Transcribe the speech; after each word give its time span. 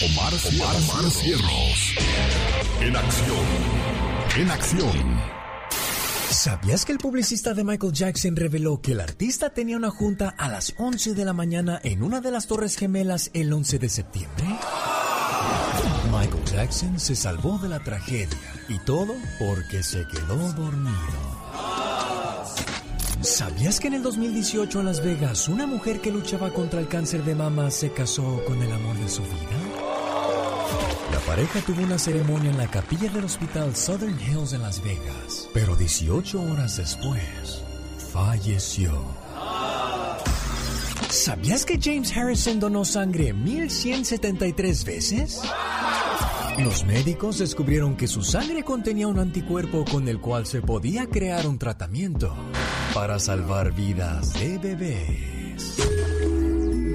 Omar, 0.00 0.32
Omar, 0.32 0.76
Omar 0.76 1.10
Cierros. 1.10 1.94
En 2.80 2.94
acción. 2.94 3.46
En 4.36 4.48
acción. 4.48 5.20
¿Sabías 6.30 6.84
que 6.84 6.92
el 6.92 6.98
publicista 6.98 7.52
de 7.52 7.64
Michael 7.64 7.92
Jackson 7.92 8.36
reveló 8.36 8.80
que 8.80 8.92
el 8.92 9.00
artista 9.00 9.50
tenía 9.50 9.76
una 9.76 9.90
junta 9.90 10.36
a 10.38 10.48
las 10.48 10.72
11 10.78 11.14
de 11.14 11.24
la 11.24 11.32
mañana 11.32 11.80
en 11.82 12.04
una 12.04 12.20
de 12.20 12.30
las 12.30 12.46
Torres 12.46 12.76
Gemelas 12.76 13.32
el 13.34 13.52
11 13.52 13.80
de 13.80 13.88
septiembre? 13.88 14.44
Michael 16.12 16.44
Jackson 16.44 17.00
se 17.00 17.16
salvó 17.16 17.58
de 17.58 17.68
la 17.68 17.80
tragedia 17.80 18.38
y 18.68 18.78
todo 18.78 19.16
porque 19.40 19.82
se 19.82 20.06
quedó 20.06 20.52
dormido. 20.52 21.38
¿Sabías 23.20 23.80
que 23.80 23.88
en 23.88 23.94
el 23.94 24.04
2018 24.04 24.78
en 24.78 24.86
Las 24.86 25.04
Vegas 25.04 25.48
una 25.48 25.66
mujer 25.66 26.00
que 26.00 26.12
luchaba 26.12 26.52
contra 26.52 26.78
el 26.78 26.86
cáncer 26.86 27.24
de 27.24 27.34
mama 27.34 27.68
se 27.72 27.90
casó 27.90 28.44
con 28.46 28.62
el 28.62 28.70
amor 28.70 28.96
de 28.96 29.08
su 29.08 29.22
vida? 29.22 29.77
La 31.12 31.18
pareja 31.20 31.60
tuvo 31.60 31.82
una 31.82 31.98
ceremonia 31.98 32.50
en 32.50 32.58
la 32.58 32.70
capilla 32.70 33.10
del 33.10 33.24
hospital 33.24 33.74
Southern 33.74 34.18
Hills 34.20 34.52
en 34.52 34.62
Las 34.62 34.82
Vegas, 34.82 35.48
pero 35.54 35.74
18 35.74 36.40
horas 36.40 36.76
después 36.76 37.62
falleció. 38.12 38.92
¿Sabías 41.08 41.64
que 41.64 41.78
James 41.80 42.14
Harrison 42.14 42.60
donó 42.60 42.84
sangre 42.84 43.32
1173 43.32 44.84
veces? 44.84 45.40
Los 46.58 46.84
médicos 46.84 47.38
descubrieron 47.38 47.96
que 47.96 48.06
su 48.06 48.22
sangre 48.22 48.62
contenía 48.62 49.08
un 49.08 49.18
anticuerpo 49.18 49.84
con 49.90 50.08
el 50.08 50.20
cual 50.20 50.44
se 50.44 50.60
podía 50.60 51.06
crear 51.06 51.46
un 51.46 51.58
tratamiento 51.58 52.34
para 52.92 53.18
salvar 53.18 53.72
vidas 53.72 54.34
de 54.34 54.58
bebés. 54.58 55.78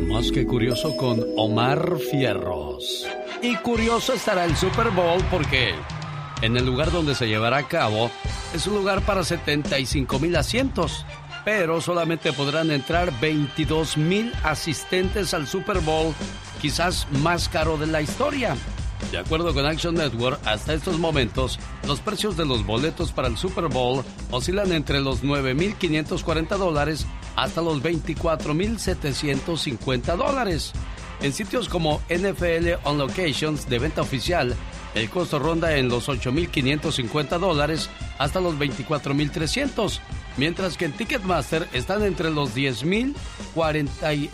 Más 0.07 0.31
que 0.31 0.45
curioso 0.45 0.95
con 0.97 1.25
Omar 1.37 1.97
Fierros. 2.11 3.07
Y 3.43 3.57
curioso 3.57 4.13
estará 4.13 4.45
el 4.45 4.55
Super 4.55 4.89
Bowl 4.91 5.21
porque 5.29 5.75
en 6.41 6.55
el 6.55 6.65
lugar 6.65 6.93
donde 6.93 7.13
se 7.13 7.27
llevará 7.27 7.57
a 7.57 7.67
cabo 7.67 8.09
es 8.53 8.65
un 8.67 8.75
lugar 8.75 9.01
para 9.01 9.25
75 9.25 10.17
mil 10.17 10.33
asientos, 10.37 11.05
pero 11.43 11.81
solamente 11.81 12.31
podrán 12.31 12.71
entrar 12.71 13.11
22 13.19 13.97
mil 13.97 14.31
asistentes 14.43 15.33
al 15.33 15.45
Super 15.45 15.81
Bowl, 15.81 16.13
quizás 16.61 17.05
más 17.21 17.49
caro 17.49 17.75
de 17.75 17.87
la 17.87 18.01
historia. 18.01 18.55
De 19.11 19.17
acuerdo 19.17 19.53
con 19.53 19.65
Action 19.65 19.95
Network, 19.95 20.39
hasta 20.45 20.73
estos 20.73 20.97
momentos, 20.97 21.59
los 21.85 21.99
precios 21.99 22.37
de 22.37 22.45
los 22.45 22.65
boletos 22.65 23.11
para 23.11 23.27
el 23.27 23.35
Super 23.35 23.67
Bowl 23.67 24.05
oscilan 24.31 24.71
entre 24.71 25.01
los 25.01 25.21
9.540 25.21 26.55
dólares 26.55 27.05
hasta 27.35 27.61
los 27.61 27.83
24.750 27.83 30.15
dólares. 30.15 30.71
En 31.23 31.31
sitios 31.31 31.69
como 31.69 32.01
NFL 32.09 32.73
On 32.83 32.97
Locations 32.97 33.69
de 33.69 33.79
venta 33.79 34.01
oficial, 34.01 34.53
el 34.93 35.09
costo 35.09 35.39
ronda 35.39 35.77
en 35.77 35.87
los 35.87 36.09
8.550 36.09 37.39
dólares 37.39 37.89
hasta 38.17 38.41
los 38.41 38.55
24.300, 38.55 39.99
mientras 40.35 40.75
que 40.75 40.83
en 40.83 40.91
Ticketmaster 40.91 41.69
están 41.71 42.03
entre 42.03 42.29
los 42.29 42.53
10.000 42.53 43.15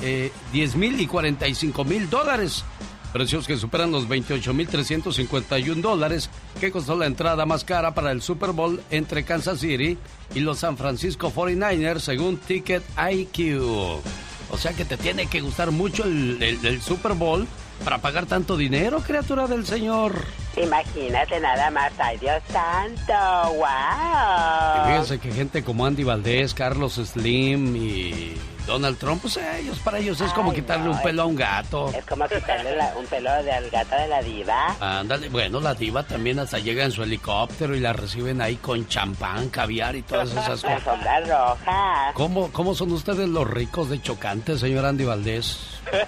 eh, 0.01 0.31
10 0.51 0.75
y 0.75 1.07
45.000 1.07 2.09
dólares. 2.09 2.65
Precios 3.13 3.45
que 3.45 3.57
superan 3.57 3.91
los 3.91 4.07
28.351 4.07 5.81
dólares 5.81 6.31
que 6.59 6.71
costó 6.71 6.95
la 6.95 7.05
entrada 7.05 7.45
más 7.45 7.63
cara 7.63 7.93
para 7.93 8.11
el 8.11 8.23
Super 8.23 8.51
Bowl 8.51 8.81
entre 8.89 9.23
Kansas 9.23 9.59
City 9.59 9.95
y 10.33 10.39
los 10.39 10.57
San 10.57 10.75
Francisco 10.75 11.31
49ers 11.31 11.99
según 11.99 12.37
Ticket 12.37 12.83
IQ. 13.11 14.01
O 14.51 14.57
sea 14.57 14.73
que 14.73 14.85
te 14.85 14.97
tiene 14.97 15.27
que 15.27 15.41
gustar 15.41 15.71
mucho 15.71 16.03
el, 16.03 16.41
el- 16.41 16.65
el 16.65 16.81
Super 16.81 17.13
Bowl 17.13 17.47
para 17.83 17.99
pagar 17.99 18.25
tanto 18.25 18.57
dinero, 18.57 18.99
criatura 19.01 19.47
del 19.47 19.65
Señor. 19.65 20.13
Imagínate 20.61 21.39
nada 21.39 21.69
más, 21.71 21.91
ay 21.99 22.17
Dios 22.17 22.41
santo, 22.51 23.13
Y 23.53 23.57
wow. 23.57 24.87
fíjense 24.87 25.19
que 25.19 25.31
gente 25.31 25.63
como 25.63 25.85
Andy 25.85 26.03
Valdés, 26.03 26.53
Carlos 26.53 26.95
Slim 26.95 27.75
y 27.75 28.33
Donald 28.69 28.97
Trump, 28.97 29.21
pues 29.21 29.35
a 29.37 29.57
ellos, 29.57 29.79
para 29.79 29.97
ellos 29.99 30.21
es 30.21 30.31
como 30.33 30.51
Ay, 30.51 30.57
quitarle 30.57 30.85
no, 30.85 30.91
un 30.91 31.01
pelo 31.01 31.23
a 31.23 31.25
un 31.25 31.35
gato. 31.35 31.89
Es 31.93 32.05
como 32.05 32.27
quitarle 32.27 32.75
la- 32.75 32.93
un 32.97 33.05
pelo 33.07 33.31
del 33.43 33.69
gato 33.69 33.95
de 33.95 34.07
la 34.07 34.21
diva. 34.21 34.75
Ándale, 34.79 35.27
bueno, 35.29 35.59
la 35.59 35.73
diva 35.73 36.03
también 36.03 36.39
hasta 36.39 36.59
llega 36.59 36.85
en 36.85 36.91
su 36.91 37.01
helicóptero 37.03 37.75
y 37.75 37.79
la 37.79 37.93
reciben 37.93 38.41
ahí 38.41 38.55
con 38.57 38.87
champán, 38.87 39.49
caviar 39.49 39.95
y 39.95 40.03
todas 40.03 40.31
esas 40.31 40.61
cosas. 40.61 40.83
sombra 40.83 41.19
roja. 41.21 42.11
¿Cómo, 42.13 42.51
¿Cómo 42.51 42.75
son 42.75 42.91
ustedes 42.91 43.27
los 43.27 43.49
ricos 43.49 43.89
de 43.89 44.01
chocante, 44.01 44.57
señor 44.57 44.85
Andy 44.85 45.05
Valdés? 45.05 45.59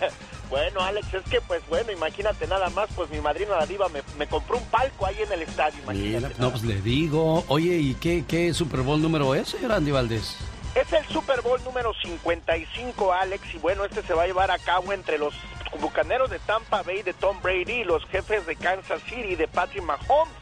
Bueno, 0.51 0.81
Alex, 0.81 1.13
es 1.13 1.23
que 1.31 1.39
pues 1.39 1.61
bueno, 1.69 1.93
imagínate 1.93 2.45
nada 2.45 2.69
más, 2.71 2.89
pues 2.93 3.09
mi 3.09 3.21
madrina 3.21 3.55
la 3.55 3.65
diva 3.65 3.87
me, 3.87 4.01
me 4.17 4.27
compró 4.27 4.57
un 4.57 4.65
palco 4.65 5.05
ahí 5.05 5.15
en 5.25 5.31
el 5.31 5.43
estadio, 5.43 5.79
imagínate. 5.83 6.27
Mira, 6.27 6.29
no, 6.39 6.51
pues 6.51 6.63
le 6.63 6.81
digo. 6.81 7.45
Oye, 7.47 7.77
¿y 7.77 7.93
qué, 7.93 8.25
qué 8.27 8.53
Super 8.53 8.81
Bowl 8.81 9.01
número 9.01 9.33
es, 9.33 9.47
señor 9.47 9.71
Andy 9.71 9.91
Valdés? 9.91 10.35
Es 10.73 10.93
el 10.93 11.05
Super 11.07 11.41
Bowl 11.41 11.61
número 11.65 11.93
55, 11.93 13.11
Alex, 13.11 13.55
y 13.55 13.57
bueno, 13.57 13.83
este 13.83 14.01
se 14.03 14.13
va 14.13 14.23
a 14.23 14.27
llevar 14.27 14.51
a 14.51 14.57
cabo 14.57 14.93
entre 14.93 15.17
los 15.17 15.33
bucaneros 15.81 16.29
de 16.29 16.39
Tampa 16.39 16.81
Bay 16.81 17.01
de 17.01 17.13
Tom 17.13 17.41
Brady 17.41 17.81
y 17.81 17.83
los 17.83 18.05
jefes 18.05 18.45
de 18.45 18.55
Kansas 18.55 19.01
City 19.03 19.35
de 19.35 19.49
Patrick 19.49 19.83
Mahomes. 19.83 20.33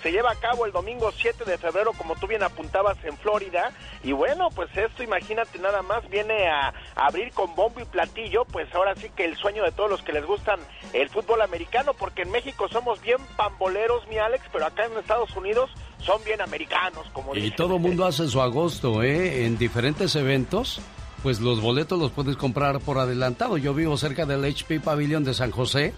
Se 0.00 0.12
lleva 0.12 0.30
a 0.30 0.36
cabo 0.36 0.66
el 0.66 0.72
domingo 0.72 1.10
7 1.10 1.44
de 1.44 1.58
febrero, 1.58 1.92
como 1.94 2.14
tú 2.14 2.28
bien 2.28 2.44
apuntabas, 2.44 2.96
en 3.04 3.16
Florida. 3.18 3.72
Y 4.04 4.12
bueno, 4.12 4.50
pues 4.50 4.68
esto, 4.76 5.02
imagínate 5.02 5.58
nada 5.58 5.82
más, 5.82 6.08
viene 6.08 6.48
a, 6.48 6.72
abrir 6.94 7.32
con 7.32 7.54
bombo 7.56 7.80
y 7.80 7.84
platillo, 7.84 8.44
pues 8.44 8.72
ahora 8.74 8.94
sí 8.94 9.10
que 9.10 9.24
el 9.24 9.36
sueño 9.36 9.64
de 9.64 9.72
todos 9.72 9.90
los 9.90 10.02
que 10.02 10.12
les 10.12 10.24
gustan 10.24 10.60
el 10.92 11.08
fútbol 11.08 11.40
americano, 11.42 11.94
porque 11.94 12.22
en 12.22 12.30
México 12.30 12.68
somos 12.68 13.00
bien 13.00 13.18
pamboleros, 13.36 14.06
mi 14.08 14.18
Alex, 14.18 14.44
pero 14.52 14.66
acá 14.66 14.84
en 14.84 14.96
Estados 14.96 15.34
Unidos 15.36 15.70
son 16.04 16.22
bien 16.24 16.40
americanos, 16.40 17.06
como 17.12 17.34
Y 17.34 17.40
dicen. 17.42 17.56
todo 17.56 17.78
mundo 17.78 18.04
hace 18.06 18.28
su 18.28 18.40
agosto, 18.40 19.02
¿eh? 19.02 19.44
En 19.46 19.56
diferentes 19.58 20.14
eventos, 20.16 20.80
pues 21.22 21.40
los 21.40 21.60
boletos 21.60 21.98
los 21.98 22.10
puedes 22.10 22.36
comprar 22.36 22.80
por 22.80 22.98
adelantado. 22.98 23.56
Yo 23.56 23.74
vivo 23.74 23.96
cerca 23.96 24.26
del 24.26 24.44
HP 24.44 24.80
Pavilion 24.80 25.24
de 25.24 25.34
San 25.34 25.50
José 25.50 25.94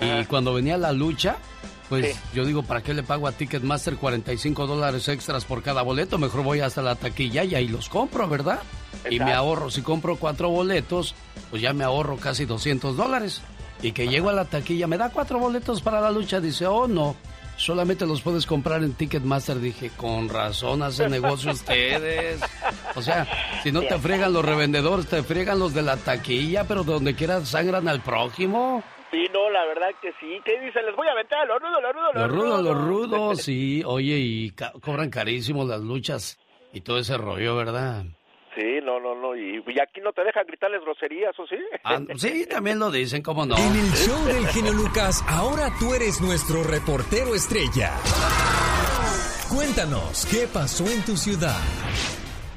y 0.00 0.24
cuando 0.26 0.54
venía 0.54 0.76
la 0.78 0.92
lucha, 0.92 1.36
pues 1.88 2.14
Sí. 2.14 2.20
yo 2.34 2.44
digo, 2.44 2.62
¿para 2.62 2.82
qué 2.82 2.94
le 2.94 3.02
pago 3.02 3.26
a 3.26 3.32
Ticketmaster 3.32 3.96
45 3.96 4.66
dólares 4.66 5.08
extras 5.08 5.44
por 5.44 5.62
cada 5.62 5.82
boleto? 5.82 6.18
Mejor 6.18 6.42
voy 6.44 6.60
hasta 6.60 6.82
la 6.82 6.94
taquilla 6.94 7.42
y 7.44 7.54
ahí 7.54 7.66
los 7.66 7.88
compro, 7.88 8.28
¿verdad? 8.28 8.60
Y 9.10 9.18
me 9.18 9.32
ahorro, 9.32 9.70
si 9.70 9.82
compro 9.82 10.16
cuatro 10.16 10.50
boletos, 10.50 11.14
pues 11.50 11.62
ya 11.62 11.72
me 11.72 11.84
ahorro 11.84 12.16
casi 12.18 12.44
200 12.44 12.96
dólares. 12.96 13.40
Y 13.82 13.92
que 13.92 14.08
llego 14.08 14.28
a 14.28 14.32
la 14.32 14.44
taquilla, 14.44 14.86
me 14.86 14.98
da 14.98 15.08
cuatro 15.10 15.38
boletos 15.38 15.80
para 15.80 16.00
la 16.00 16.10
lucha, 16.10 16.40
dice, 16.40 16.66
oh 16.66 16.86
no, 16.88 17.14
solamente 17.58 18.06
los 18.06 18.22
puedes 18.22 18.46
comprar 18.46 18.82
en 18.82 18.94
Ticketmaster. 18.94 19.58
Dije, 19.60 19.90
con 19.96 20.30
razón 20.30 20.82
hacen 20.82 21.10
negocio 21.10 21.52
ustedes. 21.52 22.40
O 22.96 23.02
sea, 23.02 23.26
si 23.62 23.70
no 23.70 23.82
te 23.82 23.98
friegan 23.98 24.32
los 24.32 24.44
revendedores, 24.44 25.06
te 25.06 25.22
friegan 25.22 25.58
los 25.58 25.74
de 25.74 25.82
la 25.82 25.96
taquilla, 25.98 26.64
pero 26.64 26.82
donde 26.84 27.14
quiera 27.14 27.44
sangran 27.44 27.86
al 27.88 28.00
prójimo. 28.00 28.82
Sí, 29.10 29.24
no, 29.32 29.48
la 29.50 29.64
verdad 29.66 29.88
que 30.02 30.10
sí. 30.20 30.38
¿Qué 30.44 30.60
dicen? 30.60 30.84
Les 30.86 30.94
voy 30.96 31.08
a 31.08 31.12
aventar 31.12 31.46
los 31.46 31.60
rudos, 31.60 31.82
los 31.82 31.92
rudos, 31.94 32.14
Los 32.14 32.30
rudos, 32.30 32.62
los 32.62 32.76
rudos, 32.78 33.38
sí. 33.42 33.82
Oye, 33.84 34.16
y 34.18 34.50
ca- 34.52 34.72
cobran 34.82 35.10
carísimo 35.10 35.64
las 35.64 35.80
luchas 35.80 36.38
y 36.72 36.80
todo 36.82 36.98
ese 36.98 37.16
rollo, 37.16 37.56
¿verdad? 37.56 38.04
Sí, 38.58 38.80
no, 38.82 38.98
no, 38.98 39.14
no. 39.14 39.36
Y, 39.36 39.62
aquí 39.80 40.00
no 40.00 40.12
te 40.12 40.24
dejan 40.24 40.44
gritarles 40.44 40.80
groserías, 40.80 41.38
¿o 41.38 41.46
sí? 41.46 41.54
Ah, 41.84 42.00
sí, 42.16 42.44
también 42.50 42.80
lo 42.80 42.90
dicen, 42.90 43.22
¿cómo 43.22 43.46
no? 43.46 43.56
En 43.56 43.76
el 43.76 43.90
show 43.92 44.24
del 44.24 44.48
genio 44.48 44.72
Lucas, 44.72 45.24
ahora 45.28 45.70
tú 45.78 45.94
eres 45.94 46.20
nuestro 46.20 46.64
reportero 46.64 47.36
estrella. 47.36 47.92
Cuéntanos, 49.48 50.26
¿qué 50.26 50.48
pasó 50.52 50.84
en 50.90 51.04
tu 51.04 51.16
ciudad? 51.16 51.60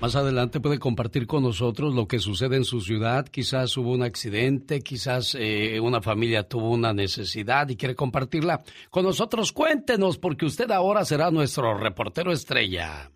Más 0.01 0.15
adelante 0.15 0.59
puede 0.59 0.79
compartir 0.79 1.27
con 1.27 1.43
nosotros 1.43 1.93
lo 1.93 2.07
que 2.07 2.17
sucede 2.17 2.55
en 2.55 2.65
su 2.65 2.81
ciudad. 2.81 3.27
Quizás 3.27 3.77
hubo 3.77 3.91
un 3.91 4.01
accidente, 4.01 4.81
quizás 4.81 5.37
eh, 5.39 5.79
una 5.79 6.01
familia 6.01 6.47
tuvo 6.47 6.71
una 6.71 6.93
necesidad 6.93 7.69
y 7.69 7.77
quiere 7.77 7.93
compartirla 7.93 8.63
con 8.89 9.03
nosotros. 9.03 9.51
Cuéntenos, 9.51 10.17
porque 10.17 10.45
usted 10.47 10.71
ahora 10.71 11.05
será 11.05 11.29
nuestro 11.29 11.77
reportero 11.77 12.31
estrella. 12.31 13.11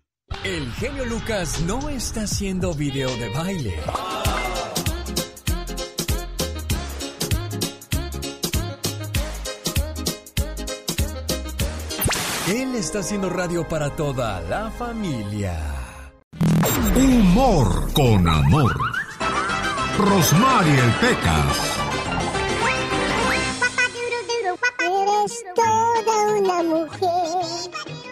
El 0.46 0.72
genio 0.74 1.04
Lucas 1.04 1.60
no 1.62 1.88
está 1.88 2.22
haciendo 2.22 2.72
video 2.72 3.08
de 3.16 3.28
baile. 3.30 3.74
Él 12.48 12.76
está 12.76 13.00
haciendo 13.00 13.28
radio 13.28 13.66
para 13.66 13.90
toda 13.96 14.40
la 14.42 14.70
familia. 14.70 15.58
Humor 16.94 17.92
con 17.92 18.28
amor. 18.28 18.72
Rosmarie 19.98 20.82
Pecas. 21.00 21.56
Eres 24.78 25.44
toda 25.56 26.36
una 26.38 26.62
mujer. 26.62 28.05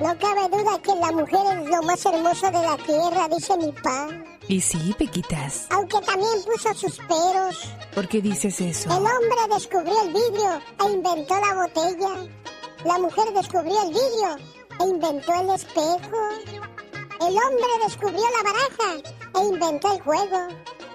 No 0.00 0.18
cabe 0.18 0.48
duda 0.48 0.78
que 0.82 0.94
la 0.94 1.12
mujer 1.12 1.58
es 1.58 1.68
lo 1.68 1.82
más 1.82 2.04
hermoso 2.04 2.46
de 2.46 2.62
la 2.62 2.76
tierra, 2.78 3.28
dice 3.28 3.56
mi 3.56 3.72
pa. 3.72 4.08
Y 4.48 4.60
sí, 4.60 4.94
Pequitas. 4.98 5.66
Aunque 5.70 6.00
también 6.00 6.42
puso 6.44 6.74
sus 6.74 6.98
peros. 6.98 7.68
¿Por 7.94 8.08
qué 8.08 8.20
dices 8.20 8.60
eso? 8.60 8.88
El 8.88 8.98
hombre 8.98 9.54
descubrió 9.54 10.02
el 10.02 10.12
vidrio 10.12 10.60
e 10.84 10.92
inventó 10.92 11.34
la 11.40 11.54
botella. 11.54 12.26
La 12.84 12.98
mujer 12.98 13.32
descubrió 13.32 13.80
el 13.82 13.88
vidrio 13.88 14.36
e 14.80 14.88
inventó 14.88 15.32
el 15.34 15.50
espejo. 15.50 16.18
El 17.20 17.36
hombre 17.38 17.72
descubrió 17.84 18.20
la 18.20 18.50
baraja 18.50 19.10
e 19.36 19.44
inventó 19.44 19.92
el 19.92 20.00
juego. 20.02 20.48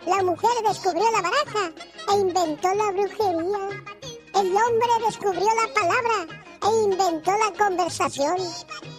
La 0.05 0.23
mujer 0.23 0.51
descubrió 0.67 1.03
la 1.11 1.21
baraja 1.21 1.71
e 2.11 2.19
inventó 2.19 2.73
la 2.73 2.91
brujería. 2.91 3.69
El 4.35 4.47
hombre 4.47 4.89
descubrió 5.05 5.45
la 5.45 5.73
palabra 5.73 6.46
e 6.61 6.83
inventó 6.83 7.31
la 7.31 7.53
conversación. 7.57 8.37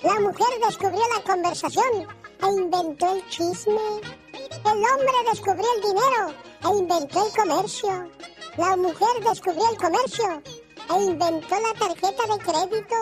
La 0.03 0.21
mujer 0.21 0.47
descubrió 0.67 1.03
la 1.17 1.23
conversación 1.23 2.07
e 2.43 2.47
inventó 2.47 3.13
el 3.13 3.29
chisme. 3.29 4.01
El 4.33 4.85
hombre 4.85 5.13
descubrió 5.31 5.67
el 5.77 5.83
dinero 5.83 6.35
e 6.65 6.79
inventó 6.79 7.27
el 7.27 7.33
comercio. 7.33 8.11
La 8.57 8.77
mujer 8.77 9.25
descubrió 9.25 9.71
el 9.71 9.77
comercio 9.77 10.43
e 10.91 11.03
inventó 11.03 11.57
la 11.61 11.75
tarjeta 11.79 12.23
de 12.27 12.39
crédito. 12.39 12.97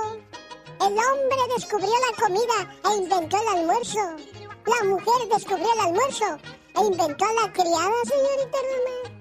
El 0.80 0.92
hombre 0.92 1.54
descubrió 1.54 1.88
la 1.90 2.22
comida 2.22 2.76
e 2.84 2.96
inventó 2.96 3.36
el 3.40 3.48
almuerzo. 3.58 4.00
La 4.66 4.84
mujer 4.84 5.28
descubrió 5.32 5.72
el 5.72 5.80
almuerzo 5.80 6.38
e 6.74 6.80
inventó 6.80 7.24
la 7.40 7.52
criada, 7.52 7.94
señorita 8.04 8.58
Roma. 8.68 9.16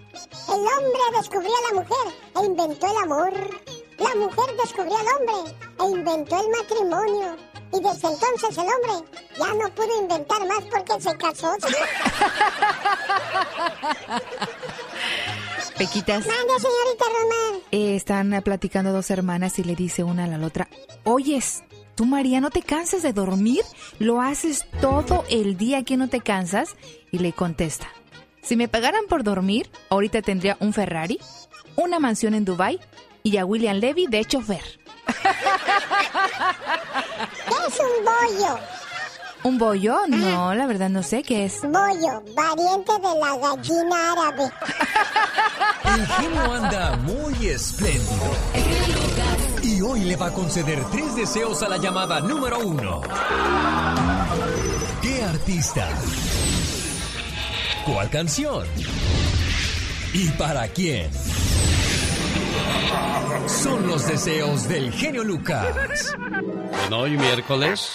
El 0.47 0.59
hombre 0.59 1.01
descubrió 1.17 1.53
la 1.69 1.81
mujer 1.81 2.13
e 2.35 2.45
inventó 2.45 2.87
el 2.87 2.97
amor. 2.97 3.74
La 3.97 4.13
mujer 4.15 4.45
descubrió 4.61 4.97
al 4.97 5.07
hombre 5.07 5.55
e 5.79 5.85
inventó 5.89 6.41
el 6.41 6.49
matrimonio. 6.49 7.37
Y 7.73 7.79
desde 7.81 8.07
entonces 8.07 8.57
el 8.57 8.63
hombre 8.63 8.93
ya 9.37 9.53
no 9.53 9.69
pudo 9.73 10.01
inventar 10.01 10.45
más 10.47 10.63
porque 10.71 11.01
se 11.01 11.17
casó. 11.17 11.55
Pequitas. 15.77 16.25
Mande, 16.25 16.53
señorita 16.57 17.05
Román. 17.05 17.61
Eh, 17.71 17.95
están 17.95 18.41
platicando 18.43 18.91
dos 18.93 19.11
hermanas 19.11 19.59
y 19.59 19.63
le 19.63 19.75
dice 19.75 20.03
una 20.03 20.23
a 20.23 20.27
la 20.27 20.39
otra, 20.45 20.69
oyes, 21.03 21.63
tú 21.95 22.05
María, 22.05 22.39
¿no 22.39 22.49
te 22.49 22.61
cansas 22.61 23.01
de 23.01 23.11
dormir? 23.11 23.63
¿Lo 23.99 24.21
haces 24.21 24.65
todo 24.79 25.25
el 25.29 25.57
día 25.57 25.83
que 25.83 25.97
no 25.97 26.07
te 26.07 26.21
cansas? 26.21 26.77
Y 27.11 27.19
le 27.19 27.33
contesta, 27.33 27.89
si 28.41 28.55
me 28.55 28.69
pagaran 28.69 29.05
por 29.09 29.23
dormir, 29.23 29.69
ahorita 29.89 30.21
tendría 30.21 30.55
un 30.59 30.71
Ferrari, 30.71 31.19
una 31.75 31.99
mansión 31.99 32.35
en 32.35 32.45
Dubai 32.45 32.79
y 33.25 33.37
a 33.37 33.45
William 33.45 33.77
Levy 33.77 34.05
de 34.05 34.23
chofer. 34.23 34.63
¿Qué 37.47 37.55
es 37.67 37.79
un 37.79 38.05
bollo? 38.05 38.59
¿Un 39.43 39.57
bollo? 39.57 39.97
No, 40.07 40.53
la 40.53 40.67
verdad 40.67 40.89
no 40.89 41.01
sé 41.01 41.23
qué 41.23 41.45
es. 41.45 41.61
Bollo, 41.63 42.23
variante 42.35 42.91
de 42.93 43.19
la 43.19 43.35
gallina 43.35 44.11
árabe. 44.11 44.51
El 45.85 46.07
genio 46.07 46.53
anda 46.53 46.97
muy 46.97 47.47
espléndido. 47.47 48.31
Y 49.63 49.81
hoy 49.81 50.01
le 50.01 50.15
va 50.15 50.27
a 50.27 50.31
conceder 50.31 50.83
tres 50.91 51.15
deseos 51.15 51.63
a 51.63 51.69
la 51.69 51.77
llamada 51.77 52.19
número 52.19 52.59
uno. 52.59 53.01
¿Qué 55.01 55.23
artista? 55.23 55.89
¿Cuál 57.87 58.07
canción? 58.11 58.67
¿Y 60.13 60.29
para 60.29 60.67
quién? 60.67 61.09
Son 63.47 63.87
los 63.87 64.07
deseos 64.07 64.67
del 64.67 64.91
genio 64.91 65.23
Lucas. 65.23 66.13
Bueno, 66.19 66.99
hoy 66.99 67.17
miércoles, 67.17 67.93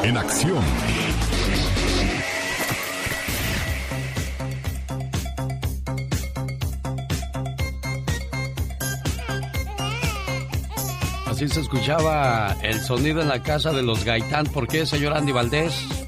en 0.03 0.17
acción. 0.17 0.63
Así 11.25 11.47
se 11.47 11.61
escuchaba 11.61 12.55
el 12.61 12.79
sonido 12.79 13.21
en 13.21 13.27
la 13.27 13.41
casa 13.41 13.71
de 13.73 13.81
los 13.81 14.05
Gaitán. 14.05 14.45
¿Por 14.45 14.67
qué, 14.67 14.85
señor 14.85 15.17
Andy 15.17 15.31
Valdés? 15.31 16.00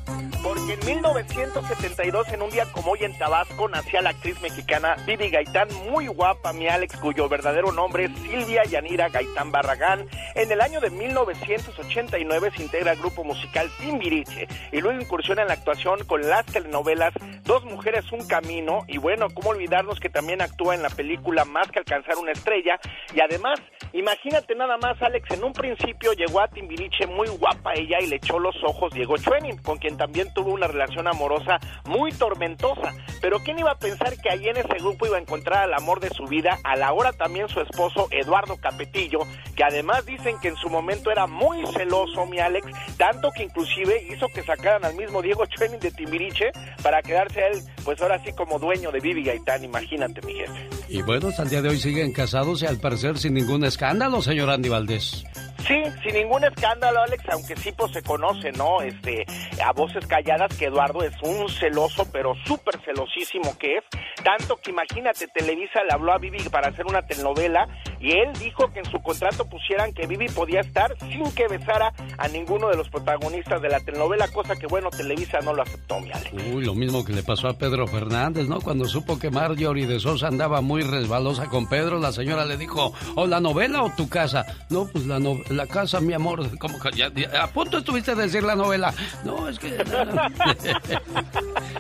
Porque 0.65 0.79
en 0.79 1.01
1972, 1.01 2.29
en 2.29 2.41
un 2.41 2.49
día 2.49 2.65
como 2.71 2.91
hoy 2.91 2.99
en 3.03 3.17
Tabasco, 3.17 3.67
nacía 3.67 4.01
la 4.01 4.11
actriz 4.11 4.39
mexicana 4.39 4.95
Vivi 5.05 5.29
Gaitán, 5.29 5.67
muy 5.89 6.07
guapa, 6.07 6.53
mi 6.53 6.69
Alex, 6.69 6.95
cuyo 6.97 7.27
verdadero 7.27 7.73
nombre 7.73 8.05
es 8.05 8.11
Silvia 8.19 8.63
Yanira 8.63 9.09
Gaitán 9.09 9.51
Barragán. 9.51 10.07
En 10.35 10.49
el 10.49 10.61
año 10.61 10.79
de 10.79 10.89
1989 10.89 12.51
se 12.55 12.63
integra 12.63 12.91
al 12.91 12.97
grupo 12.97 13.25
musical 13.25 13.69
Timbiriche 13.77 14.47
y 14.71 14.79
luego 14.79 15.01
incursiona 15.01 15.41
en 15.41 15.49
la 15.49 15.55
actuación 15.55 16.05
con 16.05 16.21
las 16.21 16.45
telenovelas 16.45 17.13
Dos 17.43 17.65
Mujeres, 17.65 18.09
Un 18.13 18.25
Camino. 18.25 18.85
Y 18.87 18.99
bueno, 18.99 19.27
cómo 19.33 19.49
olvidarnos 19.49 19.99
que 19.99 20.07
también 20.07 20.41
actúa 20.41 20.75
en 20.75 20.81
la 20.81 20.89
película 20.89 21.43
Más 21.43 21.69
que 21.71 21.79
Alcanzar 21.79 22.15
una 22.17 22.31
Estrella. 22.31 22.79
Y 23.13 23.19
además, 23.19 23.59
imagínate 23.91 24.55
nada 24.55 24.77
más, 24.77 25.01
Alex, 25.01 25.29
en 25.31 25.43
un 25.43 25.51
principio 25.51 26.13
llegó 26.13 26.39
a 26.39 26.47
Timbiriche 26.47 27.05
muy 27.05 27.27
guapa 27.27 27.73
ella 27.73 27.97
y 27.99 28.07
le 28.07 28.15
echó 28.15 28.39
los 28.39 28.55
ojos 28.63 28.93
Diego 28.93 29.17
Schwenning, 29.17 29.57
con 29.57 29.77
quien 29.77 29.97
también 29.97 30.33
tuvo 30.33 30.52
una 30.53 30.67
relación 30.67 31.07
amorosa 31.07 31.59
muy 31.85 32.11
tormentosa. 32.11 32.93
Pero 33.21 33.39
¿quién 33.39 33.59
iba 33.59 33.71
a 33.71 33.77
pensar 33.77 34.15
que 34.17 34.29
ahí 34.29 34.47
en 34.47 34.57
ese 34.57 34.77
grupo 34.79 35.05
iba 35.05 35.17
a 35.17 35.21
encontrar 35.21 35.63
al 35.63 35.73
amor 35.73 35.99
de 35.99 36.09
su 36.09 36.25
vida, 36.25 36.59
a 36.63 36.75
la 36.75 36.93
hora 36.93 37.13
también 37.13 37.47
su 37.47 37.61
esposo 37.61 38.07
Eduardo 38.11 38.57
Capetillo, 38.57 39.19
que 39.55 39.63
además 39.63 40.05
dicen 40.05 40.35
que 40.41 40.49
en 40.49 40.55
su 40.55 40.69
momento 40.69 41.11
era 41.11 41.27
muy 41.27 41.65
celoso, 41.67 42.25
mi 42.25 42.39
Alex, 42.39 42.67
tanto 42.97 43.29
que 43.35 43.43
inclusive 43.43 44.07
hizo 44.09 44.27
que 44.27 44.43
sacaran 44.43 44.83
al 44.85 44.95
mismo 44.95 45.21
Diego 45.21 45.45
Schwenning 45.45 45.79
de 45.79 45.91
Timbiriche 45.91 46.51
para 46.81 47.01
quedarse 47.01 47.39
él, 47.47 47.61
pues 47.83 48.01
ahora 48.01 48.21
sí 48.23 48.31
como 48.33 48.59
dueño 48.59 48.91
de 48.91 48.99
Vivi 48.99 49.23
Gaitán, 49.23 49.63
imagínate, 49.63 50.21
mi 50.25 50.33
jefe. 50.33 50.69
Y 50.89 51.01
bueno, 51.01 51.29
hasta 51.29 51.43
el 51.43 51.49
día 51.49 51.61
de 51.61 51.69
hoy 51.69 51.77
siguen 51.77 52.11
casados 52.11 52.61
y 52.61 52.65
al 52.65 52.77
parecer 52.77 53.17
sin 53.17 53.33
ningún 53.33 53.63
escándalo, 53.63 54.21
señor 54.21 54.49
Andy 54.49 54.69
Valdés. 54.69 55.23
Sí, 55.67 55.81
sin 56.03 56.13
ningún 56.13 56.43
escándalo, 56.43 57.01
Alex, 57.03 57.23
aunque 57.31 57.55
sí 57.55 57.71
pues 57.71 57.93
se 57.93 58.03
conoce, 58.03 58.51
¿no? 58.51 58.81
Este, 58.81 59.25
a 59.63 59.71
voces 59.71 60.05
calladas 60.07 60.53
que 60.57 60.65
Eduardo 60.65 61.03
es 61.03 61.13
un 61.21 61.47
celoso, 61.47 62.05
pero 62.11 62.33
súper 62.45 62.81
celosísimo 62.83 63.57
que 63.57 63.77
es, 63.77 63.83
tanto 64.23 64.57
que 64.57 64.71
imagínate, 64.71 65.27
Televisa 65.27 65.81
le 65.83 65.93
habló 65.93 66.11
a 66.11 66.17
Vivi 66.17 66.37
para 66.49 66.67
hacer 66.67 66.85
una 66.85 67.01
telenovela 67.03 67.67
y 68.03 68.11
él 68.11 68.33
dijo 68.37 68.67
que 68.73 68.79
en 68.79 68.85
su 68.91 69.01
contrato 69.01 69.45
pusieran 69.45 69.93
que 69.93 70.05
Vivi 70.05 70.27
podía 70.27 70.59
estar 70.59 70.93
sin 70.99 71.23
que 71.31 71.47
besara 71.47 71.93
a 72.17 72.27
ninguno 72.27 72.67
de 72.67 72.75
los 72.75 72.89
protagonistas 72.89 73.61
de 73.61 73.69
la 73.69 73.79
telenovela, 73.79 74.27
cosa 74.27 74.57
que 74.57 74.67
bueno, 74.67 74.89
Televisa 74.89 75.39
no 75.39 75.53
lo 75.53 75.61
aceptó, 75.61 76.01
mi 76.01 76.11
Ale. 76.11 76.53
Uy, 76.53 76.65
lo 76.65 76.75
mismo 76.75 77.05
que 77.05 77.13
le 77.13 77.23
pasó 77.23 77.47
a 77.47 77.53
Pedro 77.53 77.87
Fernández, 77.87 78.49
¿no? 78.49 78.59
Cuando 78.59 78.85
supo 78.85 79.17
que 79.17 79.31
Marjorie 79.31 79.87
de 79.87 80.01
Sosa 80.01 80.27
andaba 80.27 80.59
muy 80.59 80.81
resbalosa 80.81 81.47
con 81.47 81.67
Pedro, 81.69 81.97
la 81.97 82.11
señora 82.11 82.43
le 82.43 82.57
dijo, 82.57 82.93
¿o 83.15 83.25
la 83.25 83.39
novela 83.39 83.83
o 83.83 83.89
tu 83.95 84.09
casa? 84.09 84.45
No, 84.69 84.85
pues 84.85 85.05
la, 85.05 85.19
la 85.49 85.67
casa, 85.67 86.01
mi 86.01 86.11
amor, 86.13 86.57
como 86.59 86.77
que 86.81 86.91
ya, 86.91 87.09
a 87.41 87.47
punto 87.47 87.77
estuviste 87.77 88.15
de 88.15 88.23
decir 88.23 88.43
la 88.43 88.55
novela. 88.55 88.93
No, 89.23 89.47
es 89.47 89.57
que... 89.57 89.77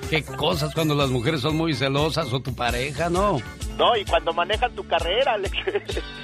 Qué 0.09 0.23
cosas 0.23 0.73
cuando 0.73 0.95
las 0.95 1.09
mujeres 1.09 1.41
son 1.41 1.57
muy 1.57 1.73
celosas 1.73 2.31
o 2.31 2.39
tu 2.39 2.55
pareja, 2.55 3.09
¿no? 3.09 3.39
No, 3.77 3.97
y 3.97 4.05
cuando 4.05 4.31
manejan 4.33 4.73
tu 4.75 4.85
carrera, 4.87 5.33
Alex. 5.33 5.53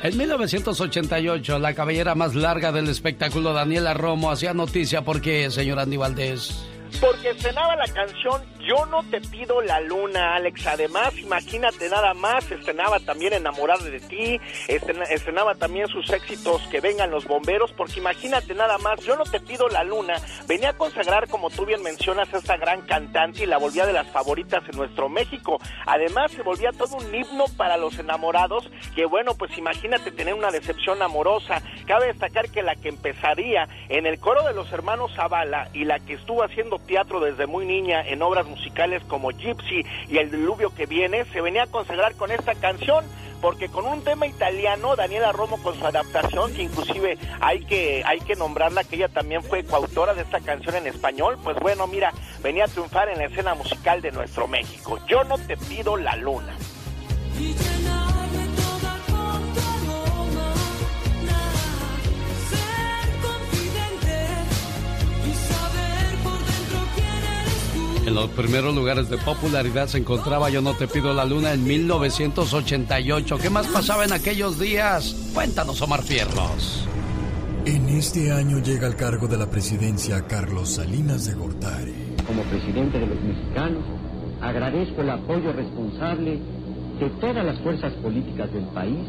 En 0.02 0.18
1988, 0.18 1.60
la 1.60 1.74
cabellera 1.74 2.16
más 2.16 2.34
larga 2.36 2.72
del 2.72 2.88
espectáculo, 2.88 3.54
Daniela 3.54 3.94
Romo, 3.94 4.32
hacía 4.32 4.54
noticia 4.54 5.02
porque, 5.04 5.52
señor 5.52 5.80
Andy 5.80 5.98
Valdés. 5.98 6.66
Porque 7.02 7.30
estrenaba 7.32 7.76
la 7.76 7.88
canción 7.88 8.42
Yo 8.60 8.86
no 8.88 9.04
te 9.04 9.22
pido 9.22 9.62
la 9.62 9.80
luna, 9.80 10.36
Alex. 10.36 10.68
Además, 10.68 11.18
imagínate 11.18 11.90
nada 11.90 12.14
más, 12.14 12.52
estrenaba 12.52 13.00
también 13.00 13.34
Enamorada 13.34 13.86
de 13.86 14.00
ti, 14.00 14.40
estrenaba 14.68 15.56
también 15.56 15.88
sus 15.88 16.10
éxitos 16.10 16.62
Que 16.70 16.82
vengan 16.82 17.10
los 17.10 17.26
bomberos, 17.26 17.72
porque 17.72 18.00
imagínate 18.00 18.54
nada 18.54 18.78
más, 18.78 19.00
Yo 19.02 19.16
no 19.16 19.24
te 19.24 19.40
pido 19.40 19.70
la 19.70 19.84
luna, 19.84 20.16
venía 20.48 20.72
a 20.72 20.78
consagrar, 20.78 21.30
como 21.30 21.50
tú 21.50 21.66
bien 21.66 21.82
mencionas, 21.82 22.34
a 22.34 22.38
esta 22.38 22.58
gran 22.58 22.82
cantante 22.82 23.44
y 23.44 23.46
la 23.46 23.58
volvía 23.58 23.86
de 23.86 23.94
las 23.94 24.08
favoritas 24.08 24.64
en 24.70 24.78
nuestro 24.78 25.08
México. 25.08 25.60
Además, 25.86 26.32
se 26.32 26.42
volvía 26.42 26.72
todo 26.72 26.98
un 26.98 27.16
himno 27.16 27.46
para 27.56 27.78
los 27.78 27.98
enamorados, 27.98 28.70
que 28.94 29.06
bueno, 29.06 29.36
pues 29.36 29.58
imagínate 29.58 30.12
tener 30.12 30.34
una 30.34 30.52
decepción 30.52 31.02
amorosa. 31.02 31.62
Cabe 31.88 32.08
destacar 32.08 32.50
que 32.50 32.62
la 32.62 32.76
que 32.76 32.90
empezaría 32.90 33.68
en 33.88 34.06
el 34.06 34.20
coro 34.20 34.44
de 34.44 34.54
los 34.54 34.72
hermanos 34.74 35.14
Zavala 35.16 35.70
y 35.74 35.86
la 35.86 36.00
que 36.00 36.14
estuvo 36.14 36.44
haciendo 36.44 36.80
teatro 36.80 37.20
desde 37.20 37.48
muy 37.48 37.66
niña 37.66 38.02
en 38.02 38.22
obras 38.22 38.49
musicales 38.50 39.04
como 39.06 39.32
Gypsy 39.32 39.86
y 40.10 40.18
El 40.18 40.32
Diluvio 40.32 40.74
que 40.74 40.86
viene, 40.86 41.26
se 41.26 41.42
venía 41.42 41.64
a 41.64 41.68
consagrar 41.68 42.16
con 42.16 42.32
esta 42.32 42.56
canción 42.56 43.06
porque 43.42 43.70
con 43.70 43.86
un 43.86 44.04
tema 44.04 44.28
italiano, 44.28 44.96
Daniela 44.96 45.32
Romo 45.32 45.62
con 45.62 45.78
su 45.78 45.86
adaptación, 45.86 46.54
que 46.54 46.64
inclusive 46.64 47.18
hay 47.40 47.64
que, 47.66 48.04
hay 48.06 48.20
que 48.20 48.36
nombrarla, 48.36 48.84
que 48.84 48.98
ella 48.98 49.10
también 49.10 49.44
fue 49.44 49.64
coautora 49.64 50.14
de 50.14 50.24
esta 50.24 50.42
canción 50.42 50.76
en 50.76 50.88
español, 50.88 51.38
pues 51.44 51.58
bueno, 51.60 51.88
mira, 51.88 52.12
venía 52.42 52.66
a 52.66 52.68
triunfar 52.68 53.10
en 53.10 53.20
la 53.20 53.26
escena 53.26 53.56
musical 53.56 54.02
de 54.02 54.12
nuestro 54.12 54.48
México. 54.48 55.00
Yo 55.08 55.24
no 55.24 55.38
te 55.38 55.56
pido 55.56 55.96
la 55.96 56.16
luna. 56.16 56.56
En 68.10 68.16
los 68.16 68.30
primeros 68.32 68.74
lugares 68.74 69.08
de 69.08 69.20
popularidad 69.20 69.86
se 69.86 70.00
encontraba 70.00 70.50
Yo 70.50 70.64
no 70.64 70.74
te 70.74 70.88
pido 70.88 71.14
la 71.14 71.26
luna 71.26 71.54
en 71.54 71.64
1988. 71.64 73.38
¿Qué 73.38 73.52
más 73.52 73.68
pasaba 73.68 74.04
en 74.04 74.14
aquellos 74.14 74.58
días? 74.58 75.16
Cuéntanos, 75.32 75.80
Omar 75.84 76.02
Fierros. 76.02 76.88
En 77.66 77.88
este 77.90 78.32
año 78.32 78.64
llega 78.64 78.88
al 78.88 78.96
cargo 78.96 79.28
de 79.28 79.38
la 79.38 79.48
presidencia 79.48 80.26
Carlos 80.26 80.70
Salinas 80.70 81.28
de 81.28 81.36
Gortari. 81.36 82.16
Como 82.26 82.42
presidente 82.46 82.98
de 82.98 83.06
los 83.06 83.22
mexicanos, 83.22 83.84
agradezco 84.42 85.02
el 85.02 85.12
apoyo 85.12 85.54
responsable 85.54 86.40
de 87.00 87.10
todas 87.22 87.46
las 87.46 87.62
fuerzas 87.62 87.94
políticas 88.02 88.52
del 88.52 88.66
país 88.70 89.08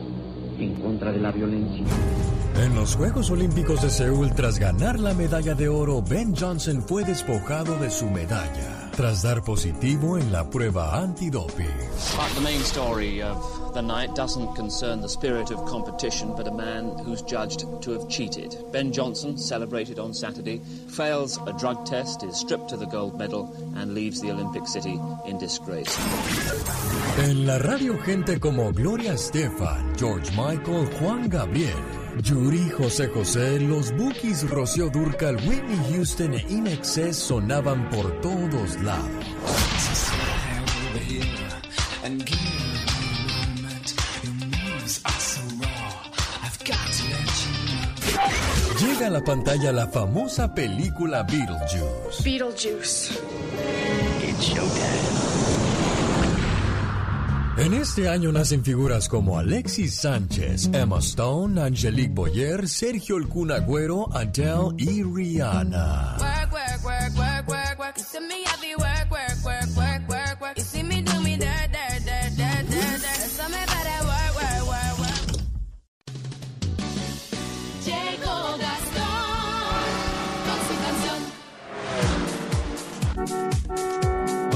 en 0.59 0.75
contra 0.75 1.11
de 1.11 1.21
la 1.21 1.33
violencia. 1.33 1.87
En 2.63 2.75
los 2.75 2.97
Juegos 2.97 3.31
Olímpicos 3.31 3.81
de 3.81 3.89
Seúl, 3.89 4.35
tras 4.35 4.59
ganar 4.59 5.01
la 5.01 5.15
medalla 5.15 5.55
de 5.55 5.71
oro, 5.71 6.03
Ben 6.03 6.37
Johnson 6.37 6.83
fue 6.83 7.03
despojado 7.03 7.79
de 7.79 7.89
su 7.89 8.05
medalla 8.11 8.80
tras 9.01 9.23
dar 9.23 9.43
positivo 9.43 10.19
en 10.19 10.31
la 10.31 10.45
prueba 10.51 11.01
antidoping. 11.01 11.73
But 12.19 12.35
the 12.35 12.43
main 12.43 12.61
story 12.61 13.23
of 13.23 13.73
the 13.73 13.81
night 13.81 14.15
doesn't 14.15 14.55
concern 14.55 15.01
the 15.01 15.09
spirit 15.09 15.51
of 15.51 15.65
competition, 15.65 16.35
but 16.37 16.47
a 16.47 16.51
man 16.51 16.99
who's 17.03 17.23
judged 17.23 17.65
to 17.81 17.93
have 17.93 18.11
cheated. 18.11 18.55
Ben 18.73 18.93
Johnson, 18.93 19.39
celebrated 19.39 19.99
on 19.99 20.13
Saturday, 20.13 20.61
fails 20.89 21.39
a 21.47 21.55
drug 21.55 21.87
test, 21.87 22.23
is 22.25 22.37
stripped 22.37 22.69
to 22.69 22.77
the 22.77 22.85
gold 22.85 23.19
medal, 23.19 23.49
and 23.75 23.95
leaves 23.95 24.21
the 24.21 24.31
Olympic 24.31 24.67
City 24.67 25.01
in 25.25 25.39
disgrace. 25.39 25.97
En 27.21 27.47
la 27.47 27.57
radio, 27.57 27.97
gente 28.05 28.39
como 28.39 28.71
Gloria 28.71 29.15
Estefan, 29.15 29.97
George 29.97 30.31
Michael, 30.33 30.85
Juan 31.01 31.27
Gabriel. 31.31 32.00
Yuri, 32.23 32.69
José 32.71 33.09
José, 33.09 33.61
los 33.61 33.93
Bookies, 33.97 34.49
Rocío 34.49 34.91
Durcal, 34.91 35.37
Whitney 35.47 35.79
Houston 35.93 36.35
e 36.35 36.45
Inexcess 36.49 37.17
sonaban 37.17 37.89
por 37.91 38.21
todos 38.21 38.81
lados. 38.83 39.25
Llega 48.81 49.07
a 49.07 49.11
la 49.11 49.21
pantalla 49.23 49.73
la 49.73 49.87
famosa 49.89 50.55
película 50.55 51.23
Beetlejuice. 51.23 52.23
Beetlejuice. 52.25 53.19
It's 54.23 54.45
showtime. 54.45 55.20
En 57.61 57.75
este 57.75 58.09
año 58.09 58.33
nacen 58.33 58.65
figuras 58.65 59.07
como 59.07 59.39
Alexis 59.39 59.95
Sánchez, 59.95 60.71
Emma 60.73 60.99
Stone, 61.01 61.61
Angelique 61.61 62.15
Boyer, 62.15 62.67
Sergio 62.67 63.19
El 63.19 63.29
Cunagüero, 63.29 64.09
Adele 64.17 64.75
y 64.79 65.03
Rihanna. 65.03 66.17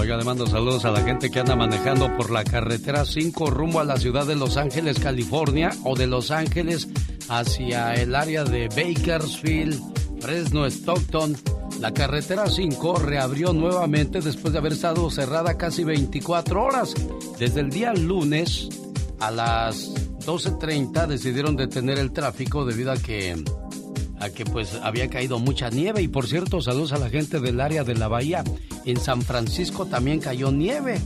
Oiga, 0.04 0.18
le 0.18 0.24
mando 0.24 0.46
saludos 0.46 0.84
a 0.84 0.90
la 0.90 1.00
gente 1.00 1.30
que 1.30 1.40
anda 1.40 1.56
manejando 1.56 2.14
por 2.14 2.30
la 2.30 2.44
carretera 2.44 3.06
5 3.06 3.46
rumbo 3.48 3.80
a 3.80 3.84
la 3.84 3.96
ciudad 3.96 4.26
de 4.26 4.36
Los 4.36 4.58
Ángeles, 4.58 4.98
California, 4.98 5.70
o 5.82 5.96
de 5.96 6.06
Los 6.06 6.30
Ángeles 6.30 6.88
hacia 7.30 7.94
el 7.94 8.14
área 8.14 8.44
de 8.44 8.68
Bakersfield, 8.68 9.80
Fresno, 10.20 10.66
Stockton. 10.66 11.34
La 11.80 11.94
carretera 11.94 12.50
5 12.50 12.96
reabrió 12.96 13.54
nuevamente 13.54 14.20
después 14.20 14.52
de 14.52 14.58
haber 14.58 14.74
estado 14.74 15.08
cerrada 15.08 15.56
casi 15.56 15.84
24 15.84 16.62
horas. 16.62 16.92
Desde 17.38 17.60
el 17.60 17.70
día 17.70 17.94
lunes 17.94 18.68
a 19.20 19.30
las 19.30 19.90
12.30 20.26 21.06
decidieron 21.06 21.56
detener 21.56 21.98
el 21.98 22.12
tráfico 22.12 22.66
debido 22.66 22.92
a 22.92 22.98
que 22.98 23.42
que 24.30 24.44
pues 24.44 24.78
había 24.82 25.08
caído 25.08 25.38
mucha 25.38 25.70
nieve 25.70 26.02
y 26.02 26.08
por 26.08 26.26
cierto 26.26 26.60
saludos 26.60 26.92
a 26.92 26.98
la 26.98 27.10
gente 27.10 27.40
del 27.40 27.60
área 27.60 27.84
de 27.84 27.94
la 27.94 28.08
bahía 28.08 28.44
en 28.84 28.98
San 28.98 29.22
Francisco 29.22 29.86
también 29.86 30.20
cayó 30.20 30.50
nieve. 30.52 31.00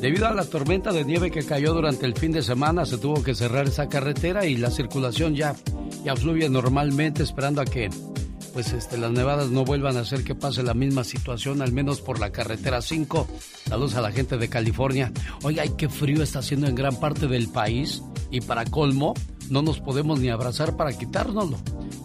Debido 0.00 0.26
a 0.26 0.34
la 0.34 0.44
tormenta 0.44 0.92
de 0.92 1.04
nieve 1.04 1.30
que 1.30 1.44
cayó 1.44 1.72
durante 1.72 2.04
el 2.04 2.14
fin 2.14 2.32
de 2.32 2.42
semana, 2.42 2.84
se 2.84 2.98
tuvo 2.98 3.22
que 3.22 3.34
cerrar 3.34 3.66
esa 3.66 3.88
carretera 3.88 4.44
y 4.46 4.56
la 4.56 4.70
circulación 4.70 5.34
ya, 5.34 5.54
ya 6.04 6.16
fluye 6.16 6.48
normalmente, 6.48 7.22
esperando 7.22 7.60
a 7.60 7.64
que 7.64 7.88
pues 8.52 8.72
este, 8.72 8.98
las 8.98 9.10
nevadas 9.10 9.50
no 9.50 9.64
vuelvan 9.64 9.96
a 9.96 10.00
hacer 10.00 10.22
que 10.22 10.34
pase 10.34 10.62
la 10.62 10.74
misma 10.74 11.04
situación, 11.04 11.60
al 11.60 11.72
menos 11.72 12.00
por 12.00 12.20
la 12.20 12.30
carretera 12.30 12.80
5. 12.80 13.26
Saludos 13.68 13.96
a 13.96 14.00
la 14.00 14.12
gente 14.12 14.36
de 14.36 14.48
California. 14.48 15.12
Oiga, 15.42 15.64
qué 15.76 15.88
frío 15.88 16.22
está 16.22 16.38
haciendo 16.38 16.68
en 16.68 16.74
gran 16.74 16.96
parte 17.00 17.26
del 17.26 17.48
país 17.48 18.02
y 18.30 18.40
para 18.40 18.64
colmo, 18.64 19.14
no 19.50 19.62
nos 19.62 19.80
podemos 19.80 20.20
ni 20.20 20.28
abrazar 20.28 20.76
para 20.76 20.92
quitárnoslo. 20.92 21.58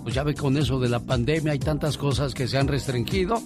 Pues 0.03 0.15
ya 0.15 0.23
ve 0.23 0.33
con 0.33 0.57
eso 0.57 0.79
de 0.79 0.89
la 0.89 0.99
pandemia, 0.99 1.53
hay 1.53 1.59
tantas 1.59 1.97
cosas 1.97 2.33
que 2.33 2.47
se 2.47 2.57
han 2.57 2.67
restringido 2.67 3.41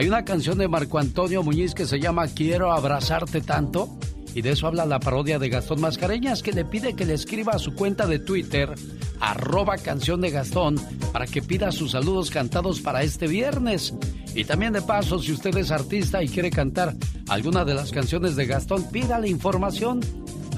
hay 0.00 0.08
una 0.08 0.24
canción 0.24 0.56
de 0.56 0.66
Marco 0.66 0.98
Antonio 0.98 1.42
Muñiz 1.42 1.74
que 1.74 1.84
se 1.84 2.00
llama 2.00 2.26
Quiero 2.28 2.72
abrazarte 2.72 3.42
tanto. 3.42 3.88
Y 4.34 4.40
de 4.40 4.52
eso 4.52 4.66
habla 4.66 4.86
la 4.86 4.98
parodia 4.98 5.38
de 5.38 5.50
Gastón 5.50 5.82
Mascareñas, 5.82 6.42
que 6.42 6.52
le 6.52 6.64
pide 6.64 6.94
que 6.94 7.04
le 7.04 7.12
escriba 7.12 7.52
a 7.52 7.58
su 7.58 7.74
cuenta 7.74 8.06
de 8.06 8.18
Twitter, 8.18 8.72
arroba 9.20 9.76
canción 9.76 10.22
de 10.22 10.30
Gastón, 10.30 10.76
para 11.12 11.26
que 11.26 11.42
pida 11.42 11.70
sus 11.70 11.90
saludos 11.90 12.30
cantados 12.30 12.80
para 12.80 13.02
este 13.02 13.26
viernes. 13.26 13.92
Y 14.34 14.44
también 14.44 14.72
de 14.72 14.80
paso, 14.80 15.18
si 15.18 15.32
usted 15.32 15.54
es 15.58 15.70
artista 15.70 16.22
y 16.22 16.28
quiere 16.28 16.48
cantar 16.48 16.94
alguna 17.28 17.66
de 17.66 17.74
las 17.74 17.90
canciones 17.90 18.36
de 18.36 18.46
Gastón, 18.46 18.90
pídale 18.90 19.28
información. 19.28 20.00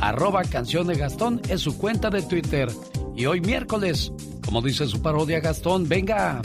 Arroba 0.02 0.42
canción 0.42 0.88
de 0.88 0.96
Gastón 0.96 1.40
es 1.48 1.60
su 1.60 1.78
cuenta 1.78 2.10
de 2.10 2.22
Twitter. 2.22 2.68
Y 3.14 3.26
hoy 3.26 3.40
miércoles, 3.40 4.10
como 4.44 4.60
dice 4.60 4.88
su 4.88 5.00
parodia 5.00 5.38
Gastón, 5.38 5.88
venga, 5.88 6.42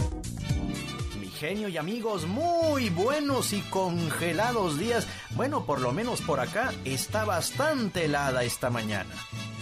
genio 1.40 1.68
y 1.68 1.78
amigos, 1.78 2.28
muy 2.28 2.90
buenos 2.90 3.54
y 3.54 3.62
congelados 3.62 4.78
días. 4.78 5.08
Bueno, 5.32 5.66
por 5.66 5.82
lo 5.82 5.92
menos 5.92 6.22
por 6.22 6.40
acá 6.40 6.72
está 6.86 7.26
bastante 7.26 8.06
helada 8.06 8.44
esta 8.44 8.70
mañana. 8.70 9.10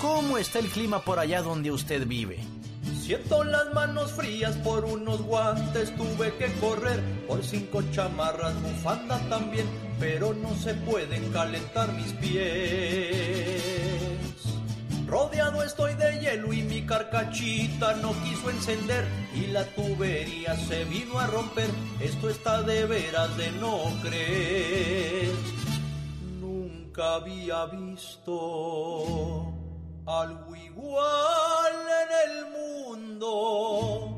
¿Cómo 0.01 0.37
está 0.37 0.59
el 0.59 0.67
clima 0.67 0.99
por 0.99 1.17
allá 1.17 1.41
donde 1.41 1.71
usted 1.71 2.05
vive? 2.05 2.43
Siento 3.01 3.43
las 3.43 3.71
manos 3.73 4.11
frías 4.13 4.55
por 4.57 4.83
unos 4.85 5.21
guantes, 5.21 5.95
tuve 5.95 6.33
que 6.37 6.51
correr 6.59 6.99
por 7.27 7.43
cinco 7.43 7.83
chamarras, 7.91 8.59
bufanda 8.61 9.19
también, 9.29 9.67
pero 9.99 10.33
no 10.33 10.55
se 10.55 10.73
pueden 10.73 11.31
calentar 11.31 11.91
mis 11.93 12.13
pies. 12.13 13.61
Rodeado 15.07 15.61
estoy 15.61 15.93
de 15.93 16.19
hielo 16.19 16.51
y 16.51 16.63
mi 16.63 16.81
carcachita 16.81 17.93
no 17.95 18.11
quiso 18.23 18.49
encender 18.49 19.05
y 19.35 19.47
la 19.47 19.63
tubería 19.65 20.55
se 20.55 20.83
vino 20.85 21.19
a 21.19 21.27
romper. 21.27 21.69
Esto 21.99 22.29
está 22.29 22.63
de 22.63 22.85
veras 22.85 23.37
de 23.37 23.51
no 23.51 23.83
creer. 24.01 25.31
Nunca 26.41 27.15
había 27.15 27.65
visto 27.67 29.53
algo 30.07 30.55
igual 30.55 31.73
en 32.03 32.09
el 32.29 32.45
mundo. 32.51 34.11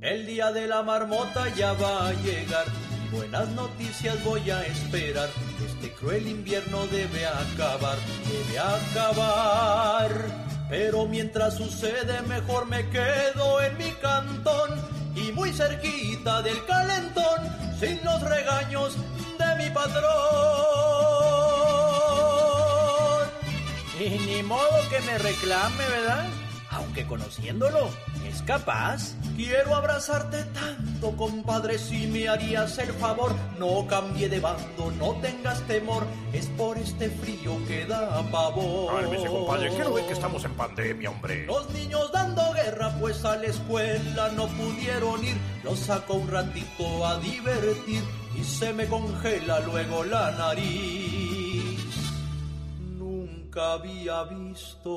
El 0.00 0.26
día 0.26 0.50
de 0.52 0.66
la 0.66 0.82
marmota 0.82 1.48
ya 1.54 1.72
va 1.74 2.08
a 2.08 2.12
llegar. 2.12 2.64
Buenas 3.12 3.48
noticias 3.50 4.22
voy 4.24 4.50
a 4.50 4.64
esperar. 4.64 5.28
Este 5.64 5.92
cruel 5.92 6.26
invierno 6.26 6.86
debe 6.86 7.26
acabar, 7.26 7.98
debe 8.28 8.58
acabar. 8.58 10.10
Pero 10.68 11.06
mientras 11.06 11.56
sucede, 11.56 12.22
mejor 12.22 12.66
me 12.66 12.88
quedo 12.88 13.60
en 13.62 13.76
mi 13.78 13.90
cantón 13.92 14.70
y 15.14 15.30
muy 15.32 15.52
cerquita 15.52 16.42
del 16.42 16.64
calentón, 16.64 17.40
sin 17.78 18.02
los 18.04 18.20
regaños 18.22 18.96
de 19.38 19.64
mi 19.64 19.70
patrón. 19.70 21.43
Y 24.00 24.08
ni 24.26 24.42
modo 24.42 24.88
que 24.90 25.00
me 25.02 25.18
reclame, 25.18 25.88
¿verdad? 25.88 26.26
Aunque 26.70 27.06
conociéndolo, 27.06 27.88
es 28.28 28.42
capaz. 28.42 29.14
Quiero 29.36 29.76
abrazarte 29.76 30.42
tanto, 30.44 31.16
compadre, 31.16 31.78
si 31.78 32.08
me 32.08 32.28
harías 32.28 32.76
el 32.78 32.92
favor. 32.94 33.32
No 33.58 33.86
cambie 33.86 34.28
de 34.28 34.40
bando, 34.40 34.90
no 34.98 35.12
tengas 35.20 35.60
temor, 35.68 36.04
es 36.32 36.46
por 36.46 36.76
este 36.76 37.10
frío 37.10 37.56
que 37.68 37.86
da 37.86 38.20
pavor. 38.32 39.00
Cálmese, 39.00 39.28
compadre, 39.28 39.68
quiero 39.70 39.94
ver 39.94 40.06
que 40.06 40.14
estamos 40.14 40.44
en 40.44 40.54
pandemia, 40.54 41.10
hombre. 41.10 41.46
Los 41.46 41.70
niños 41.70 42.10
dando 42.12 42.52
guerra, 42.52 42.92
pues 42.98 43.24
a 43.24 43.36
la 43.36 43.46
escuela 43.46 44.30
no 44.30 44.48
pudieron 44.48 45.24
ir. 45.24 45.36
Los 45.62 45.78
saco 45.78 46.14
un 46.14 46.28
ratito 46.28 47.06
a 47.06 47.18
divertir 47.20 48.02
y 48.36 48.42
se 48.42 48.72
me 48.72 48.86
congela 48.86 49.60
luego 49.60 50.02
la 50.02 50.32
nariz 50.32 51.23
había 53.60 54.24
visto 54.24 54.90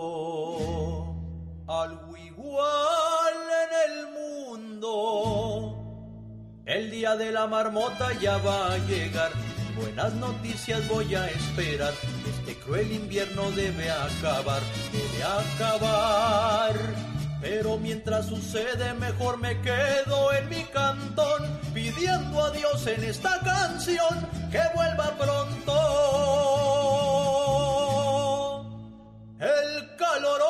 algo 1.68 2.18
igual 2.18 3.34
en 3.64 3.72
el 3.92 4.08
mundo. 4.12 5.84
El 6.66 6.90
día 6.92 7.16
de 7.16 7.32
la 7.32 7.48
marmota 7.48 8.14
ya 8.20 8.38
va 8.38 8.74
a 8.74 8.78
llegar. 8.80 9.32
Buenas 9.76 10.14
noticias 10.16 10.88
voy 10.88 11.14
a 11.16 11.28
esperar. 11.28 11.94
Este 12.28 12.56
cruel 12.60 12.92
invierno 12.92 13.52
debe 13.52 13.92
acabar, 13.92 14.62
debe 14.92 15.24
acabar. 15.24 16.76
Pero 17.40 17.78
mientras 17.78 18.26
sucede, 18.26 18.94
mejor 18.96 19.38
me 19.38 19.62
quedo 19.62 20.34
en 20.34 20.50
mi 20.50 20.64
cantón, 20.64 21.60
pidiendo 21.74 22.44
a 22.44 22.52
Dios 22.52 22.88
en 22.88 23.04
esta 23.04 23.40
canción 23.42 24.28
que 24.52 24.62
vuelva 24.76 25.16
pronto 25.18 26.57
el 29.40 29.96
calorón. 29.98 30.48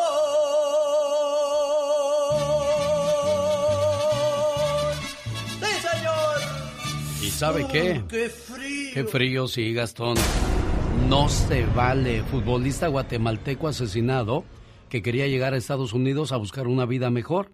¡Sí, 5.60 5.88
señor! 5.88 7.24
¿Y 7.24 7.30
sabe 7.30 7.68
qué? 7.72 8.04
¡Qué 8.08 8.30
frío! 8.30 8.92
¡Qué 8.94 9.04
frío, 9.04 9.48
sí, 9.48 9.74
Gastón! 9.74 10.18
No 11.10 11.30
se 11.30 11.66
vale. 11.68 12.24
Futbolista 12.24 12.88
guatemalteco 12.88 13.68
asesinado 13.68 14.44
que 14.90 15.02
quería 15.02 15.28
llegar 15.28 15.54
a 15.54 15.58
Estados 15.58 15.94
Unidos 15.94 16.32
a 16.32 16.38
buscar 16.38 16.68
una 16.68 16.86
vida 16.86 17.10
mejor. 17.10 17.54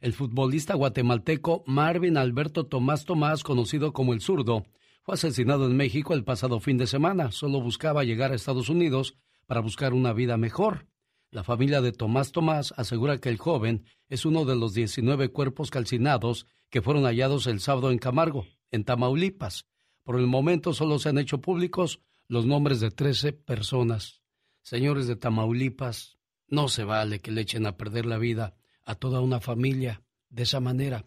El 0.00 0.12
futbolista 0.12 0.74
guatemalteco 0.74 1.64
Marvin 1.66 2.18
Alberto 2.18 2.66
Tomás 2.66 3.04
Tomás, 3.04 3.42
conocido 3.42 3.92
como 3.92 4.12
el 4.12 4.20
zurdo, 4.20 4.64
fue 5.02 5.14
asesinado 5.14 5.66
en 5.66 5.76
México 5.76 6.14
el 6.14 6.24
pasado 6.24 6.60
fin 6.60 6.76
de 6.76 6.86
semana. 6.86 7.30
Solo 7.32 7.60
buscaba 7.60 8.04
llegar 8.04 8.32
a 8.32 8.34
Estados 8.34 8.68
Unidos 8.68 9.16
para 9.46 9.60
buscar 9.60 9.92
una 9.92 10.12
vida 10.12 10.36
mejor. 10.36 10.86
La 11.30 11.42
familia 11.42 11.80
de 11.80 11.92
Tomás 11.92 12.32
Tomás 12.32 12.72
asegura 12.76 13.18
que 13.18 13.28
el 13.28 13.38
joven 13.38 13.84
es 14.08 14.24
uno 14.24 14.44
de 14.44 14.56
los 14.56 14.74
19 14.74 15.30
cuerpos 15.30 15.70
calcinados 15.70 16.46
que 16.70 16.82
fueron 16.82 17.04
hallados 17.04 17.46
el 17.46 17.60
sábado 17.60 17.90
en 17.90 17.98
Camargo, 17.98 18.46
en 18.70 18.84
Tamaulipas. 18.84 19.66
Por 20.02 20.18
el 20.18 20.26
momento 20.26 20.72
solo 20.72 20.98
se 20.98 21.08
han 21.08 21.18
hecho 21.18 21.40
públicos 21.40 22.00
los 22.28 22.46
nombres 22.46 22.80
de 22.80 22.90
13 22.90 23.32
personas. 23.32 24.22
Señores 24.62 25.06
de 25.06 25.16
Tamaulipas, 25.16 26.18
no 26.48 26.68
se 26.68 26.84
vale 26.84 27.20
que 27.20 27.32
le 27.32 27.42
echen 27.42 27.66
a 27.66 27.76
perder 27.76 28.06
la 28.06 28.18
vida 28.18 28.54
a 28.84 28.94
toda 28.94 29.20
una 29.20 29.40
familia 29.40 30.02
de 30.28 30.44
esa 30.44 30.60
manera. 30.60 31.06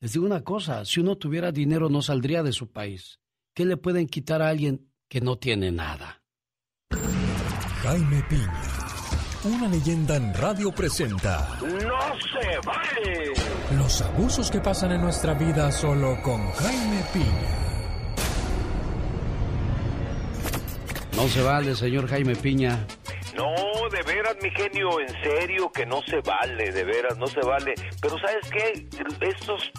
Les 0.00 0.12
digo 0.12 0.24
una 0.24 0.42
cosa, 0.42 0.84
si 0.84 1.00
uno 1.00 1.16
tuviera 1.16 1.52
dinero 1.52 1.88
no 1.88 2.02
saldría 2.02 2.42
de 2.42 2.52
su 2.52 2.70
país. 2.70 3.20
¿Qué 3.52 3.64
le 3.64 3.76
pueden 3.76 4.06
quitar 4.06 4.42
a 4.42 4.48
alguien 4.48 4.90
que 5.08 5.20
no 5.20 5.38
tiene 5.38 5.72
nada? 5.72 6.19
Jaime 7.82 8.22
Piña, 8.28 8.62
una 9.44 9.66
leyenda 9.66 10.16
en 10.16 10.34
radio 10.34 10.70
presenta. 10.70 11.48
¡No 11.62 11.70
se 12.20 12.58
vale! 12.66 13.32
Los 13.74 14.02
abusos 14.02 14.50
que 14.50 14.60
pasan 14.60 14.92
en 14.92 15.00
nuestra 15.00 15.32
vida 15.32 15.72
solo 15.72 16.20
con 16.22 16.52
Jaime 16.52 17.02
Piña. 17.10 17.56
No 21.16 21.26
se 21.28 21.42
vale, 21.42 21.74
señor 21.74 22.06
Jaime 22.06 22.36
Piña. 22.36 22.86
No, 23.34 23.54
de 23.88 24.02
veras, 24.02 24.36
mi 24.42 24.50
genio, 24.50 25.00
en 25.00 25.22
serio 25.22 25.72
que 25.72 25.86
no 25.86 26.02
se 26.02 26.20
vale, 26.20 26.70
de 26.72 26.84
veras, 26.84 27.16
no 27.16 27.26
se 27.26 27.40
vale. 27.40 27.74
Pero 28.02 28.18
¿sabes 28.18 28.50
qué? 28.50 28.88
Estos 29.26 29.72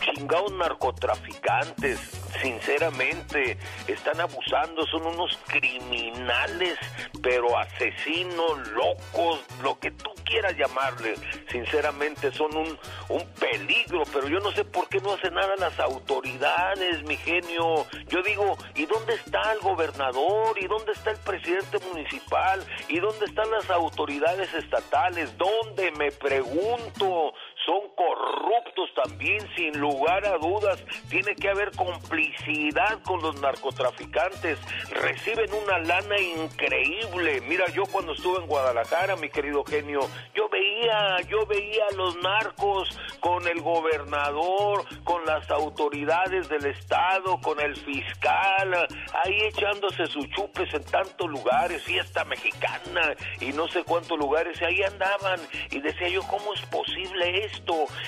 chingados 0.00 0.52
narcotraficantes, 0.52 1.98
sinceramente, 2.42 3.58
están 3.86 4.20
abusando, 4.20 4.86
son 4.86 5.06
unos 5.06 5.38
criminales, 5.46 6.78
pero 7.22 7.58
asesinos, 7.58 8.68
locos, 8.68 9.40
lo 9.62 9.78
que 9.78 9.90
tú 9.90 10.10
quieras 10.24 10.56
llamarle, 10.56 11.14
sinceramente 11.50 12.32
son 12.32 12.56
un, 12.56 12.78
un 13.08 13.26
peligro, 13.38 14.02
pero 14.12 14.28
yo 14.28 14.38
no 14.40 14.52
sé 14.52 14.64
por 14.64 14.88
qué 14.88 15.00
no 15.00 15.14
hacen 15.14 15.34
nada 15.34 15.54
las 15.56 15.78
autoridades, 15.80 17.02
mi 17.02 17.16
genio. 17.16 17.86
Yo 18.08 18.22
digo, 18.22 18.56
¿y 18.74 18.86
dónde 18.86 19.14
está 19.14 19.52
el 19.52 19.60
gobernador? 19.60 20.56
¿Y 20.58 20.66
dónde 20.66 20.92
está 20.92 21.10
el 21.10 21.18
presidente 21.18 21.78
municipal? 21.92 22.64
¿Y 22.88 23.00
dónde 23.00 23.26
están 23.26 23.50
las 23.50 23.68
autoridades 23.70 24.52
estatales? 24.54 25.36
¿Dónde? 25.36 25.90
Me 25.92 26.10
pregunto 26.12 27.32
son 27.70 27.88
corruptos 27.94 28.90
también, 28.96 29.38
sin 29.54 29.78
lugar 29.78 30.26
a 30.26 30.38
dudas. 30.38 30.82
Tiene 31.08 31.36
que 31.36 31.48
haber 31.48 31.70
complicidad 31.76 33.00
con 33.04 33.22
los 33.22 33.40
narcotraficantes. 33.40 34.58
Reciben 34.90 35.52
una 35.54 35.78
lana 35.78 36.16
increíble. 36.18 37.40
Mira, 37.42 37.66
yo 37.72 37.84
cuando 37.92 38.12
estuve 38.12 38.38
en 38.38 38.48
Guadalajara, 38.48 39.14
mi 39.16 39.30
querido 39.30 39.64
genio, 39.64 40.00
yo 40.34 40.48
veía, 40.48 41.18
yo 41.28 41.46
veía 41.46 41.84
a 41.92 41.94
los 41.94 42.16
narcos 42.20 42.98
con 43.20 43.46
el 43.46 43.60
gobernador, 43.60 44.84
con 45.04 45.24
las 45.24 45.48
autoridades 45.50 46.48
del 46.48 46.66
estado, 46.66 47.38
con 47.40 47.60
el 47.60 47.76
fiscal, 47.76 48.88
ahí 49.24 49.42
echándose 49.42 50.06
sus 50.06 50.28
chupes 50.30 50.72
en 50.74 50.84
tantos 50.84 51.28
lugares, 51.30 51.82
fiesta 51.84 52.24
mexicana 52.24 53.14
y 53.40 53.52
no 53.52 53.68
sé 53.68 53.84
cuántos 53.84 54.18
lugares, 54.18 54.60
ahí 54.62 54.82
andaban 54.82 55.40
y 55.70 55.80
decía 55.80 56.08
yo, 56.08 56.22
¿cómo 56.22 56.52
es 56.54 56.62
posible 56.62 57.44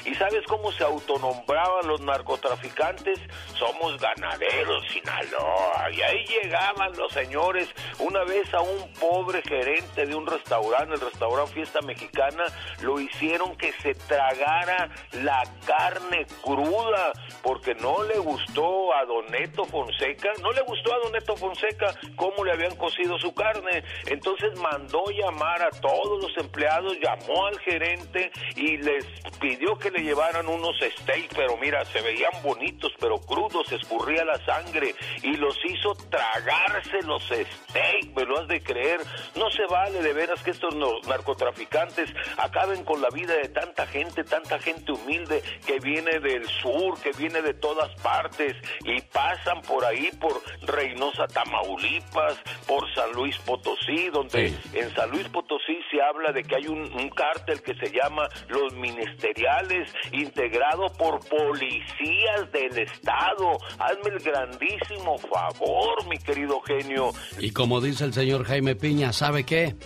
¿Y 0.05 0.15
sabes 0.15 0.45
cómo 0.47 0.73
se 0.73 0.85
autonombraban 0.85 1.87
los 1.87 2.01
narcotraficantes? 2.01 3.19
Somos 3.59 3.99
ganaderos, 4.01 4.85
Sinaloa. 4.89 5.91
Y 5.93 6.03
ahí 6.03 6.25
llegaban 6.27 6.97
los 6.97 7.13
señores 7.13 7.69
una 7.99 8.25
vez 8.25 8.53
a 8.55 8.61
un 8.61 8.93
pobre 8.95 9.43
gerente 9.43 10.07
de 10.07 10.15
un 10.15 10.27
restaurante, 10.27 10.95
el 10.95 11.01
restaurante 11.01 11.53
Fiesta 11.53 11.81
Mexicana, 11.83 12.45
lo 12.83 13.01
hicieron 13.01 13.57
que 13.57 13.73
se 13.75 13.95
tragara 13.95 14.91
la 15.13 15.43
carne 15.67 16.27
cruda 16.43 17.13
porque 17.43 17.75
no 17.75 18.03
le 18.05 18.19
gustó 18.19 18.95
a 18.95 19.05
Doneto 19.05 19.65
Fonseca, 19.65 20.31
no 20.41 20.53
le 20.53 20.63
gustó 20.63 20.95
a 20.95 20.99
Doneto 20.99 21.37
Fonseca 21.37 21.95
cómo 22.17 22.45
le 22.45 22.53
habían 22.53 22.77
cocido 22.77 23.19
su 23.19 23.35
carne. 23.35 23.85
Entonces 24.07 24.59
mandó 24.59 25.05
llamar 25.11 25.63
a 25.63 25.71
todos 25.71 26.23
los 26.23 26.37
empleados, 26.37 26.97
llamó 27.01 27.47
al 27.47 27.59
gerente 27.61 28.31
y 28.57 28.77
les 28.79 29.05
pidió 29.41 29.77
que 29.79 29.91
le 29.91 30.03
llevaran 30.03 30.49
unos 30.49 30.77
steaks, 30.79 31.35
pero 31.35 31.57
mira, 31.57 31.85
se 31.87 32.01
veían 32.01 32.33
bonitos, 32.43 32.93
pero 32.99 33.19
crudos, 33.19 33.71
escurría 33.73 34.25
la 34.25 34.45
sangre 34.45 34.95
y 35.23 35.37
los 35.37 35.57
hizo 35.65 35.95
tragarse 36.11 37.03
los 37.03 37.23
steaks, 37.25 38.15
me 38.15 38.25
lo 38.25 38.39
has 38.39 38.49
de 38.49 38.63
creer. 38.63 39.01
No 39.37 39.51
se 39.51 39.67
vale 39.67 40.03
de 40.03 40.13
veras 40.13 40.43
que 40.43 40.51
estos 40.51 40.75
narcotraficantes 41.07 42.13
acaben 42.37 42.85
con 42.85 43.01
la 43.01 43.09
vida 43.11 43.35
de 43.35 43.49
tanta 43.49 43.87
gente, 43.87 44.25
tanta 44.25 44.59
gente 44.59 44.93
humilde 44.93 45.43
que 45.67 45.79
viene 45.81 46.21
del 46.21 46.47
sur, 46.49 47.01
que 47.01 47.13
viene 47.13 47.43
de 47.43 47.55
todas 47.55 47.91
partes 48.03 48.55
y 48.85 49.01
pasan 49.03 49.63
por 49.63 49.85
ahí, 49.85 50.11
por 50.21 50.41
Reynosa, 50.63 51.27
Tamaulipas, 51.27 52.39
por 52.67 52.93
San 52.95 53.13
Luis 53.13 53.37
Potosí, 53.39 54.09
donde 54.11 54.55
en 54.73 54.95
San 54.95 55.11
Luis 55.11 55.29
Potosí 55.29 55.79
se 55.91 56.03
habla 56.03 56.33
de 56.33 56.43
que 56.43 56.57
hay 56.57 56.67
un, 56.67 56.93
un 56.93 57.11
cártel 57.11 57.63
que 57.63 57.75
se 57.75 57.91
llama 57.91 58.29
Los 58.49 58.73
Ministeriales, 59.23 59.89
integrado 60.11 60.93
por 60.95 61.21
policías 61.21 62.51
del 62.53 62.79
Estado. 62.79 63.53
Hazme 63.79 64.17
el 64.17 64.19
grandísimo 64.19 65.17
favor, 65.19 66.07
mi 66.09 66.19
querido 66.19 66.61
genio. 66.63 67.13
Y 67.39 67.53
como 67.53 67.81
dice 67.81 68.05
el 68.05 68.13
señor 68.13 68.45
Jaime 68.45 68.75
Piña, 68.75 69.13
¿sabe 69.13 69.45
qué? 69.45 69.77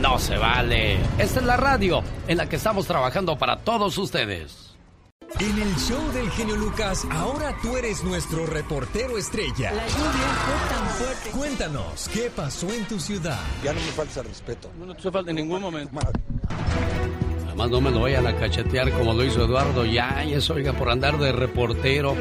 No 0.00 0.18
se 0.18 0.36
vale. 0.36 0.94
Esta 1.18 1.40
es 1.40 1.46
la 1.46 1.56
radio 1.56 2.02
en 2.28 2.36
la 2.36 2.48
que 2.48 2.56
estamos 2.56 2.86
trabajando 2.86 3.38
para 3.38 3.56
todos 3.58 3.96
ustedes. 3.96 4.76
En 5.38 5.58
el 5.58 5.74
show 5.76 6.12
del 6.12 6.28
genio 6.30 6.56
Lucas, 6.56 7.06
ahora 7.10 7.56
tú 7.62 7.76
eres 7.76 8.02
nuestro 8.04 8.44
reportero 8.46 9.16
estrella. 9.16 9.72
La 9.72 9.86
lluvia 9.86 10.10
fue 10.44 10.76
tan 10.76 10.88
fuerte. 10.88 11.30
Cuéntanos, 11.30 12.08
¿qué 12.12 12.30
pasó 12.34 12.70
en 12.70 12.84
tu 12.86 12.98
ciudad? 12.98 13.40
Ya 13.62 13.72
no 13.72 13.80
me 13.80 13.92
falta 13.92 14.22
respeto. 14.22 14.70
No, 14.78 14.94
te 14.94 15.10
falta 15.10 15.30
en 15.30 15.36
ningún 15.36 15.62
momento. 15.62 15.98
Además, 17.50 17.70
no 17.70 17.80
me 17.80 17.90
lo 17.90 18.00
vayan 18.02 18.28
a 18.28 18.36
cachetear 18.36 18.92
como 18.92 19.12
lo 19.12 19.24
hizo 19.24 19.44
Eduardo 19.44 19.84
Yáñez, 19.84 20.48
oiga, 20.50 20.72
por 20.72 20.88
andar 20.88 21.18
de 21.18 21.32
reportero. 21.32 22.14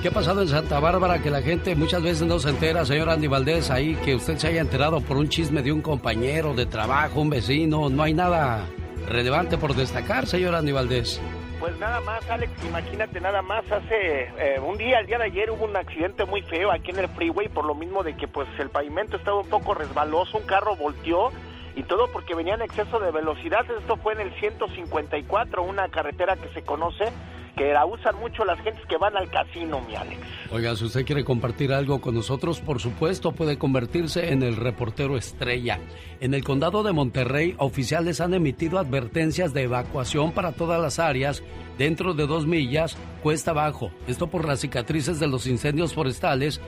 ¿Qué 0.00 0.06
ha 0.06 0.12
pasado 0.12 0.42
en 0.42 0.46
Santa 0.46 0.78
Bárbara 0.78 1.20
que 1.20 1.30
la 1.30 1.42
gente 1.42 1.74
muchas 1.74 2.00
veces 2.00 2.28
no 2.28 2.38
se 2.38 2.50
entera, 2.50 2.84
señor 2.84 3.10
Andy 3.10 3.26
Valdés, 3.26 3.72
ahí 3.72 3.96
que 4.04 4.14
usted 4.14 4.38
se 4.38 4.46
haya 4.46 4.60
enterado 4.60 5.00
por 5.00 5.16
un 5.16 5.28
chisme 5.28 5.62
de 5.62 5.72
un 5.72 5.82
compañero 5.82 6.54
de 6.54 6.66
trabajo, 6.66 7.20
un 7.20 7.30
vecino? 7.30 7.90
No 7.90 8.04
hay 8.04 8.14
nada 8.14 8.64
relevante 9.08 9.58
por 9.58 9.74
destacar, 9.74 10.28
señor 10.28 10.54
Andy 10.54 10.70
Valdés. 10.70 11.20
Pues 11.58 11.76
nada 11.80 12.00
más, 12.02 12.28
Alex, 12.30 12.52
imagínate 12.64 13.20
nada 13.20 13.42
más, 13.42 13.64
hace 13.68 14.30
eh, 14.38 14.60
un 14.64 14.78
día, 14.78 15.00
el 15.00 15.06
día 15.06 15.18
de 15.18 15.24
ayer 15.24 15.50
hubo 15.50 15.64
un 15.64 15.76
accidente 15.76 16.24
muy 16.24 16.42
feo 16.42 16.70
aquí 16.70 16.92
en 16.92 17.00
el 17.00 17.08
freeway 17.08 17.48
por 17.48 17.64
lo 17.64 17.74
mismo 17.74 18.04
de 18.04 18.16
que 18.16 18.28
pues 18.28 18.46
el 18.60 18.70
pavimento 18.70 19.16
estaba 19.16 19.40
un 19.40 19.48
poco 19.48 19.74
resbaloso, 19.74 20.38
un 20.38 20.44
carro 20.44 20.76
volteó 20.76 21.32
y 21.76 21.82
todo 21.84 22.10
porque 22.12 22.34
venía 22.34 22.54
en 22.54 22.62
exceso 22.62 23.00
de 23.00 23.10
velocidad, 23.10 23.64
esto 23.70 23.96
fue 23.96 24.14
en 24.14 24.20
el 24.20 24.34
154, 24.38 25.62
una 25.62 25.88
carretera 25.88 26.36
que 26.36 26.48
se 26.48 26.62
conoce 26.62 27.12
que 27.56 27.72
la 27.72 27.84
usan 27.84 28.16
mucho 28.16 28.44
las 28.44 28.58
gentes 28.60 28.84
que 28.86 28.96
van 28.96 29.16
al 29.16 29.30
casino, 29.30 29.80
mi 29.86 29.94
Alex. 29.94 30.20
Oiga, 30.50 30.74
si 30.74 30.84
usted 30.84 31.04
quiere 31.04 31.24
compartir 31.24 31.72
algo 31.72 32.00
con 32.00 32.14
nosotros, 32.14 32.60
por 32.60 32.80
supuesto, 32.80 33.32
puede 33.32 33.58
convertirse 33.58 34.32
en 34.32 34.42
el 34.42 34.56
reportero 34.56 35.16
estrella. 35.16 35.78
En 36.20 36.34
el 36.34 36.44
condado 36.44 36.82
de 36.82 36.92
Monterrey, 36.92 37.54
oficiales 37.58 38.20
han 38.20 38.34
emitido 38.34 38.78
advertencias 38.78 39.52
de 39.52 39.64
evacuación 39.64 40.32
para 40.32 40.52
todas 40.52 40.80
las 40.80 40.98
áreas 40.98 41.42
dentro 41.78 42.14
de 42.14 42.26
dos 42.26 42.46
millas 42.46 42.96
cuesta 43.22 43.50
abajo. 43.50 43.90
Esto 44.06 44.28
por 44.28 44.46
las 44.46 44.60
cicatrices 44.60 45.20
de 45.20 45.28
los 45.28 45.46
incendios 45.46 45.94
forestales 45.94 46.60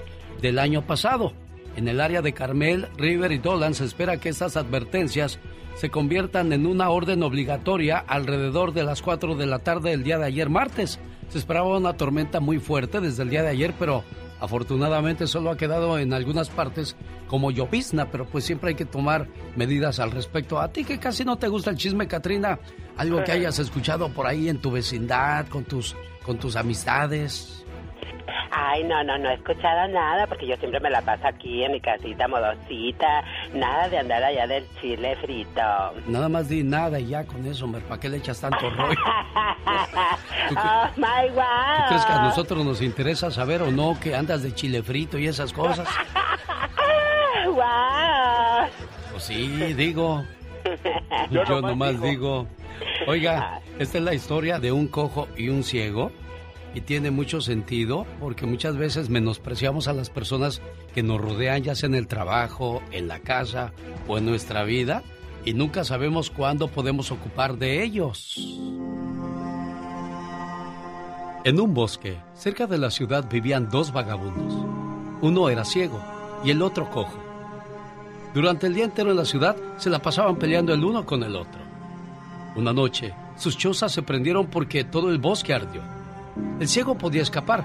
del 0.43 0.59
año 0.59 0.83
pasado. 0.83 1.33
En 1.77 1.89
el 1.89 2.01
área 2.01 2.23
de 2.23 2.33
Carmel, 2.33 2.89
River 2.97 3.33
y 3.33 3.39
Dolan 3.39 3.75
se 3.75 3.85
espera 3.85 4.19
que 4.19 4.29
estas 4.29 4.57
advertencias 4.57 5.41
se 5.75 5.91
conviertan 5.91 6.53
en 6.53 6.67
una 6.67 6.91
orden 6.91 7.23
obligatoria 7.23 7.99
alrededor 7.99 8.73
de 8.73 8.85
las 8.85 9.03
4 9.03 9.35
de 9.35 9.47
la 9.47 9.59
tarde 9.59 9.91
del 9.91 10.05
día 10.05 10.19
de 10.19 10.27
ayer 10.27 10.49
martes. 10.49 11.01
Se 11.29 11.39
esperaba 11.39 11.77
una 11.77 11.97
tormenta 11.97 12.39
muy 12.39 12.59
fuerte 12.59 13.01
desde 13.01 13.25
el 13.25 13.31
día 13.31 13.43
de 13.43 13.49
ayer, 13.49 13.75
pero 13.79 14.05
afortunadamente 14.39 15.27
solo 15.27 15.51
ha 15.51 15.57
quedado 15.57 15.99
en 15.99 16.13
algunas 16.13 16.49
partes 16.49 16.97
como 17.27 17.51
llovizna, 17.51 18.11
pero 18.11 18.27
pues 18.27 18.45
siempre 18.45 18.71
hay 18.71 18.75
que 18.77 18.85
tomar 18.85 19.27
medidas 19.57 19.99
al 19.99 20.13
respecto. 20.13 20.61
A 20.61 20.69
ti 20.69 20.85
que 20.85 21.01
casi 21.01 21.25
no 21.25 21.39
te 21.39 21.49
gusta 21.49 21.71
el 21.71 21.77
chisme, 21.77 22.07
Katrina, 22.07 22.61
algo 22.97 23.25
que 23.25 23.33
hayas 23.33 23.59
escuchado 23.59 24.11
por 24.11 24.27
ahí 24.27 24.49
en 24.49 24.59
tu 24.59 24.71
vecindad, 24.71 25.49
con 25.49 25.65
tus, 25.65 25.97
con 26.25 26.39
tus 26.39 26.55
amistades. 26.55 27.64
Ay, 28.51 28.85
no, 28.85 29.03
no, 29.05 29.19
no 29.19 29.31
he 29.31 29.35
escuchado 29.35 29.89
nada 29.89 30.27
porque 30.27 30.47
yo 30.47 30.57
siempre 30.57 30.81
me 30.81 30.91
la 30.91 31.03
paso 31.03 31.27
aquí 31.27 31.65
en 31.65 31.73
mi 31.73 31.81
casita 31.81 32.29
modosita. 32.29 33.25
Nada 33.53 33.89
de 33.89 33.99
andar 33.99 34.23
allá 34.23 34.47
del 34.47 34.67
chile 34.81 35.17
frito. 35.17 35.61
Nada 36.07 36.29
más 36.29 36.49
di 36.49 36.63
nada 36.63 36.99
y 37.01 37.09
ya 37.09 37.25
con 37.25 37.45
eso, 37.47 37.71
¿para 37.89 38.01
qué 38.01 38.09
le 38.09 38.19
echas 38.19 38.41
tanto 38.41 38.71
rollo? 38.71 38.99
oh, 40.57 40.89
my 40.97 41.31
wow. 41.35 41.45
¿Tú 41.77 41.89
crees 41.89 42.05
que 42.05 42.13
a 42.13 42.23
nosotros 42.23 42.65
nos 42.65 42.81
interesa 42.81 43.31
saber 43.31 43.63
o 43.63 43.71
no 43.71 43.99
que 44.01 44.15
andas 44.15 44.43
de 44.43 44.55
chile 44.55 44.83
frito 44.83 45.19
y 45.19 45.27
esas 45.27 45.53
cosas? 45.53 45.89
wow. 47.47 48.69
Pues 49.11 49.25
sí, 49.25 49.75
digo. 49.75 50.25
Yo, 51.31 51.45
yo 51.45 51.61
nomás 51.61 52.01
digo. 52.01 52.47
Oiga, 53.07 53.61
esta 53.79 53.99
es 53.99 54.05
la 54.05 54.15
historia 54.15 54.59
de 54.59 54.73
un 54.73 54.89
cojo 54.89 55.29
y 55.37 55.51
un 55.51 55.63
ciego 55.63 56.11
y 56.75 56.81
tiene 56.81 57.11
mucho 57.11 57.41
sentido 57.41 58.05
porque 58.21 58.47
muchas 58.47 58.77
veces 58.77 59.09
menospreciamos 59.09 59.87
a 59.89 59.93
las 59.93 60.11
personas 60.11 60.61
que 60.93 61.03
nos 61.03 61.21
rodean, 61.21 61.63
ya 61.63 61.75
sea 61.75 61.89
en 61.89 61.95
el 61.95 62.09
trabajo, 62.09 62.83
en 62.91 63.09
la 63.09 63.21
casa 63.21 63.73
o 64.09 64.19
en 64.19 64.27
nuestra 64.27 64.65
vida, 64.65 65.03
y 65.45 65.55
nunca 65.55 65.85
sabemos 65.85 66.31
cuándo 66.31 66.69
podemos 66.69 67.13
ocupar 67.13 67.57
de 67.57 67.85
ellos. 67.85 68.37
En 71.45 71.61
un 71.61 71.75
bosque, 71.75 72.17
cerca 72.35 72.67
de 72.67 72.79
la 72.79 72.91
ciudad, 72.91 73.29
vivían 73.31 73.69
dos 73.69 73.93
vagabundos. 73.93 74.55
Uno 75.21 75.49
era 75.51 75.65
ciego 75.65 76.03
y 76.43 76.51
el 76.51 76.63
otro 76.63 76.91
cojo. 76.91 77.19
Durante 78.35 78.67
el 78.67 78.75
día 78.75 78.85
entero 78.85 79.11
en 79.11 79.17
la 79.17 79.25
ciudad 79.25 79.57
se 79.77 79.91
la 79.91 80.01
pasaban 80.01 80.37
peleando 80.37 80.75
el 80.75 80.83
uno 80.83 81.07
con 81.07 81.23
el 81.23 81.37
otro. 81.37 81.61
Una 82.57 82.73
noche, 82.73 83.15
sus 83.37 83.57
chozas 83.57 83.93
se 83.93 84.03
prendieron 84.03 84.47
porque 84.47 84.85
todo 84.85 85.11
el 85.11 85.19
bosque 85.19 85.55
ardió. 85.55 85.83
El 86.61 86.69
ciego 86.69 86.97
podía 86.97 87.23
escapar, 87.23 87.65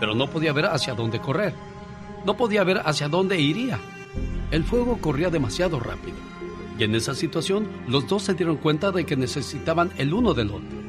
pero 0.00 0.14
no 0.14 0.28
podía 0.28 0.52
ver 0.52 0.66
hacia 0.66 0.94
dónde 0.94 1.20
correr. 1.20 1.54
No 2.24 2.36
podía 2.36 2.64
ver 2.64 2.82
hacia 2.84 3.08
dónde 3.08 3.40
iría. 3.40 3.78
El 4.50 4.64
fuego 4.64 4.98
corría 5.00 5.30
demasiado 5.30 5.80
rápido. 5.80 6.16
Y 6.78 6.84
en 6.84 6.94
esa 6.94 7.14
situación, 7.14 7.68
los 7.86 8.06
dos 8.08 8.22
se 8.24 8.34
dieron 8.34 8.56
cuenta 8.56 8.90
de 8.90 9.04
que 9.04 9.16
necesitaban 9.16 9.90
el 9.96 10.12
uno 10.12 10.34
del 10.34 10.50
otro. 10.50 10.84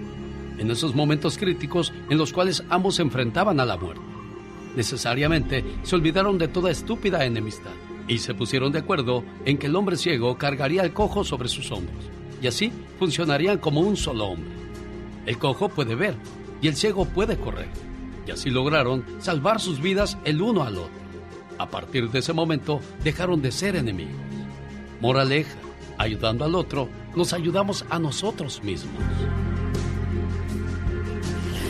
En 0.58 0.72
esos 0.72 0.96
momentos 0.96 1.38
críticos 1.38 1.94
en 2.10 2.18
los 2.18 2.34
cuales 2.34 2.64
ambos 2.70 2.96
se 2.96 3.02
enfrentaban 3.02 3.60
a 3.60 3.66
la 3.66 3.78
muerte. 3.78 4.02
Necesariamente 4.76 5.64
se 5.84 5.96
olvidaron 5.96 6.38
de 6.38 6.48
toda 6.48 6.72
estúpida 6.72 7.26
enemistad 7.26 7.72
y 8.08 8.18
se 8.20 8.34
pusieron 8.34 8.72
de 8.72 8.80
acuerdo 8.80 9.24
en 9.46 9.58
que 9.58 9.68
el 9.68 9.76
hombre 9.76 9.98
ciego 9.98 10.38
cargaría 10.38 10.82
al 10.82 10.94
cojo 10.94 11.24
sobre 11.24 11.50
sus 11.50 11.72
hombros. 11.72 12.06
Y 12.42 12.48
así 12.48 12.72
funcionarían 13.00 13.58
como 13.58 13.82
un 13.82 13.96
solo 13.96 14.26
hombre. 14.26 14.52
El 15.26 15.38
cojo 15.38 15.70
puede 15.70 15.96
ver, 15.96 16.16
y 16.66 16.68
el 16.68 16.76
ciego 16.76 17.06
puede 17.06 17.38
correr. 17.38 17.70
Y 18.26 18.32
así 18.32 18.50
lograron 18.50 19.06
salvar 19.20 19.62
sus 19.62 19.80
vidas 19.80 20.18
el 20.26 20.42
uno 20.42 20.64
al 20.64 20.80
otro. 20.80 21.06
A 21.60 21.70
partir 21.70 22.10
de 22.10 22.18
ese 22.18 22.34
momento 22.34 22.82
dejaron 23.04 23.40
de 23.40 23.52
ser 23.52 23.76
enemigos. 23.76 24.16
Moraleja, 25.00 25.54
ayudando 26.00 26.44
al 26.44 26.56
otro, 26.56 26.90
nos 27.16 27.34
ayudamos 27.34 27.86
a 27.92 28.00
nosotros 28.00 28.64
mismos. 28.64 28.96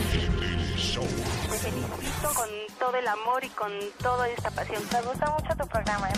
Te 0.08 1.70
felicito 1.70 2.32
con 2.34 2.48
todo 2.78 2.96
el 2.96 3.06
amor 3.06 3.44
y 3.44 3.50
con 3.50 3.72
toda 4.02 4.26
esta 4.30 4.50
pasión. 4.50 4.82
Me 4.94 5.02
gusta 5.02 5.30
mucho 5.30 5.54
tu 5.62 5.68
programa. 5.68 6.08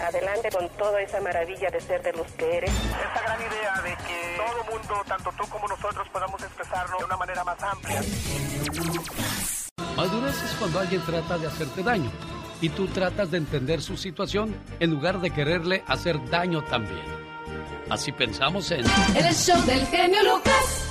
Adelante 0.00 0.48
con 0.50 0.68
toda 0.70 1.00
esa 1.02 1.20
maravilla 1.20 1.70
de 1.70 1.80
ser 1.80 2.02
de 2.02 2.12
los 2.12 2.26
que 2.32 2.56
eres. 2.56 2.70
Esta 2.70 3.22
gran 3.22 3.40
idea 3.40 3.82
de 3.82 3.96
que 4.06 4.36
todo 4.36 4.64
mundo, 4.72 5.04
tanto 5.06 5.30
tú 5.36 5.48
como 5.48 5.66
nosotros, 5.66 6.08
podamos 6.12 6.42
expresarlo 6.42 6.98
de 6.98 7.04
una 7.04 7.16
manera 7.16 7.44
más 7.44 7.62
amplia. 7.62 8.00
Madurez 9.96 10.42
es 10.42 10.54
cuando 10.58 10.80
alguien 10.80 11.02
trata 11.04 11.38
de 11.38 11.48
hacerte 11.48 11.82
daño 11.82 12.10
y 12.60 12.68
tú 12.68 12.86
tratas 12.86 13.30
de 13.32 13.38
entender 13.38 13.82
su 13.82 13.96
situación 13.96 14.54
en 14.78 14.90
lugar 14.90 15.20
de 15.20 15.30
quererle 15.30 15.82
hacer 15.88 16.24
daño 16.30 16.62
también. 16.64 17.04
Así 17.90 18.12
pensamos 18.12 18.70
en... 18.70 18.84
El 19.16 19.34
show 19.34 19.60
del 19.62 19.84
genio 19.86 20.22
Lucas. 20.22 20.87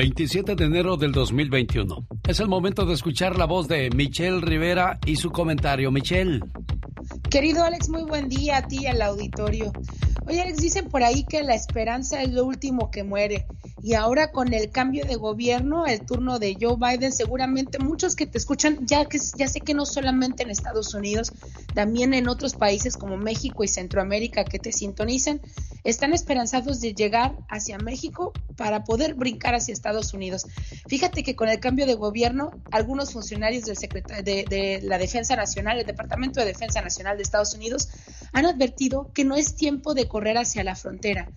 27 0.00 0.54
de 0.56 0.64
enero 0.64 0.96
del 0.96 1.12
2021. 1.12 2.06
Es 2.26 2.40
el 2.40 2.48
momento 2.48 2.86
de 2.86 2.94
escuchar 2.94 3.36
la 3.36 3.44
voz 3.44 3.68
de 3.68 3.90
Michelle 3.90 4.40
Rivera 4.40 4.98
y 5.04 5.16
su 5.16 5.30
comentario. 5.30 5.90
Michelle. 5.90 6.40
Querido 7.28 7.62
Alex, 7.64 7.90
muy 7.90 8.04
buen 8.04 8.30
día 8.30 8.56
a 8.56 8.62
ti 8.66 8.78
y 8.80 8.86
al 8.86 9.02
auditorio. 9.02 9.70
Oye 10.26 10.40
Alex, 10.40 10.56
dicen 10.56 10.88
por 10.88 11.02
ahí 11.02 11.24
que 11.24 11.42
la 11.42 11.54
esperanza 11.54 12.22
es 12.22 12.32
lo 12.32 12.46
último 12.46 12.90
que 12.90 13.04
muere. 13.04 13.44
Y 13.82 13.94
ahora 13.94 14.30
con 14.30 14.52
el 14.52 14.70
cambio 14.70 15.04
de 15.06 15.16
gobierno, 15.16 15.86
el 15.86 16.04
turno 16.04 16.38
de 16.38 16.56
Joe 16.60 16.76
Biden, 16.76 17.12
seguramente 17.12 17.78
muchos 17.78 18.14
que 18.14 18.26
te 18.26 18.36
escuchan, 18.36 18.86
ya, 18.86 19.06
que, 19.06 19.18
ya 19.36 19.48
sé 19.48 19.60
que 19.60 19.74
no 19.74 19.86
solamente 19.86 20.42
en 20.42 20.50
Estados 20.50 20.92
Unidos, 20.94 21.32
también 21.74 22.12
en 22.12 22.28
otros 22.28 22.54
países 22.54 22.96
como 22.96 23.16
México 23.16 23.64
y 23.64 23.68
Centroamérica 23.68 24.44
que 24.44 24.58
te 24.58 24.72
sintonizan, 24.72 25.40
están 25.82 26.12
esperanzados 26.12 26.80
de 26.80 26.94
llegar 26.94 27.36
hacia 27.48 27.78
México 27.78 28.32
para 28.56 28.84
poder 28.84 29.14
brincar 29.14 29.54
hacia 29.54 29.72
Estados 29.72 30.12
Unidos. 30.12 30.46
Fíjate 30.86 31.22
que 31.22 31.34
con 31.34 31.48
el 31.48 31.58
cambio 31.58 31.86
de 31.86 31.94
gobierno, 31.94 32.50
algunos 32.70 33.12
funcionarios 33.12 33.64
del 33.64 33.76
de, 34.24 34.44
de 34.44 34.80
la 34.82 34.98
Defensa 34.98 35.36
Nacional, 35.36 35.78
el 35.78 35.86
Departamento 35.86 36.40
de 36.40 36.46
Defensa 36.46 36.82
Nacional 36.82 37.16
de 37.16 37.22
Estados 37.22 37.54
Unidos, 37.54 37.88
han 38.32 38.44
advertido 38.44 39.10
que 39.14 39.24
no 39.24 39.36
es 39.36 39.56
tiempo 39.56 39.94
de 39.94 40.06
correr 40.06 40.36
hacia 40.36 40.64
la 40.64 40.76
frontera 40.76 41.30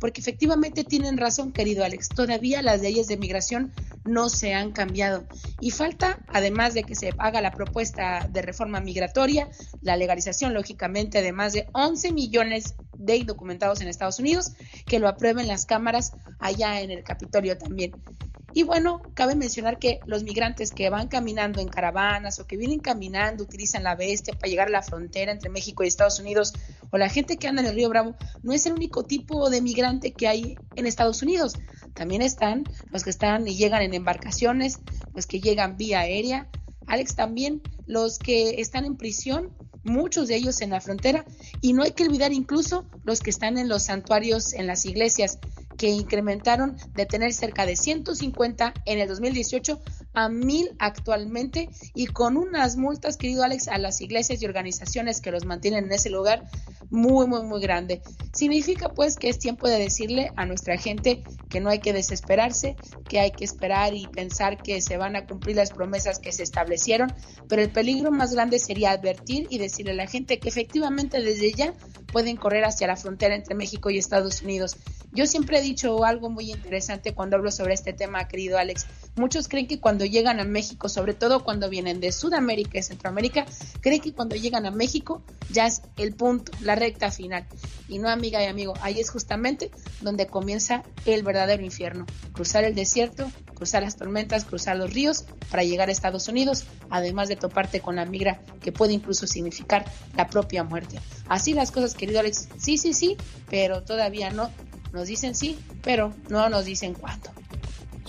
porque 0.00 0.22
efectivamente 0.22 0.82
tienen 0.82 1.18
razón, 1.18 1.52
querido 1.52 1.84
Alex, 1.90 2.08
todavía 2.08 2.62
las 2.62 2.82
leyes 2.82 3.08
de 3.08 3.16
migración 3.16 3.72
no 4.04 4.28
se 4.28 4.54
han 4.54 4.70
cambiado 4.70 5.24
y 5.58 5.72
falta, 5.72 6.20
además 6.28 6.72
de 6.72 6.84
que 6.84 6.94
se 6.94 7.12
haga 7.18 7.40
la 7.40 7.50
propuesta 7.50 8.28
de 8.30 8.42
reforma 8.42 8.80
migratoria, 8.80 9.48
la 9.82 9.96
legalización, 9.96 10.54
lógicamente, 10.54 11.20
de 11.20 11.32
más 11.32 11.52
de 11.52 11.68
11 11.72 12.12
millones 12.12 12.76
de 12.96 13.16
indocumentados 13.16 13.80
en 13.80 13.88
Estados 13.88 14.20
Unidos, 14.20 14.52
que 14.86 15.00
lo 15.00 15.08
aprueben 15.08 15.48
las 15.48 15.66
cámaras 15.66 16.12
allá 16.38 16.80
en 16.80 16.92
el 16.92 17.02
Capitolio 17.02 17.58
también. 17.58 17.90
Y 18.52 18.64
bueno, 18.64 19.00
cabe 19.14 19.36
mencionar 19.36 19.78
que 19.78 20.00
los 20.06 20.24
migrantes 20.24 20.72
que 20.72 20.90
van 20.90 21.08
caminando 21.08 21.60
en 21.60 21.68
caravanas 21.68 22.40
o 22.40 22.46
que 22.46 22.56
vienen 22.56 22.80
caminando, 22.80 23.44
utilizan 23.44 23.84
la 23.84 23.94
bestia 23.94 24.34
para 24.34 24.48
llegar 24.48 24.68
a 24.68 24.72
la 24.72 24.82
frontera 24.82 25.30
entre 25.30 25.50
México 25.50 25.84
y 25.84 25.86
Estados 25.86 26.18
Unidos, 26.18 26.52
o 26.90 26.98
la 26.98 27.08
gente 27.08 27.36
que 27.36 27.46
anda 27.46 27.62
en 27.62 27.68
el 27.68 27.74
río 27.74 27.88
Bravo, 27.88 28.16
no 28.42 28.52
es 28.52 28.66
el 28.66 28.72
único 28.72 29.04
tipo 29.04 29.50
de 29.50 29.62
migrante 29.62 30.12
que 30.12 30.26
hay 30.26 30.56
en 30.74 30.86
Estados 30.86 31.22
Unidos. 31.22 31.54
También 31.94 32.22
están 32.22 32.64
los 32.90 33.04
que 33.04 33.10
están 33.10 33.46
y 33.46 33.56
llegan 33.56 33.82
en 33.82 33.94
embarcaciones, 33.94 34.78
los 35.14 35.26
que 35.26 35.40
llegan 35.40 35.76
vía 35.76 36.00
aérea. 36.00 36.48
Alex, 36.86 37.14
también 37.14 37.62
los 37.86 38.18
que 38.18 38.60
están 38.60 38.84
en 38.84 38.96
prisión, 38.96 39.50
muchos 39.84 40.28
de 40.28 40.36
ellos 40.36 40.60
en 40.60 40.70
la 40.70 40.80
frontera, 40.80 41.24
y 41.60 41.72
no 41.72 41.84
hay 41.84 41.92
que 41.92 42.04
olvidar 42.04 42.32
incluso 42.32 42.84
los 43.04 43.20
que 43.20 43.30
están 43.30 43.58
en 43.58 43.68
los 43.68 43.84
santuarios, 43.84 44.52
en 44.52 44.66
las 44.66 44.84
iglesias 44.84 45.38
que 45.80 45.88
incrementaron 45.88 46.76
de 46.94 47.06
tener 47.06 47.32
cerca 47.32 47.64
de 47.64 47.74
150 47.74 48.74
en 48.84 48.98
el 48.98 49.08
2018 49.08 49.80
a 50.12 50.28
1000 50.28 50.76
actualmente 50.78 51.68
y 51.94 52.06
con 52.06 52.36
unas 52.36 52.76
multas, 52.76 53.16
querido 53.16 53.42
Alex, 53.42 53.68
a 53.68 53.78
las 53.78 54.00
iglesias 54.00 54.42
y 54.42 54.46
organizaciones 54.46 55.20
que 55.20 55.30
los 55.30 55.44
mantienen 55.44 55.84
en 55.84 55.92
ese 55.92 56.10
lugar 56.10 56.44
muy, 56.90 57.26
muy, 57.26 57.42
muy 57.42 57.60
grande. 57.60 58.02
Significa 58.32 58.90
pues 58.90 59.16
que 59.16 59.28
es 59.28 59.38
tiempo 59.38 59.68
de 59.68 59.78
decirle 59.78 60.30
a 60.36 60.46
nuestra 60.46 60.76
gente 60.76 61.22
que 61.48 61.60
no 61.60 61.70
hay 61.70 61.78
que 61.78 61.92
desesperarse, 61.92 62.76
que 63.08 63.20
hay 63.20 63.30
que 63.30 63.44
esperar 63.44 63.94
y 63.94 64.06
pensar 64.08 64.62
que 64.62 64.80
se 64.80 64.96
van 64.96 65.16
a 65.16 65.26
cumplir 65.26 65.56
las 65.56 65.70
promesas 65.70 66.18
que 66.18 66.32
se 66.32 66.42
establecieron, 66.42 67.12
pero 67.48 67.62
el 67.62 67.70
peligro 67.70 68.10
más 68.10 68.34
grande 68.34 68.58
sería 68.58 68.90
advertir 68.90 69.46
y 69.50 69.58
decirle 69.58 69.92
a 69.92 69.96
la 69.96 70.06
gente 70.06 70.38
que 70.38 70.48
efectivamente 70.48 71.20
desde 71.20 71.52
ya 71.52 71.74
pueden 72.12 72.36
correr 72.36 72.64
hacia 72.64 72.86
la 72.86 72.96
frontera 72.96 73.34
entre 73.34 73.54
México 73.54 73.90
y 73.90 73.98
Estados 73.98 74.42
Unidos. 74.42 74.76
Yo 75.12 75.26
siempre 75.26 75.58
he 75.58 75.62
dicho 75.62 76.04
algo 76.04 76.30
muy 76.30 76.52
interesante 76.52 77.14
cuando 77.14 77.36
hablo 77.36 77.50
sobre 77.50 77.74
este 77.74 77.92
tema, 77.92 78.28
querido 78.28 78.58
Alex. 78.58 78.86
Muchos 79.16 79.48
creen 79.48 79.66
que 79.66 79.80
cuando 79.80 79.99
llegan 80.04 80.40
a 80.40 80.44
México, 80.44 80.88
sobre 80.88 81.14
todo 81.14 81.44
cuando 81.44 81.68
vienen 81.68 82.00
de 82.00 82.12
Sudamérica 82.12 82.78
y 82.78 82.82
Centroamérica, 82.82 83.46
creen 83.80 84.00
que 84.00 84.12
cuando 84.12 84.36
llegan 84.36 84.66
a 84.66 84.70
México 84.70 85.22
ya 85.50 85.66
es 85.66 85.82
el 85.96 86.14
punto, 86.14 86.52
la 86.60 86.74
recta 86.74 87.10
final. 87.10 87.46
Y 87.88 87.98
no, 87.98 88.08
amiga 88.08 88.42
y 88.42 88.46
amigo, 88.46 88.74
ahí 88.82 89.00
es 89.00 89.10
justamente 89.10 89.70
donde 90.00 90.26
comienza 90.26 90.82
el 91.06 91.22
verdadero 91.22 91.62
infierno. 91.64 92.06
Cruzar 92.32 92.64
el 92.64 92.74
desierto, 92.74 93.30
cruzar 93.54 93.82
las 93.82 93.96
tormentas, 93.96 94.44
cruzar 94.44 94.76
los 94.76 94.92
ríos 94.92 95.24
para 95.50 95.64
llegar 95.64 95.88
a 95.88 95.92
Estados 95.92 96.28
Unidos, 96.28 96.64
además 96.88 97.28
de 97.28 97.36
toparte 97.36 97.80
con 97.80 97.96
la 97.96 98.04
migra 98.04 98.40
que 98.60 98.72
puede 98.72 98.92
incluso 98.92 99.26
significar 99.26 99.84
la 100.16 100.28
propia 100.28 100.64
muerte. 100.64 101.00
Así 101.28 101.52
las 101.52 101.70
cosas, 101.70 101.94
querido 101.94 102.20
Alex. 102.20 102.48
Sí, 102.58 102.78
sí, 102.78 102.94
sí, 102.94 103.16
pero 103.48 103.82
todavía 103.82 104.30
no 104.30 104.50
nos 104.92 105.08
dicen 105.08 105.34
sí, 105.34 105.58
pero 105.82 106.14
no 106.28 106.48
nos 106.48 106.64
dicen 106.64 106.94
cuándo. 106.94 107.30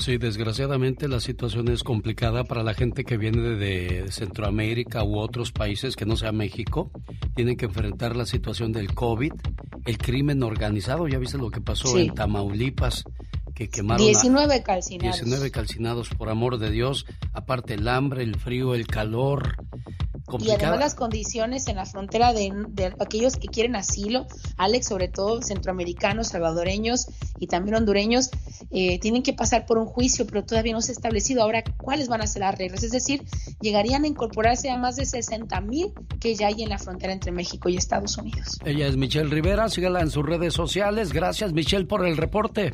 Sí, 0.01 0.17
desgraciadamente 0.17 1.07
la 1.07 1.19
situación 1.19 1.67
es 1.67 1.83
complicada 1.83 2.43
para 2.43 2.63
la 2.63 2.73
gente 2.73 3.03
que 3.03 3.17
viene 3.17 3.49
de 3.49 4.05
Centroamérica 4.09 5.03
u 5.03 5.19
otros 5.19 5.51
países 5.51 5.95
que 5.95 6.07
no 6.07 6.17
sea 6.17 6.31
México. 6.31 6.89
Tienen 7.35 7.55
que 7.55 7.65
enfrentar 7.65 8.15
la 8.15 8.25
situación 8.25 8.71
del 8.71 8.95
COVID, 8.95 9.31
el 9.85 9.97
crimen 9.99 10.41
organizado. 10.41 11.07
Ya 11.07 11.19
viste 11.19 11.37
lo 11.37 11.51
que 11.51 11.61
pasó 11.61 11.99
en 11.99 12.15
Tamaulipas, 12.15 13.03
que 13.53 13.69
quemaron 13.69 14.05
19 14.05 14.63
calcinados. 14.63 15.17
19 15.17 15.51
calcinados, 15.51 16.09
por 16.09 16.29
amor 16.29 16.57
de 16.57 16.71
Dios. 16.71 17.05
Aparte 17.33 17.75
el 17.75 17.87
hambre, 17.87 18.23
el 18.23 18.35
frío, 18.35 18.75
el 18.75 18.87
calor. 18.87 19.55
Y 20.39 20.51
además 20.51 20.79
las 20.79 20.95
condiciones 20.95 21.67
en 21.67 21.75
la 21.75 21.85
frontera 21.85 22.33
de, 22.33 22.93
aquellos 22.99 23.35
que 23.35 23.47
quieren 23.47 23.75
asilo, 23.75 24.27
Alex, 24.57 24.87
sobre 24.87 25.07
todo 25.07 25.41
centroamericanos, 25.41 26.29
salvadoreños 26.29 27.07
y 27.39 27.47
también 27.47 27.75
hondureños, 27.75 28.29
eh, 28.69 28.99
tienen 28.99 29.23
que 29.23 29.33
pasar 29.33 29.65
por 29.65 29.77
un 29.77 29.85
juicio, 29.85 30.25
pero 30.25 30.45
todavía 30.45 30.73
no 30.73 30.81
se 30.81 30.91
ha 30.91 30.95
establecido 30.95 31.41
ahora 31.41 31.63
cuáles 31.77 32.07
van 32.07 32.21
a 32.21 32.27
ser 32.27 32.41
las 32.41 32.57
reglas. 32.57 32.83
Es 32.83 32.91
decir, 32.91 33.23
llegarían 33.59 34.03
a 34.03 34.07
incorporarse 34.07 34.69
a 34.69 34.77
más 34.77 34.95
de 34.95 35.05
60 35.05 35.59
mil 35.61 35.91
que 36.19 36.35
ya 36.35 36.47
hay 36.47 36.63
en 36.63 36.69
la 36.69 36.77
frontera 36.77 37.13
entre 37.13 37.31
México 37.31 37.69
y 37.69 37.77
Estados 37.77 38.17
Unidos. 38.17 38.59
Ella 38.63 38.87
es 38.87 38.95
Michelle 38.95 39.29
Rivera, 39.29 39.69
sígala 39.69 40.01
en 40.01 40.11
sus 40.11 40.25
redes 40.25 40.53
sociales. 40.53 41.11
Gracias, 41.11 41.51
Michelle, 41.51 41.85
por 41.85 42.05
el 42.05 42.17
reporte. 42.17 42.73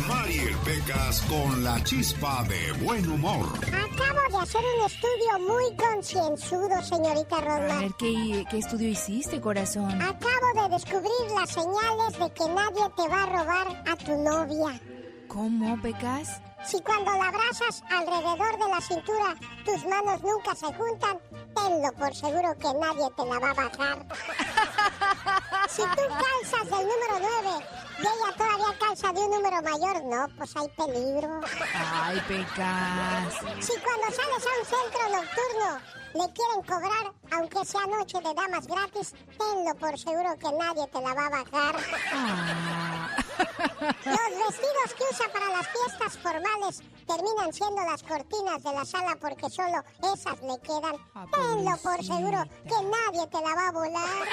Mariel 0.00 0.56
Pecas 0.64 1.22
con 1.22 1.64
la 1.64 1.82
chispa 1.84 2.44
de 2.44 2.72
buen 2.84 3.08
humor. 3.10 3.46
Acabo 3.66 4.38
de 4.38 4.42
hacer 4.42 4.60
un 4.78 4.86
estudio 4.86 5.38
muy 5.46 5.76
concienzudo, 5.76 6.82
señorita 6.82 7.40
Rosmar. 7.40 7.70
A 7.70 7.80
ver, 7.80 7.92
¿qué, 7.98 8.44
¿qué 8.50 8.58
estudio 8.58 8.88
hiciste, 8.88 9.40
corazón? 9.40 10.00
Acabo 10.00 10.62
de 10.62 10.68
descubrir 10.70 11.30
las 11.36 11.50
señales 11.50 12.18
de 12.18 12.30
que 12.32 12.48
nadie 12.48 12.90
te 12.96 13.08
va 13.08 13.22
a 13.22 13.26
robar 13.26 13.82
a 13.86 13.96
tu 13.96 14.16
novia. 14.16 14.80
¿Cómo, 15.28 15.80
Pecas? 15.82 16.40
Si 16.64 16.80
cuando 16.80 17.10
la 17.12 17.28
abrazas 17.28 17.82
alrededor 17.90 18.58
de 18.58 18.68
la 18.68 18.80
cintura 18.80 19.34
tus 19.64 19.84
manos 19.86 20.22
nunca 20.22 20.54
se 20.54 20.66
juntan, 20.66 21.18
tenlo 21.54 21.92
por 21.98 22.14
seguro 22.14 22.56
que 22.58 22.72
nadie 22.78 23.08
te 23.16 23.24
la 23.24 23.38
va 23.38 23.50
a 23.50 23.54
bajar. 23.54 24.06
Si 25.68 25.80
tú 25.80 26.02
calzas 26.10 26.64
del 26.64 26.86
número 26.86 27.18
9 27.20 27.64
y 27.98 28.02
ella 28.02 28.36
todavía 28.36 28.78
calza 28.78 29.12
de 29.12 29.20
un 29.20 29.30
número 29.30 29.62
mayor, 29.62 30.04
no, 30.04 30.28
pues 30.36 30.56
hay 30.56 30.68
peligro. 30.68 31.40
Ay, 31.74 32.20
Pecas. 32.28 33.34
Si 33.60 33.72
cuando 33.80 34.06
sales 34.10 34.46
a 34.46 34.60
un 34.60 34.66
centro 34.66 35.08
nocturno 35.08 36.02
le 36.14 36.32
quieren 36.32 36.62
cobrar, 36.66 37.12
aunque 37.32 37.64
sea 37.64 37.86
noche 37.86 38.18
de 38.20 38.34
damas 38.34 38.66
gratis, 38.66 39.14
tenlo 39.38 39.74
por 39.78 39.98
seguro 39.98 40.36
que 40.38 40.52
nadie 40.52 40.86
te 40.88 41.00
la 41.00 41.14
va 41.14 41.26
a 41.26 41.30
bajar. 41.30 41.76
Ah. 42.12 43.01
Los 43.38 44.48
vestidos 44.60 44.94
que 44.96 45.04
usa 45.10 45.32
para 45.32 45.48
las 45.48 45.66
fiestas 45.68 46.18
formales 46.18 46.82
terminan 47.06 47.52
siendo 47.52 47.82
las 47.82 48.02
cortinas 48.02 48.62
de 48.62 48.72
la 48.72 48.84
sala 48.84 49.16
porque 49.20 49.50
solo 49.50 49.82
esas 50.14 50.40
le 50.42 50.58
quedan. 50.60 50.96
Ah, 51.14 51.26
Tenlo 51.32 51.76
por 51.78 52.04
seguro 52.04 52.44
que 52.64 52.84
nadie 52.84 53.26
te 53.26 53.40
la 53.40 53.54
va 53.54 53.68
a 53.68 53.72
volar. 53.72 54.28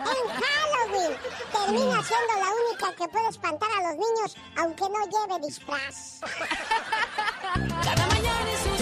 En 0.00 0.42
Halloween 0.42 1.16
termina 1.52 2.02
siendo 2.02 2.34
la 2.40 2.50
única 2.68 2.94
que 2.96 3.08
puede 3.08 3.28
espantar 3.28 3.68
a 3.72 3.82
los 3.82 3.92
niños 3.94 4.36
aunque 4.56 4.84
no 4.88 5.04
lleve 5.06 5.46
disfraz. 5.46 6.20
Cada 7.84 8.06
mañana 8.06 8.50
en 8.50 8.58
sus 8.64 8.73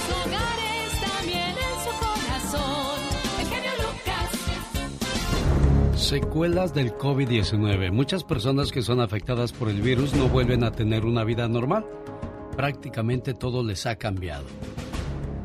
Secuelas 6.03 6.75
del 6.75 6.99
COVID-19. 6.99 7.91
Muchas 7.93 8.25
personas 8.25 8.73
que 8.73 8.83
son 8.83 9.01
afectadas 9.01 9.53
por 9.53 9.69
el 9.69 9.81
virus 9.81 10.13
no 10.15 10.29
vuelven 10.29 10.65
a 10.65 10.73
tener 10.73 11.05
una 11.05 11.23
vida 11.23 11.47
normal. 11.47 11.87
Prácticamente 12.57 13.35
todo 13.35 13.63
les 13.63 13.87
ha 13.87 13.95
cambiado. 13.95 14.47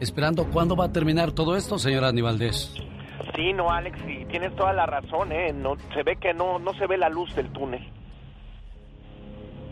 esperando 0.00 0.48
cuándo 0.50 0.76
va 0.76 0.86
a 0.86 0.92
terminar 0.92 1.32
todo 1.32 1.56
esto, 1.56 1.78
señora 1.78 2.08
Aníbaldez. 2.08 2.72
Sí, 3.34 3.52
no, 3.52 3.70
Alex, 3.70 3.98
y 4.08 4.24
tienes 4.26 4.54
toda 4.56 4.72
la 4.72 4.86
razón, 4.86 5.32
¿eh? 5.32 5.52
No, 5.52 5.76
se 5.94 6.02
ve 6.02 6.16
que 6.16 6.34
no, 6.34 6.58
no 6.58 6.74
se 6.74 6.86
ve 6.86 6.96
la 6.96 7.08
luz 7.08 7.34
del 7.34 7.52
túnel. 7.52 7.80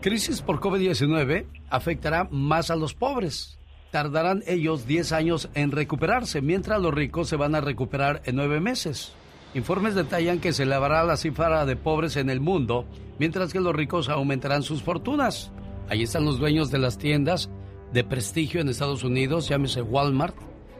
Crisis 0.01 0.41
por 0.41 0.59
COVID-19 0.59 1.45
afectará 1.69 2.27
más 2.31 2.71
a 2.71 2.75
los 2.75 2.93
pobres. 2.93 3.57
Tardarán 3.91 4.43
ellos 4.47 4.85
10 4.85 5.11
años 5.11 5.49
en 5.53 5.71
recuperarse, 5.71 6.41
mientras 6.41 6.81
los 6.81 6.93
ricos 6.93 7.29
se 7.29 7.35
van 7.35 7.55
a 7.55 7.61
recuperar 7.61 8.21
en 8.25 8.35
9 8.35 8.59
meses. 8.59 9.13
Informes 9.53 9.95
detallan 9.95 10.39
que 10.39 10.53
se 10.53 10.63
elevará 10.63 11.03
la 11.03 11.17
cifra 11.17 11.65
de 11.65 11.75
pobres 11.75 12.15
en 12.17 12.29
el 12.29 12.41
mundo, 12.41 12.85
mientras 13.17 13.51
que 13.51 13.59
los 13.59 13.75
ricos 13.75 14.07
aumentarán 14.09 14.61
sus 14.61 14.83
fortunas. 14.83 15.51
Ahí 15.89 16.03
están 16.03 16.25
los 16.25 16.37
dueños 16.37 16.69
de 16.69 16.79
las 16.79 16.97
tiendas 16.97 17.49
de 17.91 18.03
prestigio 18.03 18.61
en 18.61 18.69
Estados 18.69 19.03
Unidos, 19.03 19.47
llámese 19.47 19.81
Walmart, 19.81 20.35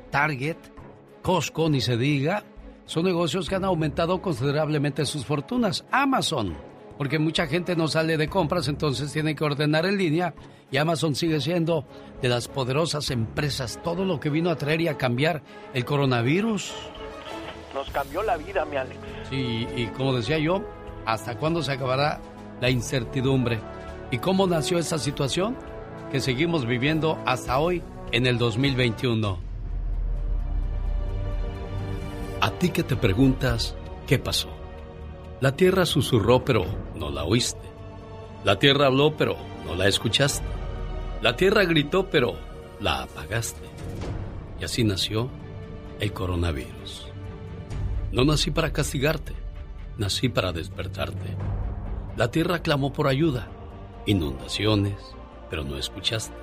Target, 0.09 0.57
Costco, 1.21 1.69
ni 1.69 1.81
se 1.81 1.97
diga. 1.97 2.43
Son 2.85 3.03
negocios 3.03 3.49
que 3.49 3.55
han 3.55 3.65
aumentado 3.65 4.21
considerablemente 4.21 5.05
sus 5.05 5.25
fortunas. 5.25 5.85
Amazon, 5.91 6.55
porque 6.97 7.19
mucha 7.19 7.47
gente 7.47 7.75
no 7.75 7.87
sale 7.87 8.17
de 8.17 8.29
compras, 8.29 8.67
entonces 8.67 9.11
tiene 9.11 9.35
que 9.35 9.43
ordenar 9.43 9.85
en 9.85 9.97
línea 9.97 10.33
y 10.71 10.77
Amazon 10.77 11.15
sigue 11.15 11.39
siendo 11.41 11.85
de 12.21 12.29
las 12.29 12.47
poderosas 12.47 13.11
empresas. 13.11 13.79
Todo 13.83 14.05
lo 14.05 14.19
que 14.19 14.29
vino 14.29 14.49
a 14.49 14.55
traer 14.55 14.81
y 14.81 14.87
a 14.87 14.97
cambiar 14.97 15.43
el 15.73 15.85
coronavirus. 15.85 16.73
Nos 17.73 17.89
cambió 17.91 18.23
la 18.23 18.37
vida, 18.37 18.65
mi 18.65 18.77
Alex. 18.77 18.97
Sí, 19.29 19.67
y 19.75 19.87
como 19.87 20.15
decía 20.15 20.39
yo, 20.39 20.63
¿hasta 21.05 21.37
cuándo 21.37 21.61
se 21.61 21.73
acabará 21.73 22.19
la 22.59 22.69
incertidumbre? 22.69 23.59
¿Y 24.11 24.17
cómo 24.17 24.47
nació 24.47 24.79
esta 24.79 24.97
situación? 24.97 25.55
Que 26.11 26.21
seguimos 26.21 26.65
viviendo 26.65 27.19
hasta 27.25 27.59
hoy, 27.59 27.83
en 28.11 28.27
el 28.27 28.37
2021. 28.37 29.39
A 32.39 32.51
ti 32.51 32.69
que 32.69 32.83
te 32.83 32.95
preguntas, 32.95 33.75
¿qué 34.05 34.17
pasó? 34.17 34.47
La 35.41 35.55
tierra 35.55 35.85
susurró, 35.85 36.45
pero 36.45 36.65
no 36.95 37.09
la 37.09 37.25
oíste. 37.25 37.67
La 38.45 38.57
tierra 38.57 38.87
habló, 38.87 39.17
pero 39.17 39.35
no 39.65 39.75
la 39.75 39.87
escuchaste. 39.87 40.45
La 41.21 41.35
tierra 41.35 41.65
gritó, 41.65 42.09
pero 42.09 42.35
la 42.79 43.03
apagaste. 43.03 43.67
Y 44.61 44.63
así 44.63 44.83
nació 44.83 45.29
el 45.99 46.13
coronavirus. 46.13 47.07
No 48.13 48.23
nací 48.23 48.51
para 48.51 48.71
castigarte, 48.71 49.33
nací 49.97 50.29
para 50.29 50.53
despertarte. 50.53 51.35
La 52.15 52.31
tierra 52.31 52.59
clamó 52.59 52.93
por 52.93 53.07
ayuda, 53.07 53.49
inundaciones, 54.05 54.95
pero 55.49 55.63
no 55.63 55.77
escuchaste. 55.77 56.33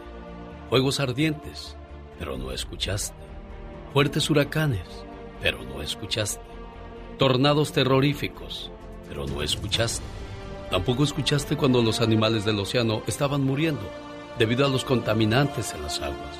Fuegos 0.71 1.01
ardientes, 1.01 1.77
pero 2.19 2.37
no 2.38 2.53
escuchaste. 2.53 3.14
Fuertes 3.93 4.29
huracanes, 4.31 4.87
pero 5.40 5.62
no 5.62 5.83
escuchaste. 5.83 6.43
Tornados 7.19 7.73
terroríficos, 7.73 8.71
pero 9.09 9.27
no 9.27 9.43
escuchaste. 9.43 10.05
Tampoco 10.71 11.05
escuchaste 11.05 11.57
cuando 11.57 11.83
los 11.83 12.01
animales 12.01 12.45
del 12.45 12.59
océano 12.59 13.03
estaban 13.07 13.43
muriendo 13.45 13.88
debido 14.38 14.67
a 14.67 14.69
los 14.69 14.85
contaminantes 14.85 15.73
en 15.75 15.83
las 15.83 16.01
aguas. 16.01 16.37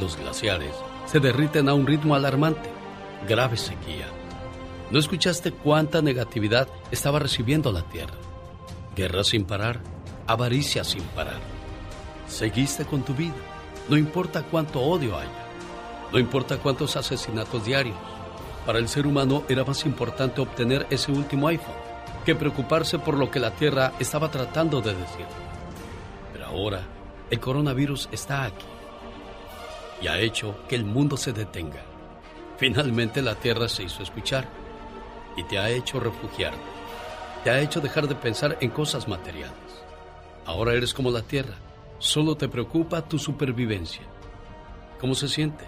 Los 0.00 0.16
glaciares 0.16 0.74
se 1.06 1.20
derriten 1.20 1.68
a 1.68 1.74
un 1.74 1.86
ritmo 1.86 2.14
alarmante, 2.14 2.68
grave 3.28 3.56
sequía. 3.56 4.08
No 4.90 4.98
escuchaste 4.98 5.52
cuánta 5.52 6.02
negatividad 6.02 6.68
estaba 6.90 7.18
recibiendo 7.18 7.72
la 7.72 7.82
Tierra. 7.82 8.14
Guerra 8.96 9.24
sin 9.24 9.44
parar, 9.44 9.80
avaricia 10.26 10.84
sin 10.84 11.02
parar. 11.02 11.53
Seguiste 12.34 12.84
con 12.84 13.04
tu 13.04 13.14
vida, 13.14 13.36
no 13.88 13.96
importa 13.96 14.42
cuánto 14.42 14.80
odio 14.80 15.16
haya, 15.16 15.30
no 16.10 16.18
importa 16.18 16.58
cuántos 16.58 16.96
asesinatos 16.96 17.64
diarios. 17.64 17.96
Para 18.66 18.80
el 18.80 18.88
ser 18.88 19.06
humano 19.06 19.44
era 19.48 19.62
más 19.62 19.86
importante 19.86 20.40
obtener 20.40 20.84
ese 20.90 21.12
último 21.12 21.46
iPhone 21.46 21.76
que 22.26 22.34
preocuparse 22.34 22.98
por 22.98 23.16
lo 23.16 23.30
que 23.30 23.38
la 23.38 23.52
Tierra 23.52 23.92
estaba 24.00 24.32
tratando 24.32 24.80
de 24.80 24.96
decir. 24.96 25.26
Pero 26.32 26.46
ahora 26.46 26.82
el 27.30 27.38
coronavirus 27.38 28.08
está 28.10 28.42
aquí 28.42 28.66
y 30.02 30.08
ha 30.08 30.18
hecho 30.18 30.56
que 30.68 30.74
el 30.74 30.84
mundo 30.84 31.16
se 31.16 31.32
detenga. 31.32 31.84
Finalmente 32.58 33.22
la 33.22 33.36
Tierra 33.36 33.68
se 33.68 33.84
hizo 33.84 34.02
escuchar 34.02 34.48
y 35.36 35.44
te 35.44 35.60
ha 35.60 35.70
hecho 35.70 36.00
refugiarte. 36.00 36.58
Te 37.44 37.50
ha 37.50 37.60
hecho 37.60 37.80
dejar 37.80 38.08
de 38.08 38.16
pensar 38.16 38.58
en 38.60 38.70
cosas 38.70 39.06
materiales. 39.06 39.54
Ahora 40.46 40.74
eres 40.74 40.92
como 40.92 41.12
la 41.12 41.22
Tierra, 41.22 41.54
solo 42.04 42.36
te 42.36 42.48
preocupa 42.48 43.00
tu 43.00 43.18
supervivencia. 43.18 44.02
¿Cómo 45.00 45.14
se 45.14 45.26
siente? 45.26 45.64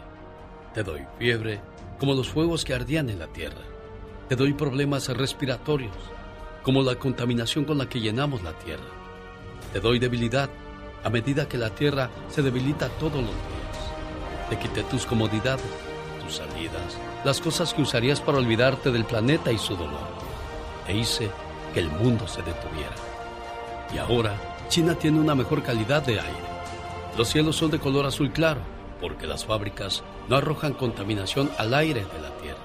Te 0.74 0.82
doy 0.82 1.00
fiebre, 1.18 1.62
como 1.98 2.12
los 2.12 2.28
fuegos 2.28 2.62
que 2.62 2.74
ardían 2.74 3.08
en 3.08 3.18
la 3.18 3.28
Tierra. 3.28 3.62
Te 4.28 4.36
doy 4.36 4.52
problemas 4.52 5.08
respiratorios, 5.08 5.96
como 6.62 6.82
la 6.82 6.96
contaminación 6.96 7.64
con 7.64 7.78
la 7.78 7.88
que 7.88 8.00
llenamos 8.00 8.42
la 8.42 8.52
Tierra. 8.52 8.84
Te 9.72 9.80
doy 9.80 9.98
debilidad 9.98 10.50
a 11.02 11.08
medida 11.08 11.48
que 11.48 11.56
la 11.56 11.70
Tierra 11.70 12.10
se 12.28 12.42
debilita 12.42 12.90
todos 12.98 13.22
los 13.22 13.24
días. 13.24 14.50
Te 14.50 14.58
quité 14.58 14.82
tus 14.82 15.06
comodidades, 15.06 15.64
tus 16.22 16.36
salidas, 16.36 16.98
las 17.24 17.40
cosas 17.40 17.72
que 17.72 17.80
usarías 17.80 18.20
para 18.20 18.36
olvidarte 18.36 18.90
del 18.90 19.06
planeta 19.06 19.52
y 19.52 19.58
su 19.58 19.74
dolor. 19.74 20.06
E 20.86 20.98
hice 20.98 21.30
que 21.72 21.80
el 21.80 21.88
mundo 21.88 22.28
se 22.28 22.42
detuviera. 22.42 22.94
Y 23.94 23.96
ahora 23.96 24.55
China 24.68 24.94
tiene 24.96 25.20
una 25.20 25.34
mejor 25.34 25.62
calidad 25.62 26.02
de 26.02 26.20
aire. 26.20 26.56
Los 27.16 27.28
cielos 27.28 27.56
son 27.56 27.70
de 27.70 27.78
color 27.78 28.04
azul 28.04 28.32
claro, 28.32 28.60
porque 29.00 29.26
las 29.26 29.44
fábricas 29.44 30.02
no 30.28 30.36
arrojan 30.36 30.74
contaminación 30.74 31.50
al 31.58 31.72
aire 31.74 32.00
de 32.00 32.20
la 32.20 32.36
Tierra. 32.38 32.58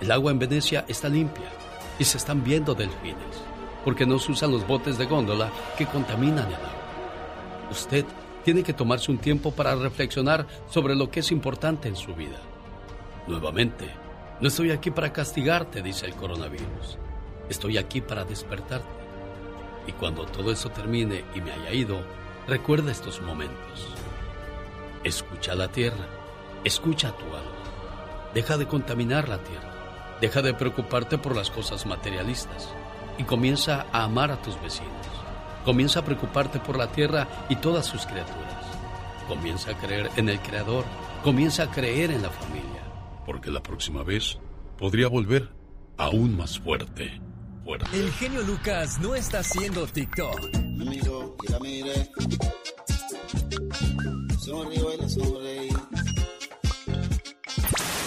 El 0.00 0.10
agua 0.12 0.30
en 0.30 0.38
Venecia 0.38 0.84
está 0.88 1.08
limpia 1.08 1.50
y 1.98 2.04
se 2.04 2.18
están 2.18 2.44
viendo 2.44 2.74
delfines, 2.74 3.42
porque 3.84 4.06
no 4.06 4.18
se 4.18 4.32
usan 4.32 4.52
los 4.52 4.66
botes 4.66 4.96
de 4.96 5.06
góndola 5.06 5.50
que 5.76 5.86
contaminan 5.86 6.46
el 6.46 6.54
agua. 6.54 7.68
Usted 7.70 8.04
tiene 8.44 8.62
que 8.62 8.72
tomarse 8.72 9.10
un 9.10 9.18
tiempo 9.18 9.52
para 9.52 9.74
reflexionar 9.74 10.46
sobre 10.68 10.94
lo 10.94 11.10
que 11.10 11.20
es 11.20 11.30
importante 11.30 11.88
en 11.88 11.96
su 11.96 12.14
vida. 12.14 12.38
Nuevamente, 13.26 13.90
no 14.40 14.48
estoy 14.48 14.70
aquí 14.70 14.90
para 14.90 15.12
castigarte, 15.12 15.82
dice 15.82 16.06
el 16.06 16.14
coronavirus. 16.14 16.98
Estoy 17.48 17.76
aquí 17.76 18.00
para 18.00 18.24
despertarte. 18.24 18.99
Y 19.86 19.92
cuando 19.92 20.24
todo 20.26 20.52
eso 20.52 20.70
termine 20.70 21.24
y 21.34 21.40
me 21.40 21.52
haya 21.52 21.72
ido, 21.72 22.02
recuerda 22.46 22.92
estos 22.92 23.20
momentos. 23.22 23.88
Escucha 25.04 25.54
la 25.54 25.68
tierra, 25.68 26.06
escucha 26.64 27.12
tu 27.12 27.24
alma. 27.24 27.60
Deja 28.34 28.56
de 28.58 28.66
contaminar 28.66 29.28
la 29.28 29.38
tierra. 29.38 29.70
Deja 30.20 30.42
de 30.42 30.52
preocuparte 30.52 31.16
por 31.16 31.34
las 31.34 31.50
cosas 31.50 31.86
materialistas 31.86 32.68
y 33.18 33.24
comienza 33.24 33.86
a 33.92 34.04
amar 34.04 34.30
a 34.30 34.40
tus 34.42 34.60
vecinos. 34.60 34.92
Comienza 35.64 36.00
a 36.00 36.04
preocuparte 36.04 36.58
por 36.58 36.76
la 36.76 36.92
tierra 36.92 37.26
y 37.48 37.56
todas 37.56 37.86
sus 37.86 38.06
criaturas. 38.06 38.64
Comienza 39.28 39.72
a 39.72 39.78
creer 39.78 40.10
en 40.16 40.28
el 40.28 40.40
Creador. 40.40 40.84
Comienza 41.22 41.64
a 41.64 41.70
creer 41.70 42.10
en 42.10 42.22
la 42.22 42.30
familia. 42.30 42.82
Porque 43.26 43.50
la 43.50 43.62
próxima 43.62 44.02
vez 44.02 44.38
podría 44.78 45.08
volver 45.08 45.50
aún 45.96 46.36
más 46.36 46.58
fuerte. 46.58 47.20
El 47.92 48.10
genio 48.12 48.42
Lucas 48.42 48.98
no 49.00 49.14
está 49.14 49.40
haciendo 49.40 49.86
TikTok. 49.86 50.50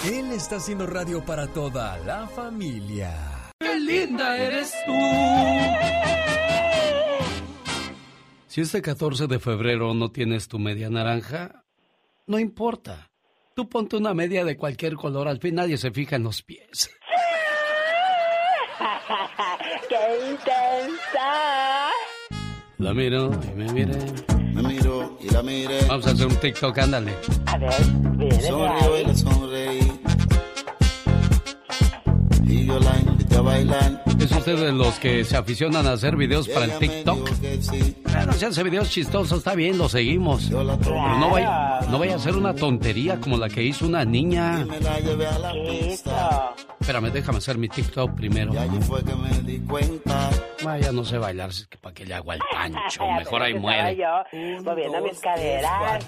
Él 0.06 0.32
está 0.34 0.58
haciendo 0.58 0.86
radio 0.86 1.24
para 1.24 1.48
toda 1.48 1.98
la 2.00 2.28
familia. 2.28 3.52
¡Qué 3.60 3.80
linda 3.80 4.38
eres 4.38 4.74
tú! 4.86 4.92
Si 8.48 8.62
este 8.62 8.82
14 8.82 9.28
de 9.28 9.40
febrero 9.40 9.94
no 9.94 10.12
tienes 10.12 10.50
tu 10.50 10.60
media 10.60 10.90
naranja, 10.90 11.64
no 12.28 12.38
importa. 12.38 13.12
Tú 13.56 13.70
ponte 13.70 13.96
una 13.96 14.14
media 14.14 14.44
de 14.44 14.58
cualquier 14.58 14.96
color, 14.96 15.28
al 15.28 15.40
fin 15.40 15.56
nadie 15.56 15.78
se 15.78 15.92
fija 15.92 16.18
en 16.18 16.24
los 16.24 16.42
pies. 16.42 16.90
¡Qué 19.90 20.32
intensa! 20.32 21.90
La 22.78 22.94
miro 22.94 23.32
y 23.44 23.56
me 23.56 23.72
mire. 23.72 23.98
Me 24.54 24.62
miro 24.62 25.18
y 25.22 25.30
la 25.30 25.42
mire. 25.42 25.80
Vamos 25.88 26.06
a 26.08 26.12
hacer 26.12 26.28
un 26.28 26.36
TikTok, 26.36 26.78
ándale. 26.78 27.14
A 27.48 27.58
ver, 27.58 27.74
viene 28.18 28.42
Sonrío 28.42 29.00
y 29.00 29.06
le 29.06 29.16
sonreí. 29.16 30.02
Y 32.46 32.66
yo 32.66 32.80
la 32.80 33.13
ponte 33.34 33.38
a 33.38 33.42
bailar. 33.42 34.04
¿Es 34.20 34.32
usted 34.32 34.58
de 34.58 34.72
los 34.72 35.00
que 35.00 35.24
se 35.24 35.36
aficionan 35.36 35.86
a 35.88 35.94
hacer 35.94 36.16
videos 36.16 36.48
para 36.48 36.66
el 36.66 36.78
TikTok? 36.78 37.30
Bueno, 38.12 38.34
si 38.34 38.46
hace 38.46 38.64
videos 38.64 38.90
chistosos, 38.90 39.40
está 39.40 39.56
bien, 39.56 39.78
lo 39.78 39.90
seguimos. 39.90 40.48
Pero 40.50 40.64
no 40.64 41.32
vaya, 41.32 41.82
no 41.90 42.00
vaya 42.00 42.14
a 42.14 42.16
hacer 42.18 42.36
una 42.36 42.54
tontería 42.54 43.20
como 43.20 43.38
la 43.38 43.50
que 43.50 43.64
hizo 43.64 43.86
una 43.86 44.06
niña. 44.06 44.66
Espérame, 46.80 47.12
déjame 47.12 47.38
hacer 47.40 47.58
mi 47.58 47.70
TikTok 47.70 48.16
primero. 48.16 48.54
Vaya, 50.64 50.92
no 50.92 51.04
sé 51.04 51.18
bailar, 51.18 51.50
es 51.50 51.68
que 51.68 51.78
para 51.78 51.94
que 51.94 52.06
le 52.06 52.14
hago 52.14 52.32
al 52.32 52.40
pancho. 52.52 53.06
Mejor 53.18 53.42
ahí 53.42 53.54
muere. 53.56 53.98
Yo, 53.98 54.64
moviendo 54.64 55.02
mis 55.02 55.20
caderas. 55.20 56.06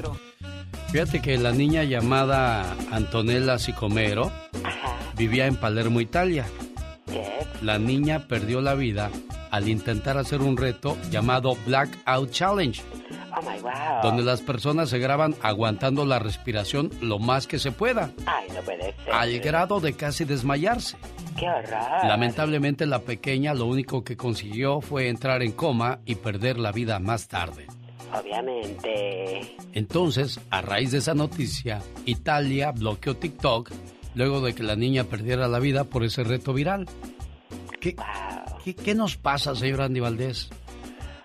Fíjate 0.91 1.22
que 1.22 1.38
la 1.38 1.52
niña 1.52 1.84
llamada 1.84 2.74
Antonella 2.91 3.60
Sicomero 3.60 4.32
vivía 5.18 5.47
en 5.47 5.58
Palermo, 5.58 6.00
Italia. 6.00 6.45
La 7.62 7.80
niña 7.80 8.28
perdió 8.28 8.62
la 8.62 8.76
vida 8.76 9.10
al 9.51 9.70
intentar 9.70 10.18
hacer 10.18 10.41
un 10.41 10.58
reto 10.58 10.97
llamado 11.12 11.56
Blackout 11.66 12.30
Challenge, 12.32 12.82
Oh 13.38 13.41
my 13.41 13.60
wow. 13.62 13.72
donde 14.03 14.24
las 14.24 14.41
personas 14.41 14.89
se 14.89 14.99
graban 14.99 15.36
aguantando 15.41 16.06
la 16.06 16.20
respiración 16.20 16.89
lo 17.01 17.20
más 17.20 17.47
que 17.47 17.60
se 17.60 17.72
pueda, 17.72 18.12
Ay, 18.26 18.47
no 18.53 18.62
puede 18.62 18.93
ser. 18.95 19.14
al 19.14 19.39
grado 19.39 19.80
de 19.80 19.93
casi 19.93 20.26
desmayarse. 20.26 20.97
Qué 21.38 21.47
horror. 21.49 22.06
Lamentablemente 22.08 22.86
la 22.86 22.99
pequeña 22.99 23.53
lo 23.53 23.66
único 23.66 24.03
que 24.03 24.16
consiguió 24.18 24.80
fue 24.82 25.10
entrar 25.10 25.41
en 25.43 25.51
coma 25.51 25.99
y 26.06 26.16
perder 26.16 26.58
la 26.60 26.72
vida 26.72 26.99
más 26.99 27.28
tarde. 27.28 27.68
Obviamente. 28.14 29.56
Entonces, 29.74 30.39
a 30.49 30.62
raíz 30.62 30.91
de 30.91 30.99
esa 30.99 31.14
noticia, 31.14 31.82
Italia 32.06 32.72
bloqueó 32.72 33.16
TikTok 33.18 33.70
luego 34.16 34.41
de 34.41 34.55
que 34.55 34.63
la 34.63 34.76
niña 34.76 35.03
perdiera 35.03 35.47
la 35.47 35.59
vida 35.59 35.84
por 35.84 36.03
ese 36.03 36.24
reto 36.24 36.53
viral. 36.53 36.88
¿Qué, 37.80 37.95
qué, 38.63 38.76
qué 38.76 38.95
nos 38.95 39.18
pasa, 39.18 39.55
señor 39.55 39.82
Andy 39.82 39.99
Valdés? 39.99 40.49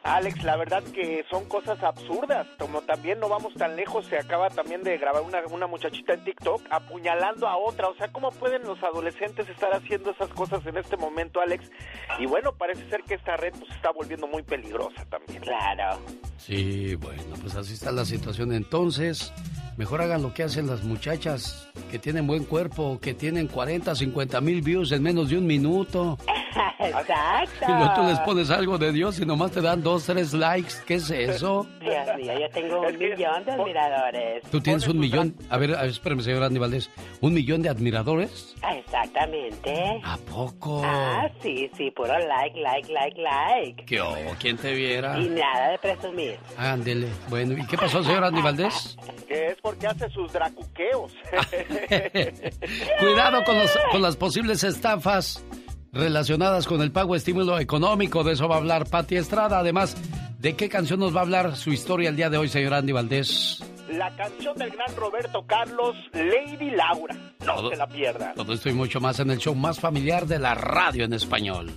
Alex, 0.03 0.43
la 0.45 0.57
verdad 0.57 0.83
que 0.95 1.25
son 1.31 1.45
cosas 1.45 1.83
absurdas, 1.83 2.47
como 2.59 2.81
también 2.83 3.21
no 3.21 3.29
vamos 3.29 3.53
tan 3.55 3.77
lejos, 3.77 4.07
se 4.07 4.19
acaba 4.19 4.49
también 4.49 4.83
de 4.83 4.97
grabar 4.97 5.23
una, 5.23 5.41
una 5.51 5.67
muchachita 5.67 6.15
en 6.15 6.25
TikTok 6.25 6.63
apuñalando 6.71 7.47
a 7.47 7.59
otra, 7.59 7.89
o 7.89 7.95
sea, 7.97 8.11
¿cómo 8.11 8.31
pueden 8.31 8.63
los 8.63 8.83
adolescentes 8.83 9.47
estar 9.49 9.73
haciendo 9.75 10.11
esas 10.13 10.31
cosas 10.31 10.65
en 10.67 10.79
este 10.79 10.97
momento, 10.97 11.41
Alex? 11.41 11.71
Y 12.19 12.25
bueno, 12.25 12.53
parece 12.53 12.89
ser 12.89 13.03
que 13.03 13.15
esta 13.15 13.37
red 13.37 13.53
pues, 13.53 13.69
se 13.69 13.77
está 13.77 13.91
volviendo 13.91 14.27
muy 14.27 14.43
peligrosa 14.43 15.05
también. 15.11 15.43
Claro. 15.43 16.01
Sí, 16.39 16.95
bueno, 16.95 17.35
pues 17.43 17.55
así 17.55 17.75
está 17.75 17.93
la 17.93 18.07
situación. 18.07 18.53
Entonces, 18.53 19.33
mejor 19.81 20.03
hagan 20.03 20.21
lo 20.21 20.35
que 20.35 20.43
hacen 20.43 20.67
las 20.67 20.85
muchachas 20.85 21.67
que 21.91 21.99
tienen 21.99 22.27
buen 22.27 22.45
cuerpo, 22.45 22.99
que 23.01 23.15
tienen 23.15 23.47
40, 23.47 23.95
50 23.95 24.39
mil 24.43 24.61
views 24.61 24.93
en 24.93 25.03
menos 25.03 25.31
de 25.31 25.39
un 25.39 25.47
minuto. 25.47 26.19
Exacto. 26.81 27.67
Y 27.69 27.73
luego 27.73 27.95
tú 27.95 28.03
les 28.05 28.19
pones 28.21 28.51
algo 28.51 28.79
de 28.79 28.93
Dios 28.93 29.21
y 29.21 29.27
nomás 29.27 29.51
te 29.53 29.61
dan 29.61 29.83
dos, 29.83 30.05
tres 30.07 30.33
likes. 30.33 30.75
¿Qué 30.87 30.95
es 30.95 31.11
eso? 31.11 31.67
Dios 31.81 32.17
mío, 32.17 32.33
yo 32.41 32.49
tengo 32.51 32.81
un 32.81 32.99
millón 32.99 33.45
de 33.45 33.53
admiradores. 33.53 34.43
Tú 34.51 34.61
tienes 34.61 34.89
un 34.89 34.99
millón. 34.99 35.35
A 35.51 35.59
ver, 35.59 35.75
a 35.75 35.83
ver, 35.83 35.91
espérame, 35.91 36.21
señor 36.23 36.43
Andy 36.43 36.59
Valdés. 36.59 36.91
¿Un 37.21 37.35
millón 37.35 37.63
de 37.63 37.69
admiradores? 37.69 38.55
Exactamente. 38.77 40.01
¿A 40.05 40.17
poco? 40.17 40.83
Ah, 40.85 41.29
sí, 41.43 41.71
sí, 41.77 41.91
puro 41.91 42.19
like, 42.19 42.59
like, 42.61 42.93
like, 42.93 43.21
like. 43.21 43.85
¿Qué 43.85 44.01
oh, 44.01 44.15
¿Quién 44.39 44.57
te 44.57 44.73
viera? 44.73 45.19
Y 45.19 45.29
nada 45.29 45.71
de 45.73 45.79
presumir. 45.79 46.39
Ándele. 46.57 47.09
Bueno, 47.29 47.57
¿y 47.59 47.67
qué 47.67 47.77
pasó, 47.77 48.03
señor 48.03 48.25
Andy 48.25 48.41
Valdés? 48.41 48.97
Que 49.29 49.47
es 49.49 49.57
porque 49.61 49.87
hace 49.87 50.09
sus 50.11 50.33
dracuqueos. 50.33 51.13
Cuidado 53.01 53.45
con, 53.45 53.59
los- 53.59 53.79
con 53.93 54.03
las 54.03 54.17
posibles 54.17 54.65
estafas 54.65 55.45
relacionadas 55.93 56.67
con 56.67 56.81
el 56.83 56.93
pago 56.93 57.15
estímulo 57.17 57.59
económico. 57.59 58.23
De 58.25 58.33
eso 58.33 58.49
va 58.49 58.57
a 58.57 58.59
hablar 58.59 58.89
Pati 58.89 59.17
Estrada. 59.17 59.59
Además, 59.59 59.97
¿de 60.39 60.55
qué 60.57 60.69
canción 60.69 61.01
nos 61.01 61.15
va 61.15 61.21
a 61.21 61.23
hablar 61.23 61.57
su 61.57 61.73
historia 61.73 62.09
el 62.11 62.17
día 62.17 62.31
de 62.31 62.37
hoy, 62.39 62.49
señor 62.49 62.75
Andy 62.75 62.93
Valdés? 62.93 63.63
La 63.91 64.15
canción 64.17 64.57
del 64.57 64.71
gran 64.71 64.95
Roberto 64.97 65.45
Carlos, 65.47 65.97
Lady 66.13 66.71
Laura. 66.71 67.15
No 67.45 67.55
Todo- 67.57 67.71
se 67.71 67.77
la 67.77 67.87
pierda. 67.89 68.33
Todo 68.35 68.53
esto 68.53 68.69
y 68.69 68.73
mucho 68.73 69.01
más 69.01 69.19
en 69.19 69.31
el 69.33 69.39
show 69.39 69.55
más 69.55 69.81
familiar 69.81 70.27
de 70.27 70.39
la 70.39 70.55
radio 70.55 71.05
en 71.05 71.13
español. 71.13 71.73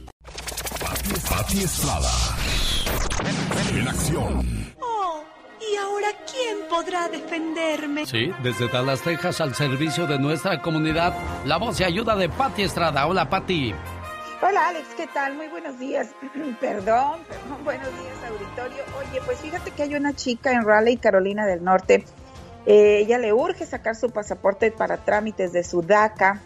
Pati 1.29 1.57
Estrada. 1.63 2.09
En 3.75 3.87
acción. 3.87 4.73
Oh, 4.79 5.23
¿y 5.59 5.75
ahora 5.77 6.07
quién 6.31 6.57
podrá 6.69 7.07
defenderme? 7.09 8.05
Sí, 8.05 8.29
desde 8.43 8.67
Dallas, 8.67 9.01
Texas, 9.01 9.41
al 9.41 9.55
servicio 9.55 10.05
de 10.05 10.19
nuestra 10.19 10.61
comunidad, 10.61 11.15
la 11.45 11.57
voz 11.57 11.79
y 11.79 11.83
ayuda 11.83 12.15
de 12.15 12.29
Pati 12.29 12.61
Estrada. 12.61 13.07
Hola, 13.07 13.27
Pati. 13.27 13.73
Hola 14.45 14.67
Alex, 14.67 14.89
¿qué 14.97 15.07
tal? 15.07 15.35
Muy 15.37 15.47
buenos 15.47 15.79
días. 15.79 16.09
perdón, 16.59 17.21
perdón, 17.29 17.63
buenos 17.63 17.87
días 17.87 18.17
auditorio. 18.27 18.83
Oye, 18.99 19.21
pues 19.25 19.39
fíjate 19.39 19.71
que 19.71 19.83
hay 19.83 19.95
una 19.95 20.11
chica 20.11 20.51
en 20.51 20.65
Raleigh, 20.65 20.97
Carolina 20.97 21.45
del 21.45 21.63
Norte. 21.63 22.03
Eh, 22.65 22.97
ella 22.99 23.19
le 23.19 23.31
urge 23.31 23.65
sacar 23.65 23.95
su 23.95 24.09
pasaporte 24.09 24.69
para 24.69 24.97
trámites 24.97 25.53
de 25.53 25.63
su 25.63 25.81
DACA. 25.81 26.41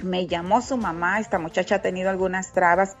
Me 0.00 0.28
llamó 0.28 0.62
su 0.62 0.76
mamá, 0.76 1.18
esta 1.18 1.40
muchacha 1.40 1.74
ha 1.74 1.82
tenido 1.82 2.08
algunas 2.08 2.52
trabas. 2.52 2.96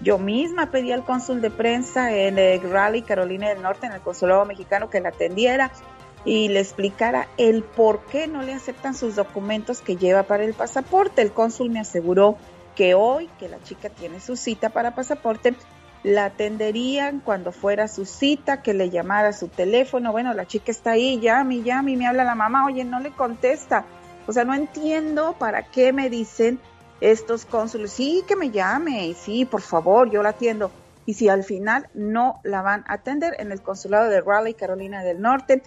Yo 0.00 0.18
misma 0.18 0.72
pedí 0.72 0.90
al 0.90 1.04
cónsul 1.04 1.40
de 1.40 1.52
prensa 1.52 2.10
en 2.10 2.40
eh, 2.40 2.58
Raleigh, 2.58 3.04
Carolina 3.04 3.50
del 3.50 3.62
Norte, 3.62 3.86
en 3.86 3.92
el 3.92 4.00
consulado 4.00 4.44
mexicano, 4.46 4.90
que 4.90 5.00
la 5.00 5.10
atendiera 5.10 5.70
y 6.24 6.48
le 6.48 6.58
explicara 6.58 7.28
el 7.36 7.62
por 7.62 8.00
qué 8.06 8.26
no 8.26 8.42
le 8.42 8.52
aceptan 8.52 8.96
sus 8.96 9.14
documentos 9.14 9.80
que 9.80 9.94
lleva 9.94 10.24
para 10.24 10.42
el 10.42 10.54
pasaporte. 10.54 11.22
El 11.22 11.30
cónsul 11.30 11.70
me 11.70 11.78
aseguró 11.78 12.36
que 12.76 12.94
hoy 12.94 13.28
que 13.38 13.48
la 13.48 13.60
chica 13.62 13.88
tiene 13.88 14.20
su 14.20 14.36
cita 14.36 14.68
para 14.70 14.94
pasaporte, 14.94 15.56
la 16.04 16.26
atenderían 16.26 17.18
cuando 17.18 17.50
fuera 17.50 17.88
su 17.88 18.04
cita, 18.04 18.62
que 18.62 18.74
le 18.74 18.90
llamara 18.90 19.32
su 19.32 19.48
teléfono. 19.48 20.12
Bueno, 20.12 20.32
la 20.34 20.46
chica 20.46 20.70
está 20.70 20.92
ahí, 20.92 21.18
llame, 21.18 21.62
llame, 21.62 21.96
me 21.96 22.06
habla 22.06 22.22
la 22.22 22.36
mamá, 22.36 22.64
oye, 22.64 22.84
no 22.84 23.00
le 23.00 23.10
contesta. 23.10 23.84
O 24.28 24.32
sea, 24.32 24.44
no 24.44 24.54
entiendo 24.54 25.34
para 25.36 25.64
qué 25.64 25.92
me 25.92 26.08
dicen 26.08 26.60
estos 27.00 27.44
cónsules, 27.44 27.90
sí, 27.90 28.22
que 28.28 28.36
me 28.36 28.50
llame, 28.50 29.14
sí, 29.18 29.44
por 29.44 29.62
favor, 29.62 30.10
yo 30.10 30.22
la 30.22 30.28
atiendo. 30.28 30.70
Y 31.06 31.14
si 31.14 31.28
al 31.28 31.44
final 31.44 31.88
no 31.94 32.40
la 32.44 32.62
van 32.62 32.84
a 32.86 32.94
atender 32.94 33.34
en 33.38 33.50
el 33.50 33.60
consulado 33.60 34.08
de 34.08 34.20
Raleigh, 34.20 34.54
Carolina 34.54 35.02
del 35.02 35.20
Norte, 35.20 35.62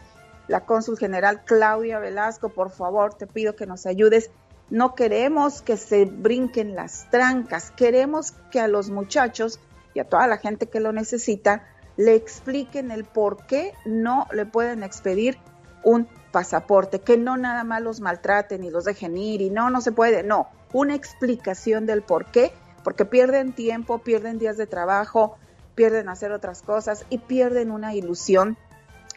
la 0.47 0.62
cónsul 0.62 0.97
general 0.97 1.43
Claudia 1.45 1.99
Velasco, 1.99 2.49
por 2.49 2.72
favor, 2.72 3.14
te 3.14 3.28
pido 3.28 3.55
que 3.55 3.66
nos 3.66 3.86
ayudes. 3.86 4.32
No 4.70 4.95
queremos 4.95 5.61
que 5.61 5.78
se 5.78 6.05
brinquen 6.05 6.76
las 6.76 7.09
trancas, 7.09 7.72
queremos 7.72 8.34
que 8.51 8.59
a 8.59 8.67
los 8.67 8.89
muchachos 8.89 9.59
y 9.93 9.99
a 9.99 10.07
toda 10.07 10.28
la 10.28 10.38
gente 10.38 10.67
que 10.67 10.80
lo 10.80 10.91
necesita 10.91 11.63
le 11.97 12.15
expliquen 12.15 12.91
el 12.91 13.03
por 13.03 13.45
qué 13.45 13.74
no 13.86 14.28
le 14.32 14.45
pueden 14.45 14.84
expedir 14.84 15.38
un 15.84 16.07
pasaporte, 16.32 16.99
que 16.99 17.17
no 17.17 17.36
nada 17.36 17.63
más 17.63 17.82
los 17.82 17.99
maltraten 17.99 18.63
y 18.63 18.70
los 18.70 18.86
dejen 18.86 19.17
ir 19.17 19.41
y 19.41 19.49
no, 19.49 19.70
no 19.70 19.82
se 19.82 19.91
puede, 19.91 20.24
no, 20.24 20.47
una 20.72 20.95
explicación 20.95 21.86
del 21.86 22.01
por 22.01 22.28
qué, 22.28 22.53
porque 22.84 23.05
pierden 23.05 23.53
tiempo, 23.53 23.99
pierden 23.99 24.39
días 24.39 24.57
de 24.57 24.67
trabajo, 24.67 25.38
pierden 25.76 26.09
hacer 26.09 26.32
otras 26.32 26.61
cosas 26.61 27.05
y 27.09 27.17
pierden 27.17 27.72
una 27.72 27.93
ilusión 27.93 28.57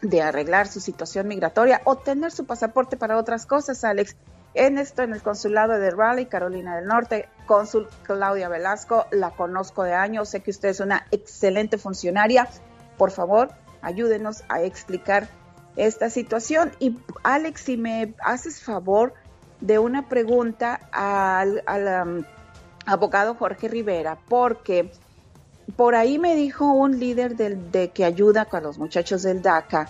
de 0.01 0.21
arreglar 0.21 0.67
su 0.67 0.79
situación 0.79 1.27
migratoria 1.27 1.81
o 1.85 1.97
tener 1.97 2.31
su 2.31 2.45
pasaporte 2.45 2.97
para 2.97 3.17
otras 3.17 3.45
cosas, 3.45 3.83
Alex. 3.83 4.15
En 4.55 4.77
esto, 4.77 5.01
en 5.01 5.13
el 5.13 5.21
consulado 5.21 5.79
de 5.79 5.89
Raleigh, 5.89 6.27
Carolina 6.27 6.75
del 6.75 6.85
Norte, 6.85 7.27
cónsul 7.47 7.87
Claudia 8.03 8.49
Velasco, 8.49 9.07
la 9.11 9.31
conozco 9.31 9.83
de 9.83 9.93
años, 9.93 10.29
sé 10.29 10.41
que 10.41 10.51
usted 10.51 10.69
es 10.69 10.79
una 10.79 11.07
excelente 11.11 11.77
funcionaria. 11.77 12.47
Por 12.97 13.09
favor, 13.09 13.49
ayúdenos 13.81 14.43
a 14.49 14.61
explicar 14.61 15.27
esta 15.75 16.11
situación. 16.11 16.71
Y 16.79 16.99
Alex, 17.23 17.61
si 17.61 17.77
me 17.77 18.13
haces 18.23 18.61
favor 18.61 19.15
de 19.59 19.79
una 19.79 20.07
pregunta 20.07 20.79
al, 20.91 21.63
um, 22.05 22.23
abogado 22.85 23.33
Jorge 23.35 23.69
Rivera, 23.69 24.19
porque 24.29 24.91
por 25.75 25.95
ahí 25.95 26.19
me 26.19 26.35
dijo 26.35 26.71
un 26.73 26.99
líder 26.99 27.35
del, 27.35 27.71
de 27.71 27.89
que 27.89 28.05
ayuda 28.05 28.45
con 28.45 28.61
los 28.61 28.77
muchachos 28.77 29.23
del 29.23 29.41
DACA 29.41 29.89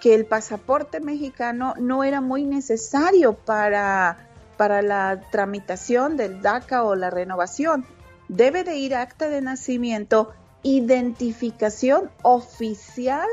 que 0.00 0.14
el 0.14 0.26
pasaporte 0.26 1.00
mexicano 1.00 1.74
no 1.78 2.04
era 2.04 2.20
muy 2.20 2.44
necesario 2.44 3.34
para, 3.34 4.28
para 4.56 4.82
la 4.82 5.20
tramitación 5.30 6.16
del 6.16 6.42
DACA 6.42 6.84
o 6.84 6.94
la 6.94 7.10
renovación. 7.10 7.86
Debe 8.28 8.64
de 8.64 8.76
ir 8.76 8.94
acta 8.94 9.28
de 9.28 9.40
nacimiento, 9.40 10.32
identificación 10.62 12.10
oficial 12.22 13.26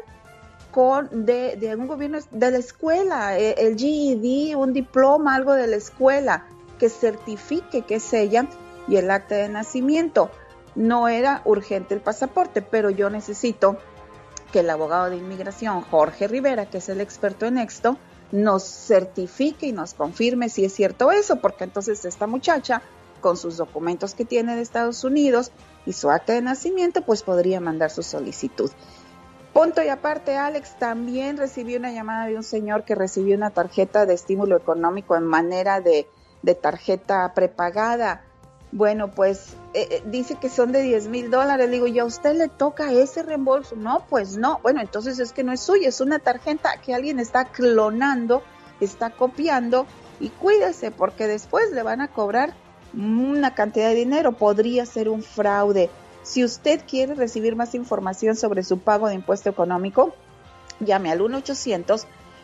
con 0.71 1.25
de, 1.25 1.55
de 1.55 1.75
un 1.75 1.87
gobierno 1.87 2.19
de 2.31 2.51
la 2.51 2.57
escuela, 2.57 3.37
eh, 3.37 3.55
el 3.59 3.77
GED, 3.77 4.55
un 4.55 4.73
diploma, 4.73 5.35
algo 5.35 5.53
de 5.53 5.67
la 5.67 5.75
escuela 5.75 6.45
que 6.79 6.89
certifique 6.89 7.83
que 7.83 7.95
es 7.95 8.13
ella 8.13 8.47
y 8.87 8.97
el 8.97 9.09
acta 9.11 9.35
de 9.35 9.49
nacimiento. 9.49 10.31
No 10.75 11.07
era 11.07 11.41
urgente 11.45 11.93
el 11.93 12.01
pasaporte, 12.01 12.61
pero 12.61 12.89
yo 12.89 13.09
necesito 13.09 13.77
que 14.53 14.59
el 14.59 14.69
abogado 14.69 15.09
de 15.09 15.17
inmigración, 15.17 15.81
Jorge 15.81 16.27
Rivera, 16.27 16.67
que 16.67 16.77
es 16.77 16.87
el 16.87 17.01
experto 17.01 17.47
en 17.47 17.57
esto, 17.57 17.97
nos 18.31 18.63
certifique 18.63 19.65
y 19.65 19.71
nos 19.71 19.95
confirme 19.95 20.47
si 20.47 20.63
es 20.63 20.73
cierto 20.73 21.11
eso, 21.11 21.37
porque 21.37 21.63
entonces 21.63 22.05
esta 22.05 22.27
muchacha 22.27 22.83
con 23.19 23.35
sus 23.35 23.57
documentos 23.57 24.13
que 24.13 24.25
tiene 24.25 24.55
de 24.55 24.61
Estados 24.61 25.03
Unidos 25.03 25.51
y 25.87 25.93
su 25.93 26.11
acta 26.11 26.33
de 26.33 26.41
nacimiento, 26.43 27.01
pues 27.01 27.23
podría 27.23 27.59
mandar 27.59 27.89
su 27.89 28.03
solicitud. 28.03 28.69
Punto 29.53 29.81
y 29.81 29.87
aparte, 29.87 30.37
Alex 30.37 30.77
también 30.77 31.37
recibió 31.37 31.79
una 31.79 31.91
llamada 31.91 32.27
de 32.27 32.35
un 32.35 32.43
señor 32.43 32.83
que 32.83 32.93
recibió 32.93 33.35
una 33.35 33.49
tarjeta 33.49 34.05
de 34.05 34.13
estímulo 34.13 34.55
económico 34.55 35.15
en 35.15 35.23
manera 35.23 35.81
de, 35.81 36.07
de 36.43 36.53
tarjeta 36.53 37.33
prepagada. 37.33 38.23
Bueno, 38.71 39.09
pues 39.09 39.55
eh, 39.73 39.87
eh, 39.89 40.03
dice 40.05 40.35
que 40.35 40.49
son 40.49 40.71
de 40.71 40.83
10 40.83 41.07
mil 41.07 41.31
dólares. 41.31 41.71
Digo, 41.71 41.87
¿y 41.87 41.97
a 41.97 42.05
usted 42.05 42.35
le 42.35 42.47
toca 42.47 42.91
ese 42.91 43.23
reembolso? 43.23 43.75
No, 43.75 44.05
pues 44.07 44.37
no. 44.37 44.59
Bueno, 44.61 44.81
entonces 44.81 45.17
es 45.19 45.33
que 45.33 45.43
no 45.43 45.51
es 45.51 45.61
suya, 45.61 45.89
es 45.89 45.99
una 45.99 46.19
tarjeta 46.19 46.77
que 46.77 46.93
alguien 46.93 47.17
está 47.19 47.45
clonando, 47.45 48.43
está 48.79 49.09
copiando. 49.09 49.87
Y 50.19 50.29
cuídese, 50.29 50.91
porque 50.91 51.25
después 51.27 51.71
le 51.71 51.81
van 51.81 52.01
a 52.01 52.09
cobrar 52.09 52.53
una 52.93 53.55
cantidad 53.55 53.89
de 53.89 53.95
dinero. 53.95 54.33
Podría 54.33 54.85
ser 54.85 55.09
un 55.09 55.23
fraude. 55.23 55.89
Si 56.21 56.43
usted 56.43 56.81
quiere 56.87 57.15
recibir 57.15 57.55
más 57.55 57.73
información 57.73 58.35
sobre 58.35 58.61
su 58.63 58.77
pago 58.77 59.07
de 59.07 59.15
impuesto 59.15 59.49
económico, 59.49 60.13
llame 60.79 61.11
al 61.11 61.19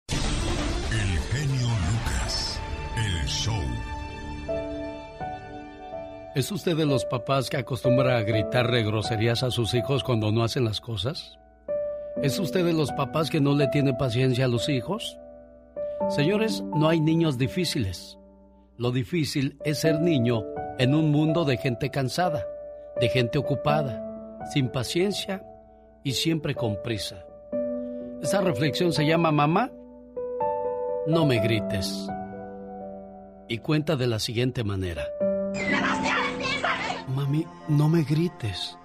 ¿Es 6.37 6.53
usted 6.53 6.76
de 6.76 6.84
los 6.84 7.07
papás 7.07 7.49
que 7.49 7.57
acostumbra 7.57 8.18
a 8.18 8.22
gritarle 8.22 8.84
groserías 8.84 9.43
a 9.43 9.51
sus 9.51 9.72
hijos 9.72 10.05
cuando 10.05 10.30
no 10.32 10.45
hacen 10.45 10.66
las 10.66 10.82
cosas? 10.82 11.39
¿Es 12.22 12.39
usted 12.39 12.62
de 12.62 12.74
los 12.74 12.93
papás 12.93 13.30
que 13.30 13.41
no 13.41 13.55
le 13.55 13.68
tiene 13.68 13.95
paciencia 13.95 14.45
a 14.45 14.49
los 14.49 14.68
hijos? 14.68 15.18
Señores, 16.11 16.62
no 16.74 16.91
hay 16.91 17.01
niños 17.01 17.39
difíciles. 17.39 18.18
Lo 18.76 18.93
difícil 18.93 19.57
es 19.64 19.78
ser 19.78 20.03
niño 20.03 20.45
en 20.78 20.95
un 20.95 21.11
mundo 21.11 21.47
de 21.47 21.57
gente 21.57 21.89
cansada, 21.89 22.47
de 23.01 23.09
gente 23.09 23.39
ocupada, 23.39 24.39
sin 24.53 24.68
paciencia 24.68 25.43
y 26.05 26.12
siempre 26.12 26.55
con 26.55 26.76
prisa. 26.82 27.24
Esta 28.20 28.43
reflexión 28.43 28.93
se 28.93 29.07
llama 29.07 29.32
Mamá, 29.32 29.72
no 31.07 31.24
me 31.24 31.41
grites. 31.41 32.07
Y 33.49 33.57
cuenta 33.57 33.97
de 33.97 34.07
la 34.07 34.18
siguiente 34.18 34.64
manera. 34.64 35.03
Mami, 37.27 37.45
no 37.66 37.89
me 37.89 38.05
grites. 38.05 38.79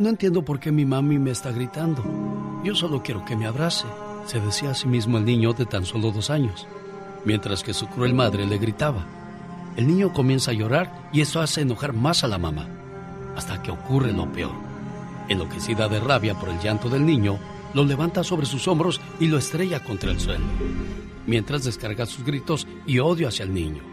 No 0.00 0.08
entiendo 0.08 0.44
por 0.44 0.58
qué 0.58 0.72
mi 0.72 0.84
mami 0.84 1.20
me 1.20 1.30
está 1.30 1.52
gritando. 1.52 2.02
Yo 2.64 2.74
solo 2.74 3.04
quiero 3.04 3.24
que 3.24 3.36
me 3.36 3.46
abrace, 3.46 3.86
se 4.26 4.40
decía 4.40 4.70
a 4.70 4.74
sí 4.74 4.88
mismo 4.88 5.16
el 5.18 5.24
niño 5.24 5.52
de 5.52 5.64
tan 5.64 5.84
solo 5.84 6.10
dos 6.10 6.28
años, 6.30 6.66
mientras 7.24 7.62
que 7.62 7.72
su 7.72 7.86
cruel 7.86 8.14
madre 8.14 8.46
le 8.46 8.58
gritaba. 8.58 9.06
El 9.76 9.86
niño 9.86 10.12
comienza 10.12 10.50
a 10.50 10.54
llorar 10.54 11.08
y 11.12 11.20
eso 11.20 11.40
hace 11.40 11.60
enojar 11.60 11.92
más 11.92 12.24
a 12.24 12.28
la 12.28 12.36
mamá, 12.36 12.66
hasta 13.36 13.62
que 13.62 13.70
ocurre 13.70 14.12
lo 14.12 14.32
peor. 14.32 14.54
Enloquecida 15.28 15.86
de 15.86 16.00
rabia 16.00 16.34
por 16.34 16.48
el 16.48 16.58
llanto 16.58 16.88
del 16.88 17.06
niño, 17.06 17.38
lo 17.74 17.84
levanta 17.84 18.24
sobre 18.24 18.46
sus 18.46 18.66
hombros 18.66 19.00
y 19.20 19.28
lo 19.28 19.38
estrella 19.38 19.84
contra 19.84 20.10
el 20.10 20.18
suelo, 20.18 20.46
mientras 21.28 21.62
descarga 21.62 22.06
sus 22.06 22.24
gritos 22.24 22.66
y 22.88 22.98
odio 22.98 23.28
hacia 23.28 23.44
el 23.44 23.54
niño. 23.54 23.84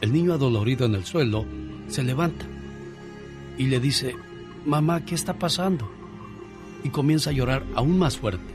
El 0.00 0.12
niño 0.12 0.32
adolorido 0.32 0.86
en 0.86 0.96
el 0.96 1.04
suelo 1.04 1.44
se 1.86 2.02
levanta 2.02 2.46
y 3.60 3.66
le 3.66 3.78
dice, 3.78 4.16
mamá, 4.64 5.04
¿qué 5.04 5.14
está 5.14 5.34
pasando? 5.34 5.86
Y 6.82 6.88
comienza 6.88 7.28
a 7.28 7.34
llorar 7.34 7.62
aún 7.74 7.98
más 7.98 8.16
fuerte. 8.16 8.54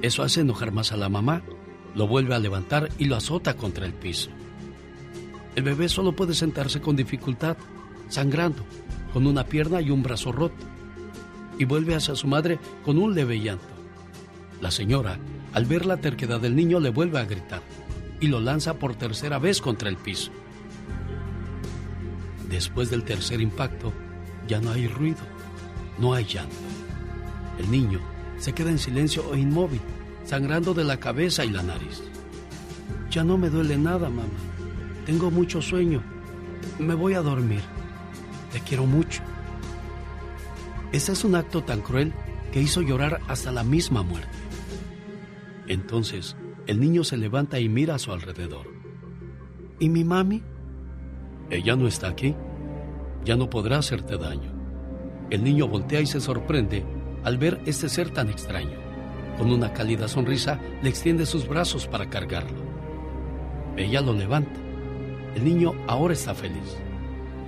Eso 0.00 0.22
hace 0.22 0.40
enojar 0.40 0.72
más 0.72 0.92
a 0.92 0.96
la 0.96 1.10
mamá, 1.10 1.42
lo 1.94 2.08
vuelve 2.08 2.34
a 2.34 2.38
levantar 2.38 2.88
y 2.96 3.04
lo 3.04 3.16
azota 3.16 3.54
contra 3.54 3.84
el 3.84 3.92
piso. 3.92 4.30
El 5.56 5.62
bebé 5.62 5.90
solo 5.90 6.16
puede 6.16 6.32
sentarse 6.32 6.80
con 6.80 6.96
dificultad, 6.96 7.58
sangrando, 8.08 8.64
con 9.12 9.26
una 9.26 9.44
pierna 9.44 9.82
y 9.82 9.90
un 9.90 10.02
brazo 10.02 10.32
roto, 10.32 10.64
y 11.58 11.66
vuelve 11.66 11.94
hacia 11.94 12.16
su 12.16 12.26
madre 12.26 12.58
con 12.82 12.96
un 12.96 13.14
leve 13.14 13.38
llanto. 13.40 13.74
La 14.62 14.70
señora, 14.70 15.18
al 15.52 15.66
ver 15.66 15.84
la 15.84 15.98
terquedad 15.98 16.40
del 16.40 16.56
niño, 16.56 16.80
le 16.80 16.88
vuelve 16.88 17.18
a 17.18 17.26
gritar 17.26 17.60
y 18.20 18.28
lo 18.28 18.40
lanza 18.40 18.78
por 18.78 18.94
tercera 18.94 19.38
vez 19.38 19.60
contra 19.60 19.90
el 19.90 19.98
piso. 19.98 20.30
Después 22.54 22.88
del 22.88 23.02
tercer 23.02 23.40
impacto, 23.40 23.92
ya 24.46 24.60
no 24.60 24.70
hay 24.70 24.86
ruido, 24.86 25.24
no 25.98 26.14
hay 26.14 26.24
llanto. 26.24 26.54
El 27.58 27.68
niño 27.68 27.98
se 28.38 28.52
queda 28.52 28.70
en 28.70 28.78
silencio 28.78 29.34
e 29.34 29.40
inmóvil, 29.40 29.80
sangrando 30.24 30.72
de 30.72 30.84
la 30.84 31.00
cabeza 31.00 31.44
y 31.44 31.50
la 31.50 31.64
nariz. 31.64 32.00
Ya 33.10 33.24
no 33.24 33.36
me 33.38 33.50
duele 33.50 33.76
nada, 33.76 34.08
mamá. 34.08 34.38
Tengo 35.04 35.32
mucho 35.32 35.60
sueño. 35.60 36.00
Me 36.78 36.94
voy 36.94 37.14
a 37.14 37.22
dormir. 37.22 37.62
Te 38.52 38.60
quiero 38.60 38.86
mucho. 38.86 39.24
Ese 40.92 41.10
es 41.10 41.24
un 41.24 41.34
acto 41.34 41.64
tan 41.64 41.80
cruel 41.80 42.12
que 42.52 42.62
hizo 42.62 42.82
llorar 42.82 43.20
hasta 43.26 43.50
la 43.50 43.64
misma 43.64 44.04
muerte. 44.04 44.38
Entonces, 45.66 46.36
el 46.68 46.78
niño 46.78 47.02
se 47.02 47.16
levanta 47.16 47.58
y 47.58 47.68
mira 47.68 47.96
a 47.96 47.98
su 47.98 48.12
alrededor. 48.12 48.68
¿Y 49.80 49.88
mi 49.88 50.04
mami? 50.04 50.53
Ella 51.54 51.76
no 51.76 51.86
está 51.86 52.08
aquí. 52.08 52.34
Ya 53.24 53.36
no 53.36 53.48
podrá 53.48 53.78
hacerte 53.78 54.18
daño. 54.18 54.50
El 55.30 55.44
niño 55.44 55.68
voltea 55.68 56.00
y 56.00 56.06
se 56.06 56.20
sorprende 56.20 56.84
al 57.22 57.38
ver 57.38 57.60
este 57.64 57.88
ser 57.88 58.10
tan 58.10 58.28
extraño. 58.28 58.76
Con 59.38 59.52
una 59.52 59.72
cálida 59.72 60.08
sonrisa 60.08 60.58
le 60.82 60.88
extiende 60.88 61.26
sus 61.26 61.46
brazos 61.46 61.86
para 61.86 62.10
cargarlo. 62.10 62.58
Ella 63.76 64.00
lo 64.00 64.14
levanta. 64.14 64.58
El 65.36 65.44
niño 65.44 65.74
ahora 65.86 66.14
está 66.14 66.34
feliz. 66.34 66.76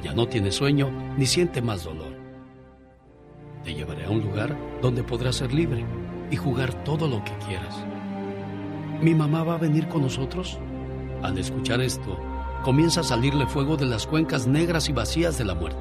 Ya 0.04 0.14
no 0.14 0.28
tiene 0.28 0.52
sueño 0.52 0.88
ni 1.18 1.26
siente 1.26 1.61
más 1.61 1.82
dolor. 1.82 2.14
Te 3.64 3.74
llevaré 3.74 4.04
a 4.04 4.11
un 4.11 4.20
lugar 4.20 4.57
donde 4.80 5.02
podrás 5.02 5.34
ser 5.34 5.52
libre 5.52 5.84
y 6.30 6.36
jugar 6.36 6.84
todo 6.84 7.09
lo 7.09 7.24
que 7.24 7.32
quieras. 7.48 7.84
¿Mi 9.02 9.16
mamá 9.16 9.42
va 9.42 9.54
a 9.54 9.59
venir 9.59 9.88
con 9.88 10.02
nosotros? 10.02 10.61
Al 11.22 11.36
escuchar 11.38 11.80
esto, 11.80 12.16
comienza 12.67 12.99
a 12.99 13.05
salirle 13.05 13.47
fuego 13.47 13.77
de 13.77 13.87
las 13.87 14.09
cuencas 14.09 14.49
negras 14.49 14.89
y 14.89 14.93
vacías 14.93 15.39
de 15.39 15.45
la 15.45 15.55
muerte. 15.55 15.79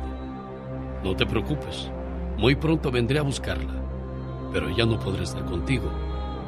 No 1.04 1.16
te 1.16 1.26
preocupes, 1.26 1.90
muy 2.38 2.54
pronto 2.54 2.92
vendré 2.92 3.18
a 3.18 3.24
buscarla, 3.24 3.74
pero 4.54 4.70
ella 4.70 4.86
no 4.86 5.00
podrá 5.00 5.24
estar 5.24 5.44
contigo. 5.46 5.92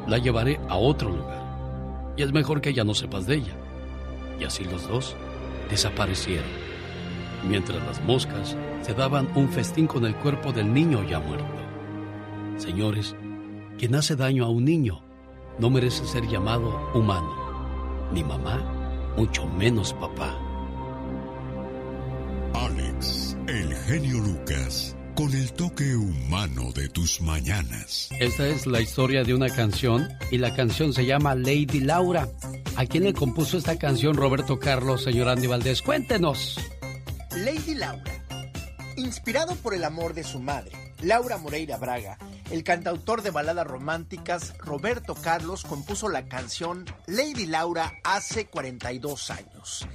La 0.06 0.18
llevaré 0.18 0.60
a 0.68 0.76
otro 0.76 1.08
lugar. 1.10 2.14
Y 2.16 2.22
es 2.22 2.30
mejor 2.30 2.60
que 2.60 2.68
ella 2.68 2.84
no 2.84 2.94
sepas 2.94 3.26
de 3.26 3.34
ella. 3.34 3.56
Y 4.38 4.44
así 4.44 4.62
los 4.62 4.86
dos 4.86 5.16
desaparecieron, 5.70 6.46
mientras 7.48 7.84
las 7.84 8.00
moscas 8.04 8.56
se 8.82 8.94
daban 8.94 9.28
un 9.34 9.48
festín 9.48 9.88
con 9.88 10.06
el 10.06 10.14
cuerpo 10.14 10.52
del 10.52 10.72
niño 10.72 11.02
ya 11.02 11.18
muerto. 11.18 11.46
Señores, 12.58 13.16
quien 13.76 13.96
hace 13.96 14.14
daño 14.14 14.44
a 14.44 14.50
un 14.50 14.64
niño 14.64 15.02
no 15.58 15.68
merece 15.68 16.06
ser 16.06 16.28
llamado 16.28 16.92
humano, 16.94 17.34
ni 18.12 18.22
mamá, 18.22 18.77
mucho 19.18 19.44
menos 19.46 19.92
papá. 19.94 20.38
Alex, 22.54 23.36
el 23.48 23.74
genio 23.74 24.20
Lucas, 24.20 24.96
con 25.16 25.34
el 25.34 25.52
toque 25.54 25.96
humano 25.96 26.70
de 26.72 26.88
tus 26.88 27.20
mañanas. 27.20 28.10
Esta 28.20 28.46
es 28.46 28.68
la 28.68 28.80
historia 28.80 29.24
de 29.24 29.34
una 29.34 29.48
canción 29.48 30.08
y 30.30 30.38
la 30.38 30.54
canción 30.54 30.92
se 30.92 31.04
llama 31.04 31.34
Lady 31.34 31.80
Laura. 31.80 32.28
¿A 32.76 32.86
quién 32.86 33.02
le 33.02 33.12
compuso 33.12 33.58
esta 33.58 33.76
canción 33.76 34.14
Roberto 34.14 34.60
Carlos, 34.60 35.02
señor 35.02 35.28
Andy 35.28 35.48
Valdés? 35.48 35.82
Cuéntenos. 35.82 36.56
Lady 37.44 37.74
Laura. 37.74 38.24
Inspirado 38.96 39.56
por 39.56 39.74
el 39.74 39.82
amor 39.82 40.14
de 40.14 40.22
su 40.22 40.38
madre, 40.38 40.70
Laura 41.02 41.38
Moreira 41.38 41.76
Braga, 41.76 42.18
el 42.50 42.64
cantautor 42.64 43.22
de 43.22 43.30
baladas 43.30 43.66
románticas 43.66 44.56
Roberto 44.58 45.14
Carlos 45.14 45.64
compuso 45.64 46.08
la 46.08 46.26
canción 46.26 46.86
Lady 47.06 47.46
Laura 47.46 47.92
hace 48.04 48.46
42 48.46 49.30
años. 49.30 49.86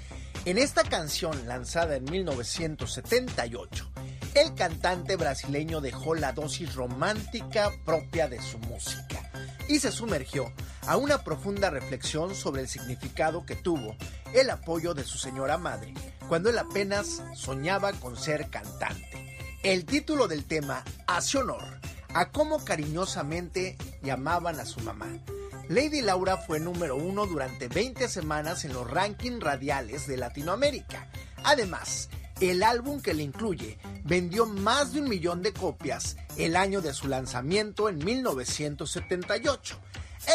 En 0.46 0.58
esta 0.58 0.84
canción 0.84 1.48
lanzada 1.48 1.96
en 1.96 2.04
1978, 2.04 3.90
el 4.36 4.54
cantante 4.56 5.16
brasileño 5.16 5.82
dejó 5.82 6.16
la 6.16 6.34
dosis 6.34 6.76
romántica 6.76 7.72
propia 7.86 8.28
de 8.28 8.42
su 8.42 8.60
música 8.60 9.32
y 9.68 9.80
se 9.80 9.92
sumergió 9.92 10.52
a 10.86 10.98
una 10.98 11.24
profunda 11.24 11.70
reflexión 11.70 12.36
sobre 12.36 12.62
el 12.62 12.68
significado 12.68 13.46
que 13.46 13.56
tuvo 13.56 13.96
el 14.34 14.50
apoyo 14.50 14.94
de 14.94 15.06
su 15.06 15.18
señora 15.18 15.58
madre 15.58 15.94
cuando 16.28 16.50
él 16.50 16.58
apenas 16.60 17.24
soñaba 17.36 17.94
con 17.94 18.18
ser 18.18 18.50
cantante. 18.50 19.38
El 19.64 19.86
título 19.86 20.28
del 20.28 20.44
tema 20.44 20.84
hace 21.08 21.38
honor 21.38 21.83
a 22.14 22.30
cómo 22.30 22.64
cariñosamente 22.64 23.78
llamaban 24.02 24.60
a 24.60 24.66
su 24.66 24.80
mamá. 24.82 25.08
Lady 25.70 26.02
Laura 26.02 26.38
fue 26.38 26.60
número 26.60 26.96
uno 26.96 27.26
durante 27.26 27.68
20 27.68 28.08
semanas 28.08 28.66
en 28.66 28.74
los 28.74 28.90
rankings 28.90 29.42
radiales 29.42 30.08
de 30.08 30.18
Latinoamérica. 30.18 31.10
Además, 31.44 32.10
el 32.42 32.64
álbum 32.64 33.02
que 33.02 33.14
le 33.14 33.24
incluye 33.24 33.78
vendió 34.04 34.46
más 34.46 34.94
de 34.94 35.02
un 35.02 35.10
millón 35.10 35.42
de 35.42 35.54
copias 35.54 36.18
el 36.38 36.56
año 36.56 36.82
de 36.82 36.94
su 36.94 37.08
lanzamiento 37.08 37.90
en 37.90 38.04
1978. 38.04 39.80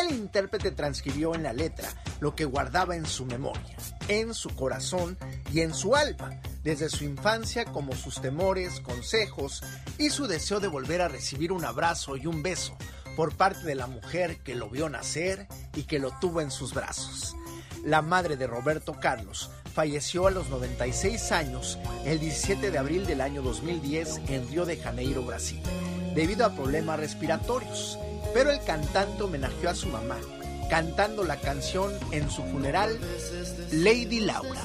El 0.01 0.15
intérprete 0.15 0.71
transcribió 0.71 1.35
en 1.35 1.43
la 1.43 1.53
letra 1.53 1.89
lo 2.21 2.35
que 2.35 2.45
guardaba 2.45 2.97
en 2.97 3.07
su 3.07 3.25
memoria, 3.27 3.77
en 4.09 4.35
su 4.35 4.51
corazón 4.51 5.17
y 5.53 5.61
en 5.61 5.75
su 5.75 5.95
alma, 5.95 6.41
desde 6.65 6.89
su 6.89 7.05
infancia 7.05 7.65
como 7.65 7.95
sus 7.95 8.21
temores, 8.21 8.81
consejos 8.81 9.63
y 9.99 10.11
su 10.11 10.27
deseo 10.27 10.61
de 10.61 10.69
volver 10.69 11.01
a 11.03 11.09
recibir 11.09 11.53
un 11.53 11.65
abrazo 11.65 12.17
y 12.17 12.27
un 12.27 12.43
beso 12.43 12.77
por 13.17 13.35
parte 13.35 13.65
de 13.65 13.75
la 13.75 13.87
mujer 13.87 14.39
que 14.39 14.55
lo 14.55 14.71
vio 14.71 14.89
nacer 14.89 15.49
y 15.75 15.85
que 15.85 15.99
lo 15.99 16.13
tuvo 16.21 16.41
en 16.41 16.51
sus 16.51 16.73
brazos. 16.73 17.37
La 17.85 18.03
madre 18.03 18.37
de 18.37 18.47
Roberto 18.47 18.95
Carlos 19.01 19.51
falleció 19.75 20.27
a 20.27 20.31
los 20.31 20.49
96 20.51 21.33
años 21.33 21.79
el 22.05 22.19
17 22.19 22.71
de 22.71 22.79
abril 22.79 23.07
del 23.07 23.21
año 23.21 23.43
2010 23.43 24.23
en 24.29 24.49
Río 24.49 24.65
de 24.67 24.77
Janeiro, 24.77 25.23
Brasil, 25.23 25.63
debido 26.15 26.45
a 26.45 26.53
problemas 26.53 26.99
respiratorios. 26.99 27.99
Pero 28.35 28.51
el 28.51 28.63
cantante 28.65 29.23
homenajeó 29.23 29.71
a 29.71 29.75
su 29.75 29.89
mamá, 29.89 30.19
cantando 30.69 31.25
la 31.25 31.37
canción 31.37 31.93
en 32.13 32.31
su 32.31 32.43
funeral 32.45 32.99
Lady 33.73 34.21
Laura. 34.21 34.63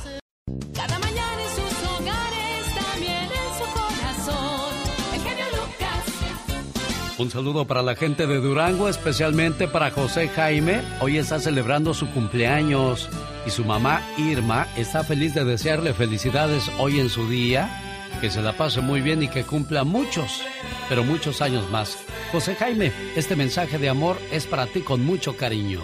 Cada 0.74 1.00
mañana 1.00 1.42
en 1.42 1.50
sus 1.50 1.90
hogares, 1.90 2.76
también 2.76 3.24
en 3.24 3.50
su 3.58 3.66
corazón. 3.74 4.76
El 5.14 5.22
genio 5.22 5.46
Lucas. 5.52 7.18
Un 7.18 7.32
saludo 7.32 7.66
para 7.66 7.82
la 7.82 7.96
gente 7.96 8.28
de 8.28 8.38
Durango, 8.38 8.90
especialmente 8.90 9.68
para 9.68 9.92
José 9.92 10.28
Jaime. 10.30 10.82
Hoy 11.00 11.18
está 11.18 11.40
celebrando 11.40 11.94
su 11.94 12.10
cumpleaños 12.12 13.10
y 13.46 13.50
su 13.50 13.66
mamá 13.66 14.02
Irma 14.18 14.68
está 14.78 15.04
feliz 15.04 15.34
de 15.34 15.46
desearle 15.46 15.94
felicidades 15.94 16.70
hoy 16.80 17.00
en 17.00 17.10
su 17.10 17.28
día, 17.30 17.83
que 18.24 18.30
se 18.30 18.42
la 18.42 18.56
pase 18.56 18.80
muy 18.80 19.02
bien 19.02 19.22
y 19.22 19.28
que 19.28 19.44
cumpla 19.44 19.84
muchos, 19.84 20.46
pero 20.88 21.04
muchos 21.04 21.42
años 21.42 21.70
más. 21.72 22.02
José 22.32 22.56
Jaime, 22.56 22.94
este 23.18 23.36
mensaje 23.36 23.78
de 23.78 23.90
amor 23.90 24.18
es 24.32 24.48
para 24.48 24.66
ti 24.66 24.80
con 24.80 25.04
mucho 25.06 25.36
cariño. 25.36 25.82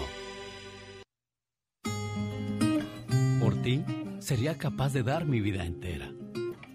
Por 3.40 3.60
ti 3.60 3.84
sería 4.20 4.56
capaz 4.56 4.94
de 4.94 5.02
dar 5.02 5.26
mi 5.26 5.42
vida 5.42 5.66
entera, 5.66 6.10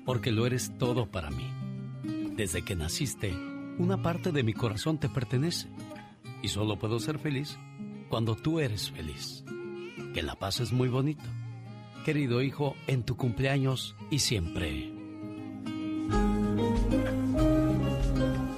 porque 0.05 0.31
lo 0.31 0.45
eres 0.45 0.71
todo 0.77 1.07
para 1.07 1.31
mí. 1.31 1.51
Desde 2.35 2.61
que 2.61 2.75
naciste, 2.75 3.33
una 3.79 4.03
parte 4.03 4.31
de 4.31 4.43
mi 4.43 4.53
corazón 4.53 4.99
te 4.99 5.09
pertenece 5.09 5.67
y 6.43 6.49
solo 6.49 6.77
puedo 6.77 6.99
ser 6.99 7.17
feliz 7.17 7.57
cuando 8.07 8.35
tú 8.35 8.59
eres 8.59 8.91
feliz. 8.91 9.43
Que 10.13 10.21
la 10.21 10.35
paz 10.35 10.59
es 10.59 10.71
muy 10.71 10.89
bonito. 10.89 11.25
Querido 12.05 12.43
hijo, 12.43 12.75
en 12.85 13.01
tu 13.01 13.17
cumpleaños 13.17 13.95
y 14.11 14.19
siempre. 14.19 14.94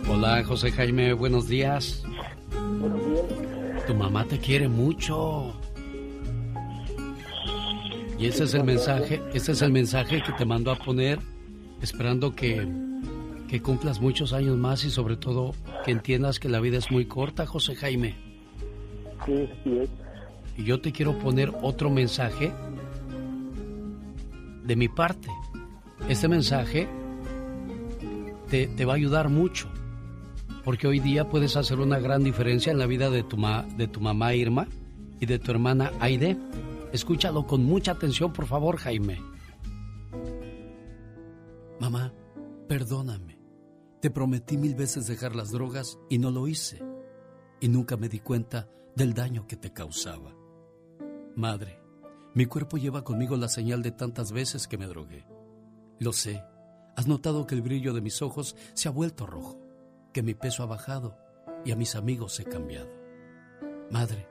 Hola, 0.10 0.44
José 0.44 0.72
Jaime, 0.72 1.14
buenos 1.14 1.48
días. 1.48 2.04
Buenos 2.80 3.06
días. 3.06 3.86
Tu 3.86 3.96
mamá 3.96 4.26
te 4.26 4.38
quiere 4.40 4.68
mucho. 4.68 5.54
Y 8.20 8.26
ese 8.26 8.46
es 8.46 8.54
el 8.54 8.64
mensaje, 8.64 9.22
ese 9.34 9.52
es 9.52 9.62
el 9.62 9.72
mensaje 9.72 10.24
que 10.24 10.32
te 10.34 10.44
mandó 10.44 10.72
a 10.72 10.76
poner, 10.76 11.20
esperando 11.82 12.36
que, 12.36 12.68
que 13.48 13.62
cumplas 13.62 14.02
muchos 14.02 14.34
años 14.34 14.58
más 14.58 14.84
y 14.86 14.90
sobre 14.90 15.18
todo 15.18 15.54
que 15.86 15.92
entiendas 15.92 16.40
que 16.40 16.50
la 16.50 16.60
vida 16.60 16.78
es 16.78 16.92
muy 16.92 17.06
corta, 17.06 17.46
José 17.46 17.76
Jaime. 17.76 18.16
Sí, 19.26 19.48
sí 19.64 19.78
es. 19.78 19.90
Y 20.58 20.64
yo 20.64 20.82
te 20.82 20.92
quiero 20.92 21.18
poner 21.20 21.54
otro 21.62 21.92
mensaje 21.92 22.52
de 24.64 24.76
mi 24.76 24.90
parte. 24.90 25.30
Este 26.10 26.28
mensaje 26.28 26.90
te, 28.50 28.86
va 28.86 28.94
a 28.94 28.96
ayudar 28.96 29.30
mucho, 29.30 29.68
porque 30.64 30.88
hoy 30.88 31.00
día 31.00 31.30
puedes 31.30 31.56
hacer 31.56 31.80
una 31.80 32.00
gran 32.00 32.24
diferencia 32.24 32.72
en 32.72 32.80
la 32.80 32.86
vida 32.86 33.10
de 33.10 33.24
tu, 33.24 33.38
ma- 33.38 33.64
de 33.78 33.88
tu 33.88 34.00
mamá 34.02 34.34
Irma 34.34 34.68
y 35.20 35.26
de 35.26 35.40
tu 35.40 35.52
hermana 35.52 35.92
Aide. 36.00 36.38
Escúchalo 36.94 37.46
con 37.46 37.64
mucha 37.64 37.92
atención, 37.92 38.32
por 38.34 38.46
favor, 38.48 38.78
Jaime. 38.78 39.20
Mamá, 41.80 42.14
perdóname. 42.68 43.38
Te 44.02 44.10
prometí 44.10 44.58
mil 44.58 44.76
veces 44.76 45.08
dejar 45.08 45.36
las 45.36 45.52
drogas 45.52 45.98
y 46.10 46.18
no 46.18 46.32
lo 46.32 46.48
hice. 46.48 46.82
Y 47.60 47.68
nunca 47.68 47.98
me 47.98 48.10
di 48.10 48.20
cuenta 48.20 48.70
del 48.96 49.14
daño 49.14 49.48
que 49.48 49.58
te 49.58 49.74
causaba. 49.74 50.34
Madre, 51.36 51.80
mi 52.34 52.46
cuerpo 52.46 52.78
lleva 52.78 53.04
conmigo 53.04 53.36
la 53.36 53.48
señal 53.50 53.82
de 53.82 53.92
tantas 53.92 54.32
veces 54.32 54.68
que 54.68 54.78
me 54.78 54.88
drogué. 54.88 55.26
Lo 56.00 56.14
sé. 56.14 56.44
Has 56.98 57.06
notado 57.06 57.46
que 57.46 57.54
el 57.54 57.62
brillo 57.62 57.94
de 57.94 58.02
mis 58.02 58.24
ojos 58.24 58.56
se 58.74 58.88
ha 58.88 58.92
vuelto 58.92 59.28
rojo, 59.28 59.62
que 60.12 60.24
mi 60.24 60.34
peso 60.34 60.64
ha 60.64 60.66
bajado 60.66 61.16
y 61.64 61.72
a 61.72 61.76
mis 61.76 61.96
amigos 61.96 62.40
he 62.40 62.44
cambiado. 62.44 62.90
Madre, 63.92 64.28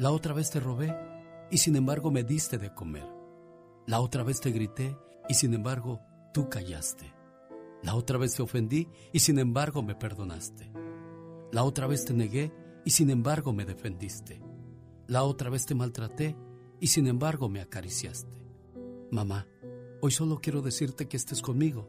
la 0.00 0.10
otra 0.10 0.34
vez 0.34 0.50
te 0.50 0.58
robé 0.58 0.92
y 1.48 1.58
sin 1.58 1.76
embargo 1.76 2.10
me 2.10 2.24
diste 2.24 2.58
de 2.58 2.74
comer. 2.74 3.06
La 3.86 4.00
otra 4.00 4.24
vez 4.24 4.40
te 4.40 4.50
grité 4.50 4.98
y 5.28 5.34
sin 5.34 5.54
embargo 5.54 6.00
tú 6.34 6.48
callaste. 6.48 7.14
La 7.84 7.94
otra 7.94 8.18
vez 8.18 8.34
te 8.34 8.42
ofendí 8.42 8.88
y 9.12 9.20
sin 9.20 9.38
embargo 9.38 9.80
me 9.84 9.94
perdonaste. 9.94 10.72
La 11.52 11.62
otra 11.62 11.86
vez 11.86 12.04
te 12.04 12.14
negué 12.14 12.52
y 12.84 12.90
sin 12.90 13.10
embargo 13.10 13.52
me 13.52 13.64
defendiste. 13.64 14.42
La 15.06 15.22
otra 15.22 15.50
vez 15.50 15.66
te 15.66 15.76
maltraté 15.76 16.36
y 16.80 16.88
sin 16.88 17.06
embargo 17.06 17.48
me 17.48 17.60
acariciaste. 17.60 18.42
Mamá, 19.12 19.46
hoy 20.04 20.10
solo 20.10 20.40
quiero 20.40 20.62
decirte 20.62 21.06
que 21.06 21.16
estés 21.16 21.40
conmigo, 21.40 21.88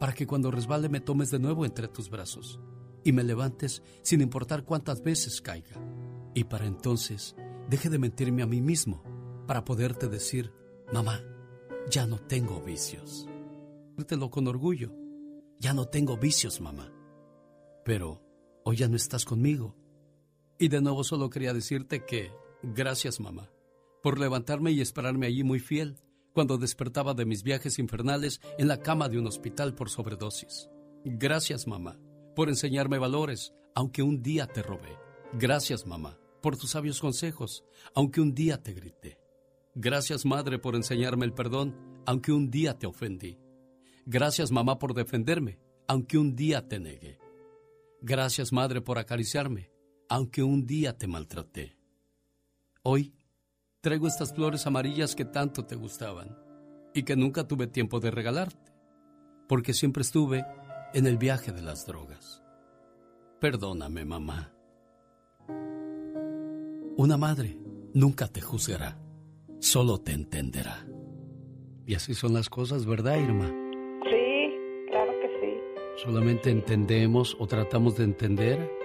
para 0.00 0.14
que 0.14 0.26
cuando 0.26 0.50
resbale 0.50 0.88
me 0.88 1.00
tomes 1.00 1.30
de 1.30 1.38
nuevo 1.38 1.64
entre 1.64 1.86
tus 1.86 2.10
brazos 2.10 2.58
y 3.04 3.12
me 3.12 3.22
levantes 3.22 3.84
sin 4.02 4.20
importar 4.20 4.64
cuántas 4.64 5.00
veces 5.00 5.40
caiga. 5.40 5.80
Y 6.34 6.44
para 6.44 6.66
entonces 6.66 7.36
deje 7.70 7.88
de 7.88 8.00
mentirme 8.00 8.42
a 8.42 8.46
mí 8.46 8.60
mismo 8.60 9.04
para 9.46 9.64
poderte 9.64 10.08
decir, 10.08 10.52
mamá, 10.92 11.22
ya 11.88 12.04
no 12.04 12.18
tengo 12.18 12.60
vicios. 12.60 13.28
Dírtelo 13.96 14.28
con 14.28 14.48
orgullo, 14.48 14.92
ya 15.60 15.72
no 15.72 15.86
tengo 15.86 16.16
vicios, 16.16 16.60
mamá. 16.60 16.92
Pero 17.84 18.24
hoy 18.64 18.78
ya 18.78 18.88
no 18.88 18.96
estás 18.96 19.24
conmigo. 19.24 19.76
Y 20.58 20.66
de 20.66 20.80
nuevo 20.80 21.04
solo 21.04 21.30
quería 21.30 21.54
decirte 21.54 22.04
que 22.04 22.32
gracias, 22.64 23.20
mamá, 23.20 23.52
por 24.02 24.18
levantarme 24.18 24.72
y 24.72 24.80
esperarme 24.80 25.26
allí 25.26 25.44
muy 25.44 25.60
fiel 25.60 26.00
cuando 26.32 26.58
despertaba 26.58 27.14
de 27.14 27.24
mis 27.24 27.42
viajes 27.42 27.78
infernales 27.78 28.40
en 28.58 28.68
la 28.68 28.78
cama 28.78 29.08
de 29.08 29.18
un 29.18 29.26
hospital 29.26 29.74
por 29.74 29.90
sobredosis. 29.90 30.68
Gracias, 31.04 31.66
mamá, 31.66 31.98
por 32.34 32.48
enseñarme 32.48 32.98
valores, 32.98 33.52
aunque 33.74 34.02
un 34.02 34.22
día 34.22 34.46
te 34.46 34.62
robé. 34.62 34.96
Gracias, 35.32 35.86
mamá, 35.86 36.18
por 36.40 36.56
tus 36.56 36.70
sabios 36.70 37.00
consejos, 37.00 37.64
aunque 37.94 38.20
un 38.20 38.34
día 38.34 38.62
te 38.62 38.72
grité. 38.72 39.18
Gracias, 39.74 40.24
madre, 40.24 40.58
por 40.58 40.74
enseñarme 40.76 41.24
el 41.24 41.32
perdón, 41.32 41.74
aunque 42.06 42.32
un 42.32 42.50
día 42.50 42.78
te 42.78 42.86
ofendí. 42.86 43.38
Gracias, 44.04 44.50
mamá, 44.50 44.78
por 44.78 44.94
defenderme, 44.94 45.58
aunque 45.86 46.18
un 46.18 46.36
día 46.36 46.68
te 46.68 46.78
negué. 46.78 47.18
Gracias, 48.00 48.52
madre, 48.52 48.80
por 48.80 48.98
acariciarme, 48.98 49.70
aunque 50.08 50.42
un 50.42 50.66
día 50.66 50.98
te 50.98 51.06
maltraté. 51.06 51.76
Hoy 52.82 53.14
traigo 53.82 54.06
estas 54.06 54.32
flores 54.32 54.66
amarillas 54.66 55.16
que 55.16 55.24
tanto 55.24 55.64
te 55.66 55.74
gustaban 55.74 56.38
y 56.94 57.02
que 57.02 57.16
nunca 57.16 57.48
tuve 57.48 57.66
tiempo 57.66 57.98
de 57.98 58.12
regalarte, 58.12 58.72
porque 59.48 59.74
siempre 59.74 60.02
estuve 60.02 60.46
en 60.94 61.06
el 61.06 61.18
viaje 61.18 61.50
de 61.50 61.62
las 61.62 61.84
drogas. 61.84 62.42
Perdóname, 63.40 64.04
mamá. 64.04 64.52
Una 66.96 67.16
madre 67.16 67.58
nunca 67.92 68.28
te 68.28 68.40
juzgará, 68.40 68.98
solo 69.58 69.98
te 69.98 70.12
entenderá. 70.12 70.86
Y 71.84 71.96
así 71.96 72.14
son 72.14 72.34
las 72.34 72.48
cosas, 72.48 72.86
¿verdad, 72.86 73.16
Irma? 73.16 73.48
Sí, 74.04 74.54
claro 74.90 75.12
que 75.20 75.28
sí. 75.40 76.04
Solamente 76.04 76.50
entendemos 76.50 77.36
o 77.40 77.48
tratamos 77.48 77.96
de 77.96 78.04
entender. 78.04 78.81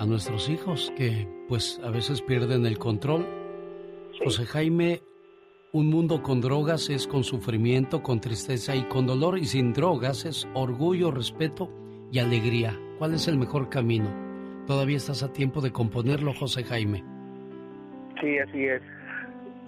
A 0.00 0.06
nuestros 0.06 0.48
hijos 0.48 0.92
que 0.96 1.28
pues 1.46 1.80
a 1.84 1.90
veces 1.90 2.22
pierden 2.22 2.66
el 2.66 2.78
control. 2.78 3.24
José 4.24 4.44
Jaime, 4.46 5.02
Un 5.72 5.86
mundo 5.88 6.20
con 6.22 6.40
drogas 6.40 6.90
es 6.90 7.06
con 7.06 7.22
sufrimiento, 7.22 8.02
con 8.02 8.20
tristeza 8.20 8.74
y 8.74 8.82
con 8.88 9.06
dolor, 9.06 9.38
y 9.38 9.44
sin 9.44 9.72
drogas 9.72 10.24
es 10.24 10.48
orgullo, 10.52 11.12
respeto 11.12 11.70
y 12.10 12.18
alegría. 12.18 12.76
¿Cuál 12.98 13.14
es 13.14 13.28
el 13.28 13.38
mejor 13.38 13.68
camino? 13.68 14.10
Todavía 14.66 14.96
estás 14.96 15.22
a 15.22 15.32
tiempo 15.32 15.60
de 15.60 15.70
componerlo, 15.70 16.34
José 16.34 16.64
Jaime. 16.64 17.04
Sí, 18.20 18.36
así 18.38 18.64
es. 18.64 18.82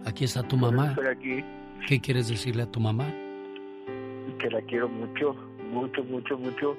Aquí 0.05 0.24
está 0.24 0.43
tu 0.43 0.57
mamá. 0.57 0.89
Estoy 0.91 1.07
aquí, 1.07 1.45
¿Qué 1.87 2.01
quieres 2.01 2.26
decirle 2.28 2.64
a 2.64 2.70
tu 2.70 2.80
mamá? 2.80 3.07
que 4.41 4.51
la 4.51 4.61
quiero 4.62 4.89
mucho, 4.89 5.35
mucho, 5.70 6.03
mucho, 6.05 6.37
mucho. 6.37 6.76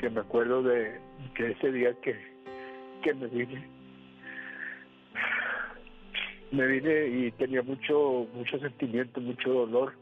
Que 0.00 0.10
me 0.10 0.20
acuerdo 0.20 0.62
de 0.64 0.98
que 1.36 1.52
ese 1.52 1.70
día 1.70 1.94
que, 2.02 2.16
que 3.02 3.14
me 3.14 3.26
vine, 3.26 3.68
me 6.50 6.66
vine 6.66 7.06
y 7.06 7.32
tenía 7.32 7.62
mucho, 7.62 8.26
mucho 8.34 8.58
sentimiento, 8.58 9.20
mucho 9.20 9.50
dolor. 9.50 9.94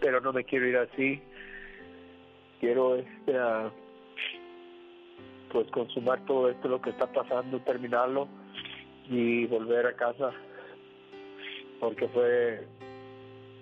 Pero 0.00 0.20
no 0.20 0.32
me 0.32 0.44
quiero 0.44 0.66
ir 0.66 0.76
así. 0.76 1.20
Quiero 2.60 2.96
este, 2.96 3.34
pues 5.52 5.70
consumar 5.70 6.24
todo 6.26 6.50
esto, 6.50 6.68
lo 6.68 6.80
que 6.80 6.90
está 6.90 7.06
pasando, 7.06 7.60
terminarlo 7.60 8.28
y 9.08 9.46
volver 9.46 9.86
a 9.86 9.96
casa 9.96 10.32
porque 11.80 12.08
fue 12.08 12.66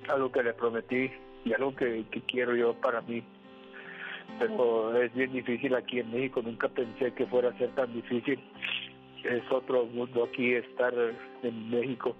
algo 0.08 0.30
que 0.30 0.42
le 0.42 0.54
prometí 0.54 1.10
y 1.44 1.52
algo 1.52 1.74
que, 1.74 2.04
que 2.10 2.20
quiero 2.22 2.54
yo 2.54 2.74
para 2.80 3.00
mí. 3.02 3.22
Pero 4.38 5.00
es 5.00 5.14
bien 5.14 5.32
difícil 5.32 5.74
aquí 5.74 6.00
en 6.00 6.10
México, 6.10 6.42
nunca 6.42 6.68
pensé 6.68 7.12
que 7.12 7.26
fuera 7.26 7.50
a 7.50 7.58
ser 7.58 7.70
tan 7.74 7.92
difícil. 7.92 8.40
Es 9.22 9.42
otro 9.50 9.86
mundo 9.86 10.24
aquí 10.24 10.54
estar 10.54 10.92
en 11.42 11.70
México 11.70 12.16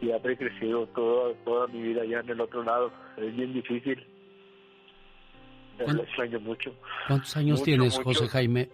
y 0.00 0.12
haber 0.12 0.36
crecido 0.36 0.86
toda, 0.88 1.34
toda 1.44 1.66
mi 1.68 1.82
vida 1.82 2.02
allá 2.02 2.20
en 2.20 2.30
el 2.30 2.40
otro 2.40 2.62
lado. 2.62 2.92
Es 3.16 3.34
bien 3.34 3.52
difícil. 3.52 4.06
Lo 5.78 6.02
extraño 6.02 6.40
mucho. 6.40 6.74
¿Cuántos 7.06 7.36
años 7.36 7.58
Mucho, 7.58 7.64
tienes, 7.64 7.96
mucho. 7.98 8.04
José 8.04 8.28
Jaime? 8.28 8.68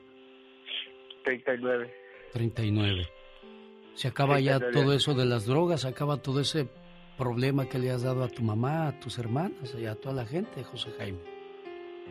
39. 1.24 1.92
39. 2.32 3.06
Se 3.94 4.08
acaba 4.08 4.40
ya 4.40 4.58
39. 4.58 4.72
todo 4.72 4.94
eso 4.94 5.14
de 5.14 5.26
las 5.26 5.46
drogas, 5.46 5.82
se 5.82 5.88
acaba 5.88 6.22
todo 6.22 6.40
ese 6.40 6.68
problema 7.18 7.68
que 7.68 7.78
le 7.78 7.90
has 7.90 8.02
dado 8.02 8.24
a 8.24 8.28
tu 8.28 8.42
mamá, 8.42 8.88
a 8.88 9.00
tus 9.00 9.18
hermanas 9.18 9.74
y 9.78 9.86
a 9.86 9.94
toda 9.94 10.14
la 10.14 10.26
gente, 10.26 10.62
José 10.64 10.90
Jaime. 10.98 11.31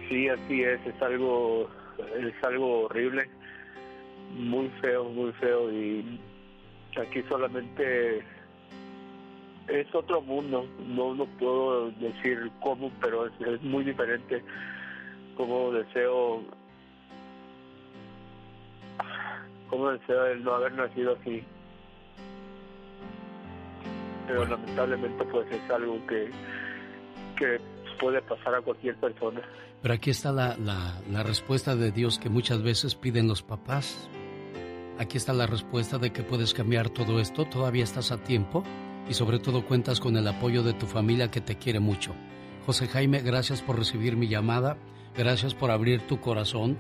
Sí, 0.10 0.28
así 0.28 0.64
es, 0.64 0.86
es 0.86 1.02
algo, 1.02 1.70
es 2.18 2.44
algo 2.44 2.86
horrible, 2.86 3.30
muy 4.36 4.70
feo, 4.82 5.06
muy 5.06 5.32
feo 5.34 5.72
y 5.72 6.20
aquí 7.00 7.22
solamente 7.30 8.24
es 9.68 9.96
otro 9.96 10.22
mundo, 10.22 10.66
no 10.86 11.16
no 11.16 11.26
puedo 11.38 11.92
decir 11.92 12.52
cómo, 12.62 12.92
pero 13.02 13.28
es, 13.28 13.34
es 13.42 13.62
muy 13.62 13.84
diferente, 13.84 14.44
como 15.38 15.72
deseo, 15.72 16.44
como 19.70 19.92
deseo 19.92 20.26
el 20.28 20.44
no 20.44 20.56
haber 20.56 20.74
nacido 20.74 21.18
así, 21.20 21.44
pero 24.28 24.46
lamentablemente 24.46 25.24
pues 25.26 25.48
es 25.52 25.70
algo 25.72 26.06
que, 26.08 26.30
que 27.38 27.60
puede 28.02 28.22
pasar 28.24 28.56
a 28.56 28.62
cualquier 28.62 28.96
persona. 28.96 29.42
Pero 29.82 29.94
aquí 29.94 30.10
está 30.10 30.32
la, 30.32 30.58
la, 30.58 31.00
la 31.10 31.24
respuesta 31.24 31.76
de 31.76 31.92
Dios 31.92 32.18
que 32.18 32.30
muchas 32.30 32.64
veces 32.64 32.96
piden 32.96 33.28
los 33.28 33.44
papás. 33.44 34.10
Aquí 34.98 35.18
está 35.18 35.34
la 35.34 35.46
respuesta 35.46 36.00
de 36.00 36.12
que 36.12 36.24
puedes 36.24 36.54
cambiar 36.54 36.90
todo 36.90 37.20
esto, 37.20 37.46
todavía 37.46 37.84
estás 37.84 38.12
a 38.12 38.18
tiempo 38.24 38.64
y 39.08 39.14
sobre 39.14 39.40
todo 39.40 39.66
cuentas 39.66 40.00
con 40.00 40.18
el 40.18 40.28
apoyo 40.28 40.64
de 40.64 40.74
tu 40.74 40.86
familia 40.86 41.32
que 41.32 41.42
te 41.42 41.58
quiere 41.58 41.80
mucho. 41.80 42.14
José 42.66 42.88
Jaime, 42.88 43.20
gracias 43.20 43.62
por 43.62 43.78
recibir 43.78 44.16
mi 44.16 44.28
llamada, 44.28 44.78
gracias 45.18 45.56
por 45.56 45.72
abrir 45.72 46.02
tu 46.02 46.20
corazón, 46.20 46.78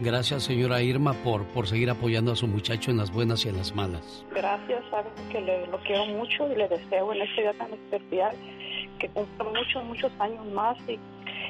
gracias 0.00 0.44
señora 0.44 0.82
Irma 0.82 1.14
por, 1.24 1.44
por 1.48 1.66
seguir 1.66 1.90
apoyando 1.90 2.32
a 2.32 2.36
su 2.36 2.46
muchacho 2.46 2.90
en 2.90 2.98
las 2.98 3.10
buenas 3.10 3.44
y 3.44 3.48
en 3.48 3.56
las 3.56 3.74
malas. 3.74 4.24
Gracias, 4.30 4.84
sabe 4.90 5.08
que 5.32 5.40
le, 5.40 5.66
lo 5.66 5.78
quiero 5.78 6.06
mucho 6.06 6.50
y 6.52 6.56
le 6.56 6.68
deseo 6.68 7.12
en 7.12 7.22
este 7.22 7.42
día 7.42 7.52
tan 7.54 7.72
especial 7.72 8.36
que 8.98 9.08
cumpla 9.08 9.44
muchos, 9.44 9.84
muchos 9.84 10.12
años 10.18 10.44
más 10.46 10.76
y 10.88 10.98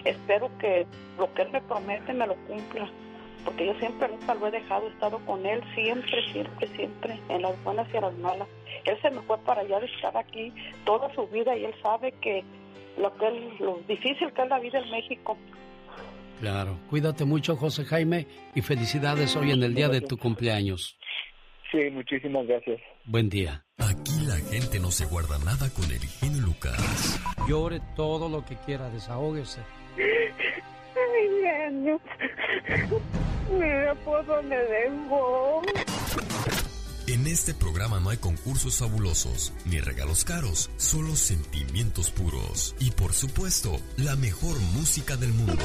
espero 0.04 0.50
que 0.58 0.86
lo 1.18 1.32
que 1.34 1.42
él 1.42 1.50
me 1.52 1.60
promete 1.62 2.12
me 2.12 2.26
lo 2.26 2.34
cumpla. 2.46 2.88
Porque 3.44 3.66
yo 3.66 3.74
siempre 3.78 4.08
nunca 4.08 4.34
lo 4.34 4.48
he 4.48 4.50
dejado, 4.50 4.86
he 4.86 4.90
estado 4.90 5.18
con 5.24 5.46
él 5.46 5.62
siempre, 5.74 6.32
siempre, 6.32 6.66
siempre, 6.68 7.20
en 7.28 7.42
las 7.42 7.62
buenas 7.62 7.86
y 7.92 7.96
en 7.96 8.02
las 8.02 8.18
malas. 8.18 8.48
Él 8.84 8.98
se 9.00 9.10
me 9.10 9.20
fue 9.22 9.38
para 9.38 9.60
allá 9.60 9.78
de 9.80 9.86
estar 9.86 10.16
aquí 10.16 10.52
toda 10.84 11.12
su 11.14 11.26
vida 11.28 11.56
y 11.56 11.64
él 11.64 11.74
sabe 11.82 12.12
que 12.20 12.44
lo 12.98 13.16
que 13.16 13.26
él, 13.26 13.52
lo 13.60 13.80
difícil 13.86 14.32
que 14.32 14.42
es 14.42 14.48
la 14.48 14.58
vida 14.58 14.78
en 14.80 14.90
México. 14.90 15.36
Claro, 16.40 16.78
cuídate 16.90 17.24
mucho 17.24 17.56
José 17.56 17.84
Jaime 17.84 18.26
y 18.54 18.62
felicidades 18.62 19.36
hoy 19.36 19.52
en 19.52 19.62
el 19.62 19.74
día 19.74 19.88
de 19.88 20.00
tu 20.00 20.18
cumpleaños. 20.18 20.98
Sí, 21.70 21.90
muchísimas 21.90 22.46
gracias. 22.46 22.80
Buen 23.04 23.28
día. 23.28 23.64
Aquí 23.78 24.24
la 24.26 24.36
gente 24.36 24.78
no 24.80 24.90
se 24.90 25.06
guarda 25.06 25.38
nada 25.38 25.68
con 25.70 25.84
el 25.84 26.00
genio 26.00 26.42
Lucas. 26.42 27.20
Llore 27.46 27.80
todo 27.94 28.28
lo 28.28 28.44
que 28.44 28.56
quiera, 28.56 28.90
desahógese. 28.90 29.60
Ay, 29.96 31.28
genio. 31.42 32.00
Mira 33.50 33.94
por 34.04 34.26
dónde 34.26 34.56
vengo. 34.56 35.62
En 37.06 37.26
este 37.28 37.54
programa 37.54 38.00
no 38.00 38.10
hay 38.10 38.16
concursos 38.16 38.78
fabulosos 38.78 39.52
ni 39.64 39.78
regalos 39.78 40.24
caros, 40.24 40.70
solo 40.76 41.14
sentimientos 41.14 42.10
puros 42.10 42.74
y 42.80 42.90
por 42.90 43.12
supuesto 43.12 43.76
la 43.96 44.16
mejor 44.16 44.58
música 44.74 45.16
del 45.16 45.32
mundo. 45.32 45.64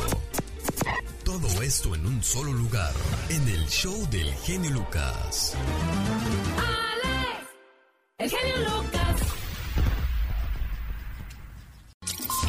Todo 1.24 1.64
esto 1.64 1.96
en 1.96 2.06
un 2.06 2.24
solo 2.24 2.54
lugar, 2.54 2.94
en 3.30 3.48
el 3.48 3.66
show 3.68 4.08
del 4.12 4.32
genio 4.36 4.72
Lucas. 4.72 5.58
El 8.20 8.30
genio 8.30 8.58
Lucas. 8.70 9.31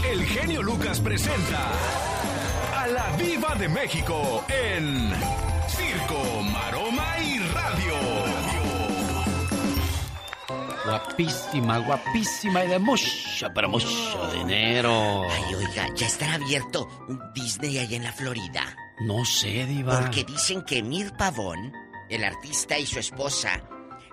El 0.04 0.26
genio 0.26 0.62
Lucas 0.62 1.00
presenta 1.00 1.70
a 2.74 2.86
la 2.88 3.16
Viva 3.16 3.54
de 3.54 3.68
México 3.68 4.44
en 4.48 5.12
Circo, 5.68 6.42
Maroma 6.42 7.18
y 7.20 7.38
Radio. 7.38 7.94
Guapísima, 10.84 11.78
guapísima 11.78 12.64
y 12.64 12.68
de 12.68 12.78
mucho, 12.80 13.48
pero 13.54 13.68
mucho 13.68 14.32
dinero. 14.34 15.22
Ay, 15.30 15.54
oiga, 15.54 15.86
ya 15.94 16.06
estará 16.06 16.34
abierto 16.34 16.88
un 17.08 17.20
Disney 17.32 17.78
allá 17.78 17.96
en 17.96 18.04
la 18.04 18.12
Florida. 18.12 18.76
No 19.00 19.24
sé, 19.24 19.66
Diva. 19.66 20.00
Porque 20.00 20.24
dicen 20.24 20.62
que 20.62 20.82
Mir 20.82 21.12
Pavón, 21.16 21.72
el 22.10 22.24
artista 22.24 22.76
y 22.76 22.86
su 22.86 22.98
esposa, 22.98 23.62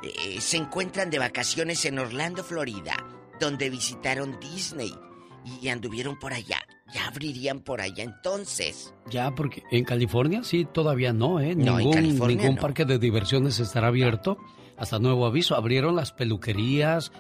eh, 0.04 0.40
se 0.40 0.58
encuentran 0.58 1.10
de 1.10 1.18
vacaciones 1.18 1.84
en 1.86 1.98
Orlando, 1.98 2.44
Florida, 2.44 2.96
donde 3.40 3.72
visitaron 3.72 4.40
Disney 4.40 4.94
y 5.62 5.68
anduvieron 5.70 6.18
por 6.20 6.34
allá. 6.34 6.60
Ya 6.94 7.08
abrirían 7.08 7.60
por 7.60 7.82
allá 7.82 8.04
entonces. 8.04 8.94
Ya, 9.12 9.32
porque 9.36 9.64
en 9.72 9.84
California 9.84 10.44
sí, 10.44 10.66
todavía 10.66 11.14
no, 11.14 11.40
¿eh? 11.40 11.56
No, 11.56 11.78
Ningún, 11.78 11.94
California 11.94 12.38
ningún 12.38 12.56
no. 12.56 12.62
parque 12.62 12.86
de 12.86 12.98
diversiones 12.98 13.60
estará 13.60 13.88
abierto. 13.88 14.38
Hasta 14.78 14.98
nuevo 14.98 15.26
aviso. 15.26 15.56
Abrieron 15.56 15.96
las 15.96 16.14
peluquerías, 16.14 17.12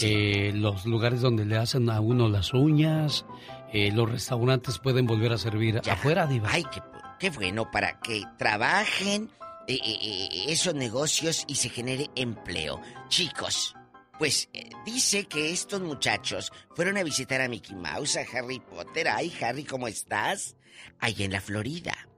eh, 0.00 0.52
los 0.54 0.86
lugares 0.86 1.20
donde 1.20 1.44
le 1.44 1.56
hacen 1.56 1.90
a 1.90 2.00
uno 2.00 2.28
las 2.28 2.54
uñas, 2.54 3.26
eh, 3.72 3.90
los 3.92 4.10
restaurantes 4.10 4.78
pueden 4.78 5.06
volver 5.06 5.32
a 5.32 5.38
servir 5.38 5.80
afuera, 5.90 6.26
Diva. 6.26 6.48
Ay, 6.50 6.64
qué, 6.72 6.80
qué 7.18 7.30
bueno 7.30 7.70
para 7.70 7.98
que 8.00 8.22
trabajen 8.38 9.28
eh, 9.66 10.28
esos 10.48 10.74
negocios 10.74 11.44
y 11.48 11.56
se 11.56 11.68
genere 11.68 12.08
empleo. 12.14 12.80
Chicos, 13.08 13.74
pues 14.18 14.48
eh, 14.52 14.70
dice 14.84 15.26
que 15.26 15.52
estos 15.52 15.80
muchachos 15.80 16.52
fueron 16.74 16.96
a 16.96 17.04
visitar 17.04 17.40
a 17.40 17.48
Mickey 17.48 17.76
Mouse, 17.76 18.16
a 18.16 18.24
Harry 18.32 18.60
Potter. 18.60 19.08
Ay, 19.08 19.32
Harry, 19.40 19.64
¿cómo 19.64 19.88
estás? 19.88 20.56
Allá 20.98 21.24
en 21.24 21.32
la 21.32 21.40
Florida. 21.40 22.08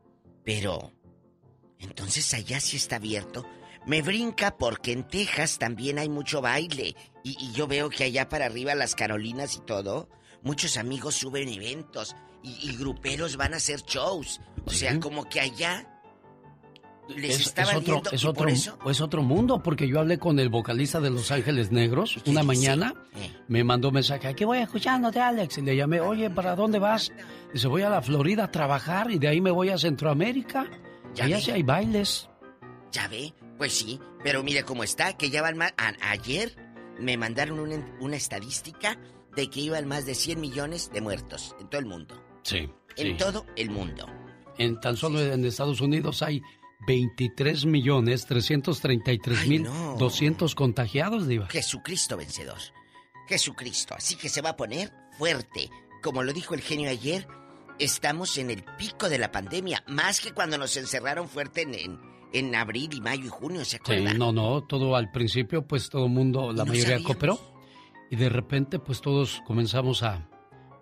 Pero, 0.44 0.92
entonces 1.78 2.32
allá 2.34 2.60
sí 2.60 2.76
está 2.76 2.96
abierto. 2.96 3.46
Me 3.86 4.02
brinca 4.02 4.56
porque 4.56 4.92
en 4.92 5.06
Texas 5.06 5.58
también 5.58 5.98
hay 5.98 6.08
mucho 6.08 6.40
baile. 6.40 6.96
Y, 7.22 7.36
y 7.38 7.52
yo 7.52 7.66
veo 7.66 7.90
que 7.90 8.04
allá 8.04 8.28
para 8.28 8.46
arriba, 8.46 8.74
las 8.74 8.94
Carolinas 8.94 9.56
y 9.56 9.60
todo, 9.60 10.08
muchos 10.42 10.76
amigos 10.76 11.16
suben 11.16 11.48
eventos 11.48 12.16
y, 12.42 12.70
y 12.70 12.76
gruperos 12.76 13.36
van 13.36 13.54
a 13.54 13.58
hacer 13.58 13.82
shows. 13.82 14.40
O 14.64 14.70
sea, 14.70 14.98
como 15.00 15.28
que 15.28 15.40
allá 15.40 15.99
les 17.16 17.40
es, 17.40 17.46
está 17.48 17.62
es 17.62 17.74
otro, 17.74 18.02
es 18.12 18.24
otro, 18.24 18.48
es 18.48 19.00
otro 19.00 19.22
mundo, 19.22 19.62
porque 19.62 19.86
yo 19.88 20.00
hablé 20.00 20.18
con 20.18 20.38
el 20.38 20.48
vocalista 20.48 21.00
de 21.00 21.10
Los 21.10 21.30
Ángeles 21.30 21.70
Negros 21.72 22.18
una 22.26 22.42
mañana, 22.42 22.94
Eh. 23.16 23.30
me 23.48 23.64
mandó 23.64 23.90
mensaje, 23.90 24.28
aquí 24.28 24.44
voy 24.44 24.58
escuchándote 24.58 25.20
Alex, 25.20 25.58
y 25.58 25.62
le 25.62 25.76
llamé, 25.76 26.00
oye, 26.00 26.30
¿para 26.30 26.54
dónde 26.56 26.78
vas? 26.78 27.12
Dice, 27.52 27.66
voy 27.68 27.82
a 27.82 27.90
la 27.90 28.02
Florida 28.02 28.44
a 28.44 28.50
trabajar 28.50 29.10
y 29.10 29.18
de 29.18 29.28
ahí 29.28 29.40
me 29.40 29.50
voy 29.50 29.70
a 29.70 29.78
Centroamérica. 29.78 30.66
Ya 31.14 31.24
Allá 31.24 31.36
ve. 31.36 31.42
sí 31.42 31.50
hay 31.50 31.62
bailes. 31.62 32.28
ya 32.92 33.06
ve, 33.08 33.32
pues 33.58 33.72
sí, 33.72 33.98
pero 34.22 34.42
mire 34.42 34.62
cómo 34.64 34.82
está, 34.84 35.16
que 35.16 35.30
ya 35.30 35.42
van 35.42 35.56
más. 35.56 35.72
a- 35.76 35.94
ayer 36.10 36.54
me 36.98 37.16
mandaron 37.16 37.58
una, 37.60 37.84
una 38.00 38.16
estadística 38.16 38.98
de 39.36 39.48
que 39.48 39.60
iban 39.60 39.86
más 39.86 40.06
de 40.06 40.14
100 40.14 40.40
millones 40.40 40.90
de 40.92 41.00
muertos 41.00 41.54
en 41.60 41.68
todo 41.68 41.80
el 41.80 41.86
mundo. 41.86 42.20
Sí. 42.42 42.68
En 42.96 43.06
sí. 43.06 43.14
todo 43.16 43.46
el 43.56 43.70
mundo. 43.70 44.06
En 44.58 44.78
tan 44.80 44.96
solo 44.96 45.20
en 45.20 45.44
Estados 45.44 45.80
Unidos 45.80 46.22
hay 46.22 46.42
23 46.86 47.66
millones 47.66 48.26
333 48.26 49.46
mil 49.48 49.64
200 49.98 50.54
contagiados, 50.54 51.26
Diva. 51.28 51.46
Jesucristo 51.48 52.16
vencedor. 52.16 52.58
Jesucristo. 53.28 53.94
Así 53.96 54.16
que 54.16 54.28
se 54.28 54.42
va 54.42 54.50
a 54.50 54.56
poner 54.56 54.92
fuerte. 55.18 55.70
Como 56.02 56.22
lo 56.22 56.32
dijo 56.32 56.54
el 56.54 56.62
genio 56.62 56.90
ayer, 56.90 57.28
estamos 57.78 58.38
en 58.38 58.50
el 58.50 58.64
pico 58.78 59.08
de 59.08 59.18
la 59.18 59.30
pandemia. 59.30 59.84
Más 59.86 60.20
que 60.20 60.32
cuando 60.32 60.58
nos 60.58 60.76
encerraron 60.76 61.28
fuerte 61.28 61.62
en, 61.62 61.74
en, 61.74 62.00
en 62.32 62.54
abril 62.54 62.90
y 62.94 63.00
mayo 63.00 63.24
y 63.26 63.28
junio, 63.28 63.64
¿se 63.64 63.72
Sí, 63.72 63.76
acuerdan? 63.80 64.18
no, 64.18 64.32
no, 64.32 64.62
todo 64.64 64.96
al 64.96 65.10
principio, 65.10 65.66
pues 65.66 65.88
todo 65.90 66.06
el 66.06 66.12
mundo, 66.12 66.52
la 66.52 66.64
no 66.64 66.72
mayoría 66.72 66.82
sabíamos. 66.98 67.06
cooperó. 67.06 67.38
Y 68.10 68.16
de 68.16 68.28
repente, 68.28 68.78
pues 68.80 69.00
todos 69.00 69.40
comenzamos 69.46 70.02
a, 70.02 70.28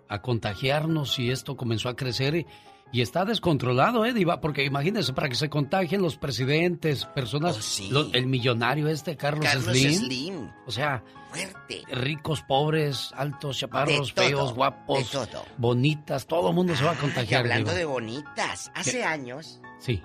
a 0.07 0.21
contagiarnos 0.21 1.19
y 1.19 1.29
esto 1.29 1.55
comenzó 1.55 1.89
a 1.89 1.95
crecer 1.95 2.33
y, 2.35 2.47
y 2.91 3.01
está 3.01 3.23
descontrolado, 3.25 4.03
¿eh, 4.05 4.13
Diva? 4.13 4.41
Porque 4.41 4.63
imagínense, 4.65 5.13
para 5.13 5.29
que 5.29 5.35
se 5.35 5.49
contagien 5.49 6.01
los 6.01 6.17
presidentes, 6.17 7.05
personas, 7.05 7.79
lo- 7.89 8.11
el 8.13 8.25
millonario 8.25 8.87
este, 8.87 9.15
Carlos, 9.15 9.45
Oh, 9.45 9.49
Carlos 9.53 9.77
Slim. 9.77 9.93
Slim. 9.93 10.51
O 10.65 10.71
sea, 10.71 11.03
Fuerte. 11.29 11.83
ricos, 11.91 12.41
pobres, 12.41 13.11
altos, 13.15 13.57
chaparros, 13.59 14.13
todo, 14.13 14.25
feos, 14.25 14.53
guapos, 14.55 15.11
todo. 15.11 15.45
bonitas, 15.57 16.25
todo 16.25 16.49
el 16.49 16.55
mundo 16.55 16.75
se 16.75 16.83
va 16.83 16.91
a 16.91 16.95
Y 16.95 16.97
contagiar. 16.97 17.41
hablando 17.41 17.69
Diva. 17.69 17.77
de 17.79 17.85
bonitas, 17.85 18.71
hace 18.73 18.91
¿Qué? 18.99 19.03
años, 19.03 19.59
Sí. 19.79 20.01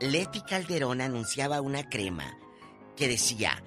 Leti 0.00 0.40
Calderón 0.42 1.00
anunciaba 1.00 1.60
una 1.60 1.88
crema 1.88 2.36
que 2.96 3.08
decía, 3.08 3.62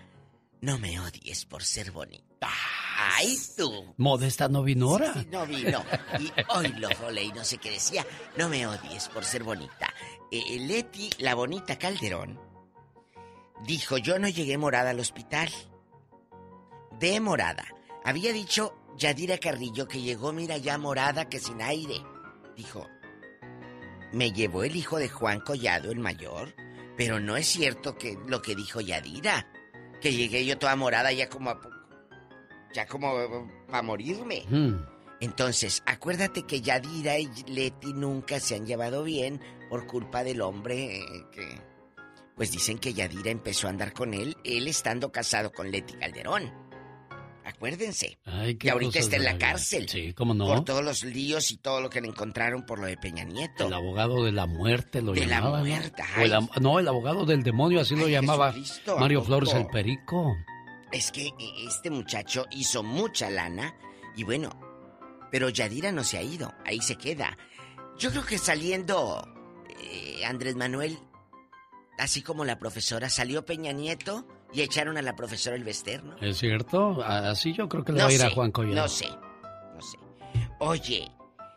no 0.61 0.77
me 0.77 0.99
odies 0.99 1.45
por 1.45 1.63
ser 1.63 1.91
bonita. 1.91 2.49
¡Ay, 2.97 3.37
tú! 3.57 3.93
Modesta 3.97 4.47
no 4.47 4.63
vino 4.63 4.89
ahora. 4.91 5.13
Sí, 5.13 5.27
no 5.29 5.45
vino. 5.45 5.83
Y 6.17 6.31
hoy 6.55 6.67
lo 6.77 6.89
y 7.21 7.31
no 7.33 7.43
sé 7.43 7.57
qué 7.57 7.71
decía. 7.71 8.05
No 8.37 8.47
me 8.47 8.65
odies 8.65 9.09
por 9.09 9.25
ser 9.25 9.43
bonita. 9.43 9.93
Eh, 10.31 10.59
Leti, 10.61 11.09
la 11.19 11.35
bonita 11.35 11.77
Calderón, 11.77 12.39
dijo, 13.65 13.97
yo 13.97 14.17
no 14.17 14.29
llegué 14.29 14.57
morada 14.57 14.91
al 14.91 14.99
hospital. 14.99 15.49
De 16.99 17.19
morada. 17.19 17.65
Había 18.05 18.31
dicho 18.31 18.73
Yadira 18.97 19.37
Carrillo 19.39 19.87
que 19.87 20.01
llegó, 20.01 20.31
mira, 20.31 20.57
ya 20.57 20.77
morada 20.77 21.27
que 21.27 21.39
sin 21.39 21.61
aire. 21.61 22.01
Dijo, 22.55 22.87
me 24.13 24.31
llevó 24.31 24.63
el 24.63 24.75
hijo 24.75 24.97
de 24.99 25.09
Juan 25.09 25.41
Collado, 25.41 25.91
el 25.91 25.99
mayor, 25.99 26.55
pero 26.95 27.19
no 27.19 27.35
es 27.35 27.47
cierto 27.47 27.97
que 27.97 28.17
lo 28.27 28.41
que 28.41 28.55
dijo 28.55 28.79
Yadira. 28.79 29.51
Que 30.01 30.13
llegué 30.13 30.45
yo 30.45 30.57
toda 30.57 30.75
morada 30.77 31.11
ya 31.11 31.27
como... 31.29 31.49
a- 31.49 31.74
ya 32.75 32.85
como 32.85 33.13
para 33.67 33.81
morirme. 33.81 34.43
Mm. 34.49 34.75
Entonces, 35.21 35.81
acuérdate 35.85 36.43
que 36.43 36.61
Yadira 36.61 37.17
y 37.17 37.29
Leti 37.47 37.93
nunca 37.93 38.39
se 38.39 38.55
han 38.55 38.65
llevado 38.67 39.03
bien 39.03 39.39
por 39.69 39.87
culpa 39.87 40.23
del 40.23 40.41
hombre 40.41 40.97
eh, 40.97 41.23
que... 41.31 41.75
Pues 42.35 42.51
dicen 42.51 42.79
que 42.79 42.93
Yadira 42.93 43.31
empezó 43.31 43.67
a 43.67 43.69
andar 43.69 43.93
con 43.93 44.13
él, 44.13 44.35
él 44.43 44.67
estando 44.67 45.09
casado 45.09 45.53
con 45.53 45.71
Leti 45.71 45.93
Calderón. 45.93 46.51
Acuérdense. 47.45 48.17
Ay, 48.25 48.55
que 48.55 48.71
ahorita 48.71 48.99
está 48.99 49.15
en 49.15 49.23
la 49.23 49.37
cárcel. 49.37 49.87
Sí, 49.87 50.11
cómo 50.11 50.33
no. 50.33 50.45
Por 50.45 50.65
todos 50.65 50.83
los 50.83 51.05
líos 51.05 51.51
y 51.51 51.57
todo 51.57 51.79
lo 51.79 51.89
que 51.89 52.01
le 52.01 52.09
encontraron 52.09 52.65
por 52.65 52.79
lo 52.79 52.87
de 52.87 52.97
Peña 52.97 53.23
Nieto. 53.23 53.67
El 53.67 53.73
abogado 53.73 54.25
de 54.25 54.33
la 54.33 54.47
muerte 54.47 55.01
lo 55.01 55.13
De 55.13 55.25
la 55.25 55.37
llamaba. 55.37 55.59
¿no? 55.59 55.65
muerte, 55.65 56.03
el 56.17 56.33
no, 56.61 56.79
el 56.79 56.87
abogado 56.89 57.25
del 57.25 57.41
demonio, 57.41 57.79
así 57.79 57.95
lo 57.95 58.09
llamaba 58.09 58.51
Jesucristo, 58.51 58.97
¿a 58.97 58.99
Mario? 58.99 59.21
Flores 59.21 59.53
el 59.53 59.67
Perico. 59.67 60.35
Es 60.95 61.11
que 61.11 61.27
eh, 61.27 61.33
este 61.67 61.89
muchacho 61.89 62.45
hizo 62.51 62.81
mucha 62.81 63.29
lana 63.29 63.75
y 64.15 64.23
bueno, 64.23 64.49
pero 65.29 65.49
Yadira 65.49 65.91
no 65.91 66.05
se 66.05 66.17
ha 66.17 66.21
ido, 66.21 66.53
ahí 66.63 66.79
se 66.79 66.95
queda. 66.95 67.37
Yo 67.97 68.11
creo 68.11 68.25
que 68.25 68.37
saliendo 68.37 69.27
eh, 69.77 70.23
Andrés 70.25 70.55
Manuel, 70.55 70.97
así 71.99 72.21
como 72.21 72.45
la 72.45 72.57
profesora, 72.59 73.09
salió 73.09 73.43
Peña 73.43 73.73
Nieto 73.73 74.25
y 74.53 74.61
echaron 74.61 74.97
a 74.97 75.01
la 75.01 75.17
profesora 75.17 75.57
el 75.57 75.65
¿no? 75.65 76.17
¿Es 76.21 76.37
cierto? 76.37 77.03
Así 77.03 77.51
yo 77.51 77.67
creo 77.67 77.83
que 77.83 77.91
le 77.91 77.97
No 77.97 78.05
va 78.05 78.11
a 78.11 78.13
ir 78.13 78.23
a 78.23 78.29
Juan 78.29 78.51
Collado. 78.51 78.83
No 78.83 78.87
sé, 78.87 79.09
no 79.73 79.81
sé. 79.81 79.97
Oye, 80.59 81.11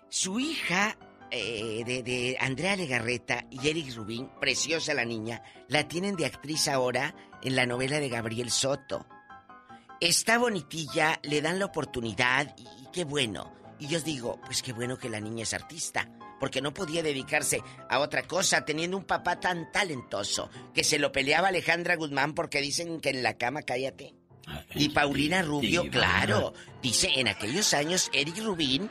su 0.09 0.41
hija 0.41 0.99
eh, 1.30 1.84
de, 1.86 2.03
de 2.03 2.36
Andrea 2.41 2.74
Legarreta 2.74 3.45
y 3.53 3.68
Eric 3.68 3.95
Rubín, 3.95 4.28
preciosa 4.41 4.95
la 4.95 5.05
niña, 5.05 5.45
la 5.68 5.86
tienen 5.86 6.16
de 6.16 6.26
actriz 6.26 6.66
ahora 6.66 7.14
en 7.41 7.55
la 7.55 7.66
novela 7.66 8.01
de 8.01 8.09
Gabriel 8.09 8.51
Soto. 8.51 9.07
Está 10.01 10.39
bonitilla, 10.39 11.19
le 11.23 11.41
dan 11.43 11.59
la 11.59 11.65
oportunidad 11.67 12.55
y, 12.57 12.63
y 12.63 12.87
qué 12.93 13.05
bueno. 13.05 13.53
Y 13.81 13.89
yo 13.89 13.99
os 13.99 14.05
digo, 14.05 14.41
pues 14.45 14.63
qué 14.63 14.73
bueno 14.73 14.97
que 14.99 15.09
la 15.09 15.21
niña 15.21 15.43
es 15.43 15.55
artista, 15.55 16.09
porque 16.41 16.61
no 16.61 16.73
podía 16.75 17.03
dedicarse 17.03 17.63
a 17.89 17.99
otra 18.01 18.23
cosa 18.25 18.65
teniendo 18.65 18.97
un 18.97 19.05
papá 19.05 19.39
tan 19.41 19.71
talentoso 19.73 20.51
que 20.75 20.85
se 20.85 20.99
lo 20.99 21.11
peleaba 21.13 21.49
Alejandra 21.49 21.97
Guzmán 21.97 22.35
porque 22.35 22.61
dicen 22.61 23.01
que 23.01 23.11
en 23.11 23.23
la 23.23 23.37
cama 23.37 23.63
cállate. 23.63 24.15
Y 24.75 24.89
Paulina 24.91 25.43
Rubio, 25.43 25.89
claro. 25.91 26.55
Dice, 26.83 27.11
en 27.17 27.29
aquellos 27.29 27.75
años 27.75 28.09
Eric 28.13 28.39
Rubín 28.39 28.91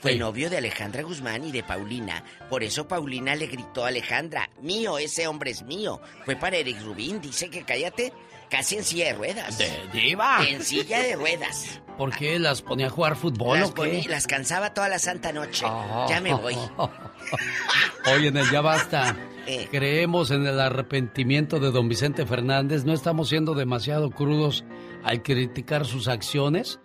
fue 0.00 0.12
Sí. 0.12 0.18
novio 0.18 0.50
de 0.50 0.58
Alejandra 0.58 1.02
Guzmán 1.02 1.44
y 1.44 1.50
de 1.50 1.64
Paulina. 1.64 2.22
Por 2.50 2.62
eso 2.62 2.86
Paulina 2.86 3.34
le 3.34 3.46
gritó 3.46 3.84
a 3.84 3.88
Alejandra, 3.88 4.50
mío, 4.60 4.98
ese 4.98 5.26
hombre 5.26 5.50
es 5.50 5.62
mío. 5.62 6.00
Fue 6.24 6.36
para 6.36 6.56
Eric 6.58 6.80
Rubín, 6.82 7.20
dice 7.20 7.48
que 7.50 7.64
cállate, 7.64 8.12
casi 8.50 8.76
en 8.76 8.84
silla 8.84 9.06
de 9.06 9.12
ruedas. 9.14 9.58
De 9.58 9.70
diva. 9.92 10.38
En 10.48 10.62
silla 10.62 11.00
de 11.02 11.16
ruedas. 11.16 11.80
¿Por 11.96 12.14
qué 12.16 12.38
las 12.38 12.62
ponía 12.62 12.86
a 12.86 12.90
jugar 12.90 13.16
fútbol 13.16 13.58
Las, 13.60 13.70
o 13.70 13.74
qué? 13.74 13.82
ponía- 13.82 14.08
las 14.08 14.26
cansaba 14.26 14.72
toda 14.74 14.88
la 14.88 14.98
santa 14.98 15.32
noche. 15.32 15.64
Ah. 15.68 16.06
Ya 16.08 16.20
me 16.20 16.32
voy. 16.34 16.54
Oye, 18.14 18.28
en 18.28 18.36
el 18.36 18.50
ya 18.50 18.60
basta. 18.60 19.16
Eh. 19.46 19.66
Creemos 19.70 20.30
en 20.30 20.46
el 20.46 20.60
arrepentimiento 20.60 21.58
de 21.58 21.70
don 21.70 21.88
Vicente 21.88 22.26
Fernández. 22.26 22.84
¿No 22.84 22.92
estamos 22.92 23.28
siendo 23.30 23.54
demasiado 23.54 24.10
crudos 24.10 24.64
al 25.04 25.22
criticar 25.22 25.86
sus 25.86 26.06
acciones? 26.08 26.80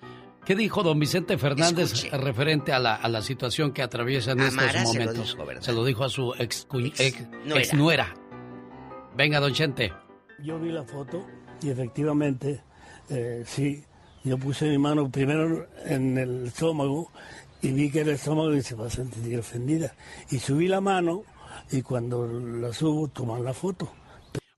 ¿Qué 0.45 0.55
dijo 0.55 0.81
don 0.83 0.99
Vicente 0.99 1.37
Fernández 1.37 1.93
Escuche. 1.93 2.17
referente 2.17 2.73
a 2.73 2.79
la, 2.79 2.95
a 2.95 3.07
la 3.07 3.21
situación 3.21 3.71
que 3.71 3.81
atraviesa 3.81 4.31
en 4.31 4.41
Amara 4.41 4.67
estos 4.83 4.91
se 4.91 4.97
lo 4.99 5.05
momentos? 5.05 5.37
Se 5.65 5.71
lo 5.73 5.85
dijo 5.85 6.03
a 6.03 6.09
su 6.09 6.33
ex, 6.37 6.67
nuera. 6.71 7.59
ex 7.59 7.73
nuera. 7.73 8.13
Venga, 9.15 9.39
don 9.39 9.53
Chente. 9.53 9.93
Yo 10.39 10.59
vi 10.59 10.71
la 10.71 10.83
foto 10.83 11.25
y 11.63 11.69
efectivamente, 11.69 12.61
eh, 13.09 13.43
sí, 13.45 13.83
yo 14.23 14.37
puse 14.37 14.69
mi 14.69 14.77
mano 14.77 15.09
primero 15.09 15.67
en 15.85 16.17
el 16.17 16.47
estómago 16.47 17.09
y 17.61 17.71
vi 17.71 17.89
que 17.89 18.01
el 18.01 18.09
estómago 18.09 18.59
se 18.61 18.75
va 18.75 18.87
a 18.87 18.89
sentir 18.89 19.39
ofendida. 19.39 19.95
Y 20.29 20.39
subí 20.39 20.67
la 20.67 20.81
mano 20.81 21.23
y 21.71 21.81
cuando 21.81 22.27
la 22.27 22.73
subo 22.73 23.07
toman 23.07 23.43
la 23.43 23.53
foto. 23.53 23.91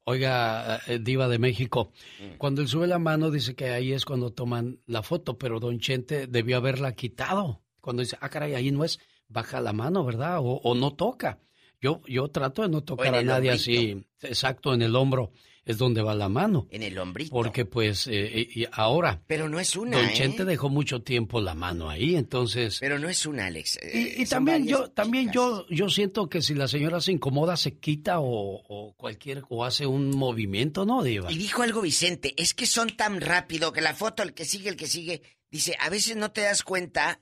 Oiga, 0.04 0.80
eh, 0.88 1.00
Diva 1.00 1.28
de 1.28 1.40
México, 1.40 1.92
cuando 2.38 2.62
él 2.62 2.68
sube 2.68 2.86
la 2.86 3.00
mano 3.00 3.32
dice 3.32 3.56
que 3.56 3.70
ahí 3.70 3.92
es 3.92 4.06
cuando 4.06 4.32
toman 4.32 4.80
la 4.86 5.02
foto, 5.02 5.38
pero 5.38 5.60
Don 5.60 5.80
Chente 5.80 6.28
debió 6.28 6.58
haberla 6.58 6.94
quitado. 6.94 7.62
Cuando 7.82 8.02
dice, 8.02 8.18
ah, 8.22 8.30
caray, 8.30 8.54
ahí 8.54 8.72
no 8.72 8.84
es, 8.84 9.00
baja 9.28 9.62
la 9.62 9.74
mano, 9.74 10.06
¿verdad? 10.06 10.40
O, 10.40 10.62
o 10.64 10.76
no 10.76 10.94
toca. 10.94 11.40
Yo, 11.82 12.02
yo 12.08 12.28
trato 12.30 12.62
de 12.62 12.70
no 12.70 12.84
tocar 12.84 13.16
a 13.16 13.24
nadie 13.24 13.52
así, 13.52 14.06
exacto, 14.22 14.74
en 14.74 14.82
el 14.84 14.96
hombro 14.96 15.32
es 15.66 15.78
donde 15.80 16.02
va 16.02 16.14
la 16.14 16.30
mano. 16.30 16.68
En 16.70 16.84
el 16.84 16.98
hombrito. 17.00 17.32
Porque 17.32 17.66
pues, 17.66 18.06
eh, 18.08 18.48
y, 18.54 18.62
y 18.62 18.68
ahora, 18.72 19.22
Pero 19.26 19.50
no 19.50 19.60
es 19.60 19.76
una, 19.76 19.98
Don 19.98 20.06
¿eh? 20.08 20.14
Chente 20.14 20.46
dejó 20.46 20.70
mucho 20.70 21.02
tiempo 21.02 21.42
la 21.42 21.56
mano 21.56 21.90
ahí, 21.90 22.16
entonces... 22.16 22.78
Pero 22.80 23.00
no 23.00 23.10
es 23.10 23.26
una, 23.26 23.48
Alex. 23.48 23.78
eh, 23.82 24.16
Y, 24.20 24.26
también 24.26 24.68
yo 24.68 24.90
también 24.92 25.26
chicas. 25.26 25.36
yo 25.36 25.66
yo 25.70 25.90
siento 25.90 26.30
que 26.30 26.42
si 26.42 26.54
la 26.54 26.68
señora 26.68 27.02
se 27.02 27.12
incomoda 27.12 27.58
se 27.58 27.78
quita 27.80 28.20
o, 28.20 28.62
o 28.68 28.94
cualquier 28.96 29.44
o 29.50 29.66
hace 29.66 29.86
un 29.88 30.12
movimiento, 30.12 30.86
¿no, 30.86 31.02
Diva? 31.04 31.32
Y 31.32 31.38
dijo 31.38 31.64
algo 31.64 31.82
Vicente, 31.82 32.34
es 32.38 32.54
que 32.54 32.68
son 32.68 32.96
tan 32.96 33.20
rápido 33.20 33.72
que 33.74 33.82
la 33.82 33.94
foto, 33.96 34.22
el 34.24 34.34
que 34.34 34.46
sigue, 34.46 34.70
el 34.70 34.76
que 34.78 34.88
sigue, 34.88 35.22
dice, 35.50 35.76
a 35.80 35.90
veces 35.90 36.16
no 36.16 36.32
te 36.32 36.42
das 36.42 36.62
cuenta 36.64 37.20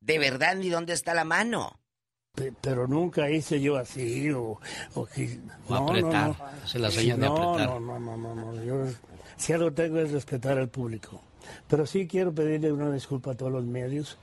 de 0.00 0.18
verdad 0.18 0.56
ni 0.56 0.68
dónde 0.68 0.92
está 0.92 1.14
la 1.14 1.24
mano. 1.24 1.80
Pe- 2.34 2.52
Pero 2.60 2.86
nunca 2.88 3.30
hice 3.30 3.60
yo 3.60 3.76
así 3.76 4.30
o, 4.30 4.58
o 4.94 5.06
que... 5.06 5.38
O 5.68 5.74
apretar, 5.74 6.34
hace 6.64 6.78
la 6.78 6.90
seña 6.90 7.16
de 7.16 7.26
no, 7.26 7.36
apretar. 7.52 7.68
No, 7.80 7.80
no, 7.80 7.98
no, 8.00 8.16
no, 8.16 8.34
no. 8.52 8.64
Yo, 8.64 8.86
si 9.36 9.52
algo 9.52 9.72
tengo 9.72 10.00
es 10.00 10.10
respetar 10.10 10.58
al 10.58 10.68
público. 10.68 11.22
Pero 11.68 11.86
sí 11.86 12.06
quiero 12.06 12.34
pedirle 12.34 12.72
una 12.72 12.90
disculpa 12.90 13.32
a 13.32 13.34
todos 13.36 13.52
los 13.52 13.64
medios 13.64 14.18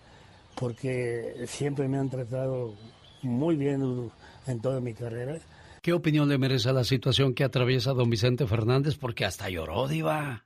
porque 0.55 1.45
siempre 1.47 1.87
me 1.87 1.97
han 1.97 2.09
tratado 2.09 2.75
muy 3.21 3.55
bien 3.55 4.11
en 4.47 4.61
toda 4.61 4.79
mi 4.81 4.93
carrera. 4.93 5.37
¿Qué 5.81 5.93
opinión 5.93 6.29
le 6.29 6.37
merece 6.37 6.71
la 6.73 6.83
situación 6.83 7.33
que 7.33 7.43
atraviesa 7.43 7.93
don 7.93 8.09
Vicente 8.09 8.45
Fernández? 8.45 8.97
Porque 8.97 9.25
hasta 9.25 9.49
lloró, 9.49 9.87
Diva. 9.87 10.45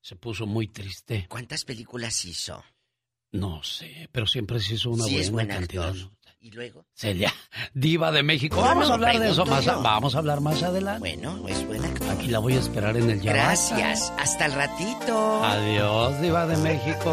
Se 0.00 0.16
puso 0.16 0.46
muy 0.46 0.68
triste. 0.68 1.26
¿Cuántas 1.28 1.64
películas 1.64 2.24
hizo? 2.24 2.64
No 3.32 3.62
sé, 3.62 4.08
pero 4.10 4.26
siempre 4.26 4.58
se 4.58 4.74
hizo 4.74 4.90
una 4.90 5.04
Sí, 5.04 5.10
buena, 5.10 5.20
es 5.24 5.30
buen 5.30 5.48
cantidad. 5.48 5.88
actor. 5.90 6.10
¿Y 6.40 6.50
luego? 6.52 6.86
Celia, 6.94 7.32
diva 7.74 8.12
de 8.12 8.22
México. 8.22 8.56
No, 8.56 8.62
Vamos 8.62 8.86
no, 8.86 8.92
a 8.92 8.94
hablar 8.94 9.18
de 9.18 9.30
eso 9.30 9.44
más, 9.44 9.64
yo. 9.64 9.82
vamos 9.82 10.14
a 10.14 10.18
hablar 10.18 10.40
más 10.40 10.62
adelante. 10.62 11.00
Bueno, 11.00 11.48
es 11.48 11.66
buena. 11.66 11.88
Aquí 12.12 12.28
la 12.28 12.38
voy 12.38 12.54
a 12.54 12.60
esperar 12.60 12.96
en 12.96 13.10
el 13.10 13.20
llamado. 13.20 13.44
Gracias. 13.44 14.12
Hasta 14.18 14.46
el 14.46 14.52
ratito. 14.52 15.44
Adiós, 15.44 16.20
diva 16.20 16.46
de 16.46 16.56
México. 16.58 17.10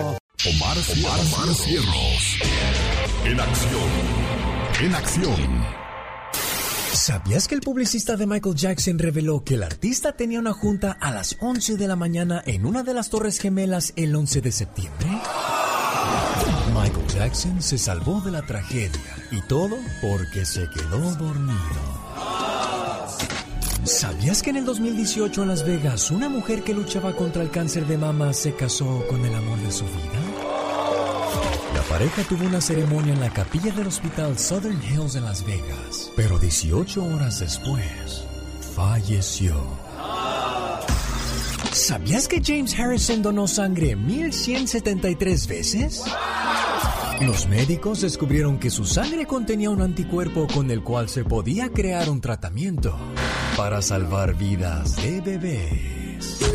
Omar, 0.47 0.77
Omar, 0.77 1.19
Omar 1.19 1.55
Cierros. 1.55 2.37
En 3.25 3.39
acción. 3.39 3.89
En 4.81 4.93
acción. 4.95 5.65
¿Sabías 6.93 7.47
que 7.47 7.55
el 7.55 7.61
publicista 7.61 8.15
de 8.17 8.25
Michael 8.27 8.55
Jackson 8.55 8.99
reveló 8.99 9.43
que 9.43 9.55
el 9.55 9.63
artista 9.63 10.13
tenía 10.13 10.39
una 10.39 10.53
junta 10.53 10.91
a 10.99 11.11
las 11.11 11.35
11 11.41 11.77
de 11.77 11.87
la 11.87 11.95
mañana 11.95 12.41
en 12.45 12.65
una 12.65 12.83
de 12.83 12.93
las 12.93 13.09
Torres 13.09 13.39
Gemelas 13.39 13.93
el 13.95 14.15
11 14.15 14.41
de 14.41 14.51
septiembre? 14.51 15.07
Michael 16.85 17.07
Jackson 17.07 17.61
se 17.63 17.79
salvó 17.79 18.21
de 18.21 18.29
la 18.29 18.43
tragedia 18.43 19.15
y 19.31 19.41
todo 19.41 19.75
porque 20.01 20.45
se 20.45 20.69
quedó 20.69 21.15
dormido. 21.15 21.57
¿Sabías 23.83 24.43
que 24.43 24.51
en 24.51 24.57
el 24.57 24.65
2018 24.65 25.41
en 25.41 25.47
Las 25.47 25.65
Vegas 25.65 26.11
una 26.11 26.29
mujer 26.29 26.63
que 26.63 26.75
luchaba 26.75 27.15
contra 27.15 27.41
el 27.41 27.49
cáncer 27.49 27.87
de 27.87 27.97
mama 27.97 28.33
se 28.33 28.53
casó 28.53 29.03
con 29.09 29.25
el 29.25 29.33
amor 29.33 29.57
de 29.61 29.71
su 29.71 29.85
vida? 29.85 30.21
La 31.73 31.81
pareja 31.89 32.21
tuvo 32.29 32.45
una 32.45 32.61
ceremonia 32.61 33.13
en 33.13 33.19
la 33.19 33.31
capilla 33.33 33.73
del 33.73 33.87
hospital 33.87 34.37
Southern 34.37 34.79
Hills 34.83 35.15
en 35.15 35.25
Las 35.25 35.43
Vegas, 35.43 36.11
pero 36.15 36.37
18 36.37 37.03
horas 37.03 37.39
después 37.39 38.25
falleció. 38.75 39.55
¿Sabías 41.75 42.29
que 42.29 42.41
James 42.41 42.73
Harrison 42.79 43.21
donó 43.21 43.49
sangre 43.49 43.97
1173 43.97 45.45
veces? 45.45 46.03
Los 47.19 47.47
médicos 47.47 47.99
descubrieron 47.99 48.59
que 48.59 48.69
su 48.69 48.85
sangre 48.85 49.25
contenía 49.25 49.69
un 49.69 49.81
anticuerpo 49.81 50.47
con 50.47 50.71
el 50.71 50.83
cual 50.83 51.09
se 51.09 51.25
podía 51.25 51.67
crear 51.67 52.09
un 52.09 52.21
tratamiento 52.21 52.97
para 53.57 53.81
salvar 53.81 54.35
vidas 54.35 54.95
de 54.95 55.19
bebés. 55.19 56.54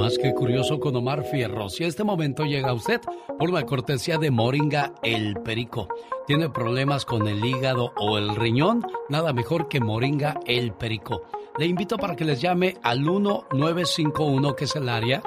Más 0.00 0.16
que 0.16 0.32
curioso 0.32 0.80
con 0.80 0.96
Omar 0.96 1.24
Fierros. 1.24 1.78
Y 1.78 1.84
este 1.84 2.04
momento 2.04 2.44
llega 2.44 2.72
usted 2.72 3.02
por 3.38 3.52
la 3.52 3.66
cortesía 3.66 4.16
de 4.16 4.30
Moringa 4.30 4.94
El 5.02 5.34
Perico. 5.44 5.88
¿Tiene 6.26 6.48
problemas 6.48 7.04
con 7.04 7.28
el 7.28 7.44
hígado 7.44 7.92
o 7.98 8.16
el 8.16 8.34
riñón? 8.34 8.82
Nada 9.10 9.34
mejor 9.34 9.68
que 9.68 9.78
Moringa 9.78 10.40
El 10.46 10.72
Perico. 10.72 11.24
Le 11.58 11.66
invito 11.66 11.98
para 11.98 12.16
que 12.16 12.24
les 12.24 12.40
llame 12.40 12.78
al 12.82 13.00
1951, 13.00 14.56
que 14.56 14.64
es 14.64 14.74
el 14.74 14.88
área, 14.88 15.22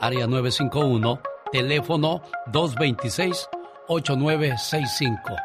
área 0.00 0.26
951, 0.26 1.20
teléfono 1.52 2.20
226-8965. 2.50 5.36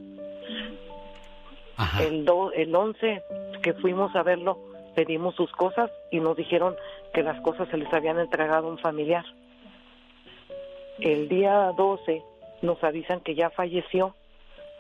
El, 2.01 2.25
do, 2.25 2.53
el 2.53 2.75
11 2.75 3.23
que 3.63 3.75
fuimos 3.75 4.15
a 4.17 4.23
verlo, 4.23 4.59
pedimos 4.95 5.35
sus 5.35 5.53
cosas 5.53 5.91
y 6.11 6.21
nos 6.21 6.37
dijeron 6.37 6.75
que 7.13 7.23
las 7.23 7.41
cosas 7.43 7.69
se 7.69 7.77
les 7.77 7.93
habían 7.93 8.19
entregado 8.19 8.69
a 8.69 8.71
un 8.71 8.79
familiar. 8.79 9.25
El 10.99 11.29
día 11.29 11.73
12 11.77 12.23
nos 12.63 12.83
avisan 12.83 13.21
que 13.21 13.35
ya 13.35 13.51
falleció. 13.51 14.15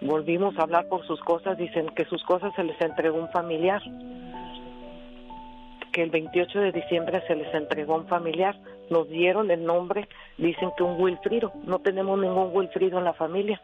Volvimos 0.00 0.56
a 0.58 0.62
hablar 0.62 0.88
por 0.88 1.06
sus 1.06 1.20
cosas, 1.20 1.56
dicen 1.56 1.88
que 1.90 2.04
sus 2.04 2.22
cosas 2.24 2.54
se 2.54 2.64
les 2.64 2.80
entregó 2.80 3.18
un 3.18 3.30
familiar. 3.30 3.82
Que 5.92 6.02
el 6.02 6.10
28 6.10 6.60
de 6.60 6.72
diciembre 6.72 7.22
se 7.26 7.34
les 7.34 7.52
entregó 7.54 7.96
un 7.96 8.06
familiar. 8.06 8.56
Nos 8.90 9.08
dieron 9.08 9.50
el 9.50 9.64
nombre, 9.64 10.08
dicen 10.36 10.70
que 10.76 10.82
un 10.82 11.00
Wilfrido. 11.00 11.52
No 11.64 11.78
tenemos 11.78 12.18
ningún 12.18 12.50
Wilfrido 12.54 12.98
en 12.98 13.04
la 13.04 13.14
familia. 13.14 13.60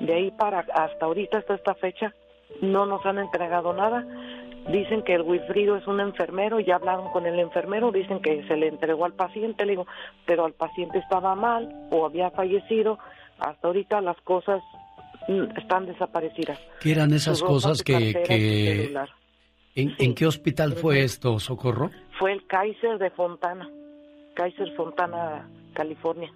De 0.00 0.14
ahí 0.14 0.30
para 0.30 0.60
hasta 0.60 1.06
ahorita, 1.06 1.38
hasta 1.38 1.54
esta 1.54 1.74
fecha, 1.74 2.14
no 2.60 2.86
nos 2.86 3.04
han 3.06 3.18
entregado 3.18 3.72
nada. 3.72 4.04
Dicen 4.68 5.02
que 5.02 5.14
el 5.14 5.22
Wilfrido 5.22 5.76
es 5.76 5.86
un 5.86 5.98
enfermero, 5.98 6.60
ya 6.60 6.74
hablaron 6.74 7.10
con 7.10 7.24
el 7.24 7.38
enfermero, 7.38 7.90
dicen 7.90 8.20
que 8.20 8.46
se 8.46 8.56
le 8.56 8.68
entregó 8.68 9.06
al 9.06 9.14
paciente, 9.14 9.64
le 9.64 9.72
digo, 9.72 9.86
pero 10.26 10.44
al 10.44 10.52
paciente 10.52 10.98
estaba 10.98 11.34
mal 11.34 11.74
o 11.90 12.04
había 12.04 12.30
fallecido. 12.30 12.98
Hasta 13.38 13.68
ahorita 13.68 14.00
las 14.00 14.20
cosas 14.22 14.62
están 15.56 15.86
desaparecidas. 15.86 16.58
¿Qué 16.80 16.92
eran 16.92 17.12
esas 17.12 17.40
ropa, 17.40 17.52
cosas 17.52 17.82
que... 17.82 18.94
¿En, 19.74 19.94
en 19.98 20.14
qué 20.14 20.26
hospital 20.26 20.72
fue 20.72 21.04
esto, 21.04 21.38
Socorro? 21.38 21.90
Fue 22.18 22.32
el 22.32 22.44
Kaiser 22.48 22.98
de 22.98 23.10
Fontana, 23.10 23.68
Kaiser 24.34 24.74
Fontana, 24.74 25.48
California. 25.72 26.32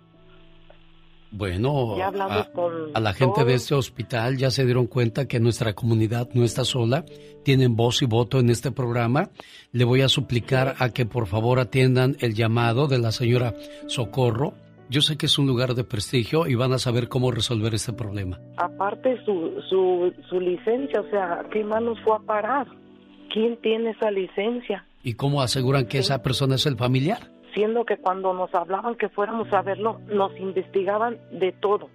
Bueno, 1.33 1.97
Ya 1.97 2.09
hablamos 2.09 2.47
a, 2.47 2.53
con 2.53 2.73
a 2.95 3.01
la 3.01 3.15
gente 3.15 3.45
de 3.45 3.55
este 3.55 3.75
hospital 3.75 4.37
ya 4.37 4.51
se 4.51 4.67
dieron 4.67 4.87
cuenta 4.87 5.27
que 5.27 5.41
nuestra 5.41 5.73
comunidad 5.73 6.29
no 6.35 6.45
está 6.45 6.63
sola, 6.65 7.07
tienen 7.43 7.75
voz 7.75 8.03
y 8.03 8.07
voto 8.07 8.39
en 8.39 8.51
este 8.51 8.71
programa. 8.71 9.31
Le 9.73 9.85
voy 9.85 10.03
a 10.03 10.11
suplicar 10.11 10.75
a 10.79 10.91
que 10.91 11.07
por 11.07 11.27
favor 11.27 11.59
atiendan 11.59 12.17
el 12.21 12.35
llamado 12.35 12.87
de 12.87 12.99
la 12.99 13.13
señora 13.13 13.55
Socorro. 13.87 14.53
Yo 14.93 15.01
sé 15.01 15.17
que 15.17 15.25
es 15.25 15.39
un 15.39 15.47
lugar 15.47 15.73
de 15.73 15.85
prestigio 15.85 16.47
y 16.47 16.55
van 16.55 16.75
a 16.75 16.79
saber 16.79 17.09
cómo 17.09 17.31
resolver 17.31 17.73
este 17.73 17.95
problema. 17.95 18.39
Aparte 18.59 19.17
su, 19.25 19.59
su, 19.71 20.13
su 20.29 20.39
licencia, 20.39 21.01
o 21.01 21.09
sea, 21.09 21.41
¿a 21.41 21.45
¿qué 21.49 21.65
manos 21.65 21.99
fue 22.05 22.15
a 22.15 22.19
parar? 22.19 22.67
¿Quién 23.33 23.57
tiene 23.63 23.93
esa 23.93 24.11
licencia? 24.11 24.87
¿Y 25.03 25.15
cómo 25.15 25.41
aseguran 25.41 25.87
que 25.87 25.97
esa 25.97 26.23
persona 26.23 26.57
es 26.57 26.67
el 26.67 26.77
familiar? 26.77 27.31
Siendo 27.55 27.87
que 27.87 27.97
cuando 27.97 28.35
nos 28.35 28.55
hablaban 28.55 28.97
que 28.97 29.09
fuéramos 29.09 29.51
a 29.55 29.63
verlo, 29.63 29.99
nos 30.09 30.39
investigaban 30.39 31.17
de 31.31 31.53
todo. 31.53 31.89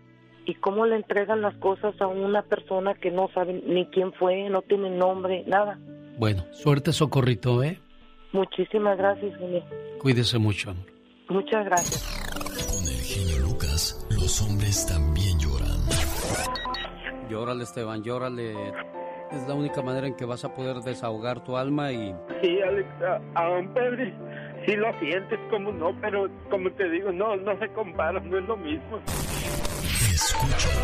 ¿Y 0.47 0.55
cómo 0.55 0.87
le 0.87 0.95
entregan 0.95 1.43
las 1.43 1.55
cosas 1.57 1.93
a 2.01 2.07
una 2.07 2.41
persona 2.41 2.95
que 2.95 3.11
no 3.11 3.29
sabe 3.31 3.61
ni 3.67 3.85
quién 3.91 4.11
fue, 4.13 4.49
no 4.49 4.63
tiene 4.63 4.89
nombre, 4.89 5.43
nada? 5.45 5.77
Bueno, 6.17 6.45
suerte 6.51 6.91
Socorrito, 6.93 7.61
¿eh? 7.61 7.79
Muchísimas 8.31 8.97
gracias, 8.97 9.37
genio. 9.37 9.63
Cuídese 9.99 10.39
mucho. 10.39 10.73
Muchas 11.29 11.63
gracias. 11.63 12.36
Los 14.27 14.41
hombres 14.41 14.85
también 14.85 15.39
lloran. 15.39 15.79
Llórale, 17.29 17.63
Esteban, 17.63 18.03
llórale. 18.03 18.51
Es 19.31 19.47
la 19.47 19.53
única 19.53 19.81
manera 19.81 20.05
en 20.05 20.15
que 20.17 20.25
vas 20.25 20.43
a 20.43 20.53
poder 20.53 20.81
desahogar 20.81 21.45
tu 21.45 21.55
alma 21.55 21.93
y... 21.93 22.13
Sí, 22.41 22.59
Alex, 22.61 22.89
a- 23.03 23.21
aún 23.41 23.73
Pedri, 23.73 24.13
sí 24.65 24.75
lo 24.75 24.91
sientes, 24.99 25.39
como 25.49 25.71
no, 25.71 25.95
pero 26.01 26.27
como 26.49 26.69
te 26.73 26.89
digo, 26.89 27.09
no, 27.13 27.37
no 27.37 27.57
se 27.57 27.69
compara, 27.69 28.19
no 28.19 28.37
es 28.37 28.43
lo 28.45 28.57
mismo. 28.57 28.99
Escúchalo 30.13 30.81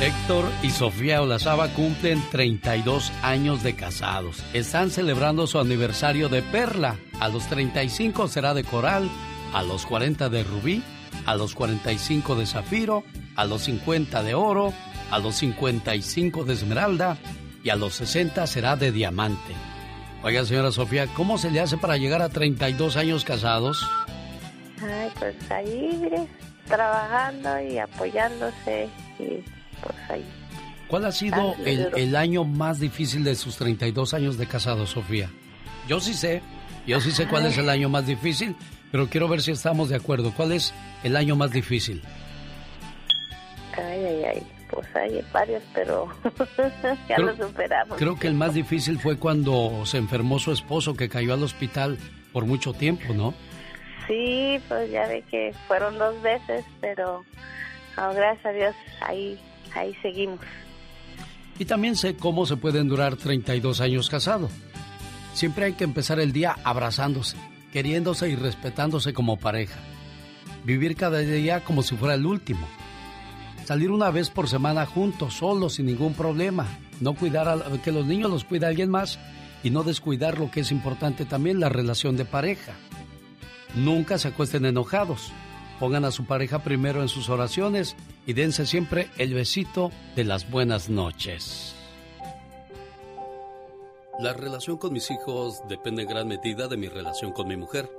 Héctor 0.00 0.44
y 0.62 0.70
Sofía 0.70 1.22
Olazaba 1.22 1.68
cumplen 1.68 2.22
32 2.30 3.10
años 3.22 3.62
de 3.62 3.74
casados. 3.74 4.44
Están 4.52 4.90
celebrando 4.90 5.46
su 5.46 5.58
aniversario 5.58 6.28
de 6.28 6.42
perla. 6.42 6.96
A 7.18 7.28
los 7.28 7.46
35 7.46 8.28
será 8.28 8.52
de 8.52 8.62
coral, 8.62 9.08
a 9.54 9.62
los 9.62 9.86
40 9.86 10.28
de 10.28 10.44
rubí, 10.44 10.82
a 11.24 11.34
los 11.34 11.54
45 11.54 12.34
de 12.34 12.44
zafiro, 12.44 13.04
a 13.36 13.46
los 13.46 13.62
50 13.62 14.22
de 14.22 14.34
oro, 14.34 14.74
a 15.10 15.18
los 15.18 15.36
55 15.36 16.44
de 16.44 16.52
esmeralda 16.52 17.16
y 17.64 17.70
a 17.70 17.76
los 17.76 17.94
60 17.94 18.46
será 18.46 18.76
de 18.76 18.92
diamante. 18.92 19.54
Oiga, 20.22 20.44
señora 20.44 20.72
Sofía, 20.72 21.06
¿cómo 21.14 21.38
se 21.38 21.50
le 21.50 21.60
hace 21.60 21.78
para 21.78 21.96
llegar 21.96 22.20
a 22.20 22.28
32 22.28 22.98
años 22.98 23.24
casados? 23.24 23.88
Ay, 24.82 25.10
pues 25.18 25.50
ahí, 25.50 26.28
trabajando 26.66 27.60
y 27.62 27.78
apoyándose 27.78 28.90
y 29.18 29.55
pues 29.82 29.94
ahí. 30.10 30.24
¿Cuál 30.88 31.04
ha 31.06 31.12
sido 31.12 31.54
el, 31.64 32.14
año 32.14 32.44
más 32.44 32.78
difícil 32.78 33.24
de 33.24 33.34
sus 33.34 33.56
32 33.56 34.14
años 34.14 34.38
de 34.38 34.46
casado, 34.46 34.86
Sofía? 34.86 35.30
Yo 35.88 35.98
sí 36.00 36.14
sé, 36.14 36.42
yo 36.86 37.00
sí 37.00 37.10
sé 37.10 37.26
cuál 37.26 37.46
es 37.46 37.58
el 37.58 37.68
año 37.68 37.88
más 37.88 38.06
difícil, 38.06 38.54
pero 38.92 39.08
quiero 39.08 39.26
ver 39.28 39.42
si 39.42 39.50
estamos 39.50 39.88
de 39.88 39.96
acuerdo. 39.96 40.32
¿Cuál 40.32 40.52
es 40.52 40.72
el 41.02 41.16
año 41.16 41.34
más 41.34 41.50
difícil? 41.50 42.02
Ay, 43.76 44.04
ay, 44.04 44.24
ay, 44.24 44.42
pues 44.70 44.86
hay 44.94 45.24
varios, 45.32 45.62
pero 45.74 46.08
ya 47.08 47.16
Creo- 47.16 47.32
lo 47.32 47.48
superamos. 47.48 47.98
Creo 47.98 48.16
que 48.16 48.28
el 48.28 48.34
más 48.34 48.54
difícil 48.54 48.98
fue 48.98 49.18
cuando 49.18 49.84
se 49.86 49.98
enfermó 49.98 50.38
su 50.38 50.52
esposo, 50.52 50.94
que 50.94 51.08
cayó 51.08 51.34
al 51.34 51.42
hospital 51.42 51.98
por 52.32 52.46
mucho 52.46 52.72
tiempo, 52.72 53.12
¿no? 53.12 53.34
Sí, 54.06 54.60
pues 54.68 54.90
ya 54.90 55.06
ve 55.08 55.24
que 55.30 55.52
fueron 55.66 55.98
dos 55.98 56.20
veces, 56.22 56.64
pero 56.80 57.24
ah, 57.96 58.12
gracias 58.14 58.46
a 58.46 58.50
Dios 58.52 58.74
ahí, 59.00 59.40
ahí 59.76 59.94
seguimos. 60.02 60.40
Y 61.58 61.64
también 61.64 61.96
sé 61.96 62.16
cómo 62.16 62.46
se 62.46 62.56
pueden 62.56 62.88
durar 62.88 63.16
32 63.16 63.80
años 63.80 64.10
casado. 64.10 64.48
Siempre 65.32 65.66
hay 65.66 65.72
que 65.74 65.84
empezar 65.84 66.20
el 66.20 66.32
día 66.32 66.56
abrazándose, 66.64 67.36
queriéndose 67.72 68.28
y 68.28 68.36
respetándose 68.36 69.12
como 69.12 69.38
pareja. 69.38 69.78
Vivir 70.64 70.96
cada 70.96 71.18
día 71.18 71.64
como 71.64 71.82
si 71.82 71.96
fuera 71.96 72.14
el 72.14 72.26
último. 72.26 72.66
Salir 73.64 73.90
una 73.90 74.10
vez 74.10 74.30
por 74.30 74.48
semana 74.48 74.86
juntos, 74.86 75.34
solos, 75.34 75.74
sin 75.74 75.86
ningún 75.86 76.14
problema. 76.14 76.66
No 77.00 77.14
cuidar 77.14 77.48
a 77.48 77.82
que 77.82 77.92
los 77.92 78.06
niños 78.06 78.30
los 78.30 78.44
cuida 78.44 78.68
alguien 78.68 78.90
más 78.90 79.18
y 79.62 79.70
no 79.70 79.82
descuidar 79.82 80.38
lo 80.38 80.50
que 80.50 80.60
es 80.60 80.70
importante 80.70 81.24
también, 81.24 81.60
la 81.60 81.68
relación 81.68 82.16
de 82.16 82.24
pareja. 82.24 82.72
Nunca 83.74 84.18
se 84.18 84.28
acuesten 84.28 84.64
enojados. 84.64 85.32
Pongan 85.78 86.06
a 86.06 86.10
su 86.10 86.24
pareja 86.24 86.60
primero 86.60 87.02
en 87.02 87.08
sus 87.08 87.28
oraciones 87.28 87.96
y 88.26 88.32
dense 88.32 88.64
siempre 88.64 89.10
el 89.18 89.34
besito 89.34 89.90
de 90.14 90.24
las 90.24 90.50
buenas 90.50 90.88
noches. 90.88 91.74
La 94.18 94.32
relación 94.32 94.78
con 94.78 94.94
mis 94.94 95.10
hijos 95.10 95.60
depende 95.68 96.02
en 96.02 96.08
gran 96.08 96.26
medida 96.26 96.68
de 96.68 96.78
mi 96.78 96.88
relación 96.88 97.32
con 97.32 97.48
mi 97.48 97.56
mujer. 97.56 97.90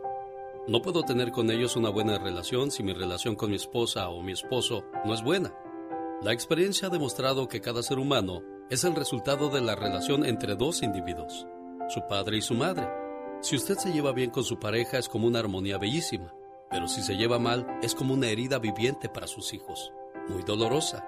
No 0.68 0.82
puedo 0.82 1.04
tener 1.04 1.32
con 1.32 1.52
ellos 1.52 1.76
una 1.76 1.90
buena 1.90 2.18
relación 2.18 2.72
si 2.72 2.82
mi 2.82 2.94
relación 2.94 3.36
con 3.36 3.52
mi 3.52 3.56
esposa 3.56 4.10
o 4.10 4.24
mi 4.24 4.32
esposo 4.32 4.84
no 5.06 5.14
es 5.14 5.22
buena. 5.22 5.54
La 6.24 6.34
experiencia 6.34 6.88
ha 6.88 6.92
demostrado 6.92 7.48
que 7.48 7.62
cada 7.62 7.84
ser 7.84 8.00
humano 8.00 8.42
es 8.72 8.84
el 8.84 8.96
resultado 8.96 9.50
de 9.50 9.62
la 9.62 9.76
relación 9.76 10.26
entre 10.26 10.56
dos 10.56 10.82
individuos, 10.82 11.46
su 11.90 12.02
padre 12.10 12.38
y 12.38 12.42
su 12.42 12.56
madre. 12.56 12.88
Si 13.42 13.56
usted 13.56 13.78
se 13.78 13.94
lleva 13.94 14.12
bien 14.12 14.32
con 14.32 14.44
su 14.44 14.58
pareja 14.58 14.98
es 14.98 15.08
como 15.08 15.28
una 15.28 15.38
armonía 15.38 15.78
bellísima, 15.78 16.34
pero 16.70 16.88
si 16.88 17.02
se 17.02 17.16
lleva 17.16 17.40
mal 17.40 17.68
es 17.82 17.96
como 17.96 18.14
una 18.14 18.28
herida 18.28 18.60
viviente 18.60 19.10
para 19.10 19.28
sus 19.28 19.54
hijos, 19.54 19.94
muy 20.28 20.44
dolorosa. 20.44 21.08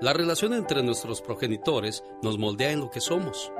La 0.00 0.12
relación 0.12 0.52
entre 0.54 0.82
nuestros 0.82 1.22
progenitores 1.22 2.02
nos 2.22 2.38
moldea 2.38 2.72
en 2.72 2.80
lo 2.80 2.90
que 2.90 3.00
somos. 3.00 3.52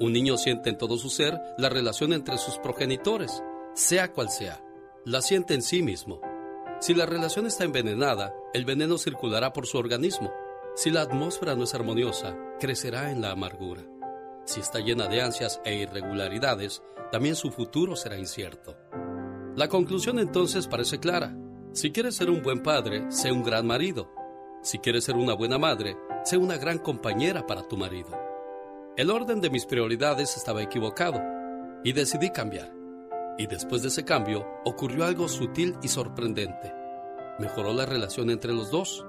Un 0.00 0.12
niño 0.12 0.36
siente 0.36 0.70
en 0.70 0.78
todo 0.78 0.98
su 0.98 1.10
ser 1.10 1.40
la 1.58 1.68
relación 1.68 2.12
entre 2.12 2.38
sus 2.38 2.58
progenitores, 2.58 3.42
sea 3.74 4.12
cual 4.12 4.28
sea. 4.28 4.62
La 5.04 5.22
siente 5.22 5.54
en 5.54 5.62
sí 5.62 5.82
mismo. 5.82 6.20
Si 6.80 6.94
la 6.94 7.06
relación 7.06 7.46
está 7.46 7.64
envenenada, 7.64 8.34
el 8.52 8.64
veneno 8.64 8.98
circulará 8.98 9.52
por 9.52 9.66
su 9.66 9.78
organismo. 9.78 10.32
Si 10.74 10.90
la 10.90 11.02
atmósfera 11.02 11.54
no 11.54 11.64
es 11.64 11.74
armoniosa, 11.74 12.36
crecerá 12.58 13.10
en 13.10 13.20
la 13.20 13.30
amargura. 13.30 13.82
Si 14.44 14.60
está 14.60 14.80
llena 14.80 15.06
de 15.06 15.22
ansias 15.22 15.60
e 15.64 15.74
irregularidades, 15.74 16.82
también 17.12 17.36
su 17.36 17.50
futuro 17.50 17.96
será 17.96 18.18
incierto. 18.18 18.76
La 19.56 19.68
conclusión 19.68 20.18
entonces 20.18 20.68
parece 20.68 21.00
clara. 21.00 21.36
Si 21.72 21.90
quieres 21.90 22.16
ser 22.16 22.30
un 22.30 22.42
buen 22.42 22.62
padre, 22.62 23.10
sé 23.10 23.32
un 23.32 23.42
gran 23.42 23.66
marido. 23.66 24.10
Si 24.62 24.78
quieres 24.78 25.04
ser 25.04 25.16
una 25.16 25.34
buena 25.34 25.58
madre, 25.58 25.96
sé 26.24 26.36
una 26.36 26.56
gran 26.56 26.78
compañera 26.78 27.46
para 27.46 27.66
tu 27.66 27.76
marido. 27.76 28.10
El 28.96 29.10
orden 29.10 29.40
de 29.40 29.50
mis 29.50 29.66
prioridades 29.66 30.36
estaba 30.36 30.62
equivocado 30.62 31.20
y 31.82 31.92
decidí 31.92 32.30
cambiar. 32.30 32.72
Y 33.38 33.46
después 33.46 33.82
de 33.82 33.88
ese 33.88 34.04
cambio 34.04 34.46
ocurrió 34.64 35.04
algo 35.04 35.28
sutil 35.28 35.76
y 35.82 35.88
sorprendente. 35.88 36.72
Mejoró 37.38 37.72
la 37.72 37.86
relación 37.86 38.30
entre 38.30 38.52
los 38.52 38.70
dos. 38.70 39.04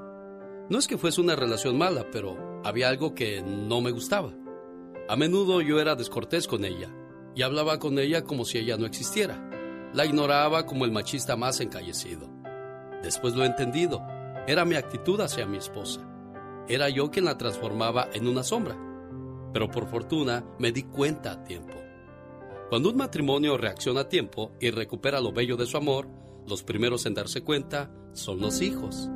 No 0.70 0.80
es 0.80 0.88
que 0.88 0.98
fuese 0.98 1.20
una 1.20 1.36
relación 1.36 1.78
mala, 1.78 2.06
pero 2.12 2.62
había 2.64 2.88
algo 2.88 3.14
que 3.14 3.42
no 3.42 3.82
me 3.82 3.92
gustaba. 3.92 4.34
A 5.10 5.16
menudo 5.18 5.62
yo 5.62 5.82
era 5.82 5.96
descortés 5.96 6.48
con 6.48 6.64
ella 6.64 6.90
y 7.36 7.42
hablaba 7.42 7.78
con 7.80 8.00
ella 8.00 8.24
como 8.24 8.46
si 8.46 8.58
ella 8.58 8.78
no 8.78 8.86
existiera. 8.86 9.51
La 9.94 10.06
ignoraba 10.06 10.66
como 10.66 10.86
el 10.86 10.92
machista 10.92 11.36
más 11.36 11.60
encallecido. 11.60 12.30
Después 13.04 13.36
lo 13.36 13.44
he 13.44 13.48
entendido. 13.48 14.02
Era 14.48 14.64
mi 14.64 14.76
actitud 14.76 15.20
hacia 15.20 15.46
mi 15.46 15.58
esposa. 15.58 16.02
Era 16.68 16.88
yo 16.90 17.12
quien 17.12 17.26
la 17.26 17.38
transformaba 17.38 18.08
en 18.14 18.28
una 18.28 18.44
sombra. 18.44 18.78
Pero 19.52 19.70
por 19.70 19.88
fortuna 19.88 20.46
me 20.60 20.72
di 20.72 20.84
cuenta 20.84 21.32
a 21.34 21.44
tiempo. 21.44 21.74
Cuando 22.70 22.90
un 22.90 22.96
matrimonio 22.96 23.58
reacciona 23.58 24.02
a 24.02 24.10
tiempo 24.10 24.54
y 24.62 24.72
recupera 24.72 25.20
lo 25.20 25.34
bello 25.34 25.58
de 25.58 25.66
su 25.66 25.76
amor, 25.76 26.08
los 26.48 26.64
primeros 26.64 27.06
en 27.06 27.14
darse 27.14 27.42
cuenta 27.42 27.92
son 28.14 28.40
los 28.40 28.62
hijos. 28.62 29.10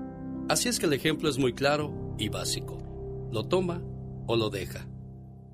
Así 0.49 0.67
es 0.67 0.78
que 0.78 0.88
el 0.88 0.93
ejemplo 0.93 1.30
es 1.30 1.38
muy 1.38 1.53
claro 1.53 2.15
y 2.17 2.28
básico. 2.28 2.78
Lo 3.32 3.45
toma 3.45 3.82
o 4.28 4.36
lo 4.36 4.49
deja. 4.49 4.88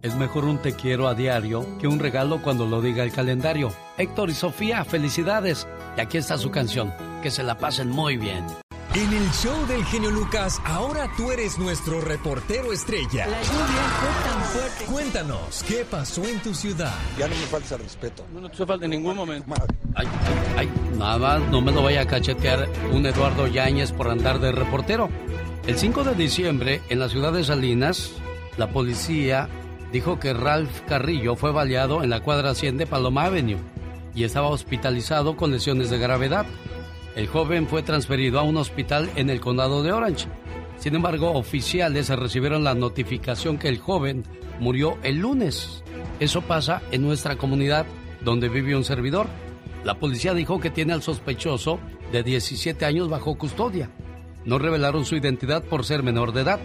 Es 0.01 0.15
mejor 0.15 0.45
un 0.45 0.57
te 0.57 0.73
quiero 0.73 1.07
a 1.07 1.13
diario 1.13 1.63
que 1.77 1.87
un 1.87 1.99
regalo 1.99 2.41
cuando 2.41 2.65
lo 2.65 2.81
diga 2.81 3.03
el 3.03 3.11
calendario. 3.11 3.71
Héctor 3.99 4.31
y 4.31 4.33
Sofía, 4.33 4.83
felicidades. 4.83 5.67
Y 5.95 6.01
aquí 6.01 6.17
está 6.17 6.39
su 6.39 6.49
canción. 6.49 6.91
Que 7.21 7.29
se 7.29 7.43
la 7.43 7.59
pasen 7.59 7.89
muy 7.89 8.17
bien. 8.17 8.43
En 8.95 9.13
el 9.13 9.29
show 9.29 9.67
del 9.67 9.85
genio 9.85 10.09
Lucas, 10.09 10.59
ahora 10.65 11.07
tú 11.15 11.31
eres 11.31 11.59
nuestro 11.59 12.01
reportero 12.01 12.73
estrella. 12.73 13.27
La 13.27 13.43
lluvia 13.43 13.83
fue 13.99 14.31
tan 14.31 14.43
fuerte. 14.45 14.85
Cuéntanos, 14.85 15.63
¿qué 15.67 15.85
pasó 15.89 16.25
en 16.25 16.39
tu 16.41 16.55
ciudad? 16.55 16.95
Ya 17.19 17.27
no 17.27 17.35
me 17.35 17.45
falta 17.45 17.75
el 17.75 17.83
respeto. 17.83 18.25
No, 18.33 18.41
no 18.41 18.49
te 18.49 18.65
falta 18.65 18.85
en 18.85 18.91
ningún 18.91 19.15
momento. 19.15 19.53
Ay, 19.93 20.07
ay, 20.57 20.57
ay, 20.57 20.71
nada 20.97 21.17
más, 21.19 21.41
no 21.51 21.61
me 21.61 21.71
lo 21.71 21.83
vaya 21.83 22.01
a 22.01 22.07
cachetear 22.07 22.67
un 22.91 23.05
Eduardo 23.05 23.45
Yáñez 23.45 23.91
por 23.91 24.09
andar 24.09 24.39
de 24.39 24.51
reportero. 24.51 25.09
El 25.67 25.77
5 25.77 26.03
de 26.03 26.15
diciembre, 26.15 26.81
en 26.89 26.99
la 26.99 27.07
ciudad 27.07 27.31
de 27.31 27.43
Salinas, 27.43 28.11
la 28.57 28.71
policía 28.71 29.47
dijo 29.91 30.19
que 30.19 30.33
Ralph 30.33 30.81
Carrillo 30.87 31.35
fue 31.35 31.51
baleado 31.51 32.03
en 32.03 32.09
la 32.09 32.21
cuadra 32.21 32.55
100 32.55 32.77
de 32.77 32.87
Paloma 32.87 33.25
Avenue 33.25 33.59
y 34.15 34.23
estaba 34.23 34.47
hospitalizado 34.47 35.35
con 35.35 35.51
lesiones 35.51 35.89
de 35.89 35.97
gravedad. 35.97 36.45
El 37.15 37.27
joven 37.27 37.67
fue 37.67 37.83
transferido 37.83 38.39
a 38.39 38.43
un 38.43 38.57
hospital 38.57 39.09
en 39.15 39.29
el 39.29 39.41
condado 39.41 39.83
de 39.83 39.91
Orange. 39.91 40.27
Sin 40.77 40.95
embargo, 40.95 41.31
oficiales 41.33 42.09
recibieron 42.09 42.63
la 42.63 42.73
notificación 42.73 43.57
que 43.57 43.67
el 43.67 43.79
joven 43.79 44.23
murió 44.59 44.97
el 45.03 45.19
lunes. 45.19 45.83
Eso 46.19 46.41
pasa 46.41 46.81
en 46.91 47.01
nuestra 47.01 47.35
comunidad 47.35 47.85
donde 48.21 48.49
vive 48.49 48.75
un 48.75 48.83
servidor. 48.83 49.27
La 49.83 49.95
policía 49.95 50.33
dijo 50.33 50.59
que 50.59 50.69
tiene 50.69 50.93
al 50.93 51.01
sospechoso 51.01 51.79
de 52.11 52.23
17 52.23 52.85
años 52.85 53.09
bajo 53.09 53.37
custodia. 53.37 53.89
No 54.45 54.57
revelaron 54.57 55.05
su 55.05 55.15
identidad 55.15 55.63
por 55.63 55.85
ser 55.85 56.03
menor 56.03 56.33
de 56.33 56.41
edad. 56.41 56.59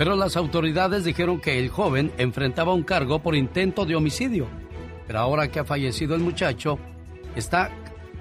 Pero 0.00 0.16
las 0.16 0.38
autoridades 0.38 1.04
dijeron 1.04 1.42
que 1.42 1.58
el 1.58 1.68
joven 1.68 2.10
enfrentaba 2.16 2.72
un 2.72 2.84
cargo 2.84 3.18
por 3.18 3.36
intento 3.36 3.84
de 3.84 3.96
homicidio. 3.96 4.46
Pero 5.06 5.18
ahora 5.18 5.50
que 5.50 5.58
ha 5.58 5.64
fallecido 5.66 6.14
el 6.14 6.22
muchacho, 6.22 6.78
está 7.36 7.70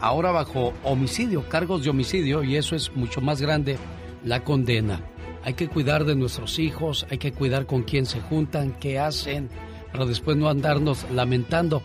ahora 0.01 0.31
bajo 0.31 0.73
homicidio, 0.83 1.47
cargos 1.47 1.81
de 1.81 1.89
homicidio, 1.89 2.43
y 2.43 2.57
eso 2.57 2.75
es 2.75 2.93
mucho 2.97 3.21
más 3.21 3.41
grande 3.41 3.77
la 4.25 4.43
condena. 4.43 4.99
Hay 5.45 5.53
que 5.53 5.69
cuidar 5.69 6.03
de 6.03 6.17
nuestros 6.17 6.59
hijos, 6.59 7.07
hay 7.09 7.17
que 7.17 7.31
cuidar 7.31 7.65
con 7.65 7.83
quién 7.83 8.05
se 8.05 8.19
juntan, 8.19 8.75
qué 8.77 8.99
hacen, 8.99 9.47
para 9.93 10.05
después 10.05 10.35
no 10.35 10.49
andarnos 10.49 11.09
lamentando. 11.13 11.81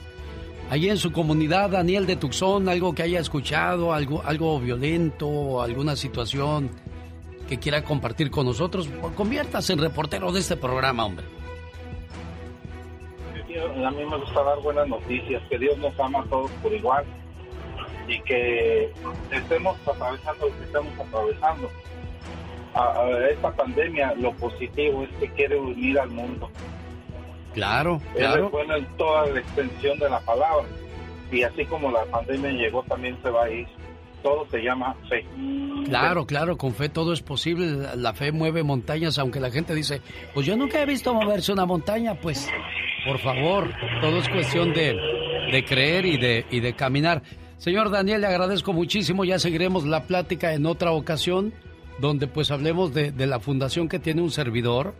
Allí 0.71 0.89
en 0.89 0.99
su 0.99 1.13
comunidad, 1.13 1.71
Daniel 1.71 2.05
de 2.07 2.17
Tucson, 2.17 2.69
algo 2.69 2.97
que 2.97 3.05
haya 3.05 3.21
escuchado, 3.21 3.95
algo, 3.95 4.25
algo 4.25 4.59
violento, 4.59 5.63
alguna 5.63 5.95
situación 5.95 6.69
que 7.49 7.59
quiera 7.59 7.83
compartir 7.85 8.31
con 8.31 8.47
nosotros, 8.47 8.89
conviértase 9.17 9.73
en 9.73 9.79
reportero 9.79 10.33
de 10.33 10.41
este 10.41 10.57
programa, 10.57 11.05
hombre. 11.05 11.25
A 13.87 13.91
mí 13.91 14.05
me 14.05 14.17
gusta 14.17 14.43
dar 14.43 14.59
buenas 14.61 14.89
noticias, 14.89 15.43
que 15.49 15.59
Dios 15.59 15.79
nos 15.79 15.99
ama 16.01 16.21
a 16.21 16.25
todos 16.25 16.51
por 16.63 16.73
igual 16.73 17.05
y 18.09 18.21
que 18.21 18.93
estemos 19.31 19.77
atravesando 19.87 20.49
lo 20.49 20.59
que 20.59 20.65
estamos 20.65 20.93
atravesando. 20.99 21.71
A, 22.75 23.03
a 23.03 23.29
esta 23.31 23.53
pandemia, 23.53 24.15
lo 24.17 24.33
positivo 24.33 25.05
es 25.05 25.11
que 25.21 25.29
quiere 25.35 25.57
unir 25.57 25.99
al 26.01 26.11
mundo. 26.11 26.51
Claro, 27.53 28.01
Él 28.15 28.23
claro. 28.23 28.47
es 28.47 28.51
bueno 28.51 28.77
en 28.77 28.87
toda 28.97 29.27
la 29.27 29.39
extensión 29.39 29.99
de 30.01 30.11
la 30.11 30.19
palabra. 30.21 30.67
Y 31.31 31.43
así 31.45 31.65
como 31.67 31.91
la 31.93 32.05
pandemia 32.07 32.51
llegó, 32.51 32.83
también 32.83 33.17
se 33.23 33.31
va 33.31 33.45
a 33.45 33.51
ir. 33.51 33.69
Todo 34.25 34.45
se 34.51 34.59
llama 34.63 34.97
fe. 35.09 35.25
Claro, 35.85 36.27
claro, 36.27 36.57
con 36.57 36.73
fe 36.75 36.89
todo 36.89 37.13
es 37.13 37.21
posible. 37.21 37.87
La- 37.97 38.15
fe 38.15 38.33
mueve 38.33 38.63
montañas, 38.65 39.19
aunque 39.19 39.39
la 39.39 39.51
gente 39.53 39.75
dice, 39.75 40.01
pues 40.33 40.47
yo 40.47 40.57
nunca 40.57 40.83
he 40.83 40.87
visto 40.87 41.13
moverse 41.15 41.53
una 41.53 41.67
montaña. 41.67 42.15
Pues, 42.21 42.49
por 43.07 43.19
favor, 43.19 43.71
todo 44.01 44.17
es 44.19 44.29
cuestión 44.31 44.73
de, 44.73 44.97
de 45.53 45.65
creer 45.65 46.07
y 46.07 46.17
de, 46.17 46.47
y 46.51 46.61
de 46.61 46.75
caminar. 46.75 47.23
Señor 47.59 47.91
Daniel, 47.91 48.23
le 48.23 48.27
agradezco 48.27 48.73
muchísimo. 48.73 49.25
Ya 49.25 49.39
seguiremos 49.39 49.85
la 49.85 50.05
plática 50.05 50.55
en 50.55 50.65
otra 50.67 50.91
ocasión, 50.93 51.53
donde 52.01 52.27
pues 52.27 52.51
hablemos 52.51 52.95
de, 52.95 53.13
de 53.13 53.27
la 53.27 53.39
fundación 53.41 53.89
que 53.89 53.99
tiene 53.99 54.23
un 54.23 54.31
servidor 54.31 54.95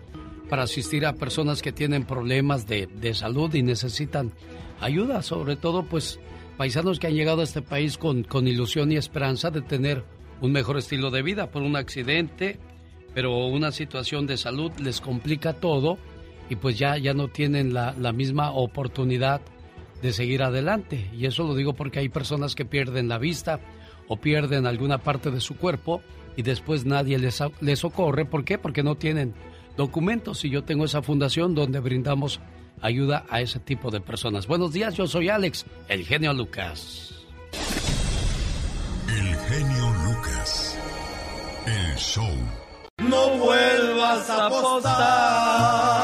para 0.51 0.65
asistir 0.65 1.07
a 1.07 1.15
personas 1.15 1.63
que 1.63 1.73
tienen 1.73 2.05
problemas 2.05 2.67
de, 2.69 2.87
de 2.87 3.15
salud 3.15 3.53
y 3.55 3.63
necesitan 3.63 4.33
ayuda, 4.81 5.23
sobre 5.23 5.57
todo 5.57 5.83
pues 5.85 6.21
paisanos 6.57 6.99
que 6.99 7.07
han 7.07 7.15
llegado 7.15 7.41
a 7.41 7.45
este 7.45 7.63
país 7.63 7.99
con, 7.99 8.23
con 8.23 8.47
ilusión 8.47 8.93
y 8.93 8.97
esperanza 8.97 9.51
de 9.51 9.63
tener 9.63 10.05
un 10.41 10.53
mejor 10.53 10.79
estilo 10.79 11.11
de 11.11 11.23
vida 11.23 11.51
por 11.51 11.63
un 11.63 11.77
accidente, 11.77 12.59
pero 13.15 13.47
una 13.47 13.73
situación 13.73 14.27
de 14.27 14.37
salud 14.37 14.73
les 14.79 15.01
complica 15.01 15.55
todo 15.55 15.99
y 16.49 16.57
pues 16.57 16.79
ya, 16.79 16.97
ya 16.99 17.15
no 17.15 17.29
tienen 17.29 17.73
la, 17.73 17.95
la 17.99 18.13
misma 18.13 18.51
oportunidad 18.53 19.41
de 20.03 20.13
seguir 20.13 20.43
adelante. 20.43 21.09
Y 21.17 21.27
eso 21.27 21.45
lo 21.45 21.55
digo 21.55 21.73
porque 21.73 22.01
hay 22.01 22.09
personas 22.09 22.55
que 22.55 22.65
pierden 22.65 23.09
la 23.09 23.19
vista 23.19 23.61
o 24.09 24.19
pierden 24.19 24.67
alguna 24.67 24.99
parte 24.99 25.31
de 25.31 25.41
su 25.41 25.57
cuerpo 25.57 26.03
y 26.37 26.43
después 26.43 26.85
nadie 26.85 27.19
les, 27.19 27.43
les 27.61 27.79
socorre. 27.79 28.25
¿Por 28.25 28.45
qué? 28.45 28.59
Porque 28.59 28.83
no 28.83 28.97
tienen 28.97 29.35
documentos 29.77 30.45
y 30.45 30.51
yo 30.51 30.65
tengo 30.65 30.85
esa 30.85 31.03
fundación 31.03 31.55
donde 31.55 31.81
brindamos 31.81 32.41
ayuda 32.81 33.25
a 33.29 33.41
ese 33.41 33.59
tipo 33.61 33.91
de 33.91 34.01
personas. 34.01 34.47
Buenos 34.47 34.73
días, 34.73 34.95
yo 34.95 35.07
soy 35.07 35.29
Alex, 35.29 35.65
el 35.89 36.05
genio 36.05 36.33
Lucas. 36.33 37.15
El 39.09 39.37
genio 39.37 39.91
Lucas. 40.05 40.79
El 41.67 41.97
show. 41.97 42.37
No 42.99 43.31
vuelvas 43.39 44.31
a 44.31 44.47
apostar. 44.47 46.04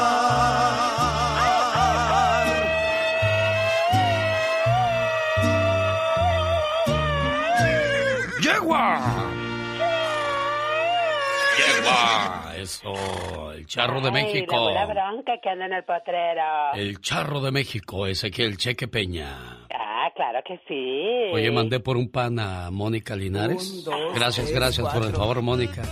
Charro 13.71 14.01
de 14.01 14.11
México. 14.11 14.69
La 14.69 14.85
pura 14.85 14.85
bronca 14.85 15.31
que 15.41 15.49
anda 15.49 15.65
en 15.65 15.71
el 15.71 15.85
potrero. 15.85 16.73
El 16.73 16.99
charro 16.99 17.39
de 17.39 17.51
México, 17.51 18.05
Ezequiel 18.05 18.57
Cheque 18.57 18.89
Peña. 18.89 19.65
Ah, 19.73 20.09
claro 20.13 20.39
que 20.45 20.59
sí. 20.67 21.33
Oye, 21.33 21.49
mandé 21.51 21.79
por 21.79 21.95
un 21.95 22.11
pan 22.11 22.37
a 22.37 22.69
Mónica 22.69 23.15
Linares. 23.15 23.71
Un, 23.71 23.83
dos, 23.85 24.13
gracias, 24.13 24.47
tres, 24.47 24.59
gracias 24.59 24.93
por 24.93 25.05
el 25.05 25.13
favor, 25.13 25.41
Mónica. 25.41 25.83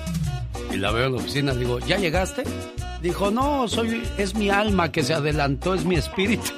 Y 0.73 0.75
la 0.75 0.91
veo 0.91 1.05
en 1.05 1.13
la 1.13 1.19
oficina, 1.19 1.53
digo, 1.53 1.79
¿ya 1.79 1.95
llegaste? 1.95 2.43
Dijo, 3.01 3.31
no, 3.31 3.65
soy, 3.69 4.03
es 4.17 4.35
mi 4.35 4.49
alma 4.49 4.91
que 4.91 5.01
se 5.01 5.13
adelantó, 5.13 5.73
es 5.73 5.85
mi 5.85 5.95
espíritu. 5.95 6.51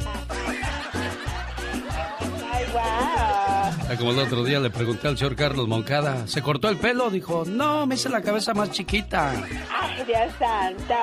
Como 3.97 4.11
el 4.11 4.19
otro 4.19 4.43
día 4.43 4.59
le 4.59 4.69
pregunté 4.69 5.07
al 5.07 5.17
señor 5.17 5.35
Carlos 5.35 5.67
Moncada, 5.67 6.25
¿se 6.27 6.41
cortó 6.41 6.69
el 6.69 6.77
pelo? 6.77 7.09
Dijo, 7.09 7.43
no, 7.45 7.85
me 7.85 7.95
hice 7.95 8.09
la 8.09 8.21
cabeza 8.21 8.53
más 8.53 8.71
chiquita. 8.71 9.31
Ay, 9.31 10.03
Dios 10.05 10.33
santo. 10.39 10.93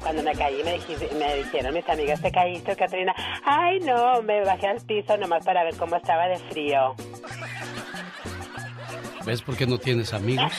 Cuando 0.00 0.22
me 0.22 0.32
caí 0.34 0.62
me, 0.64 0.78
dij- 0.78 1.12
me 1.18 1.34
dijeron 1.36 1.74
mis 1.74 1.88
amigas, 1.88 2.20
¿te 2.22 2.30
caíste, 2.32 2.74
Katrina? 2.76 3.14
Ay, 3.44 3.80
no, 3.80 4.22
me 4.22 4.42
bajé 4.44 4.68
al 4.68 4.80
piso 4.80 5.16
nomás 5.18 5.44
para 5.44 5.62
ver 5.64 5.76
cómo 5.76 5.96
estaba 5.96 6.26
de 6.28 6.38
frío. 6.50 6.94
¿Ves 9.30 9.42
por 9.42 9.56
qué 9.56 9.64
no 9.64 9.78
tienes 9.78 10.12
amigos? 10.12 10.52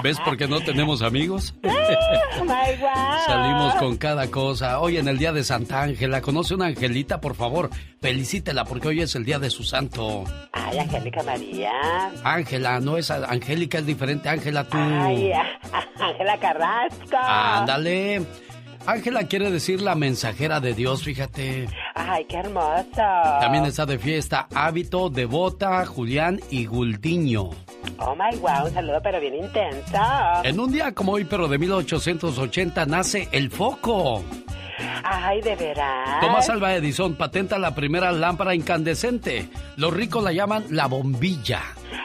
¿Ves 0.00 0.20
por 0.20 0.36
qué 0.36 0.46
no 0.46 0.60
tenemos 0.60 1.02
amigos? 1.02 1.52
Oh, 1.64 1.68
my 2.44 2.76
God. 2.80 3.26
Salimos 3.26 3.74
con 3.74 3.96
cada 3.96 4.30
cosa. 4.30 4.78
Hoy 4.78 4.98
en 4.98 5.08
el 5.08 5.18
día 5.18 5.32
de 5.32 5.42
Santa 5.42 5.82
Ángela, 5.82 6.20
¿conoce 6.20 6.54
una 6.54 6.66
angelita, 6.66 7.20
por 7.20 7.34
favor? 7.34 7.70
Felicítela 8.00 8.64
porque 8.66 8.86
hoy 8.86 9.00
es 9.00 9.16
el 9.16 9.24
día 9.24 9.40
de 9.40 9.50
su 9.50 9.64
santo. 9.64 10.22
Ay, 10.52 10.78
Angélica 10.78 11.24
María. 11.24 11.72
Ángela, 12.22 12.78
no 12.78 12.98
es 12.98 13.10
Angélica, 13.10 13.78
es 13.78 13.86
diferente. 13.86 14.28
Ángela, 14.28 14.62
tú. 14.62 14.78
Ay, 14.78 15.32
Ángela 15.98 16.38
Carrasco. 16.38 17.16
Ándale. 17.20 18.22
Ángela 18.86 19.24
quiere 19.24 19.50
decir 19.50 19.82
la 19.82 19.94
mensajera 19.94 20.60
de 20.60 20.74
Dios, 20.74 21.02
fíjate. 21.02 21.68
Ay, 21.94 22.24
qué 22.26 22.36
hermoso. 22.36 23.02
También 23.40 23.64
está 23.64 23.86
de 23.86 23.98
fiesta 23.98 24.46
Hábito, 24.54 25.10
Devota, 25.10 25.84
Julián 25.86 26.40
y 26.50 26.66
Guldiño. 26.66 27.50
Oh 27.98 28.14
my 28.14 28.36
wow, 28.38 28.66
un 28.66 28.72
saludo 28.72 29.00
pero 29.02 29.20
bien 29.20 29.34
intenso. 29.34 29.98
En 30.44 30.60
un 30.60 30.70
día 30.70 30.92
como 30.92 31.12
hoy, 31.12 31.24
pero 31.24 31.48
de 31.48 31.58
1880, 31.58 32.86
nace 32.86 33.28
el 33.32 33.50
foco. 33.50 34.22
Ay, 35.02 35.40
de 35.40 35.56
veras. 35.56 36.20
Tomás 36.20 36.48
Alva 36.50 36.74
Edison 36.74 37.14
patenta 37.14 37.58
la 37.58 37.74
primera 37.74 38.12
lámpara 38.12 38.54
incandescente. 38.54 39.48
Los 39.76 39.92
ricos 39.92 40.22
la 40.22 40.32
llaman 40.32 40.64
la 40.70 40.86
bombilla. 40.86 41.62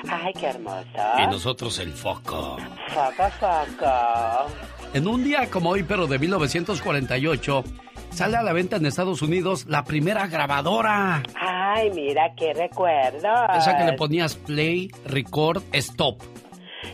Ay, 0.10 0.34
qué 0.34 0.48
hermoso. 0.48 0.88
Y 1.20 1.28
nosotros 1.28 1.80
el 1.80 1.92
foco. 1.92 2.58
Foco, 2.88 3.30
foco. 3.40 4.48
En 4.94 5.08
un 5.08 5.24
día 5.24 5.50
como 5.50 5.70
hoy, 5.70 5.84
pero 5.84 6.06
de 6.06 6.20
1948, 6.20 7.64
sale 8.10 8.36
a 8.36 8.44
la 8.44 8.52
venta 8.52 8.76
en 8.76 8.86
Estados 8.86 9.22
Unidos 9.22 9.66
la 9.68 9.84
primera 9.86 10.28
grabadora. 10.28 11.24
Ay, 11.40 11.90
mira, 11.92 12.34
qué 12.36 12.54
recuerdo. 12.54 13.30
Esa 13.58 13.78
que 13.78 13.86
le 13.86 13.94
ponías 13.94 14.36
play, 14.36 14.90
record, 15.06 15.64
stop. 15.72 16.22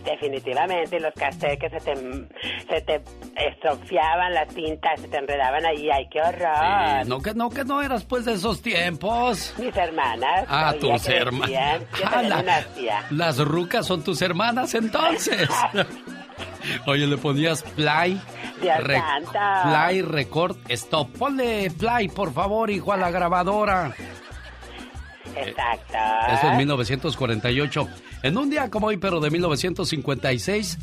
Definitivamente, 0.05 0.99
los 0.99 1.13
cassettes 1.15 1.59
que 1.59 1.69
se 1.69 1.79
te, 1.79 1.95
se 2.69 2.81
te 2.81 3.01
estropeaban 3.35 4.33
las 4.33 4.47
tintas, 4.53 5.01
se 5.01 5.07
te 5.07 5.17
enredaban 5.17 5.65
ahí. 5.65 5.89
Ay, 5.89 6.07
qué 6.11 6.21
horror. 6.21 7.03
Sí, 7.03 7.09
no 7.09 7.19
que 7.19 7.33
no 7.33 7.49
que 7.49 7.65
no 7.65 7.81
eras 7.81 8.03
pues 8.03 8.25
de 8.25 8.33
esos 8.33 8.61
tiempos. 8.61 9.55
Mis 9.57 9.75
hermanas. 9.75 10.45
Ah, 10.47 10.73
tus 10.79 11.07
hermanas. 11.09 11.81
Ah, 12.05 12.21
la-. 12.21 12.63
Las 13.09 13.39
rucas 13.39 13.85
son 13.87 14.03
tus 14.03 14.21
hermanas 14.21 14.75
entonces. 14.75 15.49
Oye, 16.85 17.07
le 17.07 17.17
ponías 17.17 17.63
play, 17.63 18.21
Dios 18.61 18.77
santo. 18.77 19.39
play, 19.63 20.01
record, 20.01 20.57
stop. 20.69 21.09
Ponle 21.17 21.71
play, 21.71 22.07
por 22.07 22.33
favor, 22.33 22.69
hijo, 22.69 22.93
a 22.93 22.97
la 22.97 23.11
grabadora. 23.11 23.93
Exacto. 25.35 25.97
Eso 26.31 26.49
en 26.51 26.57
1948. 26.57 27.87
En 28.23 28.37
un 28.37 28.49
día 28.49 28.69
como 28.69 28.87
hoy, 28.87 28.97
pero 28.97 29.19
de 29.19 29.29
1956, 29.29 30.79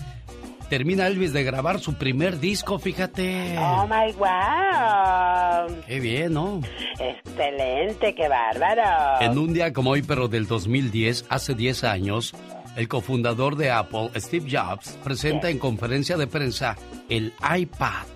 termina 0.69 1.07
Elvis 1.07 1.33
de 1.33 1.45
grabar 1.45 1.81
su 1.81 1.95
primer 1.95 2.39
disco, 2.39 2.79
fíjate. 2.79 3.57
Oh 3.59 3.87
my 3.87 4.13
wow. 4.13 5.83
Qué 5.87 6.01
bien, 6.01 6.35
¿no? 6.35 6.61
Excelente, 6.99 8.15
qué 8.15 8.29
bárbaro. 8.29 9.21
En 9.21 9.39
un 9.39 9.53
día 9.53 9.73
como 9.73 9.91
hoy, 9.91 10.03
pero 10.03 10.29
del 10.29 10.47
2010, 10.47 11.27
hace 11.29 11.55
10 11.55 11.85
años, 11.85 12.35
el 12.77 12.89
cofundador 12.89 13.57
de 13.57 13.71
Apple, 13.71 14.11
Steve 14.17 14.47
Jobs, 14.51 14.99
presenta 15.05 15.49
en 15.51 15.59
conferencia 15.59 16.17
de 16.17 16.27
prensa 16.27 16.77
el 17.09 17.33
iPad. 17.57 18.07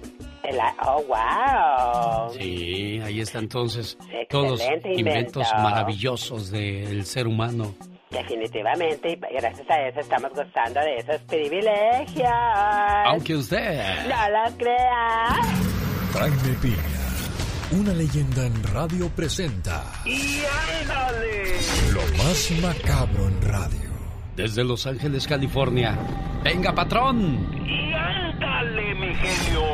El- 0.43 0.57
oh 0.87 1.05
wow. 1.09 2.33
Sí, 2.33 3.01
ahí 3.05 3.21
está 3.21 3.39
entonces 3.39 3.99
todos 4.31 4.53
los 4.53 4.61
inventos 4.63 5.47
invento. 5.47 5.63
maravillosos 5.63 6.51
del 6.51 7.05
ser 7.05 7.27
humano. 7.27 7.75
Definitivamente, 8.11 9.11
y 9.13 9.17
gracias 9.37 9.69
a 9.71 9.83
eso 9.89 10.01
estamos 10.01 10.31
gozando 10.31 10.81
de 10.81 10.97
esos 10.97 11.21
privilegios. 11.23 12.27
Aunque 13.05 13.37
usted... 13.37 13.85
No 14.09 14.29
lo 14.31 14.57
crea. 14.57 15.27
Jaime 16.15 16.55
Piña, 16.63 17.79
una 17.79 17.93
leyenda 17.93 18.47
en 18.47 18.63
radio 18.73 19.11
presenta 19.11 19.85
¡Y 20.07 20.41
ándale! 20.81 21.59
lo 21.93 22.01
más 22.25 22.51
macabro 22.63 23.29
en 23.29 23.43
radio. 23.43 23.89
Desde 24.39 24.63
Los 24.63 24.87
Ángeles, 24.87 25.27
California. 25.27 25.99
¡Venga, 26.45 26.73
patrón! 26.73 27.45
Y 28.39 28.45
ándale, 28.45 28.95
mi 28.95 29.15
genio. 29.15 29.65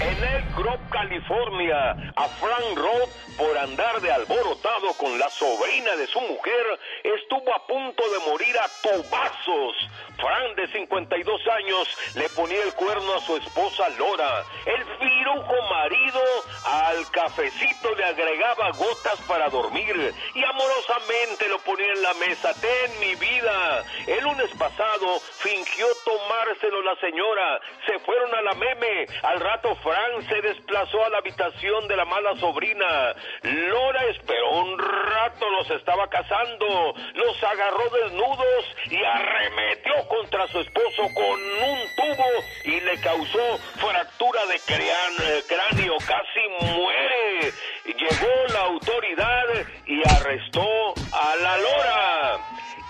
En 0.00 0.24
el 0.24 0.54
Grove, 0.56 0.80
California, 0.90 2.12
a 2.16 2.28
Frank 2.28 2.76
Roth, 2.76 3.10
por 3.36 3.56
andar 3.56 4.00
de 4.00 4.10
alborotado 4.12 4.92
con 4.98 5.18
la 5.18 5.28
sobrina 5.30 5.96
de 5.96 6.06
su 6.06 6.20
mujer, 6.20 6.80
estuvo 7.04 7.54
a 7.54 7.66
punto 7.66 8.02
de 8.10 8.30
morir 8.30 8.56
a 8.58 8.68
tobazos. 8.82 9.76
Frank, 10.16 10.56
de 10.56 10.68
52 10.68 11.40
años, 11.48 11.88
le 12.14 12.28
ponía 12.30 12.62
el 12.62 12.74
cuerno 12.74 13.14
a 13.14 13.20
su 13.20 13.36
esposa 13.36 13.88
Lora. 13.90 14.44
El 14.66 14.84
pirujo 14.98 15.54
marido 15.70 16.20
al 16.64 17.10
cafecito 17.10 17.94
le 17.96 18.04
agregaba 18.04 18.70
gotas 18.72 19.20
para 19.26 19.48
dormir 19.48 20.14
y 20.34 20.44
amorosamente 20.44 21.48
lo 21.48 21.58
ponía 21.60 21.92
en 21.92 22.02
la 22.02 22.14
mesa. 22.14 22.52
Ten 22.60 23.00
mi 23.00 23.14
vida. 23.16 23.84
El 24.06 24.24
lunes 24.24 24.50
pasado 24.58 25.18
fingió 25.38 25.86
tomárselo 26.04 26.82
la 26.82 26.96
señora. 26.96 27.60
Se 27.86 27.91
fueron 28.00 28.34
a 28.34 28.42
la 28.42 28.54
meme. 28.54 29.06
Al 29.22 29.40
rato 29.40 29.74
Frank 29.76 30.28
se 30.28 30.40
desplazó 30.40 31.04
a 31.04 31.10
la 31.10 31.18
habitación 31.18 31.88
de 31.88 31.96
la 31.96 32.04
mala 32.04 32.36
sobrina. 32.36 33.14
Lora 33.42 34.04
esperó 34.06 34.50
un 34.60 34.78
rato, 34.78 35.50
los 35.50 35.70
estaba 35.70 36.08
cazando. 36.08 36.94
Los 37.14 37.44
agarró 37.44 37.90
desnudos 37.90 38.76
y 38.90 39.02
arremetió 39.02 39.92
contra 40.08 40.46
su 40.48 40.60
esposo 40.60 41.02
con 41.14 41.40
un 41.40 41.78
tubo 41.96 42.28
y 42.64 42.80
le 42.80 43.00
causó 43.00 43.58
fractura 43.76 44.44
de 44.46 44.56
eh, 44.56 45.42
cráneo. 45.48 45.96
Casi 45.98 46.66
muere. 46.66 47.52
Llegó 47.84 48.52
la 48.52 48.60
autoridad 48.60 49.44
y 49.86 50.00
arrestó 50.08 50.94
a 51.12 51.36
la 51.36 51.56
Lora 51.58 52.38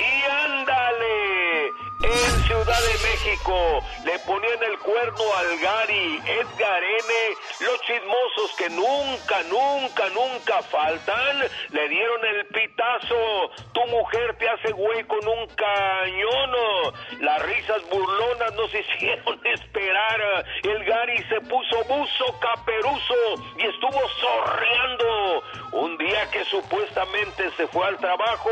y 0.03 0.25
ándale. 0.25 1.73
En 2.03 2.45
Ciudad 2.47 2.81
de 2.81 3.09
México 3.09 3.81
le 4.05 4.19
ponían 4.21 4.63
el 4.65 4.79
cuerno 4.81 5.23
al 5.37 5.59
Gary, 5.61 6.21
Edgar 6.27 6.83
N. 6.83 7.15
Los 7.61 7.81
chismosos 7.83 8.57
que 8.59 8.69
nunca, 8.71 9.43
nunca, 9.45 10.09
nunca 10.09 10.63
faltan 10.63 11.43
le 11.71 11.89
dieron 11.89 12.25
el 12.25 12.47
pitazo. 12.47 13.51
Tu 13.73 13.87
mujer 13.87 14.37
te 14.39 14.49
hace 14.49 14.73
güey 14.73 15.05
con 15.05 15.27
un 15.27 15.47
cañón. 15.55 16.51
Las 17.21 17.43
risas 17.43 17.83
burlonas 17.89 18.55
nos 18.55 18.75
hicieron 18.75 19.41
esperar. 19.47 20.45
El 20.65 20.85
Gary 20.85 21.19
se 21.29 21.41
puso 21.43 21.85
buzo 21.85 22.41
caperuso 22.41 23.15
y 23.59 23.67
estuvo 23.67 24.01
zorreando. 24.21 25.43
Un 25.73 25.97
día 25.99 26.31
que 26.31 26.45
supuestamente 26.47 27.51
se 27.57 27.67
fue 27.69 27.87
al 27.87 27.97
trabajo, 27.99 28.51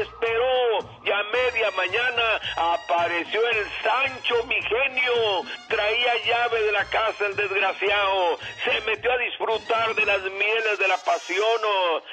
esperó 0.00 0.83
y 1.04 1.10
a 1.10 1.22
media 1.24 1.70
mañana 1.76 2.40
apareció 2.56 3.40
el 3.48 3.66
Sancho, 3.82 4.44
mi 4.44 4.60
genio. 4.62 5.42
Traía 5.68 6.14
llave 6.24 6.62
de 6.62 6.72
la 6.72 6.84
casa 6.86 7.26
el 7.26 7.36
desgraciado. 7.36 8.38
Se 8.64 8.80
metió 8.82 9.12
a 9.12 9.18
disfrutar 9.18 9.94
de 9.94 10.06
las 10.06 10.22
mieles 10.22 10.78
de 10.78 10.88
la 10.88 10.96
pasión. 10.98 11.44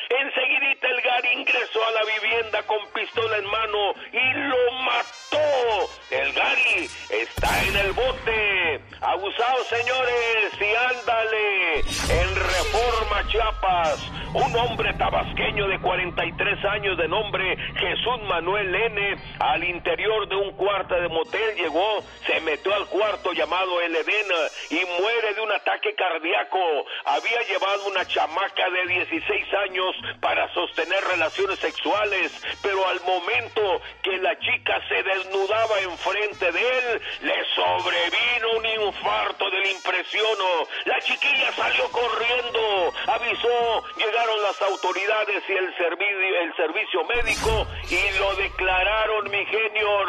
Enseguidita 0.10 0.88
el 0.88 1.02
Gary 1.02 1.34
ingresó 1.40 1.86
a 1.86 1.92
la 1.92 2.04
vivienda 2.04 2.64
con 2.64 2.86
pistola 2.94 3.38
en 3.38 3.46
mano 3.46 3.94
y 4.12 4.34
lo 4.34 4.72
mató. 4.84 5.90
El 6.10 6.34
Gary 6.34 6.90
está 7.10 7.64
en 7.64 7.78
el 7.78 7.92
bote. 7.94 8.82
Abusado, 9.02 9.64
señores, 9.66 10.54
y 10.60 10.76
ándale. 10.76 11.84
En 12.12 12.36
Reforma 12.36 13.26
Chiapas, 13.28 14.00
un 14.34 14.56
hombre 14.58 14.94
tabasqueño 14.96 15.68
de 15.68 15.80
43 15.80 16.66
años 16.66 16.98
de 16.98 17.08
nombre 17.08 17.56
Jesús 17.76 18.22
Manuel 18.28 18.76
N. 18.76 19.16
al 19.40 19.64
interior 19.64 20.28
de 20.28 20.36
un 20.36 20.52
cuarto 20.58 20.96
de 20.96 21.08
motel 21.08 21.56
llegó, 21.56 22.04
se 22.26 22.42
metió 22.42 22.74
al 22.76 22.88
cuarto 22.88 23.32
llamado 23.32 23.80
El 23.80 23.96
Edén 23.96 24.28
y 24.72 25.02
muere 25.02 25.34
de 25.36 25.42
un 25.42 25.52
ataque 25.54 25.96
cardíaco. 25.96 26.60
Había 27.06 27.42
llevado 27.48 27.88
una 27.88 28.06
chamaca 28.06 28.70
de 28.70 28.94
16 28.94 29.54
años 29.70 29.96
para 30.20 30.54
sostener 30.54 31.02
relaciones 31.12 31.60
sexuales, 31.60 32.32
pero 32.62 32.86
al 32.88 33.00
momento 33.02 33.82
que 34.04 34.18
la 34.18 34.38
chica 34.40 34.82
se 34.90 35.02
desnudaba 35.02 35.80
enfrente 35.80 36.52
de 36.52 36.60
él, 36.60 37.02
le 37.22 37.46
sobrevino 37.56 38.58
un 38.58 38.88
infarto 38.88 39.50
de 39.50 39.72
la. 39.72 40.68
La 40.86 41.00
chiquilla 41.00 41.52
salió 41.54 41.90
corriendo, 42.02 42.94
avisó, 43.08 43.84
llegaron 43.98 44.42
las 44.44 44.62
autoridades 44.62 45.44
y 45.48 45.54
el 45.54 45.78
servicio, 45.78 46.40
el 46.42 46.56
servicio 46.56 47.04
médico 47.06 47.68
y 47.90 48.18
lo 48.18 48.36
declararon 48.36 49.30
mi 49.30 49.46
genio 49.46 50.06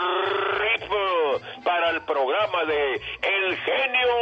RIP 0.58 1.64
para 1.64 1.90
el 1.90 2.00
programa 2.02 2.64
de 2.64 2.94
El 2.94 3.56
genio 3.58 4.12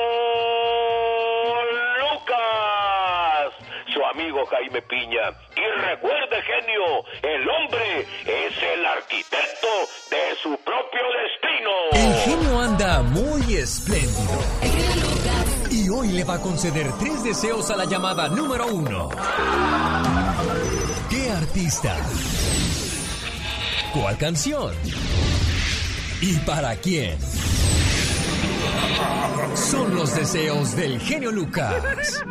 Lucas, 2.00 3.54
su 3.92 4.04
amigo 4.04 4.44
Jaime 4.46 4.82
Piña. 4.82 5.30
Y 5.56 5.80
recuerde, 5.80 6.42
genio, 6.42 7.04
el 7.22 7.48
hombre 7.48 8.06
es 8.26 8.62
el 8.62 8.86
arquitecto 8.86 9.68
de 10.10 10.36
su 10.42 10.56
propio 10.64 11.02
destino. 11.22 11.70
El 11.92 12.14
genio 12.24 12.60
anda 12.60 13.02
muy 13.02 13.54
espléndido. 13.54 15.19
Hoy 15.92 16.08
le 16.08 16.24
va 16.24 16.34
a 16.34 16.40
conceder 16.40 16.92
tres 16.98 17.24
deseos 17.24 17.68
a 17.70 17.76
la 17.76 17.84
llamada 17.84 18.28
número 18.28 18.66
uno. 18.66 19.08
¿Qué 21.08 21.30
artista? 21.30 21.96
¿Cuál 23.92 24.16
canción? 24.16 24.72
¿Y 26.20 26.36
para 26.38 26.76
quién? 26.76 27.18
Son 29.54 29.94
los 29.94 30.14
deseos 30.14 30.76
del 30.76 31.00
genio 31.00 31.32
Lucas. 31.32 32.22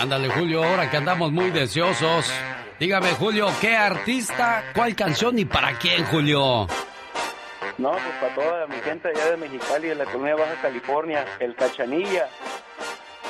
Ándale, 0.00 0.30
Julio, 0.30 0.64
ahora 0.64 0.90
que 0.90 0.96
andamos 0.96 1.30
muy 1.30 1.50
deseosos. 1.50 2.32
Dígame, 2.80 3.10
Julio, 3.12 3.48
¿qué 3.60 3.76
artista, 3.76 4.64
cuál 4.74 4.94
canción 4.94 5.38
y 5.38 5.44
para 5.44 5.78
quién, 5.78 6.04
Julio? 6.06 6.66
No, 7.78 7.92
pues 7.92 8.02
para 8.20 8.34
toda 8.34 8.66
mi 8.66 8.76
gente 8.80 9.08
allá 9.08 9.30
de 9.30 9.36
Mexicali, 9.36 9.88
de 9.88 9.94
la 9.94 10.04
colonia 10.04 10.34
Baja 10.34 10.60
California, 10.60 11.24
el 11.38 11.54
Cachanilla. 11.54 12.28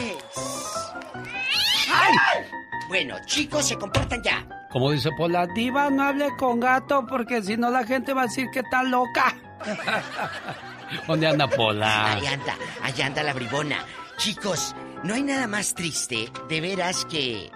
¡Ay! 1.92 2.44
Bueno, 2.88 3.16
chicos, 3.26 3.66
se 3.66 3.76
comportan 3.76 4.22
ya. 4.22 4.46
Como 4.70 4.90
dice 4.92 5.10
Pola, 5.16 5.46
diva, 5.46 5.90
no 5.90 6.04
hable 6.04 6.28
con 6.36 6.60
gato 6.60 7.04
porque 7.06 7.42
si 7.42 7.56
no 7.56 7.70
la 7.70 7.84
gente 7.84 8.12
va 8.12 8.22
a 8.22 8.26
decir 8.26 8.48
que 8.52 8.60
está 8.60 8.82
loca. 8.82 9.36
¿Dónde 11.06 11.26
anda 11.26 11.48
Pola? 11.48 12.14
Ahí 12.14 12.26
anda, 12.26 12.56
allá 12.82 13.06
anda 13.06 13.22
la 13.22 13.32
bribona. 13.32 13.84
Chicos, 14.16 14.74
no 15.02 15.14
hay 15.14 15.22
nada 15.22 15.46
más 15.46 15.74
triste 15.74 16.30
de 16.48 16.60
veras 16.60 17.04
que 17.04 17.50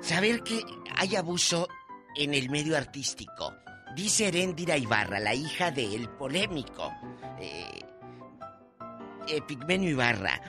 saber 0.00 0.42
que 0.42 0.62
hay 0.96 1.16
abuso 1.16 1.68
en 2.14 2.34
el 2.34 2.50
medio 2.50 2.76
artístico. 2.76 3.54
Dice 3.96 4.28
Heréndira 4.28 4.76
Ibarra, 4.76 5.18
la 5.18 5.34
hija 5.34 5.70
del 5.70 6.08
polémico 6.10 6.92
eh, 7.40 7.80
eh, 9.26 9.42
Pigmenio 9.42 9.90
Ibarra, 9.90 10.40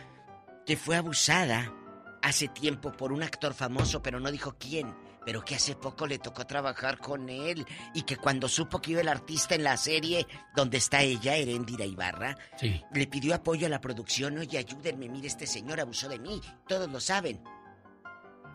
que 0.65 0.77
fue 0.77 0.95
abusada 0.95 1.73
hace 2.21 2.47
tiempo 2.49 2.91
por 2.91 3.11
un 3.11 3.23
actor 3.23 3.53
famoso, 3.53 4.01
pero 4.01 4.19
no 4.19 4.31
dijo 4.31 4.55
quién. 4.59 4.93
Pero 5.23 5.45
que 5.45 5.56
hace 5.56 5.76
poco 5.76 6.07
le 6.07 6.18
tocó 6.18 6.45
trabajar 6.48 6.98
con 6.98 7.30
él 7.30 7.65
y 7.93 8.02
que 8.02 8.18
cuando 8.18 8.48
supo 8.49 8.81
que 8.81 8.91
iba 8.91 9.02
el 9.02 9.07
artista 9.07 9.53
en 9.53 9.64
la 9.64 9.77
serie 9.77 10.26
donde 10.56 10.77
está 10.77 11.03
ella, 11.03 11.35
Heréndira 11.35 11.85
Ibarra, 11.85 12.35
Sí. 12.57 12.81
le 12.93 13.06
pidió 13.07 13.35
apoyo 13.35 13.68
a 13.68 13.69
la 13.69 13.80
producción. 13.81 14.38
Oye, 14.39 14.57
ayúdenme, 14.57 15.10
mire, 15.10 15.27
este 15.27 15.45
señor 15.45 15.80
abusó 15.80 16.10
de 16.10 16.18
mí. 16.19 16.41
Todos 16.68 16.89
lo 16.91 16.99
saben. 16.99 17.39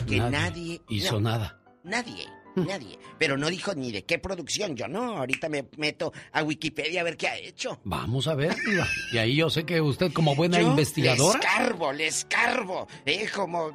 Que 0.07 0.19
nadie... 0.19 0.83
hizo 0.89 1.15
no, 1.21 1.31
nada. 1.31 1.61
Nadie, 1.85 2.27
nadie. 2.57 2.99
Pero 3.19 3.37
no 3.39 3.49
dijo 3.49 3.73
ni 3.75 3.93
de 3.93 4.05
qué 4.05 4.19
producción. 4.19 4.75
Yo 4.77 4.89
no, 4.89 5.17
ahorita 5.19 5.49
me 5.49 5.69
meto 5.77 6.13
a 6.33 6.43
Wikipedia 6.43 7.01
a 7.01 7.05
ver 7.05 7.17
qué 7.17 7.29
ha 7.29 7.37
hecho. 7.39 7.81
Vamos 7.85 8.27
a 8.27 8.35
ver. 8.35 8.55
Y 9.13 9.19
ahí 9.19 9.37
yo 9.37 9.49
sé 9.51 9.65
que 9.65 9.81
usted 9.81 10.13
como 10.13 10.35
buena 10.35 10.61
Yo 10.61 10.69
investigadora... 10.69 11.39
Le 11.39 11.45
escarbo, 11.47 11.93
le 11.93 12.07
escarbo. 12.09 12.89
¿eh? 13.05 13.29
Como 13.35 13.71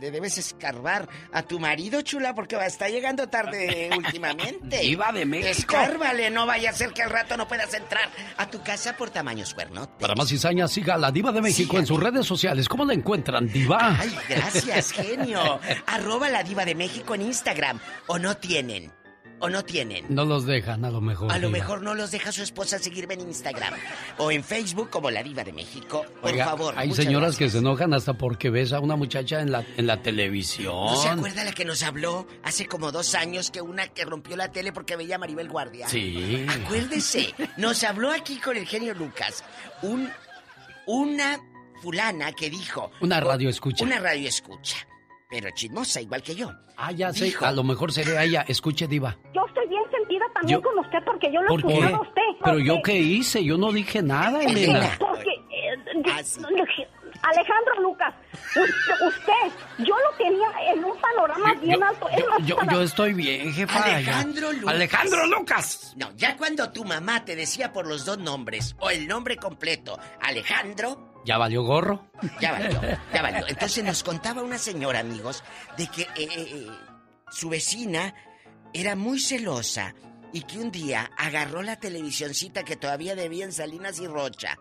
le 0.00 0.10
debes 0.10 0.38
escarbar 0.38 1.08
a 1.32 1.42
tu 1.42 1.58
marido, 1.58 2.02
chula, 2.02 2.34
porque 2.34 2.56
va- 2.56 2.66
está 2.66 2.88
llegando 2.88 3.28
tarde 3.28 3.90
últimamente. 3.96 4.78
Diva 4.80 5.12
de 5.12 5.24
México. 5.26 5.50
Escárbale, 5.50 6.30
no 6.30 6.46
vaya 6.46 6.70
a 6.70 6.72
ser 6.72 6.92
que 6.92 7.02
al 7.02 7.10
rato 7.10 7.36
no 7.36 7.46
puedas 7.48 7.72
entrar 7.74 8.08
a 8.36 8.48
tu 8.50 8.62
casa 8.62 8.96
por 8.96 9.10
tamaños 9.10 9.54
cuernos. 9.54 9.88
Para 9.98 10.14
más 10.14 10.28
cizañas, 10.28 10.72
siga 10.72 10.94
a 10.94 10.98
la 10.98 11.10
Diva 11.10 11.32
de 11.32 11.40
México 11.42 11.78
en 11.78 11.86
sus 11.86 12.00
redes 12.00 12.26
sociales. 12.26 12.68
¿Cómo 12.68 12.84
la 12.84 12.94
encuentran, 12.94 13.48
Diva? 13.48 13.96
Ay, 13.98 14.16
gracias, 14.28 14.92
genio. 14.92 15.60
Arroba 15.86 16.28
la 16.28 16.42
diva 16.42 16.64
de 16.64 16.74
México 16.74 17.14
en 17.14 17.22
Instagram. 17.22 17.78
¿O 18.06 18.18
no 18.18 18.36
tienen? 18.36 18.92
¿O 19.38 19.50
no 19.50 19.62
tienen? 19.64 20.06
No 20.08 20.24
los 20.24 20.46
dejan, 20.46 20.84
a 20.86 20.90
lo 20.90 21.02
mejor. 21.02 21.30
A 21.30 21.38
lo 21.38 21.48
Diva. 21.48 21.58
mejor 21.58 21.82
no 21.82 21.94
los 21.94 22.10
deja 22.10 22.32
su 22.32 22.42
esposa 22.42 22.78
seguirme 22.78 23.14
en 23.14 23.20
Instagram. 23.20 23.74
O 24.16 24.30
en 24.30 24.42
Facebook 24.42 24.88
como 24.88 25.10
la 25.10 25.22
diva 25.22 25.44
de 25.44 25.52
México. 25.52 26.06
Por 26.22 26.30
Oiga, 26.32 26.46
favor. 26.46 26.74
hay 26.76 26.90
señoras 26.94 27.32
gracias. 27.36 27.38
que 27.38 27.50
se 27.50 27.58
enojan 27.58 27.92
hasta 27.92 28.14
porque 28.14 28.48
ves 28.48 28.72
a 28.72 28.80
una 28.80 28.96
muchacha 28.96 29.40
en 29.42 29.52
la, 29.52 29.62
en 29.76 29.86
la 29.86 30.00
televisión. 30.02 30.72
¿No 30.86 30.96
se 30.96 31.08
acuerda 31.10 31.44
la 31.44 31.52
que 31.52 31.66
nos 31.66 31.82
habló 31.82 32.26
hace 32.44 32.66
como 32.66 32.90
dos 32.92 33.14
años 33.14 33.50
que 33.50 33.60
una 33.60 33.88
que 33.88 34.06
rompió 34.06 34.36
la 34.36 34.50
tele 34.50 34.72
porque 34.72 34.96
veía 34.96 35.16
a 35.16 35.18
Maribel 35.18 35.50
Guardia? 35.50 35.86
Sí. 35.86 36.46
Acuérdese, 36.48 37.34
nos 37.58 37.84
habló 37.84 38.12
aquí 38.12 38.36
con 38.40 38.56
el 38.56 38.66
genio 38.66 38.94
Lucas 38.94 39.44
un, 39.82 40.10
una 40.86 41.38
fulana 41.82 42.32
que 42.32 42.48
dijo... 42.48 42.90
Una 43.02 43.20
radio 43.20 43.50
escucha. 43.50 43.84
Una 43.84 43.98
radio 43.98 44.28
escucha. 44.28 44.78
Pero 45.28 45.48
chismosa, 45.54 46.00
igual 46.00 46.22
que 46.22 46.34
yo. 46.36 46.52
Ah, 46.76 46.92
ya 46.92 47.12
sé. 47.12 47.24
Dijo- 47.24 47.44
A 47.46 47.50
lo 47.52 47.64
mejor 47.64 47.92
sería 47.92 48.22
ella. 48.22 48.44
Escuche, 48.46 48.86
Diva. 48.86 49.16
Yo 49.34 49.44
estoy 49.48 49.66
bien 49.68 49.82
sentida 49.90 50.24
también 50.32 50.58
Yo- 50.60 50.62
con 50.62 50.78
usted 50.78 50.98
porque 51.04 51.32
yo 51.32 51.42
lo 51.42 51.48
¿Por 51.48 51.62
qué? 51.66 51.72
escuchaba 51.72 51.96
a 51.96 52.00
usted. 52.02 52.22
Pero 52.44 52.58
yo 52.60 52.82
qué 52.84 52.94
hice, 52.96 53.44
yo 53.44 53.58
no 53.58 53.72
dije 53.72 54.02
nada, 54.02 54.42
Elena. 54.44 54.88
Porque, 55.00 55.30
eh, 55.50 55.76
de- 55.84 56.86
Alejandro 57.22 57.80
Lucas, 57.80 58.14
Usted, 58.54 59.06
usted, 59.06 59.58
yo 59.78 59.94
lo 59.96 60.16
quería 60.16 60.46
en 60.72 60.84
un 60.84 60.96
panorama 61.00 61.54
bien 61.54 61.82
alto. 61.82 62.08
Es 62.10 62.24
más, 62.28 62.46
Yo, 62.46 62.56
para- 62.56 62.72
yo 62.72 62.82
estoy 62.82 63.14
bien, 63.14 63.52
jefa. 63.52 63.82
Alejandro. 63.82 64.52
Lucas. 64.52 64.74
Alejandro 64.74 65.26
Lucas. 65.26 65.94
No, 65.96 66.12
ya 66.14 66.36
cuando 66.36 66.70
tu 66.70 66.84
mamá 66.84 67.24
te 67.24 67.34
decía 67.34 67.72
por 67.72 67.86
los 67.88 68.04
dos 68.04 68.18
nombres 68.18 68.76
o 68.78 68.90
el 68.90 69.08
nombre 69.08 69.36
completo, 69.36 69.98
Alejandro, 70.20 71.15
Ya 71.26 71.38
valió 71.38 71.64
gorro. 71.64 72.06
ya 72.40 72.52
valió, 72.52 72.80
ya 73.12 73.22
valió. 73.22 73.48
Entonces 73.48 73.84
nos 73.84 74.04
contaba 74.04 74.42
una 74.42 74.58
señora, 74.58 75.00
amigos, 75.00 75.42
de 75.76 75.88
que 75.88 76.02
eh, 76.02 76.08
eh, 76.16 76.28
eh, 76.36 76.66
su 77.30 77.48
vecina 77.48 78.14
era 78.72 78.94
muy 78.94 79.18
celosa 79.18 79.92
y 80.32 80.42
que 80.42 80.58
un 80.58 80.70
día 80.70 81.10
agarró 81.16 81.62
la 81.62 81.80
televisioncita 81.80 82.62
que 82.62 82.76
todavía 82.76 83.16
debía 83.16 83.44
en 83.44 83.52
Salinas 83.52 83.98
y 83.98 84.06
Rocha. 84.06 84.56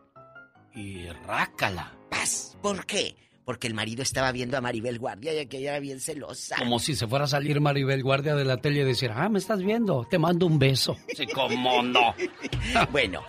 Y 0.74 1.08
rácala. 1.28 1.94
Paz. 2.10 2.58
¿Por 2.64 2.88
qué? 2.88 3.16
Porque 3.46 3.68
el 3.68 3.76
marido 3.76 4.02
estaba 4.02 4.32
viendo 4.32 4.58
a 4.58 4.62
Maribel 4.62 4.98
Guardia 4.98 5.40
y 5.40 5.46
que 5.46 5.60
ella 5.60 5.72
era 5.72 5.80
bien 5.80 6.00
celosa. 6.00 6.56
Como 6.58 6.80
si 6.80 6.96
se 6.96 7.06
fuera 7.06 7.26
a 7.26 7.28
salir 7.28 7.62
Maribel 7.62 8.02
Guardia 8.02 8.34
de 8.34 8.44
la 8.44 8.58
tele 8.58 8.82
y 8.82 8.84
decir, 8.86 9.12
ah, 9.14 9.30
me 9.30 9.38
estás 9.38 9.62
viendo, 9.62 10.08
te 10.10 10.18
mando 10.18 10.48
un 10.48 10.58
beso. 10.58 10.98
Sí, 11.16 11.28
cómo 11.28 11.84
no. 11.84 12.16
bueno, 12.92 13.22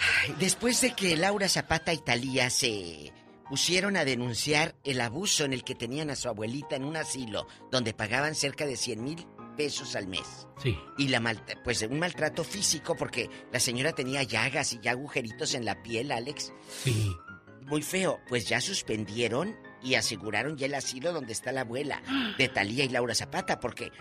ay, 0.00 0.34
después 0.38 0.80
de 0.80 0.94
que 0.94 1.16
Laura 1.16 1.48
Zapata 1.48 1.92
y 1.92 1.98
Talía 1.98 2.50
se 2.50 3.12
pusieron 3.48 3.96
a 3.96 4.04
denunciar 4.04 4.74
el 4.84 5.00
abuso 5.00 5.44
en 5.44 5.52
el 5.52 5.64
que 5.64 5.74
tenían 5.74 6.10
a 6.10 6.16
su 6.16 6.28
abuelita 6.28 6.76
en 6.76 6.84
un 6.84 6.96
asilo 6.96 7.46
donde 7.70 7.94
pagaban 7.94 8.34
cerca 8.34 8.66
de 8.66 8.76
100 8.76 9.02
mil 9.02 9.26
pesos 9.56 9.96
al 9.96 10.06
mes. 10.06 10.46
Sí. 10.62 10.78
Y 10.98 11.08
la 11.08 11.20
mal, 11.20 11.42
pues 11.64 11.82
un 11.82 11.98
maltrato 11.98 12.44
físico 12.44 12.94
porque 12.96 13.28
la 13.52 13.58
señora 13.58 13.92
tenía 13.92 14.22
llagas 14.22 14.72
y 14.72 14.80
ya 14.80 14.92
agujeritos 14.92 15.54
en 15.54 15.64
la 15.64 15.82
piel, 15.82 16.12
Alex. 16.12 16.52
Sí. 16.84 17.14
Muy 17.62 17.82
feo. 17.82 18.20
Pues 18.28 18.48
ya 18.48 18.60
suspendieron 18.60 19.56
y 19.82 19.94
aseguraron 19.94 20.56
ya 20.56 20.66
el 20.66 20.74
asilo 20.74 21.12
donde 21.12 21.32
está 21.32 21.52
la 21.52 21.62
abuela 21.62 22.02
de 22.38 22.48
Talía 22.48 22.84
y 22.84 22.88
Laura 22.88 23.14
Zapata 23.14 23.60
porque 23.60 23.92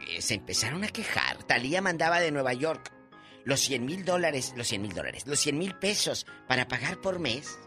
eh, 0.00 0.20
se 0.20 0.34
empezaron 0.34 0.84
a 0.84 0.88
quejar. 0.88 1.42
Talía 1.44 1.80
mandaba 1.80 2.20
de 2.20 2.30
Nueva 2.30 2.52
York 2.52 2.92
los 3.46 3.60
100 3.60 3.86
mil 3.86 4.04
dólares, 4.04 4.52
los 4.56 4.66
100 4.66 4.82
mil 4.82 4.92
dólares, 4.92 5.24
los 5.26 5.38
100 5.38 5.56
mil 5.56 5.74
pesos 5.76 6.26
para 6.48 6.66
pagar 6.66 7.00
por 7.00 7.20
mes 7.20 7.58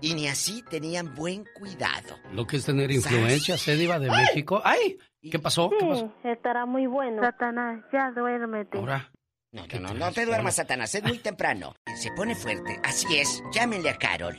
y 0.00 0.14
ni 0.14 0.28
así 0.28 0.62
tenían 0.70 1.14
buen 1.14 1.46
cuidado. 1.58 2.16
Lo 2.30 2.46
que 2.46 2.58
es 2.58 2.66
tener 2.66 2.90
influencia, 2.92 3.56
se 3.56 3.74
diva 3.74 3.98
de 3.98 4.10
México. 4.10 4.60
¡Ay! 4.62 4.98
¿Qué 5.22 5.38
pasó? 5.38 5.70
¿Qué 5.70 5.84
pasó? 5.84 6.12
estará 6.24 6.66
muy 6.66 6.86
bueno. 6.86 7.22
Satanás, 7.22 7.84
ya 7.92 8.12
duérmete. 8.12 8.78
Ahora. 8.78 9.10
No, 9.50 9.66
no, 9.66 9.80
no, 9.80 9.94
no 9.94 10.12
te 10.12 10.26
duermas, 10.26 10.56
Satanás, 10.56 10.94
es 10.94 11.02
muy 11.02 11.18
temprano. 11.18 11.74
Se 11.96 12.12
pone 12.12 12.34
fuerte. 12.34 12.78
Así 12.84 13.16
es, 13.16 13.42
llámenle 13.50 13.88
a 13.88 13.96
Carol. 13.96 14.36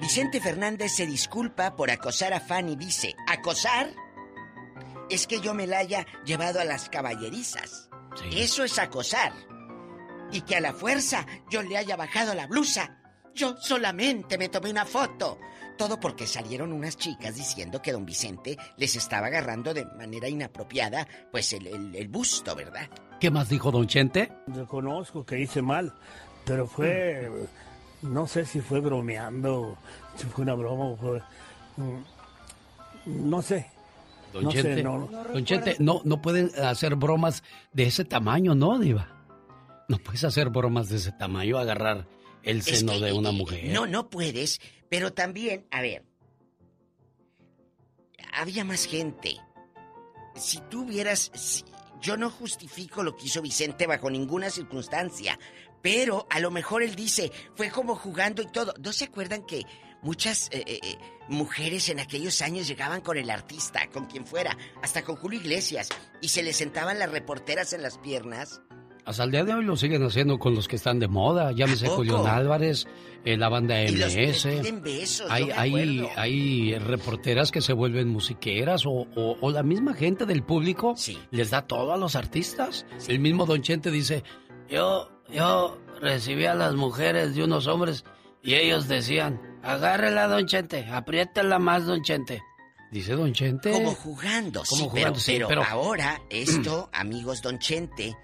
Vicente 0.00 0.40
Fernández 0.40 0.96
se 0.96 1.06
disculpa 1.06 1.76
por 1.76 1.90
acosar 1.90 2.32
a 2.32 2.40
Fanny. 2.40 2.74
Dice, 2.76 3.14
¿acosar? 3.26 3.90
Es 5.10 5.26
que 5.26 5.40
yo 5.40 5.52
me 5.52 5.66
la 5.66 5.78
haya 5.78 6.06
llevado 6.24 6.60
a 6.60 6.64
las 6.64 6.88
caballerizas. 6.88 7.90
Eso 8.32 8.64
es 8.64 8.78
acosar. 8.78 9.32
Y 10.32 10.42
que 10.42 10.56
a 10.56 10.60
la 10.60 10.72
fuerza 10.72 11.26
yo 11.50 11.62
le 11.62 11.76
haya 11.78 11.96
bajado 11.96 12.34
la 12.34 12.46
blusa. 12.46 12.96
Yo 13.34 13.56
solamente 13.56 14.36
me 14.38 14.48
tomé 14.48 14.70
una 14.70 14.84
foto. 14.84 15.38
Todo 15.76 16.00
porque 16.00 16.26
salieron 16.26 16.72
unas 16.72 16.96
chicas 16.96 17.36
diciendo 17.36 17.80
que 17.80 17.92
don 17.92 18.04
Vicente 18.04 18.58
les 18.76 18.96
estaba 18.96 19.28
agarrando 19.28 19.72
de 19.72 19.84
manera 19.84 20.28
inapropiada, 20.28 21.06
pues 21.30 21.52
el, 21.52 21.68
el- 21.68 21.94
el 21.94 22.08
busto, 22.08 22.56
¿verdad? 22.56 22.88
¿Qué 23.20 23.30
más 23.30 23.48
dijo 23.48 23.70
Don 23.70 23.86
Chente? 23.86 24.32
Reconozco 24.48 25.24
que 25.24 25.38
hice 25.40 25.62
mal, 25.62 25.94
pero 26.44 26.66
fue, 26.66 27.30
no 28.02 28.26
sé 28.26 28.44
si 28.44 28.60
fue 28.60 28.80
bromeando, 28.80 29.78
si 30.16 30.26
fue 30.26 30.42
una 30.42 30.54
broma 30.54 30.84
o 30.86 30.96
fue, 30.96 31.22
mm, 31.76 33.28
no 33.28 33.40
sé. 33.42 33.66
Don 34.32 34.44
no 34.44 34.50
Chente, 34.50 34.74
sé, 34.74 34.82
no. 34.82 35.08
Don 35.32 35.44
Chente, 35.44 35.76
no, 35.78 36.00
no 36.04 36.20
pueden 36.20 36.50
hacer 36.62 36.96
bromas 36.96 37.42
de 37.72 37.84
ese 37.84 38.04
tamaño, 38.04 38.54
¿no, 38.56 38.78
Diva? 38.80 39.08
No 39.88 39.98
puedes 39.98 40.22
hacer 40.24 40.50
bromas 40.50 40.88
de 40.90 40.96
ese 40.96 41.12
tamaño, 41.12 41.58
agarrar 41.58 42.06
el 42.42 42.58
Es 42.58 42.66
seno 42.66 42.92
que, 42.94 43.00
de 43.06 43.12
una 43.12 43.32
mujer. 43.32 43.72
No, 43.72 43.86
no 43.86 44.10
puedes, 44.10 44.60
pero 44.90 45.12
también, 45.12 45.66
a 45.70 45.80
ver, 45.80 46.04
había 48.32 48.64
más 48.64 48.84
gente. 48.84 49.36
Si 50.36 50.60
tú 50.70 50.84
vieras, 50.84 51.30
si- 51.34 51.64
yo 52.00 52.16
no 52.16 52.30
justifico 52.30 53.02
lo 53.02 53.16
que 53.16 53.26
hizo 53.26 53.42
Vicente 53.42 53.86
bajo 53.86 54.10
ninguna 54.10 54.50
circunstancia, 54.50 55.38
pero 55.82 56.26
a 56.30 56.38
lo 56.40 56.50
mejor 56.50 56.82
él 56.82 56.94
dice, 56.94 57.32
fue 57.56 57.70
como 57.70 57.96
jugando 57.96 58.42
y 58.42 58.46
todo. 58.46 58.74
¿No 58.80 58.92
se 58.92 59.06
acuerdan 59.06 59.44
que 59.46 59.62
muchas 60.02 60.48
eh, 60.52 60.62
eh, 60.66 60.80
eh, 60.82 60.98
mujeres 61.28 61.88
en 61.88 61.98
aquellos 61.98 62.40
años 62.42 62.68
llegaban 62.68 63.00
con 63.00 63.16
el 63.16 63.30
artista, 63.30 63.88
con 63.92 64.04
quien 64.06 64.26
fuera, 64.26 64.56
hasta 64.82 65.02
con 65.02 65.16
Julio 65.16 65.40
Iglesias, 65.40 65.88
y 66.20 66.28
se 66.28 66.42
le 66.42 66.52
sentaban 66.52 66.98
las 66.98 67.10
reporteras 67.10 67.72
en 67.72 67.82
las 67.82 67.98
piernas? 67.98 68.60
Hasta 69.08 69.24
el 69.24 69.30
día 69.30 69.42
de 69.42 69.54
hoy 69.54 69.64
lo 69.64 69.74
siguen 69.74 70.02
haciendo 70.04 70.38
con 70.38 70.54
los 70.54 70.68
que 70.68 70.76
están 70.76 70.98
de 70.98 71.08
moda. 71.08 71.50
Llámese? 71.52 71.88
Julián 71.88 72.26
Álvarez, 72.26 72.86
eh, 73.24 73.38
la 73.38 73.48
banda 73.48 73.82
Y 73.82 73.96
los 73.96 74.14
MS. 74.14 74.42
piden 74.60 74.82
besos, 74.82 75.26
Hay, 75.30 75.50
hay, 75.50 76.06
hay 76.16 76.74
reporteras 76.78 77.50
que 77.50 77.62
se 77.62 77.72
vuelven 77.72 78.08
musiqueras 78.08 78.84
o, 78.84 78.90
o- 78.90 79.38
o 79.40 79.50
la 79.50 79.62
misma 79.62 79.94
gente 79.94 80.26
del 80.26 80.42
público 80.42 80.94
les 81.30 81.48
da 81.50 81.62
todo 81.66 81.94
a 81.94 81.96
los 81.96 82.16
artistas. 82.16 82.84
El 83.08 83.20
mismo 83.20 83.46
Don 83.46 83.62
Chente 83.62 83.90
dice, 83.90 84.24
yo, 84.68 85.08
yo 85.32 85.78
recibí 86.02 86.44
a 86.44 86.54
las 86.54 86.74
mujeres 86.74 87.34
de 87.34 87.44
unos 87.44 87.66
hombres 87.66 88.04
y 88.42 88.54
ellos 88.56 88.88
decían, 88.88 89.40
agárrela 89.62 90.28
Don 90.28 90.46
Chente, 90.46 90.84
apriétela 90.84 91.58
más 91.58 91.86
Don 91.86 92.02
Chente. 92.02 92.42
Dice 92.92 93.14
Don 93.14 93.32
Chente. 93.32 93.70
Como 93.72 93.92
jugando, 93.94 94.64
sí, 94.66 94.70
Como 94.80 94.92
pero, 94.92 95.00
jugando, 95.00 95.18
sí, 95.20 95.32
pero 95.32 95.48
pero- 95.48 95.64
ahora 95.64 96.20
esto, 96.30 96.90
amigos 96.92 97.40
Don 97.40 97.58
Chente, 97.58 98.14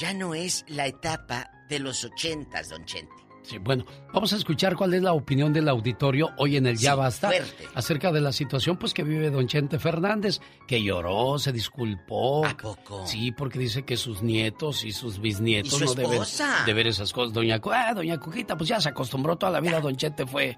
ya 0.00 0.12
no 0.14 0.34
es 0.34 0.64
la 0.68 0.86
etapa 0.86 1.50
de 1.68 1.78
los 1.78 2.04
ochentas, 2.04 2.68
Don 2.68 2.84
Chente. 2.84 3.12
Sí, 3.44 3.58
bueno, 3.58 3.84
vamos 4.12 4.32
a 4.32 4.36
escuchar 4.36 4.76
cuál 4.76 4.94
es 4.94 5.02
la 5.02 5.14
opinión 5.14 5.52
del 5.52 5.68
auditorio 5.68 6.30
hoy 6.38 6.56
en 6.56 6.66
el 6.68 6.76
Ya 6.78 6.94
Basta 6.94 7.26
fuerte. 7.26 7.66
acerca 7.74 8.12
de 8.12 8.20
la 8.20 8.30
situación 8.30 8.76
pues 8.76 8.94
que 8.94 9.02
vive 9.02 9.30
don 9.30 9.48
Chente 9.48 9.80
Fernández, 9.80 10.40
que 10.68 10.80
lloró, 10.80 11.40
se 11.40 11.50
disculpó. 11.50 12.46
¿A 12.46 12.56
poco? 12.56 13.04
Sí, 13.04 13.32
porque 13.32 13.58
dice 13.58 13.82
que 13.84 13.96
sus 13.96 14.22
nietos 14.22 14.84
y 14.84 14.92
sus 14.92 15.18
bisnietos 15.20 15.72
¿Y 15.74 15.78
su 15.78 15.84
no 15.86 15.94
deben 15.94 16.22
de 16.66 16.72
ver 16.72 16.86
esas 16.86 17.12
cosas. 17.12 17.32
Doña, 17.34 17.60
ah, 17.72 17.94
doña 17.94 18.20
Cuquita, 18.20 18.56
pues 18.56 18.68
ya 18.68 18.80
se 18.80 18.90
acostumbró 18.90 19.34
toda 19.36 19.50
la 19.50 19.58
vida, 19.60 19.80
don 19.80 19.96
Chente 19.96 20.24
fue, 20.24 20.56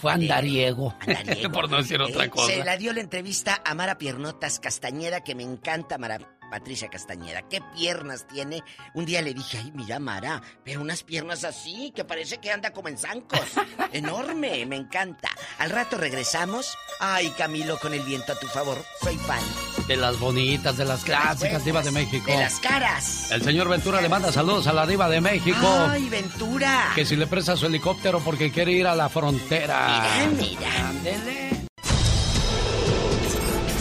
fue 0.00 0.10
andariego, 0.12 0.96
por 1.52 1.70
no 1.70 1.76
decir 1.76 2.00
otra 2.00 2.24
Eh, 2.24 2.30
cosa. 2.30 2.48
Se 2.52 2.64
la 2.64 2.76
dio 2.76 2.92
la 2.92 3.02
entrevista 3.02 3.62
a 3.64 3.72
Mara 3.76 3.98
Piernotas 3.98 4.58
Castañeda, 4.58 5.22
que 5.22 5.36
me 5.36 5.44
encanta 5.44 5.96
Mara 5.96 6.18
Patricia 6.46 6.88
Castañeda. 6.88 7.42
¿Qué 7.42 7.60
piernas 7.74 8.26
tiene? 8.26 8.62
Un 8.94 9.04
día 9.04 9.22
le 9.22 9.34
dije, 9.34 9.58
ay, 9.58 9.72
mira 9.74 9.98
Mara, 9.98 10.42
pero 10.64 10.80
unas 10.80 11.02
piernas 11.02 11.44
así, 11.44 11.92
que 11.94 12.04
parece 12.04 12.38
que 12.38 12.50
anda 12.50 12.72
como 12.72 12.88
en 12.88 12.98
zancos. 12.98 13.40
Enorme, 13.92 14.64
me 14.66 14.76
encanta. 14.76 15.28
Al 15.58 15.70
rato 15.70 15.96
regresamos. 15.96 16.76
Ay, 17.00 17.30
Camilo, 17.36 17.78
con 17.78 17.92
el 17.94 18.02
viento 18.02 18.32
a 18.32 18.38
tu 18.38 18.46
favor, 18.46 18.82
soy 19.02 19.16
fan. 19.18 19.42
De 19.86 19.96
las 19.96 20.18
bonitas, 20.18 20.76
de 20.76 20.84
las 20.84 21.04
clásicas 21.04 21.64
divas 21.64 21.84
de 21.84 21.90
México. 21.92 22.26
De 22.30 22.38
las 22.38 22.58
caras. 22.58 23.30
El 23.30 23.42
señor 23.42 23.68
Ventura 23.68 24.00
le 24.00 24.08
manda 24.08 24.32
saludos 24.32 24.66
a 24.66 24.72
la 24.72 24.86
diva 24.86 25.08
de 25.08 25.20
México. 25.20 25.66
Ay, 25.88 26.08
Ventura. 26.08 26.92
Que 26.94 27.04
si 27.04 27.16
le 27.16 27.26
presta 27.26 27.56
su 27.56 27.66
helicóptero 27.66 28.20
porque 28.20 28.50
quiere 28.50 28.72
ir 28.72 28.86
a 28.86 28.94
la 28.94 29.08
frontera. 29.08 30.02
Mira, 30.36 30.92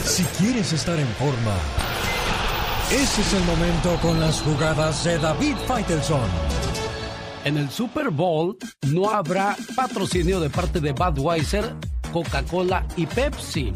Si 0.03 0.23
quieres 0.37 0.71
estar 0.73 0.99
en 0.99 1.07
forma, 1.15 1.55
ese 2.91 3.21
es 3.21 3.33
el 3.33 3.43
momento 3.45 3.97
con 4.01 4.19
las 4.19 4.41
jugadas 4.41 5.03
de 5.03 5.17
David 5.17 5.55
Faitelson. 5.67 6.29
En 7.43 7.57
el 7.57 7.69
Super 7.69 8.09
Bowl 8.09 8.57
no 8.87 9.09
habrá 9.09 9.55
patrocinio 9.75 10.39
de 10.39 10.49
parte 10.49 10.79
de 10.79 10.91
Budweiser, 10.91 11.75
Coca-Cola 12.13 12.85
y 12.95 13.05
Pepsi. 13.07 13.73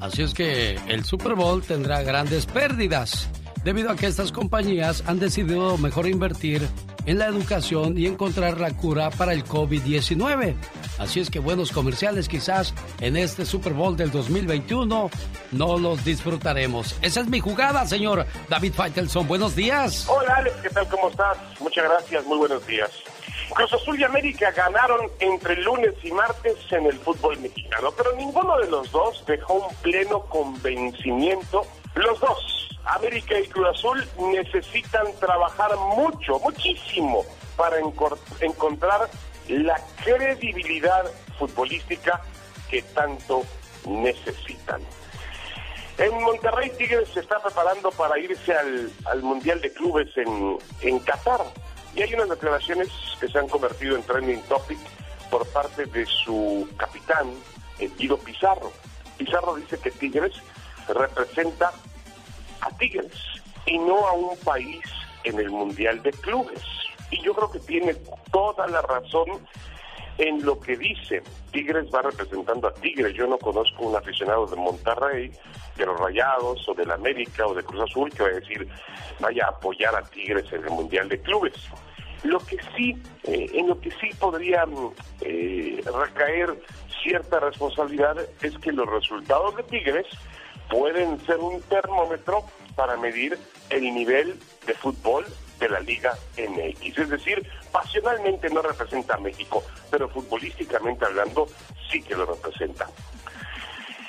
Así 0.00 0.22
es 0.22 0.34
que 0.34 0.74
el 0.88 1.04
Super 1.04 1.34
Bowl 1.34 1.62
tendrá 1.62 2.02
grandes 2.02 2.46
pérdidas, 2.46 3.28
debido 3.68 3.90
a 3.90 3.96
que 3.96 4.06
estas 4.06 4.32
compañías 4.32 5.04
han 5.06 5.18
decidido 5.18 5.76
mejor 5.76 6.08
invertir 6.08 6.66
en 7.04 7.18
la 7.18 7.26
educación 7.26 7.98
y 7.98 8.06
encontrar 8.06 8.58
la 8.58 8.70
cura 8.70 9.10
para 9.10 9.34
el 9.34 9.44
COVID-19. 9.44 10.54
Así 10.98 11.20
es 11.20 11.28
que 11.28 11.38
buenos 11.38 11.70
comerciales 11.70 12.30
quizás 12.30 12.72
en 13.02 13.18
este 13.18 13.44
Super 13.44 13.74
Bowl 13.74 13.94
del 13.94 14.10
2021 14.10 15.10
no 15.52 15.78
los 15.78 16.02
disfrutaremos. 16.02 16.96
Esa 17.02 17.20
es 17.20 17.28
mi 17.28 17.40
jugada, 17.40 17.84
señor 17.84 18.24
David 18.48 18.72
Faitelson. 18.72 19.28
Buenos 19.28 19.54
días. 19.54 20.08
Hola 20.08 20.36
Alex, 20.36 20.56
¿qué 20.62 20.70
tal? 20.70 20.88
¿Cómo 20.88 21.10
estás? 21.10 21.36
Muchas 21.60 21.84
gracias, 21.84 22.24
muy 22.24 22.38
buenos 22.38 22.66
días. 22.66 22.90
Cruz 23.54 23.72
Azul 23.74 24.00
y 24.00 24.04
América 24.04 24.50
ganaron 24.52 25.10
entre 25.20 25.56
lunes 25.62 25.92
y 26.02 26.10
martes 26.12 26.56
en 26.70 26.86
el 26.86 26.98
fútbol 27.00 27.38
mexicano, 27.40 27.90
pero 27.94 28.16
ninguno 28.16 28.58
de 28.58 28.70
los 28.70 28.90
dos 28.90 29.24
dejó 29.26 29.54
un 29.54 29.74
pleno 29.82 30.22
convencimiento. 30.22 31.66
Los 31.94 32.20
dos, 32.20 32.68
América 32.84 33.38
y 33.38 33.46
Cruz 33.48 33.68
Azul, 33.68 34.08
necesitan 34.32 35.06
trabajar 35.18 35.76
mucho, 35.76 36.38
muchísimo, 36.40 37.24
para 37.56 37.76
encontrar 38.40 39.10
la 39.48 39.80
credibilidad 40.04 41.04
futbolística 41.38 42.22
que 42.70 42.82
tanto 42.82 43.44
necesitan. 43.86 44.80
En 45.98 46.14
Monterrey 46.22 46.70
Tigres 46.78 47.08
se 47.08 47.20
está 47.20 47.42
preparando 47.42 47.90
para 47.90 48.18
irse 48.18 48.54
al, 48.54 48.92
al 49.06 49.22
Mundial 49.22 49.60
de 49.60 49.72
Clubes 49.72 50.16
en, 50.16 50.56
en 50.82 51.00
Qatar. 51.00 51.40
Y 51.94 52.02
hay 52.02 52.14
unas 52.14 52.28
declaraciones 52.28 52.88
que 53.18 53.26
se 53.26 53.38
han 53.38 53.48
convertido 53.48 53.96
en 53.96 54.04
trending 54.04 54.42
topic 54.42 54.78
por 55.30 55.44
parte 55.48 55.86
de 55.86 56.06
su 56.06 56.68
capitán, 56.76 57.32
Guido 57.98 58.16
Pizarro. 58.18 58.72
Pizarro 59.16 59.56
dice 59.56 59.78
que 59.78 59.90
Tigres 59.90 60.32
representa 60.94 61.72
a 62.60 62.70
Tigres 62.78 63.12
y 63.66 63.78
no 63.78 64.06
a 64.06 64.12
un 64.12 64.36
país 64.38 64.80
en 65.24 65.38
el 65.38 65.50
Mundial 65.50 66.02
de 66.02 66.10
Clubes. 66.10 66.62
Y 67.10 67.22
yo 67.22 67.34
creo 67.34 67.50
que 67.50 67.60
tiene 67.60 67.94
toda 68.30 68.66
la 68.66 68.82
razón 68.82 69.46
en 70.18 70.44
lo 70.44 70.58
que 70.60 70.76
dice. 70.76 71.22
Tigres 71.52 71.86
va 71.94 72.02
representando 72.02 72.68
a 72.68 72.74
Tigres. 72.74 73.14
Yo 73.14 73.26
no 73.26 73.38
conozco 73.38 73.86
un 73.86 73.96
aficionado 73.96 74.46
de 74.46 74.56
Monterrey, 74.56 75.30
de 75.76 75.86
los 75.86 75.98
Rayados 75.98 76.68
o 76.68 76.74
del 76.74 76.90
América 76.90 77.46
o 77.46 77.54
de 77.54 77.62
Cruz 77.62 77.82
Azul 77.88 78.10
que 78.10 78.22
va 78.22 78.28
a 78.28 78.32
decir 78.32 78.68
vaya 79.20 79.46
a 79.46 79.50
apoyar 79.50 79.94
a 79.94 80.02
Tigres 80.02 80.52
en 80.52 80.64
el 80.64 80.70
Mundial 80.70 81.08
de 81.08 81.20
Clubes. 81.20 81.54
Lo 82.24 82.40
que 82.40 82.58
sí, 82.76 82.96
eh, 83.24 83.46
en 83.54 83.68
lo 83.68 83.80
que 83.80 83.90
sí 83.92 84.10
podría 84.18 84.66
mm, 84.66 84.92
eh, 85.20 85.80
recaer 85.84 86.60
cierta 87.02 87.38
responsabilidad 87.38 88.18
es 88.42 88.58
que 88.58 88.72
los 88.72 88.88
resultados 88.88 89.56
de 89.56 89.62
Tigres 89.62 90.06
pueden 90.68 91.24
ser 91.26 91.38
un 91.38 91.60
termómetro 91.62 92.44
para 92.74 92.96
medir 92.96 93.38
el 93.70 93.82
nivel 93.94 94.38
de 94.66 94.74
fútbol 94.74 95.26
de 95.58 95.68
la 95.68 95.80
Liga 95.80 96.16
MX. 96.36 96.98
Es 96.98 97.08
decir, 97.08 97.46
pasionalmente 97.72 98.48
no 98.50 98.62
representa 98.62 99.14
a 99.14 99.18
México, 99.18 99.62
pero 99.90 100.08
futbolísticamente 100.08 101.04
hablando 101.04 101.46
sí 101.90 102.02
que 102.02 102.14
lo 102.14 102.26
representa. 102.26 102.86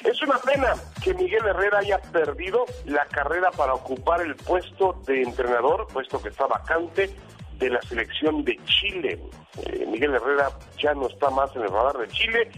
Es 0.03 0.21
una 0.21 0.37
pena 0.37 0.75
que 1.03 1.13
Miguel 1.13 1.45
Herrera 1.45 1.79
haya 1.79 1.99
perdido 1.99 2.65
la 2.85 3.05
carrera 3.05 3.51
para 3.51 3.73
ocupar 3.73 4.21
el 4.21 4.35
puesto 4.35 5.01
de 5.05 5.23
entrenador, 5.23 5.87
puesto 5.91 6.21
que 6.21 6.29
está 6.29 6.47
vacante 6.47 7.13
de 7.57 7.69
la 7.69 7.81
selección 7.81 8.45
de 8.45 8.57
Chile. 8.63 9.19
Eh, 9.65 9.85
Miguel 9.87 10.15
Herrera 10.15 10.51
ya 10.77 10.93
no 10.93 11.07
está 11.07 11.29
más 11.29 11.53
en 11.55 11.63
el 11.63 11.69
radar 11.69 11.97
de 11.97 12.07
Chile 12.07 12.49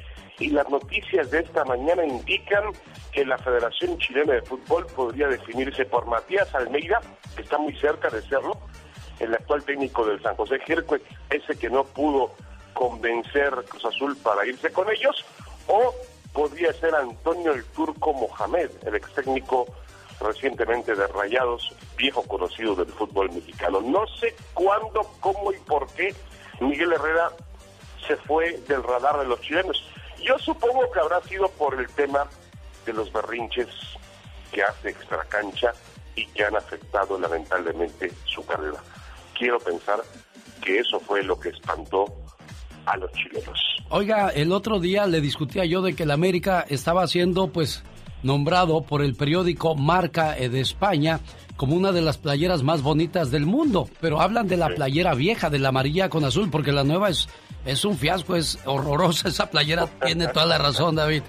y 0.41 0.49
las 0.49 0.67
noticias 0.69 1.29
de 1.29 1.39
esta 1.39 1.63
mañana 1.65 2.03
indican 2.03 2.63
que 3.11 3.23
la 3.23 3.37
Federación 3.37 3.97
Chilena 3.99 4.33
de 4.33 4.41
Fútbol 4.41 4.87
podría 4.87 5.27
definirse 5.27 5.85
por 5.85 6.07
Matías 6.07 6.53
Almeida, 6.55 6.99
que 7.35 7.43
está 7.43 7.59
muy 7.59 7.75
cerca 7.75 8.09
de 8.09 8.21
serlo, 8.23 8.57
el 9.19 9.33
actual 9.35 9.63
técnico 9.63 10.03
del 10.03 10.21
San 10.23 10.35
José 10.35 10.59
Jirque, 10.65 11.01
ese 11.29 11.55
que 11.57 11.69
no 11.69 11.83
pudo 11.83 12.33
convencer 12.73 13.53
Cruz 13.69 13.85
Azul 13.85 14.17
para 14.17 14.45
irse 14.45 14.71
con 14.71 14.89
ellos, 14.89 15.23
o 15.67 15.93
podría 16.33 16.73
ser 16.73 16.95
Antonio 16.95 17.53
el 17.53 17.63
Turco 17.65 18.13
Mohamed, 18.13 18.71
el 18.87 18.95
ex 18.95 19.13
técnico 19.13 19.67
recientemente 20.19 20.95
de 20.95 21.05
Rayados, 21.07 21.75
viejo 21.97 22.23
conocido 22.23 22.75
del 22.75 22.87
fútbol 22.87 23.31
mexicano. 23.31 23.81
No 23.81 24.07
sé 24.07 24.35
cuándo, 24.55 25.01
cómo 25.19 25.51
y 25.51 25.57
por 25.57 25.87
qué 25.93 26.15
Miguel 26.59 26.93
Herrera 26.93 27.31
se 28.07 28.15
fue 28.17 28.57
del 28.67 28.83
radar 28.83 29.19
de 29.19 29.25
los 29.25 29.39
chilenos. 29.41 29.87
Yo 30.23 30.37
supongo 30.39 30.91
que 30.91 30.99
habrá 30.99 31.21
sido 31.21 31.49
por 31.49 31.79
el 31.79 31.87
tema 31.89 32.27
de 32.85 32.93
los 32.93 33.11
berrinches 33.11 33.67
que 34.51 34.63
hace 34.63 34.89
extracancha 34.89 35.73
y 36.15 36.25
que 36.27 36.43
han 36.43 36.55
afectado 36.55 37.17
lamentablemente 37.19 38.11
su 38.25 38.45
carrera. 38.45 38.79
Quiero 39.37 39.59
pensar 39.59 40.01
que 40.63 40.79
eso 40.79 40.99
fue 40.99 41.23
lo 41.23 41.39
que 41.39 41.49
espantó 41.49 42.05
a 42.85 42.97
los 42.97 43.11
chilenos. 43.13 43.59
Oiga, 43.89 44.29
el 44.29 44.51
otro 44.51 44.79
día 44.79 45.05
le 45.05 45.21
discutía 45.21 45.65
yo 45.65 45.81
de 45.81 45.95
que 45.95 46.03
el 46.03 46.11
América 46.11 46.65
estaba 46.69 47.07
siendo 47.07 47.47
pues 47.51 47.83
nombrado 48.23 48.81
por 48.81 49.01
el 49.01 49.15
periódico 49.15 49.75
Marca 49.75 50.37
eh, 50.37 50.49
de 50.49 50.61
España 50.61 51.19
como 51.57 51.75
una 51.75 51.91
de 51.91 52.01
las 52.01 52.17
playeras 52.17 52.63
más 52.63 52.81
bonitas 52.81 53.29
del 53.29 53.45
mundo, 53.45 53.87
pero 53.99 54.19
hablan 54.19 54.47
de 54.47 54.57
la 54.57 54.69
playera 54.69 55.13
vieja, 55.13 55.49
de 55.49 55.59
la 55.59 55.69
amarilla 55.69 56.09
con 56.09 56.25
azul, 56.25 56.49
porque 56.49 56.71
la 56.71 56.83
nueva 56.83 57.09
es, 57.09 57.29
es 57.65 57.85
un 57.85 57.97
fiasco, 57.97 58.35
es 58.35 58.59
horrorosa 58.65 59.29
esa 59.29 59.49
playera, 59.49 59.87
tiene 60.05 60.27
toda 60.27 60.45
la 60.45 60.57
razón 60.57 60.95
David. 60.95 61.23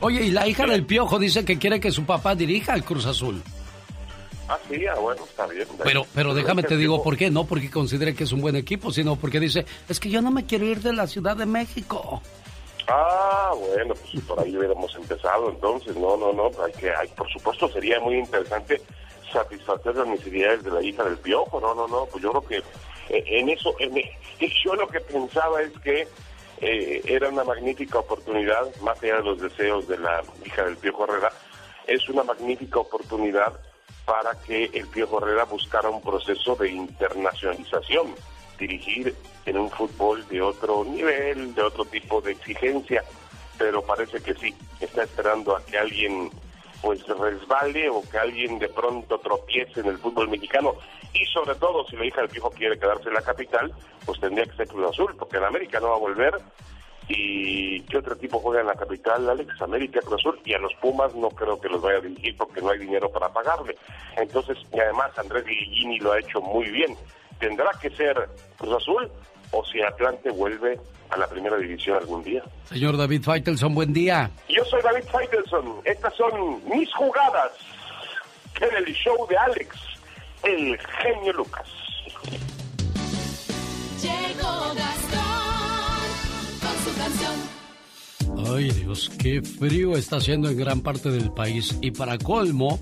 Oye, 0.00 0.24
y 0.24 0.30
la 0.30 0.46
hija 0.46 0.66
del 0.66 0.84
Piojo 0.84 1.18
dice 1.18 1.44
que 1.44 1.58
quiere 1.58 1.80
que 1.80 1.90
su 1.90 2.04
papá 2.04 2.34
dirija 2.34 2.72
al 2.72 2.84
Cruz 2.84 3.06
Azul. 3.06 3.42
Ah, 4.48 4.58
sí, 4.68 4.86
ah, 4.86 4.94
bueno, 5.00 5.24
está 5.24 5.46
bien. 5.46 5.66
Pero, 5.82 6.06
pero 6.14 6.34
déjame 6.34 6.62
te 6.62 6.76
digo 6.76 7.02
por 7.02 7.16
qué, 7.16 7.30
no 7.30 7.44
porque 7.44 7.70
considere 7.70 8.14
que 8.14 8.24
es 8.24 8.32
un 8.32 8.40
buen 8.40 8.54
equipo, 8.54 8.92
sino 8.92 9.16
porque 9.16 9.40
dice, 9.40 9.66
es 9.88 9.98
que 9.98 10.08
yo 10.08 10.22
no 10.22 10.30
me 10.30 10.44
quiero 10.44 10.66
ir 10.66 10.80
de 10.80 10.92
la 10.92 11.06
Ciudad 11.06 11.36
de 11.36 11.46
México. 11.46 12.22
Ah, 12.88 13.52
bueno, 13.58 13.94
pues 13.94 14.24
por 14.24 14.38
ahí 14.38 14.56
hubiéramos 14.56 14.94
empezado 14.94 15.50
entonces. 15.50 15.96
No, 15.96 16.16
no, 16.16 16.32
no, 16.32 16.50
hay 16.64 16.72
que, 16.72 16.94
hay, 16.94 17.08
por 17.08 17.28
supuesto 17.30 17.68
sería 17.68 17.98
muy 17.98 18.18
interesante 18.18 18.80
satisfacer 19.32 19.96
las 19.96 20.06
necesidades 20.06 20.62
de 20.62 20.70
la 20.70 20.82
hija 20.82 21.02
del 21.02 21.16
piojo. 21.18 21.60
No, 21.60 21.74
no, 21.74 21.88
no, 21.88 22.06
pues 22.06 22.22
yo 22.22 22.30
creo 22.30 22.46
que 22.46 22.62
en 23.08 23.48
eso, 23.48 23.74
en, 23.78 23.94
yo 24.64 24.74
lo 24.74 24.88
que 24.88 25.00
pensaba 25.00 25.62
es 25.62 25.72
que 25.80 26.08
eh, 26.60 27.02
era 27.04 27.28
una 27.28 27.44
magnífica 27.44 27.98
oportunidad, 27.98 28.74
más 28.80 29.02
allá 29.02 29.16
de 29.16 29.22
los 29.22 29.40
deseos 29.40 29.86
de 29.88 29.98
la 29.98 30.22
hija 30.44 30.64
del 30.64 30.76
piojo 30.76 31.04
Herrera, 31.04 31.32
es 31.86 32.08
una 32.08 32.24
magnífica 32.24 32.80
oportunidad 32.80 33.52
para 34.04 34.30
que 34.42 34.70
el 34.72 34.86
Piojo 34.86 35.18
Herrera 35.18 35.44
buscara 35.44 35.90
un 35.90 36.00
proceso 36.00 36.54
de 36.54 36.70
internacionalización, 36.70 38.14
dirigir 38.58 39.14
en 39.44 39.58
un 39.58 39.70
fútbol 39.70 40.26
de 40.28 40.40
otro 40.40 40.84
nivel, 40.84 41.54
de 41.54 41.62
otro 41.62 41.84
tipo 41.84 42.20
de 42.20 42.32
exigencia, 42.32 43.04
pero 43.58 43.82
parece 43.82 44.20
que 44.22 44.34
sí, 44.34 44.54
está 44.80 45.02
esperando 45.02 45.56
a 45.56 45.64
que 45.64 45.76
alguien 45.76 46.30
pues 46.86 47.04
resbale 47.08 47.90
o 47.90 48.00
que 48.08 48.16
alguien 48.16 48.60
de 48.60 48.68
pronto 48.68 49.18
tropiece 49.18 49.80
en 49.80 49.86
el 49.86 49.98
fútbol 49.98 50.28
mexicano 50.28 50.74
y 51.12 51.26
sobre 51.26 51.56
todo 51.56 51.84
si 51.88 51.96
la 51.96 52.06
hija 52.06 52.20
del 52.20 52.30
Piojo 52.30 52.50
quiere 52.50 52.78
quedarse 52.78 53.08
en 53.08 53.14
la 53.14 53.22
capital, 53.22 53.74
pues 54.04 54.20
tendría 54.20 54.44
que 54.44 54.54
ser 54.54 54.68
Cruz 54.68 54.90
Azul, 54.90 55.16
porque 55.18 55.38
en 55.38 55.42
América 55.42 55.80
no 55.80 55.88
va 55.88 55.96
a 55.96 55.98
volver 55.98 56.34
¿Y 57.08 57.82
qué 57.82 57.98
otro 57.98 58.16
equipo 58.16 58.40
juega 58.40 58.62
en 58.62 58.66
la 58.66 58.74
capital, 58.74 59.30
Alex? 59.30 59.62
América, 59.62 60.00
Cruz 60.00 60.20
Azul. 60.20 60.40
Y 60.44 60.54
a 60.54 60.58
los 60.58 60.74
Pumas 60.74 61.14
no 61.14 61.28
creo 61.28 61.60
que 61.60 61.68
los 61.68 61.80
vaya 61.80 61.98
a 61.98 62.00
dirigir 62.00 62.36
porque 62.36 62.60
no 62.60 62.70
hay 62.70 62.80
dinero 62.80 63.08
para 63.12 63.32
pagarle. 63.32 63.76
Entonces, 64.16 64.58
y 64.72 64.80
además 64.80 65.16
Andrés 65.16 65.44
Guillini 65.44 66.00
lo 66.00 66.10
ha 66.10 66.18
hecho 66.18 66.40
muy 66.40 66.68
bien. 66.68 66.96
¿Tendrá 67.38 67.70
que 67.80 67.90
ser 67.90 68.28
Cruz 68.58 68.74
Azul 68.74 69.08
o 69.50 69.64
si 69.64 69.80
Atlante 69.82 70.30
vuelve 70.30 70.78
a 71.10 71.16
la 71.16 71.26
primera 71.28 71.56
división 71.56 71.98
algún 71.98 72.22
día? 72.22 72.42
Señor 72.68 72.96
David 72.96 73.22
Faitelson, 73.22 73.74
buen 73.74 73.92
día. 73.92 74.30
Yo 74.48 74.64
soy 74.64 74.82
David 74.82 75.04
Faitelson. 75.10 75.80
Estas 75.84 76.14
son 76.14 76.60
mis 76.68 76.92
jugadas 76.94 77.52
en 78.60 78.76
el 78.76 78.94
show 78.94 79.26
de 79.28 79.36
Alex, 79.36 79.76
el 80.42 80.78
genio 80.78 81.32
Lucas. 81.32 81.68
Llegó 84.00 84.74
Gastón 84.74 86.02
con 86.60 86.84
su 86.84 86.98
canción. 86.98 87.56
Ay 88.54 88.70
Dios, 88.70 89.10
qué 89.18 89.42
frío 89.42 89.96
está 89.96 90.16
haciendo 90.16 90.48
en 90.48 90.58
gran 90.58 90.80
parte 90.80 91.10
del 91.10 91.32
país 91.32 91.78
y 91.80 91.90
para 91.90 92.18
colmo, 92.18 92.78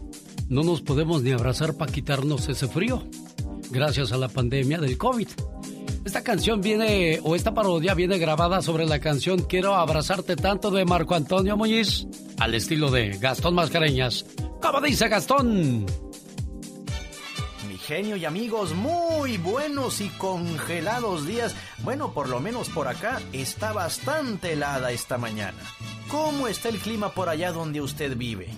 no 0.49 0.63
nos 0.63 0.83
podemos 0.83 1.23
ni 1.23 1.33
abrazar 1.33 1.75
para 1.75 1.93
quitarnos 1.93 2.49
ese 2.49 2.69
frío, 2.69 3.03
gracias 3.71 4.13
a 4.13 4.17
la 4.17 4.29
pandemia 4.29 4.79
del 4.79 4.99
COVID. 4.99 5.29
Esta 6.05 6.23
canción 6.23 6.61
viene, 6.61 7.19
o 7.23 7.35
esta 7.35 7.55
parodia 7.55 7.95
viene 7.95 8.19
grabada 8.19 8.61
sobre 8.61 8.85
la 8.85 9.01
canción 9.01 9.39
Quiero 9.41 9.75
abrazarte 9.75 10.37
tanto 10.37 10.71
de 10.71 10.85
Marco 10.85 11.15
Antonio 11.15 11.57
Muñiz, 11.57 12.07
al 12.39 12.55
estilo 12.55 12.91
de 12.91 13.17
Gastón 13.17 13.55
Mascareñas. 13.55 14.27
¿Cómo 14.61 14.83
dice 14.83 15.09
Gastón? 15.09 15.87
Mi 17.67 17.79
genio 17.79 18.17
y 18.17 18.27
amigos, 18.27 18.75
muy 18.75 19.39
buenos 19.39 20.03
y 20.03 20.09
congelados 20.11 21.27
días. 21.27 21.57
Bueno, 21.79 22.13
por 22.13 22.29
lo 22.29 22.39
menos 22.39 22.69
por 22.69 22.87
acá 22.87 23.23
está 23.33 23.73
bastante 23.73 24.53
helada 24.53 24.93
esta 24.93 25.17
mañana. 25.17 25.59
¿Cómo 26.09 26.49
está 26.49 26.69
el 26.69 26.79
clima 26.79 27.13
por 27.13 27.31
allá 27.31 27.51
donde 27.51 27.81
usted 27.81 28.15
vive? 28.15 28.51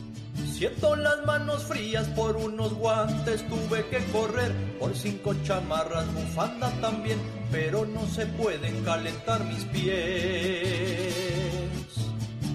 Siento 0.57 0.97
las 0.97 1.23
manos 1.27 1.65
frías 1.65 2.09
por 2.17 2.35
unos 2.35 2.73
guantes, 2.73 3.47
tuve 3.47 3.87
que 3.91 4.03
correr 4.07 4.55
por 4.79 4.97
cinco 4.97 5.35
chamarras, 5.43 6.11
bufanda 6.15 6.71
también, 6.81 7.19
pero 7.53 7.85
no 7.85 8.07
se 8.07 8.25
pueden 8.25 8.83
calentar 8.83 9.45
mis 9.45 9.65
pies. 9.67 11.13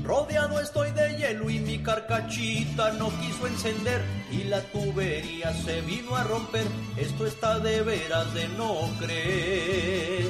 Rodeado 0.04 0.60
estoy 0.60 0.90
de 0.94 1.16
hielo 1.16 1.48
y 1.52 1.60
mi 1.60 1.78
carcachita 1.84 2.92
no 2.94 3.12
quiso 3.20 3.46
encender 3.46 4.02
y 4.32 4.46
la 4.46 4.62
tubería 4.62 5.54
se 5.54 5.82
vino 5.82 6.16
a 6.16 6.24
romper. 6.24 6.66
Esto 6.98 7.28
está 7.28 7.60
de 7.60 7.84
veras 7.84 8.34
de 8.34 8.48
no 8.58 8.80
creer. 9.00 10.26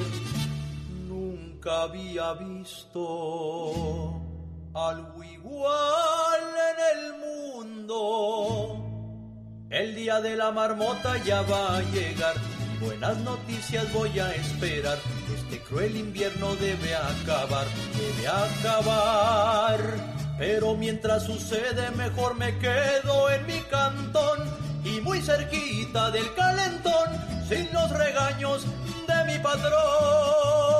Nunca 1.08 1.84
había 1.84 2.34
visto 2.34 4.20
algo 4.74 5.22
igual 5.22 6.40
en 6.70 6.78
el 6.98 7.14
mundo. 7.18 8.78
El 9.70 9.94
día 9.94 10.20
de 10.20 10.36
la 10.36 10.50
marmota 10.50 11.16
ya 11.24 11.42
va 11.42 11.76
a 11.76 11.82
llegar. 11.82 12.34
Buenas 12.80 13.18
noticias 13.18 13.92
voy 13.92 14.18
a 14.18 14.34
esperar. 14.34 14.98
Este 15.34 15.60
cruel 15.62 15.96
invierno 15.96 16.56
debe 16.56 16.94
acabar, 16.94 17.66
debe 17.96 18.28
acabar. 18.28 19.80
Pero 20.38 20.74
mientras 20.74 21.24
sucede 21.24 21.90
mejor 21.92 22.34
me 22.34 22.58
quedo 22.58 23.30
en 23.30 23.46
mi 23.46 23.60
cantón 23.70 24.38
y 24.84 25.00
muy 25.00 25.20
cerquita 25.20 26.10
del 26.10 26.34
calentón 26.34 27.08
sin 27.48 27.72
los 27.72 27.90
regaños 27.90 28.66
de 29.06 29.32
mi 29.32 29.38
patrón. 29.38 30.71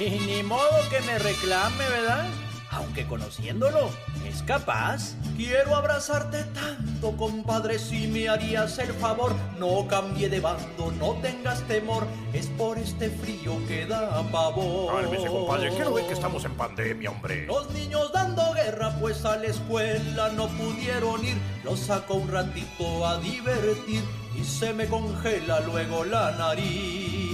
Y 0.00 0.10
ni 0.26 0.42
modo 0.44 0.78
que 0.90 1.00
me 1.00 1.18
reclame, 1.18 1.88
¿verdad? 1.88 2.26
Aunque 2.70 3.04
conociéndolo, 3.06 3.90
es 4.28 4.42
capaz. 4.42 5.14
Quiero 5.36 5.74
abrazarte 5.74 6.44
tanto, 6.44 7.16
compadre, 7.16 7.78
si 7.78 8.06
me 8.06 8.28
harías 8.28 8.78
el 8.78 8.92
favor. 8.92 9.34
No 9.58 9.88
cambie 9.88 10.28
de 10.28 10.38
bando, 10.38 10.92
no 10.92 11.14
tengas 11.14 11.62
temor. 11.62 12.06
Es 12.32 12.46
por 12.46 12.78
este 12.78 13.10
frío 13.10 13.56
que 13.66 13.86
da 13.86 14.22
pavor. 14.30 14.94
Cálmese, 15.00 15.26
compadre, 15.26 15.74
¿qué 15.74 15.80
no 15.82 15.94
ve 15.94 16.06
que 16.06 16.12
estamos 16.12 16.44
en 16.44 16.54
pandemia, 16.54 17.10
hombre? 17.10 17.46
Los 17.46 17.70
niños 17.70 18.12
dando 18.12 18.52
guerra, 18.52 18.94
pues 19.00 19.24
a 19.24 19.36
la 19.36 19.46
escuela 19.46 20.28
no 20.28 20.46
pudieron 20.48 21.24
ir. 21.24 21.38
Los 21.64 21.80
saco 21.80 22.14
un 22.14 22.30
ratito 22.30 23.04
a 23.04 23.18
divertir 23.18 24.04
y 24.38 24.44
se 24.44 24.72
me 24.74 24.86
congela 24.86 25.58
luego 25.60 26.04
la 26.04 26.30
nariz. 26.32 27.27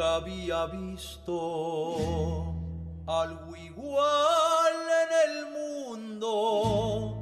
Nunca 0.00 0.14
había 0.14 0.64
visto 0.64 1.34
algo 3.06 3.54
igual 3.54 4.72
en 5.02 5.10
el 5.28 5.34
mundo. 5.52 7.18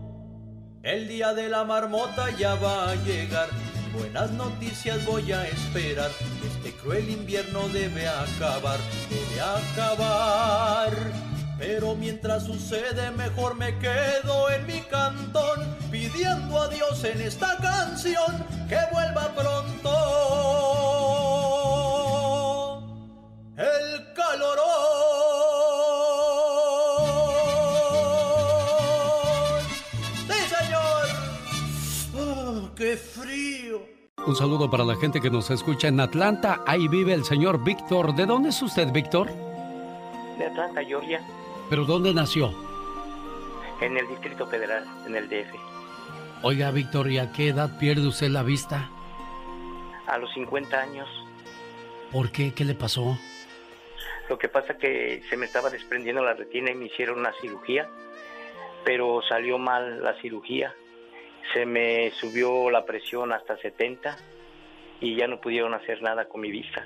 El 0.84 1.08
día 1.08 1.34
de 1.34 1.48
la 1.48 1.64
marmota 1.64 2.30
ya 2.38 2.54
va 2.54 2.90
a 2.90 2.94
llegar. 2.94 3.48
Buenas 3.92 4.30
noticias 4.30 5.04
voy 5.04 5.32
a 5.32 5.44
esperar. 5.48 6.12
Este 6.46 6.72
cruel 6.76 7.10
invierno 7.10 7.68
debe 7.70 8.06
acabar, 8.06 8.78
debe 9.10 9.40
acabar. 9.40 10.92
Pero 11.58 11.96
mientras 11.96 12.44
sucede 12.44 13.10
mejor 13.10 13.56
me 13.56 13.76
quedo 13.80 14.50
en 14.50 14.64
mi 14.68 14.82
cantón 14.82 15.66
pidiendo 15.90 16.62
a 16.62 16.68
Dios 16.68 17.02
en 17.02 17.22
esta 17.22 17.56
canción 17.56 18.46
que 18.68 18.78
vuelva 18.92 19.34
pronto 19.34 20.77
frío! 32.98 33.80
Un 34.26 34.36
saludo 34.36 34.70
para 34.70 34.84
la 34.84 34.96
gente 34.96 35.20
que 35.20 35.30
nos 35.30 35.50
escucha 35.50 35.88
en 35.88 36.00
Atlanta. 36.00 36.62
Ahí 36.66 36.86
vive 36.88 37.14
el 37.14 37.24
señor 37.24 37.62
Víctor. 37.64 38.14
¿De 38.14 38.26
dónde 38.26 38.50
es 38.50 38.60
usted, 38.62 38.92
Víctor? 38.92 39.28
de 40.38 40.44
Atlanta, 40.46 40.84
Georgia, 40.84 41.20
¿Pero 41.68 41.84
dónde 41.84 42.14
nació? 42.14 42.52
en 43.80 43.96
el 43.96 44.06
Distrito 44.08 44.46
Federal, 44.46 44.84
en 45.06 45.14
el 45.16 45.28
DF. 45.28 45.54
Oiga, 46.42 46.70
Víctor, 46.70 47.10
¿y 47.10 47.18
a 47.18 47.32
qué 47.32 47.48
edad 47.48 47.78
pierde 47.78 48.06
usted 48.06 48.28
la 48.28 48.42
vista? 48.44 48.88
A 50.06 50.18
los 50.18 50.32
50 50.34 50.80
años, 50.80 51.08
¿Por 52.12 52.30
qué? 52.32 52.54
¿Qué 52.54 52.64
le 52.64 52.74
pasó? 52.74 53.18
lo 54.28 54.38
que 54.38 54.48
pasa 54.48 54.76
que 54.78 55.22
se 55.30 55.36
me 55.36 55.46
estaba 55.46 55.70
desprendiendo 55.70 56.22
la 56.22 56.34
retina 56.34 56.70
y 56.70 56.74
me 56.74 56.86
hicieron 56.86 57.18
una 57.18 57.32
cirugía, 57.40 57.88
pero 58.84 59.20
salió 59.28 59.58
mal 59.58 60.02
la 60.04 60.14
cirugía. 60.20 60.74
Se 61.52 61.64
me 61.66 62.10
subió 62.20 62.70
la 62.70 62.84
presión 62.84 63.32
hasta 63.32 63.56
70 63.58 64.16
y 65.00 65.16
ya 65.16 65.26
no 65.26 65.40
pudieron 65.40 65.74
hacer 65.74 66.02
nada 66.02 66.26
con 66.28 66.40
mi 66.40 66.50
vista. 66.50 66.84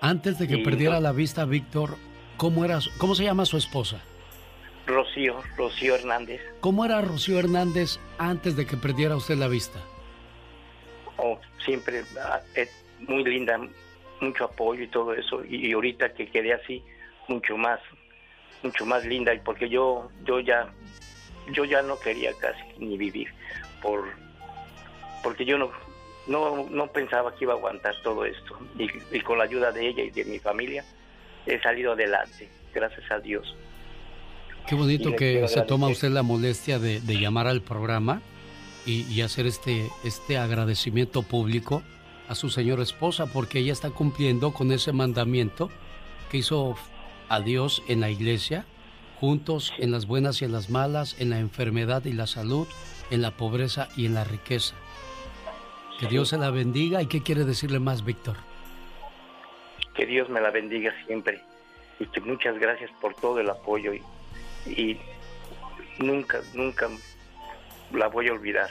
Antes 0.00 0.38
de 0.38 0.46
que 0.48 0.56
Y 0.58 0.62
perdiera 0.64 0.94
no- 0.96 1.00
la 1.00 1.12
vista, 1.12 1.44
Víctor, 1.44 1.96
¿cómo, 2.36 2.64
era, 2.64 2.78
¿cómo 2.98 3.14
se 3.14 3.24
llama 3.24 3.44
su 3.44 3.56
esposa? 3.56 4.00
Rocío, 4.86 5.42
Rocío 5.56 5.96
Hernández, 5.96 6.40
¿Cómo 6.60 6.84
era 6.84 7.00
Rocío 7.02 7.38
Hernández 7.38 7.98
antes 8.16 8.56
de 8.56 8.64
que 8.64 8.76
perdiera 8.76 9.16
usted 9.16 9.36
la 9.36 9.48
vista? 9.48 9.78
oh, 11.18 11.38
siempre 11.64 12.04
ah, 12.24 12.40
muy 13.00 13.24
linda, 13.24 13.60
mucho 14.20 14.44
apoyo 14.44 14.84
y 14.84 14.86
todo 14.88 15.12
eso. 15.14 15.44
Y, 15.44 15.66
y 15.68 15.72
ahorita 15.72 16.14
que 16.14 16.28
quedé 16.28 16.52
así, 16.54 16.82
mucho 17.26 17.56
más, 17.58 17.80
mucho 18.62 18.86
más 18.86 19.04
linda. 19.04 19.34
Y 19.34 19.40
porque 19.40 19.68
yo, 19.68 20.08
yo 20.24 20.38
ya, 20.40 20.72
yo 21.52 21.64
ya 21.64 21.82
no 21.82 21.98
quería 21.98 22.32
casi 22.40 22.62
ni 22.78 22.96
vivir, 22.96 23.28
por, 23.82 24.04
porque 25.22 25.44
yo 25.44 25.58
no, 25.58 25.70
no, 26.26 26.66
no 26.70 26.86
pensaba 26.92 27.34
que 27.34 27.44
iba 27.44 27.54
a 27.54 27.56
aguantar 27.56 27.94
todo 28.02 28.24
esto. 28.24 28.58
Y, 28.78 28.88
y 29.16 29.20
con 29.20 29.38
la 29.38 29.44
ayuda 29.44 29.72
de 29.72 29.88
ella 29.88 30.02
y 30.02 30.10
de 30.10 30.24
mi 30.24 30.38
familia, 30.38 30.84
he 31.46 31.60
salido 31.60 31.92
adelante, 31.92 32.48
gracias 32.74 33.10
a 33.10 33.18
Dios. 33.18 33.54
Qué 34.66 34.74
bonito 34.74 35.16
que 35.16 35.48
se 35.48 35.62
toma 35.62 35.88
usted 35.88 36.10
la 36.10 36.22
molestia 36.22 36.78
de, 36.78 37.00
de 37.00 37.18
llamar 37.18 37.46
al 37.46 37.62
programa 37.62 38.20
y, 38.84 39.02
y 39.04 39.22
hacer 39.22 39.46
este, 39.46 39.88
este 40.04 40.36
agradecimiento 40.36 41.22
público 41.22 41.82
a 42.28 42.34
su 42.34 42.50
señora 42.50 42.82
esposa, 42.82 43.26
porque 43.26 43.60
ella 43.60 43.72
está 43.72 43.88
cumpliendo 43.88 44.52
con 44.52 44.70
ese 44.70 44.92
mandamiento 44.92 45.70
que 46.30 46.38
hizo 46.38 46.76
a 47.30 47.40
Dios 47.40 47.82
en 47.88 48.00
la 48.00 48.10
iglesia, 48.10 48.66
juntos 49.18 49.72
en 49.78 49.90
las 49.90 50.06
buenas 50.06 50.42
y 50.42 50.44
en 50.44 50.52
las 50.52 50.68
malas, 50.68 51.16
en 51.18 51.30
la 51.30 51.38
enfermedad 51.38 52.04
y 52.04 52.12
la 52.12 52.26
salud, 52.26 52.66
en 53.10 53.22
la 53.22 53.32
pobreza 53.32 53.88
y 53.96 54.06
en 54.06 54.14
la 54.14 54.24
riqueza. 54.24 54.74
Que 55.98 56.06
Dios 56.06 56.28
se 56.28 56.38
la 56.38 56.50
bendiga. 56.50 57.02
¿Y 57.02 57.06
qué 57.06 57.22
quiere 57.22 57.44
decirle 57.44 57.80
más, 57.80 58.04
Víctor? 58.04 58.36
que 59.98 60.06
Dios 60.06 60.30
me 60.30 60.40
la 60.40 60.52
bendiga 60.52 60.94
siempre 61.06 61.42
y 61.98 62.06
que 62.06 62.20
muchas 62.20 62.56
gracias 62.58 62.88
por 63.00 63.14
todo 63.16 63.40
el 63.40 63.50
apoyo 63.50 63.92
y, 63.92 64.00
y 64.64 64.96
nunca, 65.98 66.40
nunca 66.54 66.88
la 67.92 68.06
voy 68.06 68.28
a 68.28 68.32
olvidar. 68.32 68.70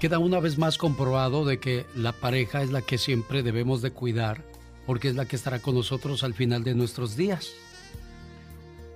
Queda 0.00 0.18
una 0.18 0.40
vez 0.40 0.58
más 0.58 0.76
comprobado 0.76 1.44
de 1.44 1.60
que 1.60 1.86
la 1.94 2.12
pareja 2.12 2.62
es 2.62 2.72
la 2.72 2.82
que 2.82 2.98
siempre 2.98 3.44
debemos 3.44 3.80
de 3.80 3.92
cuidar 3.92 4.42
porque 4.84 5.06
es 5.06 5.14
la 5.14 5.26
que 5.26 5.36
estará 5.36 5.62
con 5.62 5.76
nosotros 5.76 6.24
al 6.24 6.34
final 6.34 6.64
de 6.64 6.74
nuestros 6.74 7.16
días. 7.16 7.54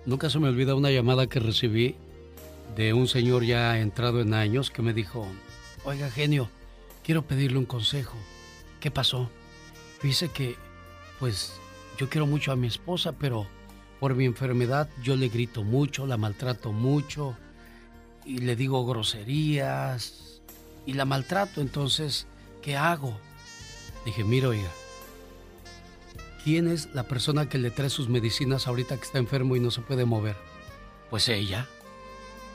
Nunca 0.07 0.29
se 0.29 0.41
me 0.41 0.49
olvida 0.49 0.75
una 0.75 0.91
llamada 0.91 1.29
que 1.29 1.39
recibí 1.39 1.95
de 2.75 2.93
un 2.93 3.09
señor 3.09 3.45
ya 3.45 3.79
entrado 3.79 4.21
en 4.21 4.35
años 4.35 4.71
que 4.71 4.83
me 4.83 4.93
dijo, 4.93 5.27
oiga 5.85 6.11
genio, 6.11 6.49
quiero 7.05 7.23
pedirle 7.23 7.59
un 7.59 7.67
consejo. 7.67 8.17
¿Qué 8.81 8.91
pasó? 8.91 9.31
Dice 10.03 10.29
que, 10.29 10.57
pues, 11.19 11.55
yo 11.99 12.09
quiero 12.09 12.27
mucho 12.27 12.53
a 12.53 12.57
mi 12.57 12.67
esposa, 12.67 13.13
pero 13.13 13.47
por 14.01 14.15
mi 14.15 14.25
enfermedad 14.25 14.89
yo 15.03 15.17
le 15.17 15.29
grito 15.29 15.63
mucho, 15.63 16.07
la 16.07 16.17
maltrato 16.17 16.73
mucho 16.73 17.37
y 18.25 18.39
le 18.39 18.57
digo 18.57 18.85
groserías 18.85 20.41
y 20.85 20.93
la 20.93 21.05
maltrato. 21.05 21.61
Entonces, 21.61 22.27
¿qué 22.63 22.77
hago? 22.77 23.19
Dije, 24.05 24.25
mira, 24.25 24.49
oiga, 24.49 24.71
¿quién 26.45 26.69
es 26.69 26.89
la 26.95 27.05
persona 27.05 27.49
que 27.49 27.59
le 27.59 27.71
trae 27.71 27.91
sus 27.91 28.09
medicinas 28.09 28.67
ahorita 28.67 28.97
que 28.97 29.05
está 29.05 29.19
enfermo 29.19 29.57
y 29.57 29.61
no 29.61 29.71
se 29.71 29.81
puede 29.81 30.05
mover? 30.05 30.37
Pues 31.11 31.29
ella. 31.29 31.67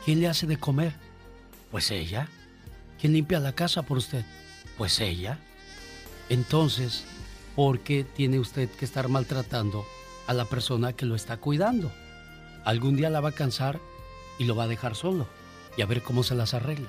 ¿Quién 0.04 0.20
le 0.20 0.28
hace 0.28 0.46
de 0.46 0.56
comer? 0.56 0.94
Pues 1.70 1.90
ella. 1.90 2.28
¿Quién 3.00 3.12
limpia 3.12 3.38
la 3.38 3.52
casa 3.52 3.82
por 3.82 3.98
usted? 3.98 4.24
Pues 4.76 5.00
ella. 5.00 5.38
Entonces, 6.28 7.04
¿por 7.54 7.80
qué 7.80 8.04
tiene 8.04 8.40
usted 8.40 8.68
que 8.70 8.84
estar 8.84 9.08
maltratando 9.08 9.84
a 10.26 10.34
la 10.34 10.44
persona 10.44 10.92
que 10.92 11.06
lo 11.06 11.14
está 11.14 11.36
cuidando? 11.36 11.92
Algún 12.64 12.96
día 12.96 13.10
la 13.10 13.20
va 13.20 13.30
a 13.30 13.34
cansar 13.34 13.80
y 14.38 14.44
lo 14.44 14.56
va 14.56 14.64
a 14.64 14.68
dejar 14.68 14.96
solo 14.96 15.26
y 15.76 15.82
a 15.82 15.86
ver 15.86 16.02
cómo 16.02 16.22
se 16.22 16.34
las 16.34 16.54
arregla. 16.54 16.88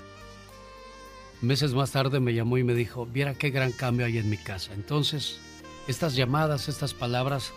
Meses 1.41 1.73
más 1.73 1.91
tarde 1.91 2.19
me 2.19 2.34
llamó 2.34 2.57
y 2.57 2.64
me 2.64 2.73
dijo, 2.73 3.06
viera 3.06 3.35
qué 3.35 3.49
gran 3.49 3.73
cambio 3.73 4.06
hay 4.06 4.18
en 4.18 4.30
mi 4.30 4.38
casa. 4.38 4.73
Entonces, 4.73 5.40
estas 5.88 6.15
llamadas, 6.15 6.69
estas 6.69 6.94
palabras 6.94 7.52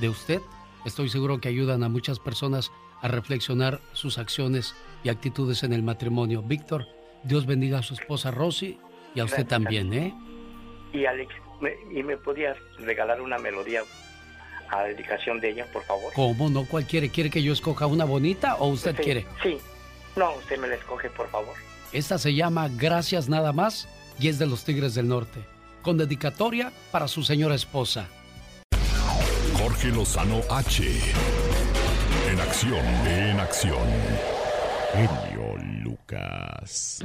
de 0.00 0.08
usted, 0.08 0.40
estoy 0.84 1.10
seguro 1.10 1.40
que 1.40 1.48
ayudan 1.48 1.82
a 1.82 1.88
muchas 1.88 2.18
personas 2.18 2.72
a 3.02 3.08
reflexionar 3.08 3.80
sus 3.92 4.18
acciones 4.18 4.74
y 5.06 5.08
actitudes 5.08 5.62
en 5.62 5.72
el 5.72 5.84
matrimonio. 5.84 6.42
Víctor, 6.42 6.84
Dios 7.22 7.46
bendiga 7.46 7.78
a 7.78 7.82
su 7.82 7.94
esposa 7.94 8.32
Rosy 8.32 8.76
y 9.14 9.20
a 9.20 9.24
usted 9.24 9.46
Gracias. 9.46 9.48
también, 9.48 9.94
¿eh? 9.94 10.12
Y 10.92 11.04
Alex, 11.06 11.32
me, 11.60 11.74
¿y 11.96 12.02
me 12.02 12.16
podías 12.16 12.56
regalar 12.80 13.20
una 13.20 13.38
melodía 13.38 13.82
a 14.68 14.82
dedicación 14.82 15.38
de 15.38 15.50
ella, 15.50 15.66
por 15.72 15.84
favor? 15.84 16.12
¿Cómo 16.12 16.50
no? 16.50 16.64
¿Cuál 16.64 16.86
quiere? 16.86 17.08
¿Quiere 17.10 17.30
que 17.30 17.40
yo 17.40 17.52
escoja 17.52 17.86
una 17.86 18.04
bonita 18.04 18.56
o 18.56 18.66
usted 18.66 18.96
Sí, 18.96 19.02
quiere? 19.04 19.26
Sí. 19.44 19.58
No, 20.16 20.34
usted 20.34 20.58
me 20.58 20.66
la 20.66 20.74
escoge, 20.74 21.08
por 21.10 21.28
favor. 21.30 21.54
Esta 21.92 22.18
se 22.18 22.34
llama 22.34 22.68
Gracias 22.76 23.28
nada 23.28 23.52
más 23.52 23.88
y 24.18 24.26
es 24.26 24.40
de 24.40 24.46
los 24.46 24.64
Tigres 24.64 24.96
del 24.96 25.06
Norte, 25.06 25.38
con 25.82 25.96
dedicatoria 25.98 26.72
para 26.90 27.06
su 27.06 27.22
señora 27.22 27.54
esposa. 27.54 28.08
Jorge 29.56 29.88
Lozano 29.90 30.40
H. 30.50 30.82
En 32.28 32.40
acción, 32.40 32.84
en 33.06 33.38
acción. 33.38 34.35
Genio 34.96 35.56
Lucas. 35.84 37.04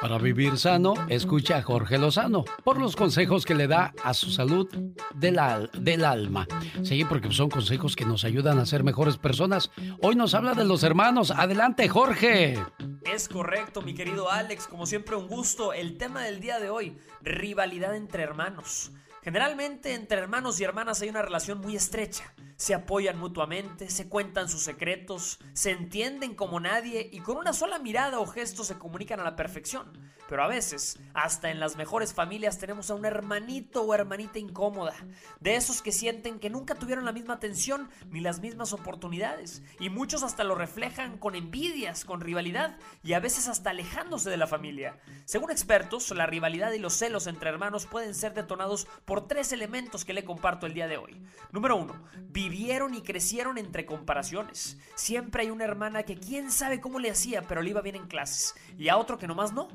Para 0.00 0.18
vivir 0.18 0.56
sano, 0.58 0.94
escucha 1.08 1.58
a 1.58 1.62
Jorge 1.62 1.98
Lozano 1.98 2.44
por 2.64 2.80
los 2.80 2.96
consejos 2.96 3.44
que 3.44 3.54
le 3.54 3.68
da 3.68 3.92
a 4.02 4.14
su 4.14 4.30
salud 4.30 4.68
del, 5.14 5.38
al- 5.38 5.70
del 5.78 6.04
alma. 6.04 6.48
Sí, 6.82 7.04
porque 7.04 7.30
son 7.30 7.50
consejos 7.50 7.94
que 7.94 8.04
nos 8.06 8.24
ayudan 8.24 8.58
a 8.58 8.66
ser 8.66 8.82
mejores 8.84 9.18
personas. 9.18 9.70
Hoy 10.00 10.16
nos 10.16 10.34
habla 10.34 10.54
de 10.54 10.64
los 10.64 10.82
hermanos. 10.82 11.30
Adelante, 11.30 11.88
Jorge. 11.88 12.58
Es 13.04 13.28
correcto, 13.28 13.82
mi 13.82 13.94
querido 13.94 14.30
Alex. 14.30 14.66
Como 14.66 14.86
siempre, 14.86 15.14
un 15.16 15.28
gusto. 15.28 15.72
El 15.74 15.98
tema 15.98 16.22
del 16.22 16.40
día 16.40 16.58
de 16.58 16.70
hoy, 16.70 16.96
rivalidad 17.20 17.94
entre 17.94 18.22
hermanos. 18.22 18.92
Generalmente 19.22 19.94
entre 19.94 20.18
hermanos 20.18 20.58
y 20.58 20.64
hermanas 20.64 21.00
hay 21.00 21.08
una 21.08 21.22
relación 21.22 21.60
muy 21.60 21.76
estrecha. 21.76 22.34
Se 22.56 22.74
apoyan 22.74 23.18
mutuamente, 23.18 23.88
se 23.88 24.08
cuentan 24.08 24.48
sus 24.48 24.62
secretos, 24.62 25.38
se 25.52 25.70
entienden 25.70 26.34
como 26.34 26.58
nadie 26.58 27.08
y 27.12 27.20
con 27.20 27.36
una 27.36 27.52
sola 27.52 27.78
mirada 27.78 28.18
o 28.18 28.26
gesto 28.26 28.64
se 28.64 28.78
comunican 28.78 29.20
a 29.20 29.24
la 29.24 29.36
perfección. 29.36 29.92
Pero 30.32 30.44
a 30.44 30.48
veces, 30.48 30.98
hasta 31.12 31.50
en 31.50 31.60
las 31.60 31.76
mejores 31.76 32.14
familias 32.14 32.56
tenemos 32.56 32.90
a 32.90 32.94
un 32.94 33.04
hermanito 33.04 33.82
o 33.82 33.92
hermanita 33.92 34.38
incómoda, 34.38 34.94
de 35.40 35.56
esos 35.56 35.82
que 35.82 35.92
sienten 35.92 36.38
que 36.38 36.48
nunca 36.48 36.74
tuvieron 36.74 37.04
la 37.04 37.12
misma 37.12 37.34
atención 37.34 37.90
ni 38.08 38.20
las 38.20 38.40
mismas 38.40 38.72
oportunidades. 38.72 39.62
Y 39.78 39.90
muchos 39.90 40.22
hasta 40.22 40.42
lo 40.42 40.54
reflejan 40.54 41.18
con 41.18 41.34
envidias, 41.34 42.06
con 42.06 42.22
rivalidad 42.22 42.78
y 43.02 43.12
a 43.12 43.20
veces 43.20 43.46
hasta 43.46 43.68
alejándose 43.68 44.30
de 44.30 44.38
la 44.38 44.46
familia. 44.46 44.98
Según 45.26 45.50
expertos, 45.50 46.10
la 46.12 46.24
rivalidad 46.24 46.72
y 46.72 46.78
los 46.78 46.94
celos 46.94 47.26
entre 47.26 47.50
hermanos 47.50 47.84
pueden 47.84 48.14
ser 48.14 48.32
detonados 48.32 48.86
por 49.04 49.28
tres 49.28 49.52
elementos 49.52 50.06
que 50.06 50.14
le 50.14 50.24
comparto 50.24 50.64
el 50.64 50.72
día 50.72 50.88
de 50.88 50.96
hoy. 50.96 51.22
Número 51.50 51.76
uno, 51.76 52.08
vivieron 52.30 52.94
y 52.94 53.02
crecieron 53.02 53.58
entre 53.58 53.84
comparaciones. 53.84 54.78
Siempre 54.94 55.42
hay 55.42 55.50
una 55.50 55.64
hermana 55.64 56.04
que 56.04 56.16
quién 56.16 56.50
sabe 56.50 56.80
cómo 56.80 57.00
le 57.00 57.10
hacía, 57.10 57.42
pero 57.42 57.60
le 57.60 57.68
iba 57.68 57.82
bien 57.82 57.96
en 57.96 58.06
clases. 58.06 58.54
Y 58.78 58.88
a 58.88 58.96
otro 58.96 59.18
que 59.18 59.26
nomás 59.26 59.52
no. 59.52 59.68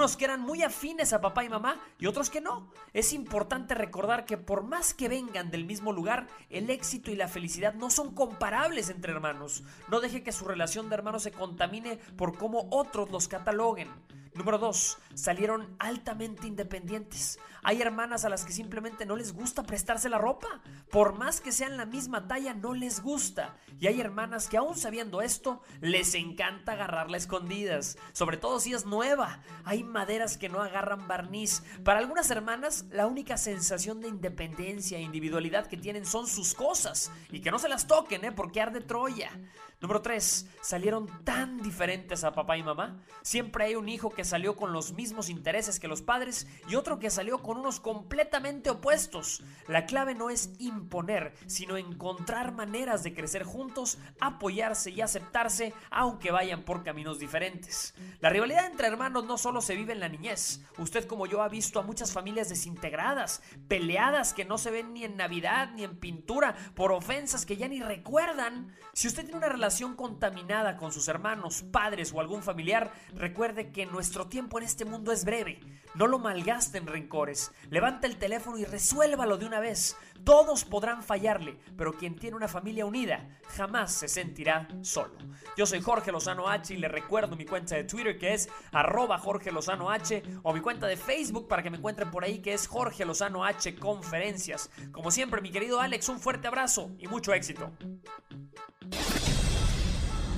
Unos 0.00 0.16
que 0.16 0.24
eran 0.24 0.40
muy 0.40 0.62
afines 0.62 1.12
a 1.12 1.20
papá 1.20 1.44
y 1.44 1.50
mamá 1.50 1.78
y 1.98 2.06
otros 2.06 2.30
que 2.30 2.40
no. 2.40 2.72
Es 2.94 3.12
importante 3.12 3.74
recordar 3.74 4.24
que 4.24 4.38
por 4.38 4.62
más 4.62 4.94
que 4.94 5.10
vengan 5.10 5.50
del 5.50 5.66
mismo 5.66 5.92
lugar, 5.92 6.26
el 6.48 6.70
éxito 6.70 7.10
y 7.10 7.16
la 7.16 7.28
felicidad 7.28 7.74
no 7.74 7.90
son 7.90 8.14
comparables 8.14 8.88
entre 8.88 9.12
hermanos. 9.12 9.62
No 9.88 10.00
deje 10.00 10.22
que 10.22 10.32
su 10.32 10.46
relación 10.46 10.88
de 10.88 10.94
hermanos 10.94 11.24
se 11.24 11.32
contamine 11.32 11.98
por 12.16 12.38
cómo 12.38 12.66
otros 12.70 13.10
los 13.10 13.28
cataloguen. 13.28 13.90
Número 14.32 14.56
2. 14.56 14.96
Salieron 15.12 15.76
altamente 15.78 16.46
independientes. 16.46 17.38
Hay 17.62 17.82
hermanas 17.82 18.24
a 18.24 18.28
las 18.28 18.44
que 18.44 18.52
simplemente 18.52 19.06
no 19.06 19.16
les 19.16 19.32
gusta 19.32 19.62
prestarse 19.62 20.08
la 20.08 20.18
ropa. 20.18 20.60
Por 20.90 21.18
más 21.18 21.40
que 21.40 21.52
sean 21.52 21.76
la 21.76 21.84
misma 21.84 22.26
talla, 22.26 22.54
no 22.54 22.74
les 22.74 23.02
gusta. 23.02 23.56
Y 23.78 23.86
hay 23.86 24.00
hermanas 24.00 24.48
que 24.48 24.56
aún 24.56 24.76
sabiendo 24.76 25.22
esto, 25.22 25.62
les 25.80 26.14
encanta 26.14 26.72
agarrarla 26.72 27.16
a 27.16 27.18
escondidas. 27.18 27.98
Sobre 28.12 28.36
todo 28.36 28.60
si 28.60 28.72
es 28.72 28.86
nueva. 28.86 29.42
Hay 29.64 29.84
maderas 29.84 30.36
que 30.36 30.48
no 30.48 30.62
agarran 30.62 31.06
barniz. 31.06 31.62
Para 31.84 31.98
algunas 31.98 32.30
hermanas, 32.30 32.86
la 32.90 33.06
única 33.06 33.36
sensación 33.36 34.00
de 34.00 34.08
independencia 34.08 34.98
e 34.98 35.02
individualidad 35.02 35.66
que 35.66 35.76
tienen 35.76 36.06
son 36.06 36.26
sus 36.26 36.54
cosas. 36.54 37.12
Y 37.30 37.40
que 37.40 37.50
no 37.50 37.58
se 37.58 37.68
las 37.68 37.86
toquen, 37.86 38.24
¿eh? 38.24 38.32
Porque 38.32 38.60
arde 38.60 38.80
Troya. 38.80 39.30
Número 39.80 40.02
3. 40.02 40.46
Salieron 40.60 41.06
tan 41.24 41.62
diferentes 41.62 42.22
a 42.22 42.32
papá 42.32 42.58
y 42.58 42.62
mamá. 42.62 43.02
Siempre 43.22 43.64
hay 43.64 43.76
un 43.76 43.88
hijo 43.88 44.10
que 44.10 44.24
salió 44.24 44.54
con 44.54 44.74
los 44.74 44.92
mismos 44.92 45.30
intereses 45.30 45.80
que 45.80 45.88
los 45.88 46.02
padres 46.02 46.46
y 46.68 46.74
otro 46.74 46.98
que 46.98 47.08
salió 47.08 47.38
con 47.38 47.49
unos 47.58 47.80
completamente 47.80 48.70
opuestos. 48.70 49.42
La 49.66 49.86
clave 49.86 50.14
no 50.14 50.30
es 50.30 50.50
imponer, 50.58 51.34
sino 51.46 51.76
encontrar 51.76 52.52
maneras 52.52 53.02
de 53.02 53.14
crecer 53.14 53.44
juntos, 53.44 53.98
apoyarse 54.20 54.90
y 54.90 55.00
aceptarse, 55.00 55.74
aunque 55.90 56.30
vayan 56.30 56.62
por 56.62 56.82
caminos 56.82 57.18
diferentes. 57.18 57.94
La 58.20 58.30
rivalidad 58.30 58.66
entre 58.66 58.88
hermanos 58.88 59.24
no 59.24 59.38
solo 59.38 59.60
se 59.60 59.76
vive 59.76 59.92
en 59.92 60.00
la 60.00 60.08
niñez. 60.08 60.60
Usted 60.78 61.06
como 61.06 61.26
yo 61.26 61.42
ha 61.42 61.48
visto 61.48 61.78
a 61.78 61.82
muchas 61.82 62.12
familias 62.12 62.48
desintegradas, 62.48 63.42
peleadas 63.68 64.34
que 64.34 64.44
no 64.44 64.58
se 64.58 64.70
ven 64.70 64.92
ni 64.92 65.04
en 65.04 65.16
Navidad 65.16 65.70
ni 65.74 65.84
en 65.84 65.98
pintura, 65.98 66.54
por 66.74 66.92
ofensas 66.92 67.46
que 67.46 67.56
ya 67.56 67.68
ni 67.68 67.80
recuerdan. 67.80 68.74
Si 68.92 69.08
usted 69.08 69.22
tiene 69.22 69.38
una 69.38 69.48
relación 69.48 69.96
contaminada 69.96 70.76
con 70.76 70.92
sus 70.92 71.08
hermanos, 71.08 71.62
padres 71.62 72.12
o 72.12 72.20
algún 72.20 72.42
familiar, 72.42 72.92
recuerde 73.14 73.70
que 73.72 73.86
nuestro 73.86 74.26
tiempo 74.28 74.58
en 74.58 74.64
este 74.64 74.84
mundo 74.84 75.12
es 75.12 75.24
breve. 75.24 75.60
No 75.94 76.06
lo 76.06 76.18
malgaste 76.18 76.78
en 76.78 76.86
rencores. 76.86 77.39
Levanta 77.70 78.06
el 78.06 78.16
teléfono 78.16 78.58
y 78.58 78.64
resuélvalo 78.64 79.38
de 79.38 79.46
una 79.46 79.60
vez. 79.60 79.96
Todos 80.24 80.64
podrán 80.64 81.02
fallarle, 81.02 81.58
pero 81.76 81.94
quien 81.94 82.16
tiene 82.16 82.36
una 82.36 82.48
familia 82.48 82.84
unida 82.84 83.28
jamás 83.56 83.92
se 83.92 84.08
sentirá 84.08 84.68
solo. 84.82 85.16
Yo 85.56 85.66
soy 85.66 85.80
Jorge 85.80 86.12
Lozano 86.12 86.48
H 86.48 86.74
y 86.74 86.76
le 86.76 86.88
recuerdo 86.88 87.36
mi 87.36 87.46
cuenta 87.46 87.76
de 87.76 87.84
Twitter 87.84 88.18
que 88.18 88.34
es 88.34 88.48
arroba 88.72 89.18
Jorge 89.18 89.50
Lozano 89.50 89.90
H 89.90 90.22
o 90.42 90.52
mi 90.52 90.60
cuenta 90.60 90.86
de 90.86 90.96
Facebook 90.96 91.48
para 91.48 91.62
que 91.62 91.70
me 91.70 91.78
encuentren 91.78 92.10
por 92.10 92.24
ahí 92.24 92.40
que 92.40 92.52
es 92.52 92.66
Jorge 92.66 93.04
Lozano 93.04 93.44
H 93.44 93.76
Conferencias. 93.76 94.70
Como 94.92 95.10
siempre, 95.10 95.40
mi 95.40 95.50
querido 95.50 95.80
Alex, 95.80 96.08
un 96.08 96.20
fuerte 96.20 96.48
abrazo 96.48 96.90
y 96.98 97.06
mucho 97.08 97.32
éxito. 97.32 97.72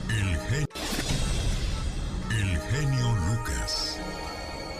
El 0.08 0.36
genio. 0.48 0.66
El 2.30 2.58
genio 2.58 3.14
Lucas. 3.28 3.98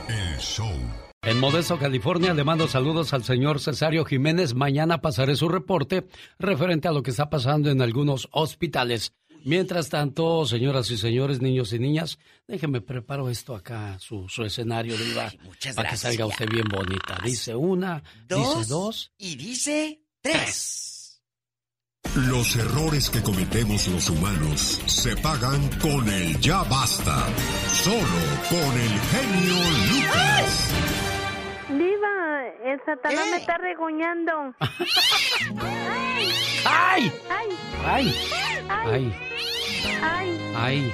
El 0.09 0.39
show. 0.39 1.12
En 1.25 1.39
Modesto, 1.39 1.79
California, 1.79 2.35
le 2.35 2.43
mando 2.43 2.67
saludos 2.67 3.13
al 3.13 3.23
señor 3.23 3.61
Cesario 3.61 4.05
Jiménez. 4.05 4.55
Mañana 4.55 5.01
pasaré 5.01 5.37
su 5.37 5.49
reporte 5.49 6.09
referente 6.37 6.89
a 6.89 6.93
lo 6.93 7.05
que 7.05 7.13
está 7.13 7.31
pasando 7.31 7.71
en 7.71 7.81
algunos 7.81 8.29
hospitales. 8.33 9.13
Mientras 9.45 9.89
tanto, 9.89 10.45
señoras 10.47 10.91
y 10.91 10.97
señores, 10.97 11.41
niños 11.41 11.73
y 11.73 11.79
niñas, 11.79 12.19
déjenme 12.49 12.81
preparo 12.81 13.31
esto 13.31 13.55
acá, 13.55 13.97
su, 14.01 14.29
su 14.29 14.43
escenario, 14.43 14.97
Diva, 14.97 15.33
muchas 15.45 15.77
para 15.77 15.91
que 15.91 15.97
salga 15.97 16.27
usted 16.27 16.49
bien 16.49 16.67
bonita. 16.69 17.17
Dice 17.25 17.55
una, 17.55 18.03
dice 18.29 18.65
dos. 18.69 19.13
y 19.17 19.37
dice 19.37 20.03
tres. 20.21 21.23
Los 22.17 22.57
errores 22.57 23.09
que 23.09 23.23
cometemos 23.23 23.87
los 23.87 24.11
humanos 24.11 24.81
se 24.87 25.17
pagan 25.17 25.69
con 25.81 26.09
el 26.09 26.39
ya 26.41 26.65
basta. 26.65 27.27
Solo 27.73 28.05
con 28.51 28.81
el 28.81 29.01
genio 29.01 29.55
Lucas. 29.93 31.02
El 32.65 32.81
Satanás 32.85 33.27
me 33.31 33.37
está 33.37 33.59
regoñando. 33.59 34.55
¡Ay! 36.65 37.13
¡Ay! 37.31 37.59
¡Ay! 37.85 38.15
¡Ay! 38.69 39.15
¡Ay! 40.03 40.33
¡Ay! 40.57 40.93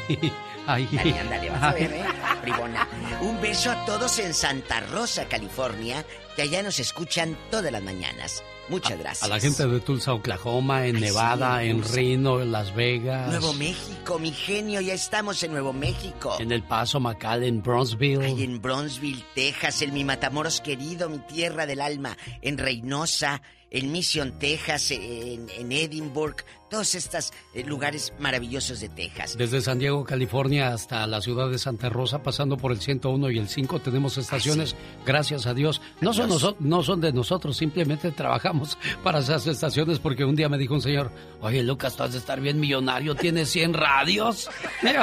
¡Ay! 0.67 0.89
Ándale, 0.93 1.19
ándale, 1.21 1.51
vas 1.51 1.63
a 1.63 1.73
ver, 1.73 1.93
¿eh? 1.93 2.05
Bribona. 2.43 2.87
Un 3.23 3.41
beso 3.41 3.71
a 3.71 3.85
todos 3.87 4.19
en 4.19 4.35
Santa 4.35 4.81
Rosa, 4.81 5.27
California, 5.27 6.05
que 6.37 6.43
allá 6.43 6.63
nos 6.63 6.79
escuchan 6.79 7.37
todas 7.51 7.73
las 7.73 7.83
mañanas. 7.83 8.45
Muchas 8.69 8.99
gracias. 8.99 9.23
A 9.23 9.29
la 9.29 9.41
gente 9.41 9.67
de 9.67 9.81
Tulsa, 9.81 10.13
Oklahoma, 10.13 10.87
en 10.87 10.97
Ay, 10.97 11.03
Nevada, 11.03 11.59
sí, 11.61 11.65
en 11.65 11.71
en 11.71 11.81
Tulsa. 11.83 11.97
Reno, 11.97 12.41
en 12.41 12.53
Las 12.53 12.75
Vegas. 12.75 13.29
Nuevo 13.31 13.53
México, 13.55 14.19
mi 14.19 14.33
genio, 14.33 14.81
ya 14.81 14.95
estamos 14.95 15.43
en 15.43 15.53
Nuevo 15.53 15.73
México. 15.73 16.37
En 16.39 16.53
El 16.53 16.63
Paso, 16.63 17.01
McAllen, 17.01 17.63
Bronzeville. 17.63 18.25
Ay, 18.25 18.43
en 18.45 18.61
Bronzeville, 18.61 19.25
Texas, 19.35 19.83
en 19.83 19.95
mi 19.95 20.05
Matamoros 20.05 20.61
querido, 20.61 21.09
mi 21.09 21.19
tierra 21.19 21.67
del 21.67 21.81
alma, 21.81 22.17
en 22.43 22.59
Reynosa, 22.59 23.43
en 23.71 23.93
Mission, 23.93 24.39
Texas, 24.39 24.91
en, 24.91 25.49
en 25.51 25.73
Edinburgh, 25.73 26.37
todos 26.69 26.95
estos 26.95 27.33
eh, 27.55 27.65
lugares 27.65 28.13
maravillosos 28.19 28.81
de 28.81 28.89
Texas. 28.89 29.37
Desde 29.37 29.61
San 29.61 29.79
Diego, 29.79 30.05
California, 30.05 30.73
hasta 30.73 31.07
la 31.07 31.21
ciudad 31.21 31.49
de 31.51 31.59
Santa 31.59 31.89
Rosa, 31.89 32.23
pasando 32.23 32.57
por 32.57 32.73
el 32.73 32.81
101 32.81 33.31
y 33.31 33.39
el 33.39 33.49
5, 33.49 33.81
tenemos 33.81 34.19
estaciones, 34.19 34.77
gracias 35.05 35.47
a 35.47 35.55
Dios. 35.55 35.81
No 36.01 36.13
son, 36.13 36.57
no 36.61 36.83
son 36.83 37.01
de 37.01 37.13
nosotros, 37.13 37.57
simplemente 37.57 38.11
trabajamos 38.13 38.79
para 39.03 39.21
esas 39.21 39.47
estaciones 39.47 39.99
porque 39.99 40.25
un 40.25 40.37
día 40.37 40.49
me 40.49 40.59
dijo 40.59 40.75
un 40.75 40.83
señor, 40.83 41.11
oye 41.41 41.63
Lucas, 41.63 41.97
tú 41.97 42.03
has 42.03 42.13
de 42.13 42.19
estar 42.19 42.41
bien 42.41 42.61
millonario, 42.61 43.15
tienes 43.15 43.51
100 43.51 43.75
radios. 43.75 44.49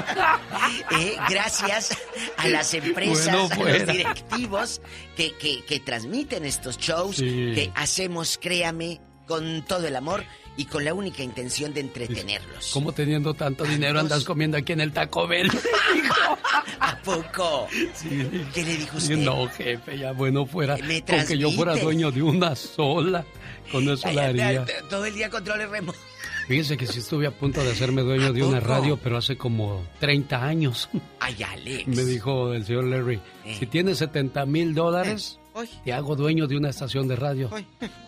Eh, 0.92 1.16
gracias 1.30 1.98
a 2.38 2.48
las 2.48 2.74
empresas, 2.74 3.26
Bueno, 3.58 3.66
a 3.66 3.78
los 3.78 3.88
directivos 3.88 4.82
que, 5.16 5.34
que, 5.38 5.64
que 5.66 5.80
transmiten 5.80 6.46
estos 6.46 6.78
shows, 6.78 7.18
Sí. 7.18 7.26
que 7.54 7.72
hacemos, 7.76 8.38
créame, 8.42 9.02
con 9.28 9.64
todo 9.66 9.88
el 9.88 9.96
amor 9.96 10.24
y 10.58 10.66
con 10.66 10.86
la 10.86 10.94
única 10.94 11.22
intención 11.24 11.74
de 11.74 11.82
entretenerlos. 11.82 12.72
¿Cómo 12.74 12.92
teniendo 12.94 13.34
tanto 13.34 13.64
dinero 13.66 14.00
andas 14.00 14.24
comiendo 14.24 14.58
aquí 14.58 14.74
en 14.74 14.82
el 14.82 14.92
Taco 14.92 15.28
Bell? 15.28 15.50
¿A 16.80 16.98
poco? 17.00 17.68
Sí. 17.94 18.28
¿Qué 18.54 18.64
le 18.64 18.78
dijo 18.78 18.98
usted? 18.98 19.18
No, 19.18 19.48
jefe, 19.50 19.98
ya 19.98 20.12
bueno 20.12 20.46
fuera. 20.46 20.78
Me 20.78 21.02
que 21.04 21.38
yo 21.38 21.52
fuera 21.52 21.76
dueño 21.76 22.12
de 22.12 22.22
una 22.22 22.56
sola, 22.56 23.26
con 23.72 23.88
eso 23.90 24.12
la 24.12 24.26
haría. 24.26 24.66
Todo 24.90 25.06
el 25.06 25.14
día 25.16 25.30
controles 25.30 25.70
remotos. 25.70 26.02
Fíjese 26.48 26.78
que 26.78 26.86
sí 26.86 27.00
estuve 27.00 27.26
a 27.26 27.32
punto 27.32 27.64
de 27.64 27.72
hacerme 27.72 28.04
dueño 28.04 28.32
de 28.32 28.44
una 28.44 28.60
radio, 28.60 28.98
pero 28.98 29.18
hace 29.18 29.36
como 29.36 29.84
30 30.00 30.44
años. 30.46 30.90
Ay, 31.20 31.42
Alex. 31.42 31.88
Me 31.88 32.04
dijo 32.04 32.54
el 32.54 32.64
señor 32.66 32.84
Larry, 32.86 33.20
Eh. 33.46 33.56
si 33.58 33.66
tienes 33.66 33.98
70 33.98 34.46
mil 34.46 34.76
dólares, 34.76 35.40
Te 35.84 35.94
hago 35.94 36.16
dueño 36.16 36.48
de 36.48 36.58
una 36.58 36.70
estación 36.70 37.08
de 37.08 37.16
radio. 37.16 37.50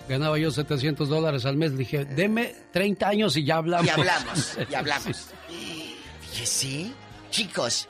Ganaba 0.10 0.38
yo 0.38 0.52
700 0.52 1.08
dólares 1.08 1.46
al 1.46 1.56
mes. 1.58 1.72
Le 1.72 1.78
dije, 1.80 2.06
deme 2.06 2.54
30 2.74 3.08
años 3.08 3.38
y 3.38 3.46
ya 3.46 3.58
hablamos. 3.58 3.88
Y 3.88 3.90
hablamos, 3.92 4.38
y 4.38 4.66
Sí. 4.70 4.76
hablamos. 4.76 5.28
Fíjese, 6.32 6.92
chicos, 7.32 7.88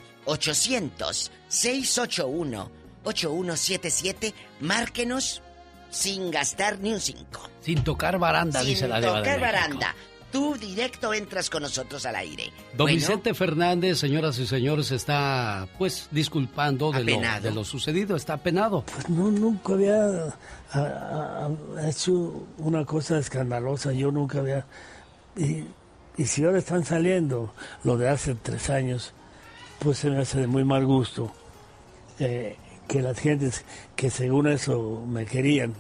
800-681-8177. 3.04 4.34
Márquenos 4.62 5.42
sin 5.90 6.30
gastar 6.32 6.80
ni 6.80 6.94
un 6.94 7.00
5. 7.00 7.50
Sin 7.62 7.84
tocar 7.84 8.18
baranda, 8.20 8.60
Sin 8.62 8.70
dice 8.70 8.88
la 8.88 9.02
de 9.02 9.08
tocar 9.08 9.40
baranda. 9.40 9.96
Tú 10.32 10.54
directo 10.56 11.12
entras 11.12 11.50
con 11.50 11.64
nosotros 11.64 12.06
al 12.06 12.16
aire. 12.18 12.52
Don 12.78 12.86
Bueno, 12.86 12.98
Vicente 13.00 13.34
Fernández, 13.34 13.98
señoras 13.98 14.38
y 14.38 14.46
señores, 14.46 14.92
está 14.92 15.68
pues 15.80 16.08
disculpando 16.12 16.92
de 16.92 17.04
lo, 17.04 17.20
de 17.42 17.50
lo 17.52 17.64
sucedido, 17.64 18.16
está 18.16 18.34
apenado. 18.34 18.84
Pues 18.94 19.10
no, 19.10 19.32
nunca 19.32 19.74
había 19.74 19.96
a- 19.96 20.36
a- 20.80 21.48
a- 21.48 21.90
hecho 21.90 22.46
una 22.60 22.86
cosa 22.86 23.18
escandalosa, 23.18 23.92
yo 23.92 24.12
nunca 24.12 24.38
había... 24.40 24.68
Y, 25.36 25.64
y 26.20 26.26
si 26.26 26.44
ahora 26.44 26.60
están 26.60 26.84
saliendo 26.84 27.54
lo 27.84 27.98
de 27.98 28.10
hace 28.10 28.36
tres 28.36 28.70
años, 28.70 29.14
pues 29.80 30.00
se 30.00 30.10
me 30.10 30.20
hace 30.20 30.42
de 30.42 30.48
muy 30.48 30.66
mal 30.66 30.86
gusto 30.86 31.32
eh, 32.20 32.58
que 32.88 33.02
las 33.02 33.18
gentes 33.20 33.64
que 33.96 34.10
según 34.10 34.48
eso 34.48 35.04
me 35.08 35.26
querían 35.26 35.74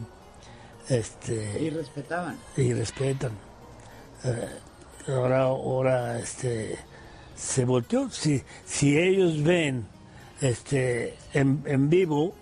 este, 0.87 1.61
Y 1.61 1.69
respetaban. 1.69 2.37
y 2.57 2.73
respetan. 2.73 3.31
Eh, 4.23 4.47
ahora, 5.11 5.43
ahora, 5.43 6.19
este, 6.19 6.77
se 7.35 7.65
volteó. 7.65 8.09
Si, 8.09 8.41
si 8.65 8.97
ellos 8.97 9.43
ven, 9.43 9.85
este, 10.41 11.15
en, 11.33 11.61
en 11.65 11.89
vivo, 11.89 12.33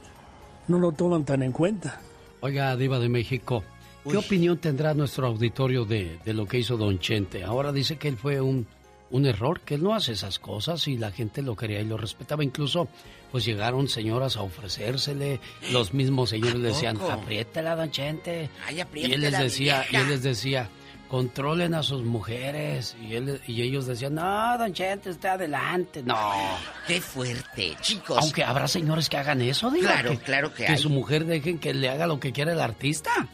no 0.67 0.79
lo 0.79 0.91
toman 0.91 1.25
tan 1.25 1.43
en 1.43 1.51
cuenta. 1.51 1.99
Oiga, 2.41 2.75
diva 2.77 2.99
de 2.99 3.09
México, 3.09 3.63
¿qué 4.09 4.17
opinión 4.17 4.57
tendrá 4.57 4.93
nuestro 4.93 5.27
auditorio 5.27 5.85
de, 5.85 6.19
de 6.23 6.33
lo 6.33 6.45
que 6.45 6.59
hizo 6.59 6.77
Don 6.77 6.99
Chente? 6.99 7.43
Ahora 7.43 7.71
dice 7.71 7.97
que 7.97 8.07
él 8.07 8.17
fue 8.17 8.41
un, 8.41 8.67
un 9.09 9.25
error, 9.25 9.61
que 9.61 9.75
él 9.75 9.83
no 9.83 9.93
hace 9.93 10.13
esas 10.13 10.39
cosas 10.39 10.87
y 10.87 10.97
la 10.97 11.11
gente 11.11 11.41
lo 11.41 11.55
quería 11.55 11.79
y 11.81 11.85
lo 11.85 11.97
respetaba. 11.97 12.43
Incluso, 12.43 12.87
pues 13.31 13.45
llegaron 13.45 13.87
señoras 13.87 14.37
a 14.37 14.41
ofrecérsele, 14.41 15.39
los 15.71 15.93
mismos 15.93 16.29
señores 16.29 16.55
le 16.55 16.69
decían, 16.69 16.97
apriétela, 16.97 17.75
Don 17.75 17.91
Chente. 17.91 18.49
Ay, 18.65 18.83
Y 18.95 19.11
él 19.13 19.21
les 19.21 19.37
decía, 19.37 19.85
y 19.91 19.95
él 19.95 20.09
les 20.09 20.23
decía, 20.23 20.69
controlen 21.07 21.73
a 21.73 21.83
sus 21.83 22.03
mujeres. 22.03 22.97
Y, 23.01 23.15
él, 23.15 23.39
y 23.47 23.61
ellos 23.61 23.85
decían, 23.85 24.15
no, 24.15 24.57
Don 24.57 24.73
Chente, 24.73 25.09
usted 25.11 25.29
adelante. 25.29 26.03
No. 26.03 26.33
Qué 26.85 26.99
fuerte, 26.99 27.75
chicos. 27.81 28.17
Aunque 28.19 28.43
habrá 28.43 28.67
señores 28.67 29.07
que 29.09 29.17
hagan 29.17 29.41
eso, 29.41 29.71
digo. 29.71 29.87
Claro, 29.87 30.19
claro 30.25 30.53
que 30.53 30.65
Que 30.65 30.71
hay. 30.73 30.77
su 30.77 30.89
mujer 30.89 31.25
dejen 31.25 31.59
que 31.59 31.73
le 31.73 31.89
haga 31.89 32.07
lo 32.07 32.19
que 32.19 32.31
quiera 32.33 32.51
el 32.51 32.59
artista. 32.59 33.27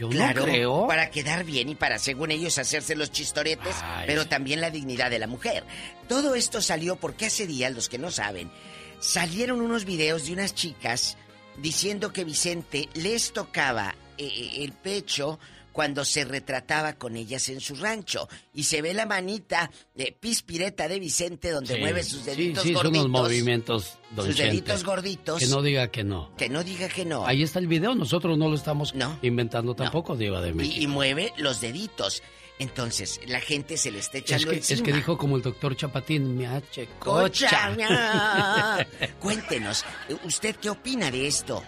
Yo 0.00 0.08
Claro, 0.08 0.40
no 0.40 0.46
creo. 0.46 0.86
para 0.86 1.10
quedar 1.10 1.44
bien 1.44 1.68
y 1.68 1.74
para, 1.74 1.98
según 1.98 2.30
ellos, 2.30 2.56
hacerse 2.56 2.96
los 2.96 3.12
chistoretes, 3.12 3.76
Ay, 3.82 4.04
pero 4.06 4.26
también 4.26 4.62
la 4.62 4.70
dignidad 4.70 5.10
de 5.10 5.18
la 5.18 5.26
mujer. 5.26 5.62
Todo 6.08 6.34
esto 6.34 6.62
salió 6.62 6.96
porque 6.96 7.26
hace 7.26 7.46
días, 7.46 7.74
los 7.74 7.90
que 7.90 7.98
no 7.98 8.10
saben, 8.10 8.50
salieron 8.98 9.60
unos 9.60 9.84
videos 9.84 10.24
de 10.26 10.32
unas 10.32 10.54
chicas 10.54 11.18
diciendo 11.58 12.12
que 12.14 12.24
Vicente 12.24 12.88
les 12.94 13.32
tocaba 13.34 13.94
eh, 14.16 14.26
eh, 14.26 14.64
el 14.64 14.72
pecho 14.72 15.38
cuando 15.72 16.04
se 16.04 16.24
retrataba 16.24 16.94
con 16.94 17.16
ellas 17.16 17.48
en 17.48 17.60
su 17.60 17.74
rancho. 17.76 18.28
Y 18.54 18.64
se 18.64 18.82
ve 18.82 18.92
la 18.94 19.06
manita 19.06 19.70
de 19.94 20.16
pispireta 20.18 20.88
de 20.88 20.98
Vicente 20.98 21.50
donde 21.50 21.74
Sí, 21.74 21.80
mueve 21.80 22.02
sus 22.02 22.24
deditos 22.24 22.62
sí, 22.62 22.70
sí, 22.70 22.74
son 22.74 22.82
gorditos. 22.84 23.06
unos 23.06 23.22
movimientos, 23.22 23.98
don 24.10 24.26
sus 24.26 24.36
deditos 24.36 24.84
gorditos. 24.84 25.38
Que 25.40 25.46
no 25.46 25.62
diga 25.62 25.88
que 25.88 26.04
no. 26.04 26.34
Que 26.36 26.48
no 26.48 26.64
diga 26.64 26.88
que 26.88 27.04
no. 27.04 27.26
Ahí 27.26 27.42
está 27.42 27.58
el 27.58 27.66
video, 27.66 27.94
nosotros 27.94 28.36
no 28.36 28.48
lo 28.48 28.56
estamos 28.56 28.94
inventando 29.22 29.74
tampoco, 29.74 30.16
Diva 30.16 30.40
de 30.40 30.52
México. 30.52 30.76
y 30.80 30.86
mueve 30.86 31.32
los 31.36 31.60
deditos. 31.60 32.22
Entonces, 32.58 33.20
la 33.26 33.40
gente 33.40 33.78
se 33.78 33.90
le 33.90 34.00
está 34.00 34.18
Es 34.18 34.24
echando 34.24 34.50
que, 34.50 34.58
es 34.58 34.82
que 34.82 34.92
dijo 34.92 35.16
como 35.16 35.36
el 35.36 35.42
doctor 35.42 35.74
Chapatín, 35.76 36.36
me 36.36 36.46
hache 36.46 36.88
Cocha. 36.98 37.74
Cuéntenos, 39.18 39.84
¿usted 40.24 40.56
qué 40.56 40.68
opina 40.70 41.10
de 41.10 41.26
esto? 41.26 41.62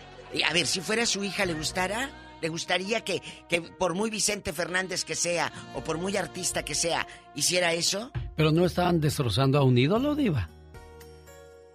A 0.46 0.52
ver, 0.52 0.66
si 0.66 0.80
fuera 0.80 1.06
su 1.06 1.22
hija, 1.24 1.44
¿le 1.46 1.54
gustará? 1.54 2.10
¿Le 2.42 2.48
gustaría 2.48 3.02
que, 3.02 3.22
que 3.48 3.62
por 3.62 3.94
muy 3.94 4.10
Vicente 4.10 4.52
Fernández 4.52 5.04
que 5.04 5.14
sea, 5.14 5.52
o 5.76 5.80
por 5.82 5.96
muy 5.96 6.16
artista 6.16 6.64
que 6.64 6.74
sea, 6.74 7.06
hiciera 7.36 7.72
eso? 7.72 8.10
Pero 8.36 8.50
no 8.50 8.66
estaban 8.66 9.00
destrozando 9.00 9.58
a 9.58 9.62
un 9.62 9.78
ídolo, 9.78 10.16
Diva. 10.16 10.48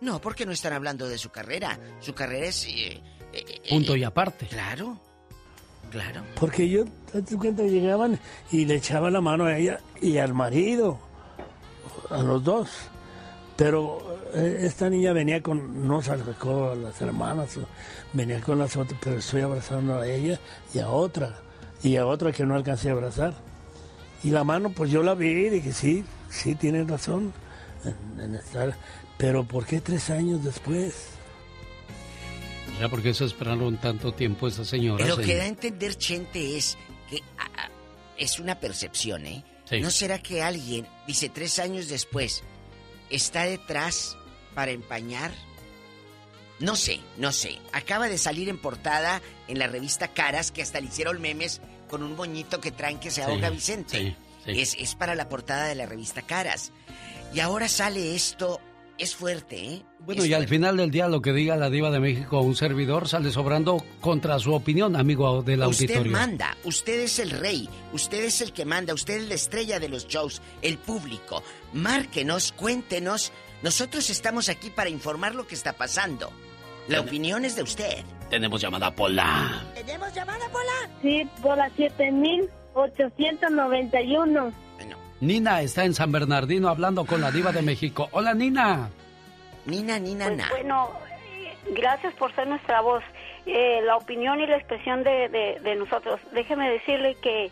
No, 0.02 0.20
porque 0.20 0.46
no 0.46 0.52
están 0.52 0.74
hablando 0.74 1.08
de 1.08 1.18
su 1.18 1.30
carrera. 1.30 1.80
Su 2.02 2.14
carrera 2.14 2.48
es... 2.48 2.66
eh, 2.66 3.02
eh, 3.34 3.46
eh, 3.48 3.62
Punto 3.70 3.96
y 3.96 4.04
aparte. 4.04 4.46
Claro, 4.48 5.00
claro. 5.90 6.22
Porque 6.40 6.68
yo, 6.70 6.84
date 7.14 7.38
cuenta, 7.38 7.64
llegaban 7.64 8.20
y 8.52 8.66
le 8.66 8.76
echaban 8.76 9.14
la 9.14 9.22
mano 9.22 9.46
a 9.46 9.58
ella 9.58 9.80
y 10.02 10.18
al 10.18 10.34
marido, 10.34 11.00
a 12.10 12.22
los 12.22 12.44
dos. 12.44 12.70
Pero 13.58 14.20
eh, 14.36 14.60
esta 14.62 14.90
niña 14.90 15.14
venía 15.14 15.42
con, 15.42 15.88
no 15.88 16.02
se 16.02 16.12
acercó 16.12 16.72
a 16.72 16.76
las 16.76 17.02
hermanas, 17.02 17.58
venía 18.14 18.40
con 18.40 18.60
las 18.60 18.78
otras, 18.78 19.00
pero 19.04 19.18
estoy 19.18 19.42
abrazando 19.42 19.98
a 19.98 20.08
ella 20.08 20.40
y 20.74 20.80
a 20.80 20.90
otra, 20.90 21.40
y 21.84 21.96
a 21.96 22.06
otra 22.06 22.32
que 22.32 22.46
no 22.46 22.56
alcancé 22.56 22.90
a 22.90 22.94
abrazar. 22.94 23.34
Y 24.24 24.30
la 24.30 24.44
mano, 24.44 24.70
pues 24.70 24.92
yo 24.92 25.02
la 25.04 25.16
vi 25.16 25.30
y 25.30 25.50
dije, 25.50 25.74
sí, 25.74 26.04
sí, 26.30 26.56
tienen 26.56 26.88
razón 26.88 27.34
en, 27.84 28.20
en 28.20 28.36
estar. 28.36 28.76
Pero 29.18 29.44
¿por 29.44 29.66
qué 29.66 29.82
tres 29.82 30.12
años 30.12 30.44
después? 30.44 31.08
Mira, 32.74 32.90
porque 32.90 33.14
se 33.14 33.26
esperaron 33.26 33.78
tanto 33.78 34.14
tiempo 34.14 34.48
esas 34.48 34.68
señoras. 34.68 35.08
Lo 35.08 35.18
que 35.18 35.36
da 35.36 35.44
a 35.44 35.48
entender 35.48 35.96
Chente 35.96 36.58
es 36.58 36.78
que 37.10 37.24
es 38.18 38.40
una 38.40 38.60
percepción, 38.60 39.26
¿eh? 39.26 39.44
Sí. 39.66 39.82
¿No 39.82 39.90
será 39.90 40.22
que 40.22 40.44
alguien, 40.44 40.88
dice 41.08 41.30
tres 41.30 41.60
años 41.60 41.90
después, 41.90 42.44
está 43.10 43.44
detrás 43.44 44.18
para 44.56 44.72
empañar? 44.72 45.32
No 46.60 46.76
sé, 46.76 47.00
no 47.18 47.32
sé. 47.32 47.60
Acaba 47.72 48.08
de 48.10 48.18
salir 48.18 48.50
en 48.50 48.58
portada 48.60 49.22
en 49.48 49.60
la 49.60 49.68
revista 49.68 50.08
Caras 50.08 50.52
que 50.52 50.62
hasta 50.64 50.80
le 50.82 50.88
hicieron 50.88 51.22
memes 51.22 51.62
con 51.90 52.02
un 52.04 52.16
moñito 52.16 52.60
que 52.60 52.72
traen 52.72 53.00
que 53.00 53.12
se 53.12 53.24
Sí, 53.24 53.30
ahoga 53.30 53.50
Vicente. 53.52 53.98
sí, 54.00 54.16
sí. 54.54 54.60
Es, 54.62 54.76
es 54.80 54.96
para 54.96 55.14
la 55.16 55.30
portada 55.30 55.66
de 55.66 55.76
la 55.76 55.86
revista 55.86 56.22
Caras. 56.24 56.72
Y 57.34 57.40
ahora 57.42 57.68
sale 57.70 58.16
esto. 58.16 58.60
Es 58.98 59.16
fuerte, 59.16 59.56
¿eh? 59.58 59.84
Bueno, 60.00 60.24
Es 60.24 60.30
y 60.30 60.34
al 60.34 60.48
final 60.48 60.78
del 60.78 60.90
día 60.90 61.08
lo 61.08 61.22
que 61.22 61.32
diga 61.34 61.56
la 61.56 61.70
diva 61.70 61.92
de 61.92 62.00
México, 62.00 62.42
un 62.42 62.56
servidor 62.56 63.08
sale 63.08 63.30
sobrando 63.32 63.78
contra 64.02 64.40
su 64.40 64.54
opinión, 64.54 64.96
amigo 64.96 65.44
del 65.44 65.62
Usted 65.64 65.86
auditorio. 65.90 66.12
manda, 66.12 66.58
usted 66.64 67.02
es 67.02 67.20
el 67.20 67.30
rey, 67.30 67.70
usted 67.94 68.24
es 68.26 68.42
el 68.42 68.54
que 68.54 68.66
manda, 68.66 68.96
usted 68.96 69.18
es 69.22 69.28
la 69.30 69.36
estrella 69.36 69.80
de 69.80 69.90
los 69.90 70.08
shows, 70.08 70.42
el 70.64 70.80
público. 70.80 71.44
Márquenos, 71.74 72.54
cuéntenos. 72.54 73.32
Nosotros 73.62 74.10
estamos 74.10 74.50
aquí 74.50 74.72
para 74.72 74.90
informar 74.90 75.36
lo 75.36 75.46
que 75.46 75.54
está 75.56 75.74
pasando. 75.74 76.32
La 76.88 77.02
opinión 77.02 77.44
es 77.46 77.56
de 77.56 77.62
usted. 77.64 78.04
Tenemos 78.30 78.62
llamada 78.62 78.94
Pola. 78.96 79.66
¿Tenemos 79.76 80.14
llamada, 80.14 80.48
Pola? 80.50 80.90
Sí, 81.02 81.28
Pola 81.42 81.70
7891. 81.76 84.67
Nina 85.20 85.62
está 85.62 85.84
en 85.86 85.94
San 85.94 86.12
Bernardino 86.12 86.70
hablando 86.70 87.06
con 87.06 87.22
la 87.22 87.32
diva 87.32 87.52
de 87.52 87.62
México. 87.62 88.08
Hola, 88.12 88.34
Nina. 88.34 88.90
Nina, 89.66 90.00
Nina, 90.00 90.26
Pues 90.28 90.50
bueno, 90.52 90.92
gracias 91.72 92.14
por 92.16 92.34
ser 92.36 92.48
nuestra 92.48 92.82
voz. 92.82 93.04
Eh, 93.46 93.82
la 93.84 93.96
opinión 93.98 94.40
y 94.42 94.48
la 94.48 94.58
expresión 94.58 95.04
de, 95.04 95.30
de- 95.30 95.60
de 95.62 95.76
nosotros. 95.76 96.20
Déjeme 96.34 96.70
decirle 96.70 97.16
que, 97.22 97.50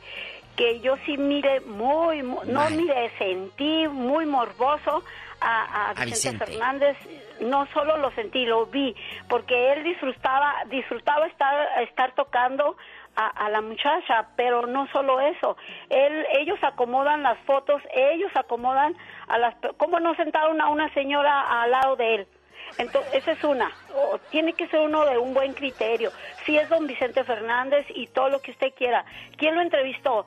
que 0.55 0.79
yo 0.81 0.95
sí 1.05 1.17
mire 1.17 1.61
muy, 1.61 2.21
mu- 2.21 2.43
no 2.45 2.69
mire, 2.69 3.11
sentí 3.17 3.87
muy 3.87 4.25
morboso 4.25 5.03
a, 5.41 5.63
a 5.63 5.89
A 5.91 6.05
Vicente, 6.05 6.05
Vicente. 6.05 6.45
Fernández. 6.45 6.97
No 7.41 7.67
solo 7.73 7.97
lo 7.97 8.11
sentí, 8.11 8.45
lo 8.45 8.65
vi, 8.67 8.95
porque 9.27 9.73
él 9.73 9.83
disfrutaba, 9.83 10.53
disfrutaba 10.69 11.27
estar, 11.27 11.81
estar 11.83 12.13
tocando 12.15 12.77
a, 13.15 13.49
la 13.49 13.61
muchacha, 13.61 14.27
pero 14.35 14.67
no 14.67 14.87
solo 14.87 15.19
eso. 15.19 15.57
Él, 15.89 16.25
ellos 16.37 16.59
acomodan 16.61 17.23
las 17.23 17.37
fotos, 17.39 17.81
ellos 17.93 18.31
acomodan 18.35 18.95
a 19.27 19.37
las... 19.37 19.55
¿Cómo 19.77 19.99
no 19.99 20.15
sentaron 20.15 20.61
a 20.61 20.69
una 20.69 20.93
señora 20.93 21.61
al 21.61 21.71
lado 21.71 21.95
de 21.95 22.15
él? 22.15 22.27
Entonces, 22.77 23.13
esa 23.13 23.31
es 23.31 23.43
una. 23.43 23.71
O 23.95 24.17
tiene 24.31 24.53
que 24.53 24.67
ser 24.67 24.81
uno 24.81 25.05
de 25.05 25.17
un 25.17 25.33
buen 25.33 25.53
criterio. 25.53 26.11
Si 26.45 26.57
es 26.57 26.67
don 26.69 26.87
Vicente 26.87 27.23
Fernández 27.23 27.85
y 27.89 28.07
todo 28.07 28.29
lo 28.29 28.41
que 28.41 28.51
usted 28.51 28.73
quiera. 28.75 29.05
¿Quién 29.37 29.55
lo 29.55 29.61
entrevistó? 29.61 30.25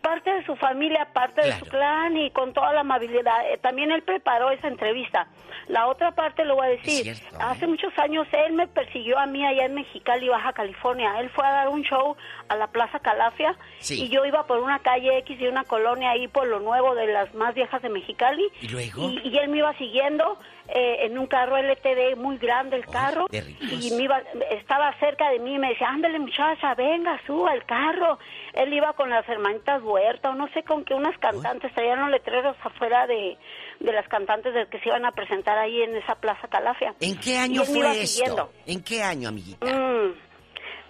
Parte 0.00 0.30
de 0.32 0.44
su 0.44 0.54
familia, 0.56 1.08
parte 1.12 1.42
de 1.42 1.52
su 1.58 1.66
clan 1.66 2.16
y 2.16 2.30
con 2.30 2.52
toda 2.52 2.72
la 2.72 2.80
amabilidad. 2.80 3.50
Eh, 3.52 3.58
también 3.58 3.90
él 3.90 4.02
preparó 4.02 4.50
esa 4.50 4.68
entrevista. 4.68 5.26
La 5.68 5.86
otra 5.86 6.10
parte 6.12 6.44
lo 6.44 6.56
voy 6.56 6.66
a 6.66 6.70
decir. 6.70 7.14
Hace 7.40 7.66
muchos 7.66 7.96
años 7.98 8.26
él 8.32 8.52
me 8.54 8.66
persiguió 8.66 9.18
a 9.18 9.26
mí 9.26 9.44
allá 9.44 9.64
en 9.66 9.74
Mexicali, 9.74 10.28
Baja 10.28 10.52
California. 10.52 11.18
Él 11.20 11.30
fue 11.30 11.46
a 11.46 11.52
dar 11.52 11.68
un 11.68 11.82
show 11.82 12.16
a 12.48 12.56
la 12.56 12.66
Plaza 12.66 12.98
Calafia 12.98 13.56
Sí. 13.78 14.04
y 14.04 14.08
yo 14.08 14.24
iba 14.24 14.46
por 14.46 14.58
una 14.58 14.80
calle 14.80 15.18
X 15.18 15.40
y 15.40 15.46
una 15.46 15.64
colonia 15.64 16.10
ahí 16.10 16.28
por 16.28 16.46
lo 16.48 16.60
nuevo 16.60 16.94
de 16.94 17.06
las 17.06 17.32
más 17.34 17.54
viejas 17.54 17.80
de 17.82 17.88
Mexicali. 17.88 18.46
¿Y 18.60 18.68
luego? 18.68 19.08
Y, 19.08 19.20
y 19.28 19.38
él 19.38 19.48
me 19.48 19.58
iba 19.58 19.72
siguiendo 19.78 20.38
eh, 20.74 21.04
en 21.04 21.18
un 21.18 21.26
carro 21.26 21.58
LTD 21.58 22.16
muy 22.16 22.38
grande 22.38 22.76
el 22.76 22.86
carro 22.86 23.26
y 23.30 23.90
me 23.90 24.04
iba, 24.04 24.22
estaba 24.50 24.98
cerca 24.98 25.28
de 25.30 25.38
mí 25.38 25.54
y 25.54 25.58
me 25.58 25.68
decía, 25.68 25.88
ándale 25.88 26.18
muchacha, 26.18 26.74
venga, 26.74 27.20
suba 27.26 27.52
al 27.52 27.64
carro. 27.66 28.18
Él 28.54 28.72
iba 28.72 28.94
con 28.94 29.10
las 29.10 29.28
hermanitas 29.28 29.82
Huerta 29.82 30.30
o 30.30 30.34
no 30.34 30.48
sé 30.54 30.62
con 30.62 30.84
qué, 30.84 30.94
unas 30.94 31.18
cantantes, 31.18 31.74
traían 31.74 32.00
los 32.00 32.10
letreros 32.10 32.56
afuera 32.62 33.06
de, 33.06 33.36
de 33.80 33.92
las 33.92 34.08
cantantes 34.08 34.54
de 34.54 34.66
que 34.68 34.78
se 34.80 34.88
iban 34.88 35.04
a 35.04 35.12
presentar 35.12 35.58
ahí 35.58 35.82
en 35.82 35.94
esa 35.96 36.14
Plaza 36.14 36.48
Calafia. 36.48 36.94
¿En 37.00 37.18
qué 37.18 37.36
año 37.36 37.64
fue 37.64 37.90
esto? 37.90 38.06
siguiendo. 38.06 38.52
¿En 38.66 38.82
qué 38.82 39.02
año, 39.02 39.28
amiguita? 39.28 39.66
Mm, 39.66 40.14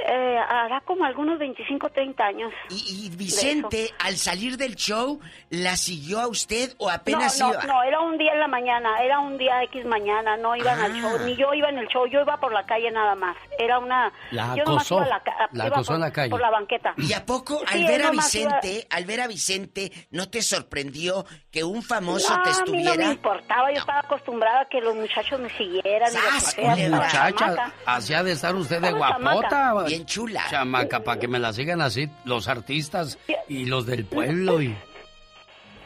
eh, 0.06 0.38
hará 0.38 0.80
como 0.82 1.04
algunos 1.04 1.38
25, 1.38 1.88
30 1.90 2.24
años. 2.24 2.52
Y 2.70 3.08
de 3.10 3.16
Vicente, 3.16 3.94
al 3.98 4.16
salir 4.16 4.56
del 4.56 4.74
show, 4.76 5.20
¿la 5.50 5.76
siguió 5.76 6.20
a 6.20 6.26
usted 6.28 6.74
o 6.78 6.90
apenas 6.90 7.38
no, 7.40 7.50
iba? 7.50 7.62
no, 7.64 7.74
no, 7.74 7.82
era 7.82 8.00
un 8.00 8.18
día 8.18 8.32
en 8.32 8.40
la 8.40 8.48
mañana, 8.48 9.00
era 9.02 9.18
un 9.20 9.38
día 9.38 9.62
X 9.64 9.84
mañana, 9.84 10.36
no 10.36 10.54
iban 10.56 10.78
al 10.78 10.92
Ah. 10.92 11.00
show, 11.00 11.18
ni 11.24 11.36
yo 11.36 11.54
iba 11.54 11.68
en 11.68 11.78
el 11.78 11.88
show, 11.88 12.06
yo 12.06 12.20
iba 12.20 12.38
por 12.38 12.52
la 12.52 12.64
calle 12.66 12.90
nada 12.90 13.14
más. 13.14 13.36
Era 13.58 13.78
una... 13.78 14.12
La 14.30 14.54
yo 14.56 14.62
acosó, 14.62 14.96
iba 14.96 15.04
a 15.04 15.08
la, 15.08 15.22
la 15.52 15.66
iba 15.66 15.76
acosó 15.76 15.86
por, 15.88 15.94
en 15.96 16.00
la 16.00 16.12
calle. 16.12 16.30
Por 16.30 16.40
la 16.40 16.50
banqueta. 16.50 16.94
¿Y 16.96 17.12
a 17.12 17.24
poco 17.24 17.58
Sí, 17.60 17.64
al 17.68 17.80
él 17.80 17.86
ver 17.86 18.02
a 18.02 18.06
nomás 18.06 18.34
iba- 18.34 18.60
Vicente, 18.60 18.86
al 18.90 19.04
ver 19.06 19.20
a 19.20 19.26
Vicente, 19.26 19.92
no 20.10 20.28
te 20.28 20.42
sorprendió 20.42 21.24
que 21.50 21.64
un 21.64 21.82
famoso 21.82 22.36
no, 22.36 22.42
te 22.42 22.50
a 22.50 22.52
mí 22.52 22.58
no 22.58 22.64
estuviera? 22.64 23.06
me 23.08 23.12
importaba, 23.14 23.70
yo 23.72 23.78
estaba 23.78 24.00
acostumbrada 24.00 24.62
a 24.62 24.64
que 24.68 24.80
los 24.80 24.94
muchachos 24.94 25.38
me 25.40 25.50
siguieran. 25.50 26.10
y 26.10 26.16
¡Sas, 26.16 26.52
sea, 26.54 26.74
estaba 26.74 27.02
Muchacha, 27.04 27.32
chamaca. 27.36 27.72
así 27.86 28.14
ha 28.14 28.22
de 28.22 28.32
estar 28.32 28.54
usted 28.54 28.80
de 28.80 28.92
guapota. 28.92 29.72
Bien 29.94 30.06
chula. 30.06 30.42
Chamaca, 30.50 31.00
para 31.00 31.20
que 31.20 31.28
me 31.28 31.38
la 31.38 31.52
sigan 31.52 31.80
así 31.80 32.08
los 32.24 32.48
artistas 32.48 33.18
y 33.48 33.66
los 33.66 33.86
del 33.86 34.04
pueblo. 34.06 34.60
y 34.62 34.74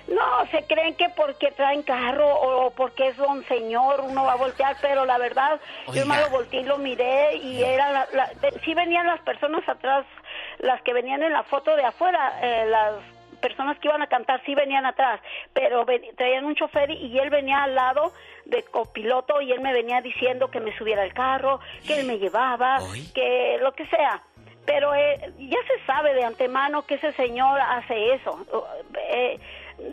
No, 0.09 0.47
se 0.53 0.63
creen 0.65 0.95
que 0.95 1.09
porque 1.17 1.51
traen 1.53 1.83
carro 1.83 2.29
o 2.29 2.71
porque 2.71 3.09
es 3.09 3.17
don 3.17 3.45
señor 3.49 4.01
uno 4.09 4.25
va 4.25 4.33
a 4.35 4.37
voltear, 4.37 4.77
pero 4.81 5.05
la 5.05 5.19
verdad, 5.19 5.61
Oiga. 5.87 6.01
yo 6.03 6.07
más 6.07 6.21
lo 6.21 6.31
volteé 6.31 6.61
y 6.61 6.65
lo 6.65 6.79
miré 6.79 7.37
y 7.37 7.63
era 7.63 7.91
la, 7.91 8.07
la- 8.13 8.31
de- 8.41 8.61
sí 8.65 8.73
venían 8.75 9.07
las 9.07 9.21
personas 9.23 9.69
atrás, 9.69 10.07
las 10.59 10.81
que 10.83 10.93
venían 10.93 11.25
en 11.25 11.33
la 11.33 11.43
foto 11.43 11.75
de 11.75 11.85
afuera, 11.85 12.39
eh, 12.41 12.67
las 12.67 12.95
personas 13.41 13.79
que 13.81 13.89
iban 13.89 14.01
a 14.01 14.07
cantar 14.07 14.41
sí 14.47 14.55
venían 14.55 14.87
atrás, 14.87 15.21
pero 15.53 15.85
ven- 15.85 16.03
traían 16.17 16.45
un 16.45 16.55
chofer 16.55 16.91
y 16.93 17.19
él 17.19 17.29
venía 17.31 17.65
al 17.65 17.75
lado 17.75 18.13
de 18.47 18.63
copiloto 18.65 19.41
y 19.41 19.53
él 19.53 19.61
me 19.61 19.73
venía 19.73 20.01
diciendo 20.01 20.49
que 20.51 20.61
me 20.61 20.77
subiera 20.79 21.03
al 21.03 21.13
carro, 21.13 21.61
que 21.87 22.01
él 22.01 22.07
me 22.07 22.19
llevaba, 22.19 22.79
que 23.15 23.59
lo 23.61 23.73
que 23.73 23.87
sea. 23.87 24.23
Pero 24.65 24.95
eh, 24.95 25.17
ya 25.39 25.59
se 25.69 25.87
sabe 25.87 26.13
de 26.15 26.25
antemano 26.25 26.83
que 26.87 26.95
ese 26.95 27.13
señor 27.13 27.61
hace 27.61 28.15
eso. 28.15 28.37
Eh, 29.13 29.39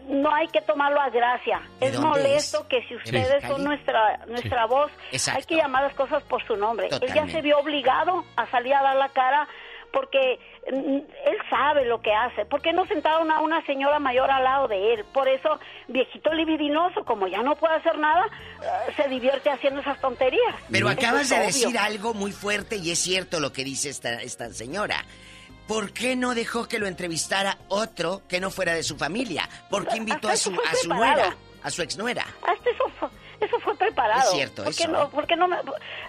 no 0.08 0.34
hay 0.34 0.48
que 0.48 0.62
tomarlo 0.62 1.00
a 1.00 1.10
gracia. 1.10 1.62
¿De 1.80 1.88
Es 1.88 2.00
molesto 2.00 2.60
es? 2.62 2.66
que 2.68 2.82
si 2.84 2.96
¿De 2.96 2.96
ustedes 2.96 3.44
son 3.44 3.64
nuestra 3.64 4.18
nuestra 4.28 4.66
voz, 4.66 4.92
Exacto. 5.12 5.40
hay 5.40 5.46
que 5.46 5.56
llamar 5.58 5.84
las 5.84 5.94
cosas 5.94 6.24
por 6.24 6.44
su 6.48 6.56
nombre. 6.56 6.86
Él 6.88 6.92
ya 6.94 7.00
Totalmente. 7.00 7.32
se 7.34 7.42
vio 7.42 7.60
obligado 7.60 8.24
a 8.36 8.48
salir 8.48 8.74
a 8.74 8.82
dar 8.82 8.96
la 8.96 9.10
cara 9.10 9.48
porque 9.94 10.40
mm, 10.72 10.96
él 10.98 11.38
sabe 11.50 11.86
lo 11.86 12.02
que 12.02 12.12
hace. 12.12 12.46
¿Por 12.46 12.62
qué 12.62 12.74
no 12.74 12.86
sentaron 12.88 13.32
a 13.32 13.40
una 13.40 13.64
señora 13.66 14.00
mayor 14.00 14.30
al 14.32 14.44
lado 14.44 14.68
de 14.68 14.96
él? 14.96 15.06
Por 15.14 15.30
eso, 15.30 15.60
viejito 15.88 16.34
libidinoso, 16.34 17.06
como 17.06 17.28
ya 17.28 17.44
no 17.44 17.56
puede 17.56 17.76
hacer 17.76 17.98
nada, 18.00 18.26
eh, 18.62 18.94
se 18.98 19.08
divierte 19.08 19.52
haciendo 19.52 19.82
esas 19.82 20.02
tonterías. 20.02 20.56
Pero 20.70 20.90
Eso 20.90 21.00
acabas 21.00 21.30
de 21.30 21.36
obvio. 21.36 21.46
decir 21.46 21.78
algo 21.78 22.14
muy 22.16 22.32
fuerte 22.32 22.78
y 22.78 22.92
es 22.92 23.00
cierto 23.00 23.40
lo 23.40 23.54
que 23.54 23.64
dice 23.64 23.90
esta, 23.90 24.22
esta 24.22 24.52
señora. 24.52 25.06
¿Por 25.68 25.94
qué 25.94 26.16
no 26.18 26.36
dejó 26.36 26.68
que 26.68 26.80
lo 26.80 26.88
entrevistara 26.88 27.58
otro 27.70 28.24
que 28.28 28.42
no 28.42 28.50
fuera 28.52 28.74
de 28.74 28.84
su 28.84 28.98
familia? 28.98 29.48
¿Por 29.70 29.88
qué 29.88 29.98
invitó 29.98 30.28
a 30.28 30.36
su, 30.36 30.52
a 30.52 30.76
su 30.76 30.90
nuera, 30.90 31.38
a 31.62 31.70
su 31.70 31.82
exnuera? 31.84 32.26
Hasta 32.46 32.70
eso 32.70 32.84
eso 33.42 33.60
fue 33.60 33.76
preparado. 33.78 34.22
Es 34.32 34.36
cierto, 34.36 34.64
¿Por 34.64 34.76
qué 34.76 34.84
eso, 34.84 34.92
no, 34.92 35.04
¿eh? 35.04 35.08
por 35.12 35.28
qué 35.28 35.36
no 35.36 35.48
me- 35.48 35.58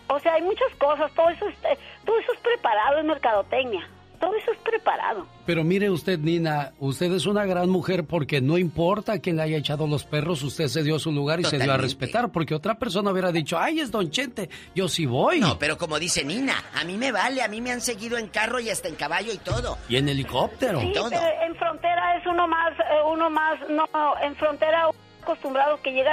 o 0.09 0.20
sea, 0.20 0.34
hay 0.34 0.42
muchas 0.42 0.68
cosas, 0.78 1.12
todo 1.14 1.28
eso 1.30 1.48
es, 1.48 1.55
eh, 1.64 1.78
todo 2.05 2.18
eso 2.18 2.32
es 2.32 2.38
preparado 2.40 2.98
en 2.98 3.06
mercadotecnia. 3.06 3.88
Todo 4.20 4.36
eso 4.36 4.52
es 4.52 4.59
preparado. 4.59 5.26
Pero 5.44 5.64
mire 5.64 5.90
usted, 5.90 6.18
Nina, 6.18 6.72
usted 6.78 7.12
es 7.12 7.26
una 7.26 7.44
gran 7.44 7.68
mujer 7.68 8.05
porque 8.05 8.40
no 8.40 8.56
importa 8.56 9.18
quién 9.18 9.36
le 9.36 9.42
haya 9.42 9.59
echado 9.59 9.86
los 9.86 10.05
perros, 10.05 10.42
usted 10.42 10.68
se 10.68 10.82
dio 10.82 10.98
su 10.98 11.12
lugar 11.12 11.40
y 11.40 11.44
se 11.44 11.59
dio 11.59 11.70
a 11.70 11.76
respetar, 11.76 12.30
porque 12.30 12.55
otra 12.55 12.76
persona 12.78 13.10
hubiera 13.10 13.32
dicho, 13.32 13.59
ay, 13.59 13.80
es 13.80 13.90
Don 13.90 14.10
Chente, 14.10 14.48
yo 14.74 14.88
sí 14.88 15.05
voy. 15.05 15.40
No, 15.40 15.59
pero 15.59 15.76
como 15.76 15.98
dice 15.98 16.24
Nina, 16.24 16.55
a 16.74 16.84
mí 16.84 16.96
me 16.96 17.12
vale, 17.12 17.42
a 17.42 17.48
mí 17.48 17.60
me 17.60 17.72
han 17.72 17.82
seguido 17.82 18.16
en 18.16 18.28
carro 18.28 18.60
y 18.60 18.70
hasta 18.70 18.88
en 18.88 18.94
caballo 18.94 19.30
y 19.30 19.38
todo. 19.38 19.76
Y 19.90 19.96
en 19.96 20.09
helicóptero. 20.09 20.80
Sí, 20.80 20.92
pero 20.94 21.20
en 21.42 21.55
frontera 21.56 22.16
es 22.16 22.26
uno 22.26 22.48
más, 22.48 22.72
eh, 22.78 22.82
uno 23.06 23.28
más, 23.28 23.59
no, 23.68 23.84
en 24.22 24.34
frontera 24.36 24.88
acostumbrado 25.24 25.80
que 25.82 25.92
llega 25.92 26.12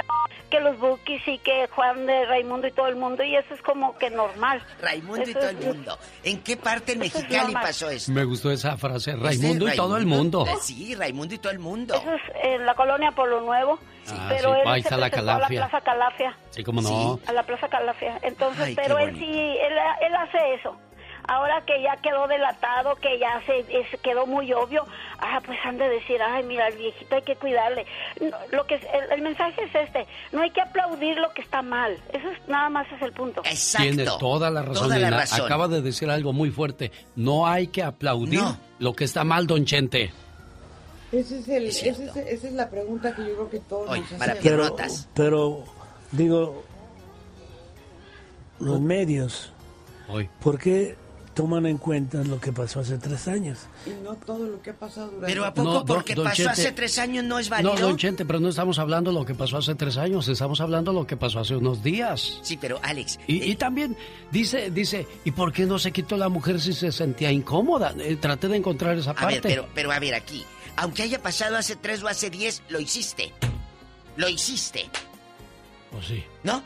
que 0.50 0.60
los 0.60 0.78
Bukis 0.78 1.26
y 1.28 1.38
que 1.38 1.66
Juan 1.68 2.04
de 2.06 2.26
Raimundo 2.26 2.66
y 2.66 2.72
todo 2.72 2.88
el 2.88 2.96
mundo 2.96 3.22
y 3.24 3.34
eso 3.36 3.54
es 3.54 3.62
como 3.62 3.96
que 3.96 4.10
normal. 4.10 4.62
Raimundo 4.82 5.20
y 5.26 5.30
Eso 5.30 5.38
todo 5.38 5.48
es- 5.48 5.56
el 5.56 5.66
mundo. 5.66 5.98
¿En 6.24 6.42
qué 6.42 6.56
parte 6.58 6.92
en 6.92 7.02
es 7.02 7.14
Mexicali 7.14 7.44
normal. 7.52 7.62
pasó 7.62 7.88
esto? 7.88 8.12
Me 8.12 8.24
gustó 8.24 8.50
esa 8.50 8.76
frase, 8.76 9.12
¿Este 9.12 9.22
Raimundo 9.22 9.68
y 9.68 9.76
todo 9.76 9.96
el 9.96 10.02
Raimundo? 10.04 10.38
mundo. 10.40 10.52
Eh, 10.52 10.56
Sí, 10.60 10.94
Raimundo 10.94 11.34
y 11.34 11.38
todo 11.38 11.52
el 11.52 11.58
mundo. 11.58 11.94
Eso 11.94 12.12
es 12.12 12.22
en 12.42 12.66
la 12.66 12.74
colonia 12.74 13.12
Polo 13.12 13.40
Nuevo. 13.40 13.78
Ah, 14.10 14.26
pero 14.28 14.52
sí, 14.54 14.60
él 14.62 14.68
ahí 14.68 14.82
se 14.82 14.88
está 14.88 14.96
la 14.96 15.06
presentó 15.08 15.30
a 15.30 15.34
la 15.34 15.40
Calafia. 15.40 15.68
Plaza 15.68 15.84
Calafia. 15.84 16.36
Sí, 16.50 16.64
cómo 16.64 16.82
no. 16.82 17.20
A 17.26 17.32
la 17.32 17.42
Plaza 17.44 17.68
Calafia. 17.68 18.18
Entonces, 18.22 18.64
Ay, 18.66 18.74
pero 18.74 18.98
él 18.98 19.16
sí, 19.16 19.30
él, 19.30 19.72
él 20.02 20.14
hace 20.16 20.54
eso. 20.54 20.76
Ahora 21.28 21.62
que 21.64 21.80
ya 21.82 21.96
quedó 22.02 22.26
delatado, 22.26 22.96
que 22.96 23.18
ya 23.18 23.40
se 23.46 23.60
es- 23.60 24.00
quedó 24.00 24.26
muy 24.26 24.52
obvio, 24.52 24.84
ah, 25.18 25.40
pues 25.46 25.58
han 25.64 25.78
de 25.78 25.88
decir, 25.88 26.20
ay, 26.20 26.42
mira, 26.44 26.66
el 26.68 26.76
viejito 26.76 27.14
hay 27.14 27.22
que 27.22 27.36
cuidarle. 27.36 27.86
No, 28.20 28.36
lo 28.50 28.66
que 28.66 28.74
es- 28.74 28.82
el, 28.92 29.12
el 29.12 29.22
mensaje 29.22 29.62
es 29.64 29.74
este, 29.74 30.06
no 30.32 30.42
hay 30.42 30.50
que 30.50 30.60
aplaudir 30.60 31.16
lo 31.18 31.32
que 31.32 31.42
está 31.42 31.62
mal. 31.62 31.96
Eso 32.12 32.28
es 32.28 32.48
nada 32.48 32.68
más 32.70 32.86
es 32.92 33.00
el 33.02 33.12
punto. 33.12 33.42
Tiene 33.76 34.04
toda 34.18 34.50
la 34.50 34.62
razón, 34.62 34.84
Toda 34.88 34.98
la 34.98 35.10
razón. 35.10 35.42
Acaba 35.46 35.68
de 35.68 35.80
decir 35.82 36.10
algo 36.10 36.32
muy 36.32 36.50
fuerte. 36.50 36.90
No 37.16 37.46
hay 37.46 37.68
que 37.68 37.82
aplaudir 37.82 38.40
lo 38.78 38.92
que 38.94 39.04
está 39.04 39.22
mal, 39.24 39.46
Don 39.46 39.64
Chente. 39.64 40.12
Ese 41.12 41.38
es 41.40 41.48
el, 41.48 41.66
ese 41.66 41.90
es- 41.90 41.98
esa 42.16 42.46
es 42.48 42.52
la 42.54 42.68
pregunta 42.70 43.14
que 43.14 43.22
yo 43.26 43.34
creo 43.34 43.50
que 43.50 43.60
todos 43.60 43.86
nos 43.86 44.12
hacemos. 44.12 44.38
pero, 44.42 44.76
pero, 45.14 45.64
digo, 46.10 46.64
los 48.58 48.80
medios, 48.80 49.52
¿por 50.40 50.58
qué 50.58 50.96
toman 51.34 51.66
en 51.66 51.78
cuenta 51.78 52.22
lo 52.24 52.40
que 52.40 52.52
pasó 52.52 52.80
hace 52.80 52.98
tres 52.98 53.26
años? 53.28 53.58
Y 53.86 53.90
no 54.04 54.14
todo 54.14 54.46
lo 54.46 54.60
que 54.62 54.70
ha 54.70 54.74
pasado 54.74 55.06
durante... 55.06 55.26
Pero 55.26 55.44
¿a 55.44 55.54
poco 55.54 55.72
No, 55.72 55.84
porque 55.84 56.14
don 56.14 56.24
pasó 56.24 56.42
Chente- 56.44 56.50
hace 56.52 56.72
tres 56.72 56.98
años 56.98 57.24
no 57.24 57.38
es 57.38 57.48
válido? 57.48 57.74
No, 57.74 57.80
Don 57.80 57.96
Chente, 57.96 58.24
pero 58.24 58.40
no 58.40 58.48
estamos 58.48 58.78
hablando 58.78 59.10
de 59.10 59.18
lo 59.18 59.24
que 59.24 59.34
pasó 59.34 59.56
hace 59.58 59.74
tres 59.74 59.96
años, 59.96 60.28
estamos 60.28 60.60
hablando 60.60 60.92
de 60.92 60.98
lo 61.00 61.06
que 61.06 61.16
pasó 61.16 61.40
hace 61.40 61.56
unos 61.56 61.82
días. 61.82 62.38
Sí, 62.42 62.56
pero 62.60 62.78
Alex... 62.82 63.18
Y, 63.26 63.42
y 63.50 63.56
también 63.56 63.96
dice, 64.30 64.70
dice, 64.70 65.06
¿y 65.24 65.30
por 65.30 65.52
qué 65.52 65.64
no 65.66 65.78
se 65.78 65.92
quitó 65.92 66.16
la 66.16 66.28
mujer 66.28 66.60
si 66.60 66.72
se 66.72 66.92
sentía 66.92 67.32
incómoda? 67.32 67.94
Eh, 67.98 68.16
traté 68.16 68.48
de 68.48 68.56
encontrar 68.58 68.96
esa 68.98 69.12
A 69.12 69.14
parte. 69.14 69.34
ver, 69.34 69.42
pero, 69.42 69.68
pero 69.74 69.92
a 69.92 69.98
ver 69.98 70.14
aquí. 70.14 70.44
Aunque 70.76 71.02
haya 71.02 71.20
pasado 71.22 71.56
hace 71.56 71.76
tres 71.76 72.02
o 72.02 72.08
hace 72.08 72.30
diez, 72.30 72.62
lo 72.68 72.80
hiciste. 72.80 73.32
Lo 74.16 74.28
hiciste. 74.28 74.88
Pues 75.90 76.06
sí. 76.06 76.24
¿No? 76.42 76.62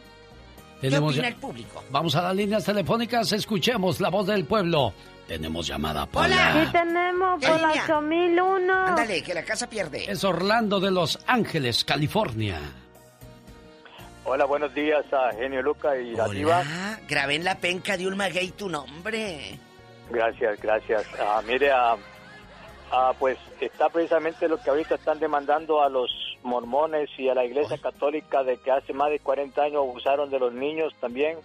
Tenemos 0.89 1.15
¿Qué 1.15 1.21
opina 1.21 1.29
el 1.29 1.41
público? 1.41 1.85
Vamos 1.91 2.15
a 2.17 2.23
las 2.23 2.35
líneas 2.37 2.65
telefónicas, 2.65 3.33
escuchemos 3.33 4.01
la 4.01 4.09
voz 4.09 4.27
del 4.27 4.45
pueblo. 4.45 4.93
Tenemos 5.27 5.67
llamada 5.67 6.07
Pola. 6.07 6.65
Sí 6.65 6.73
tenemos 6.73 7.41
¿Qué 7.41 7.49
por 7.49 7.61
la 7.61 7.69
línea? 7.69 7.85
8001. 7.85 8.87
Ándale, 8.87 9.23
que 9.23 9.35
la 9.35 9.45
casa 9.45 9.69
pierde. 9.69 10.11
Es 10.11 10.23
Orlando 10.23 10.79
de 10.79 10.91
Los 10.93 11.19
Ángeles, 11.27 11.85
California. 11.85 12.61
Hola, 14.25 14.45
buenos 14.45 14.75
días 14.75 15.05
a 15.13 15.33
Genio 15.35 15.63
Luca 15.63 15.97
y 15.97 16.15
la 16.15 16.29
diva. 16.29 16.63
Ah, 16.65 16.99
grabé 17.09 17.37
en 17.37 17.45
la 17.45 17.57
penca 17.59 17.97
de 17.97 18.07
un 18.07 18.17
maguey 18.17 18.51
tu 18.51 18.69
nombre. 18.69 19.59
Gracias, 20.11 20.61
gracias. 20.61 21.05
Ah, 21.21 21.43
mire, 21.47 21.71
ah, 21.71 21.97
ah, 22.93 23.13
pues 23.19 23.39
está 23.61 23.89
precisamente 23.89 24.49
lo 24.49 24.59
que 24.59 24.71
ahorita 24.71 24.95
están 24.97 25.19
demandando 25.19 25.83
a 25.83 25.89
los 25.89 26.11
mormones 26.43 27.11
y 27.19 27.29
a 27.29 27.35
la 27.35 27.45
Iglesia 27.45 27.79
Católica 27.79 28.43
de 28.45 28.59
que 28.59 28.71
hace 28.71 28.93
más 28.93 29.11
de 29.11 29.19
40 29.21 29.63
años 29.63 29.79
abusaron 29.79 30.31
de 30.31 30.39
los 30.39 30.53
niños 30.53 30.95
también. 31.01 31.39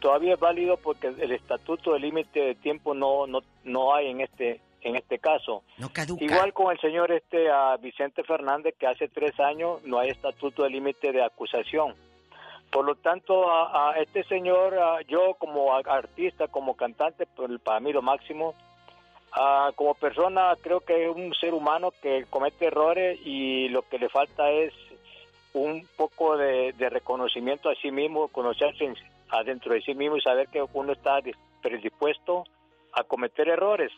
Todavía 0.00 0.34
es 0.34 0.40
válido 0.40 0.76
porque 0.78 1.08
el 1.08 1.30
estatuto 1.32 1.92
de 1.92 2.00
límite 2.00 2.40
de 2.40 2.54
tiempo 2.56 2.92
no, 2.94 3.26
no, 3.26 3.40
no 3.64 3.94
hay 3.94 4.08
en 4.08 4.20
este 4.20 4.60
en 4.84 4.96
este 4.96 5.20
caso. 5.20 5.62
No 5.78 5.90
caduca. 5.92 6.24
Igual 6.24 6.52
con 6.52 6.72
el 6.72 6.80
señor 6.80 7.12
este 7.12 7.46
Vicente 7.80 8.24
Fernández 8.24 8.74
que 8.76 8.88
hace 8.88 9.06
tres 9.06 9.38
años 9.38 9.80
no 9.84 10.00
hay 10.00 10.08
estatuto 10.10 10.64
de 10.64 10.70
límite 10.70 11.12
de 11.12 11.22
acusación. 11.24 11.94
Por 12.72 12.84
lo 12.86 12.96
tanto, 12.96 13.48
a, 13.48 13.92
a 13.92 13.98
este 14.00 14.24
señor, 14.24 14.76
a- 14.76 15.02
yo 15.02 15.34
como 15.34 15.72
artista, 15.76 16.48
como 16.48 16.74
cantante, 16.74 17.26
pues, 17.26 17.48
para 17.60 17.78
mí 17.78 17.92
lo 17.92 18.02
máximo, 18.02 18.54
Ah, 19.34 19.70
como 19.76 19.94
persona 19.94 20.54
creo 20.60 20.80
que 20.80 21.04
es 21.08 21.16
un 21.16 21.32
ser 21.34 21.54
humano 21.54 21.90
que 22.02 22.26
comete 22.28 22.66
errores 22.66 23.18
y 23.24 23.68
lo 23.70 23.82
que 23.82 23.98
le 23.98 24.08
falta 24.10 24.50
es 24.50 24.74
un 25.54 25.86
poco 25.96 26.36
de, 26.36 26.72
de 26.74 26.90
reconocimiento 26.90 27.70
a 27.70 27.74
sí 27.76 27.90
mismo, 27.90 28.28
conocerse 28.28 28.84
en- 28.84 28.96
adentro 29.30 29.72
de 29.72 29.80
sí 29.80 29.94
mismo 29.94 30.16
y 30.18 30.20
saber 30.20 30.48
que 30.48 30.62
uno 30.74 30.92
está 30.92 31.20
dis- 31.20 31.36
predispuesto 31.62 32.44
a 32.92 33.04
cometer 33.04 33.48
errores. 33.48 33.90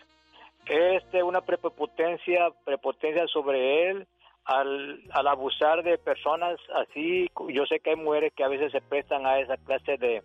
Este 0.66 1.22
una 1.22 1.40
prepotencia, 1.40 2.50
prepotencia 2.64 3.26
sobre 3.26 3.90
él 3.90 4.06
al, 4.44 5.00
abusar 5.12 5.82
de 5.82 5.98
personas 5.98 6.60
así. 6.76 7.28
Yo 7.48 7.66
sé 7.66 7.80
que 7.80 7.90
hay 7.90 7.96
mujeres 7.96 8.32
que 8.34 8.44
a 8.44 8.48
veces 8.48 8.70
se 8.70 8.80
prestan 8.80 9.26
a 9.26 9.40
esa 9.40 9.56
clase 9.56 9.96
de, 9.96 10.22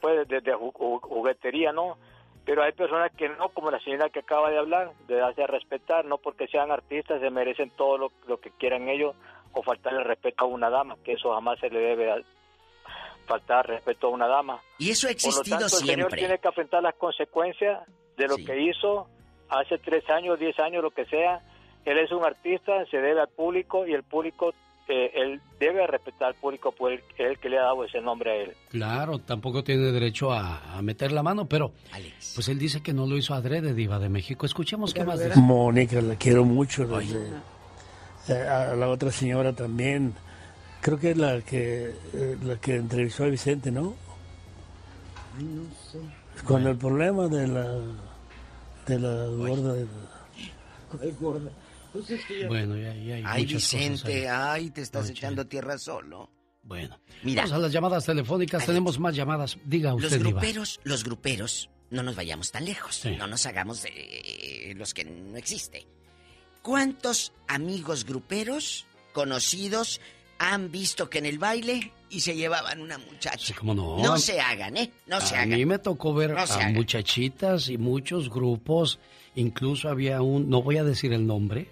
pues, 0.00 0.28
de, 0.28 0.40
de 0.40 0.54
ju- 0.54 1.00
juguetería, 1.00 1.72
¿no? 1.72 1.96
Pero 2.44 2.62
hay 2.62 2.72
personas 2.72 3.12
que 3.16 3.28
no, 3.28 3.50
como 3.50 3.70
la 3.70 3.78
señora 3.80 4.10
que 4.10 4.20
acaba 4.20 4.50
de 4.50 4.58
hablar, 4.58 4.92
de 5.06 5.16
darse 5.16 5.44
a 5.44 5.46
respetar, 5.46 6.04
no 6.04 6.18
porque 6.18 6.48
sean 6.48 6.70
artistas 6.70 7.20
se 7.20 7.30
merecen 7.30 7.70
todo 7.70 7.98
lo, 7.98 8.12
lo 8.26 8.40
que 8.40 8.50
quieran 8.50 8.88
ellos 8.88 9.14
o 9.52 9.62
faltarle 9.62 10.02
respeto 10.02 10.44
a 10.44 10.48
una 10.48 10.70
dama, 10.70 10.96
que 11.04 11.12
eso 11.12 11.32
jamás 11.32 11.58
se 11.60 11.70
le 11.70 11.78
debe 11.78 12.24
faltar 13.26 13.66
respeto 13.66 14.08
a 14.08 14.10
una 14.10 14.26
dama. 14.26 14.60
Y 14.78 14.90
eso 14.90 15.06
ha 15.06 15.10
Por 15.10 15.22
lo 15.22 15.28
existido 15.28 15.58
tanto, 15.58 15.76
el 15.78 15.86
señor 15.86 16.12
tiene 16.12 16.38
que 16.38 16.48
afrontar 16.48 16.82
las 16.82 16.94
consecuencias 16.94 17.82
de 18.16 18.28
lo 18.28 18.36
que 18.36 18.60
hizo 18.60 19.06
hace 19.48 19.78
tres 19.78 20.08
años, 20.10 20.38
diez 20.38 20.58
años, 20.58 20.82
lo 20.82 20.90
que 20.90 21.04
sea. 21.06 21.40
Él 21.84 21.98
es 21.98 22.10
un 22.12 22.24
artista, 22.24 22.84
se 22.86 22.98
debe 22.98 23.20
al 23.20 23.28
público 23.28 23.86
y 23.86 23.92
el 23.92 24.02
público, 24.02 24.54
eh, 24.88 25.10
él 25.14 25.40
debe 25.60 25.86
respetar 25.86 26.28
al 26.28 26.34
público 26.34 26.72
por 26.72 26.92
el, 26.92 27.02
el 27.18 27.38
que 27.38 27.48
le 27.48 27.58
ha 27.58 27.62
dado 27.62 27.84
ese 27.84 28.00
nombre 28.00 28.30
a 28.30 28.34
él. 28.36 28.52
Claro, 28.70 29.18
tampoco 29.20 29.62
tiene 29.64 29.92
derecho 29.92 30.32
a, 30.32 30.76
a 30.76 30.82
meter 30.82 31.12
la 31.12 31.22
mano, 31.22 31.46
pero 31.46 31.72
pues 32.34 32.48
él 32.48 32.58
dice 32.58 32.82
que 32.82 32.92
no 32.92 33.06
lo 33.06 33.16
hizo 33.16 33.34
adrede, 33.34 33.74
Diva 33.74 33.98
de 33.98 34.08
México. 34.08 34.44
Escuchemos 34.46 34.92
qué 34.92 35.04
más 35.04 35.18
dice. 35.22 35.38
Mónica, 35.40 36.00
la 36.00 36.16
quiero 36.16 36.44
mucho. 36.44 36.86
desde- 36.86 37.30
eh, 38.28 38.48
a 38.48 38.74
la 38.76 38.88
otra 38.88 39.10
señora 39.10 39.52
también. 39.52 40.14
Creo 40.80 40.98
que 40.98 41.12
es 41.12 41.16
la 41.16 41.40
que, 41.42 41.94
eh, 42.12 42.36
la 42.44 42.56
que 42.56 42.74
entrevistó 42.76 43.24
a 43.24 43.28
Vicente, 43.28 43.70
¿no? 43.70 43.94
Ay, 45.38 45.44
no 45.44 45.62
sé. 45.90 45.98
Con 46.44 46.66
el 46.66 46.76
problema 46.76 47.28
de 47.28 47.46
la, 47.46 47.78
de 48.86 48.98
la 48.98 49.26
gorda. 49.26 49.74
de- 49.74 49.86
Ay, 51.00 51.14
gorda. 51.20 51.50
Pues 51.92 52.10
es 52.10 52.24
que 52.24 52.40
ya- 52.40 52.48
Bueno, 52.48 52.76
ya, 52.76 52.94
ya 52.94 53.14
hay 53.16 53.22
Ay, 53.26 53.46
Vicente, 53.46 54.28
ahí. 54.28 54.64
ay, 54.64 54.70
te 54.70 54.80
estás 54.82 55.08
echando 55.10 55.46
tierra 55.46 55.76
solo. 55.78 56.30
Bueno, 56.62 56.98
Mira. 57.24 57.42
vamos 57.42 57.56
a 57.56 57.58
las 57.58 57.72
llamadas 57.72 58.04
telefónicas. 58.06 58.64
Tenemos 58.64 58.98
más 58.98 59.14
llamadas. 59.16 59.58
Diga 59.64 59.90
Los 59.92 60.04
usted, 60.04 60.18
Diva. 60.18 60.30
gruperos, 60.40 60.80
los 60.84 61.02
gruperos, 61.04 61.70
no 61.90 62.02
nos 62.02 62.14
vayamos 62.16 62.50
tan 62.52 62.64
lejos. 62.64 63.04
No 63.18 63.26
nos 63.26 63.44
hagamos 63.46 63.82
de 63.82 63.90
eh, 63.90 64.74
los 64.76 64.94
que 64.94 65.04
no 65.04 65.36
existe. 65.36 65.86
¿Cuántos 66.62 67.32
amigos 67.48 68.04
gruperos 68.04 68.86
conocidos 69.12 70.00
han 70.38 70.70
visto 70.70 71.10
que 71.10 71.18
en 71.18 71.26
el 71.26 71.38
baile 71.38 71.92
y 72.10 72.20
se 72.20 72.36
llevaban 72.36 72.80
una 72.80 72.98
muchacha? 72.98 73.54
¿Cómo 73.58 73.74
no? 73.74 73.98
No 73.98 74.16
se 74.18 74.40
hagan, 74.40 74.76
¿eh? 74.76 74.92
No 75.06 75.20
se 75.20 75.34
a 75.34 75.42
hagan. 75.42 75.58
mí 75.58 75.66
me 75.66 75.78
tocó 75.80 76.14
ver 76.14 76.30
No 76.30 76.38
a 76.42 76.68
muchachitas 76.68 77.68
y 77.68 77.78
muchos 77.78 78.30
grupos. 78.30 79.00
Incluso 79.34 79.88
había 79.88 80.22
un, 80.22 80.48
no 80.48 80.62
voy 80.62 80.76
a 80.76 80.84
decir 80.84 81.12
el 81.12 81.26
nombre. 81.26 81.68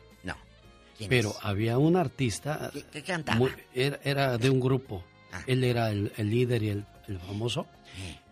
No. 1.01 1.09
¿Quién 1.09 1.11
Pero 1.11 1.31
es? 1.31 1.37
había 1.43 1.79
un 1.79 1.97
artista. 1.97 2.71
¿Qué- 2.73 2.85
qué 2.93 3.03
cantaba? 3.03 3.39
muy- 3.39 3.51
era, 3.75 3.99
era 4.05 4.39
de 4.39 4.51
un 4.51 4.61
grupo. 4.61 5.05
Ah. 5.33 5.43
Él 5.47 5.65
era 5.65 5.91
el, 5.91 6.13
el 6.17 6.31
líder 6.31 6.63
y 6.63 6.69
el, 6.71 6.85
el 7.09 7.19
famoso. 7.19 7.67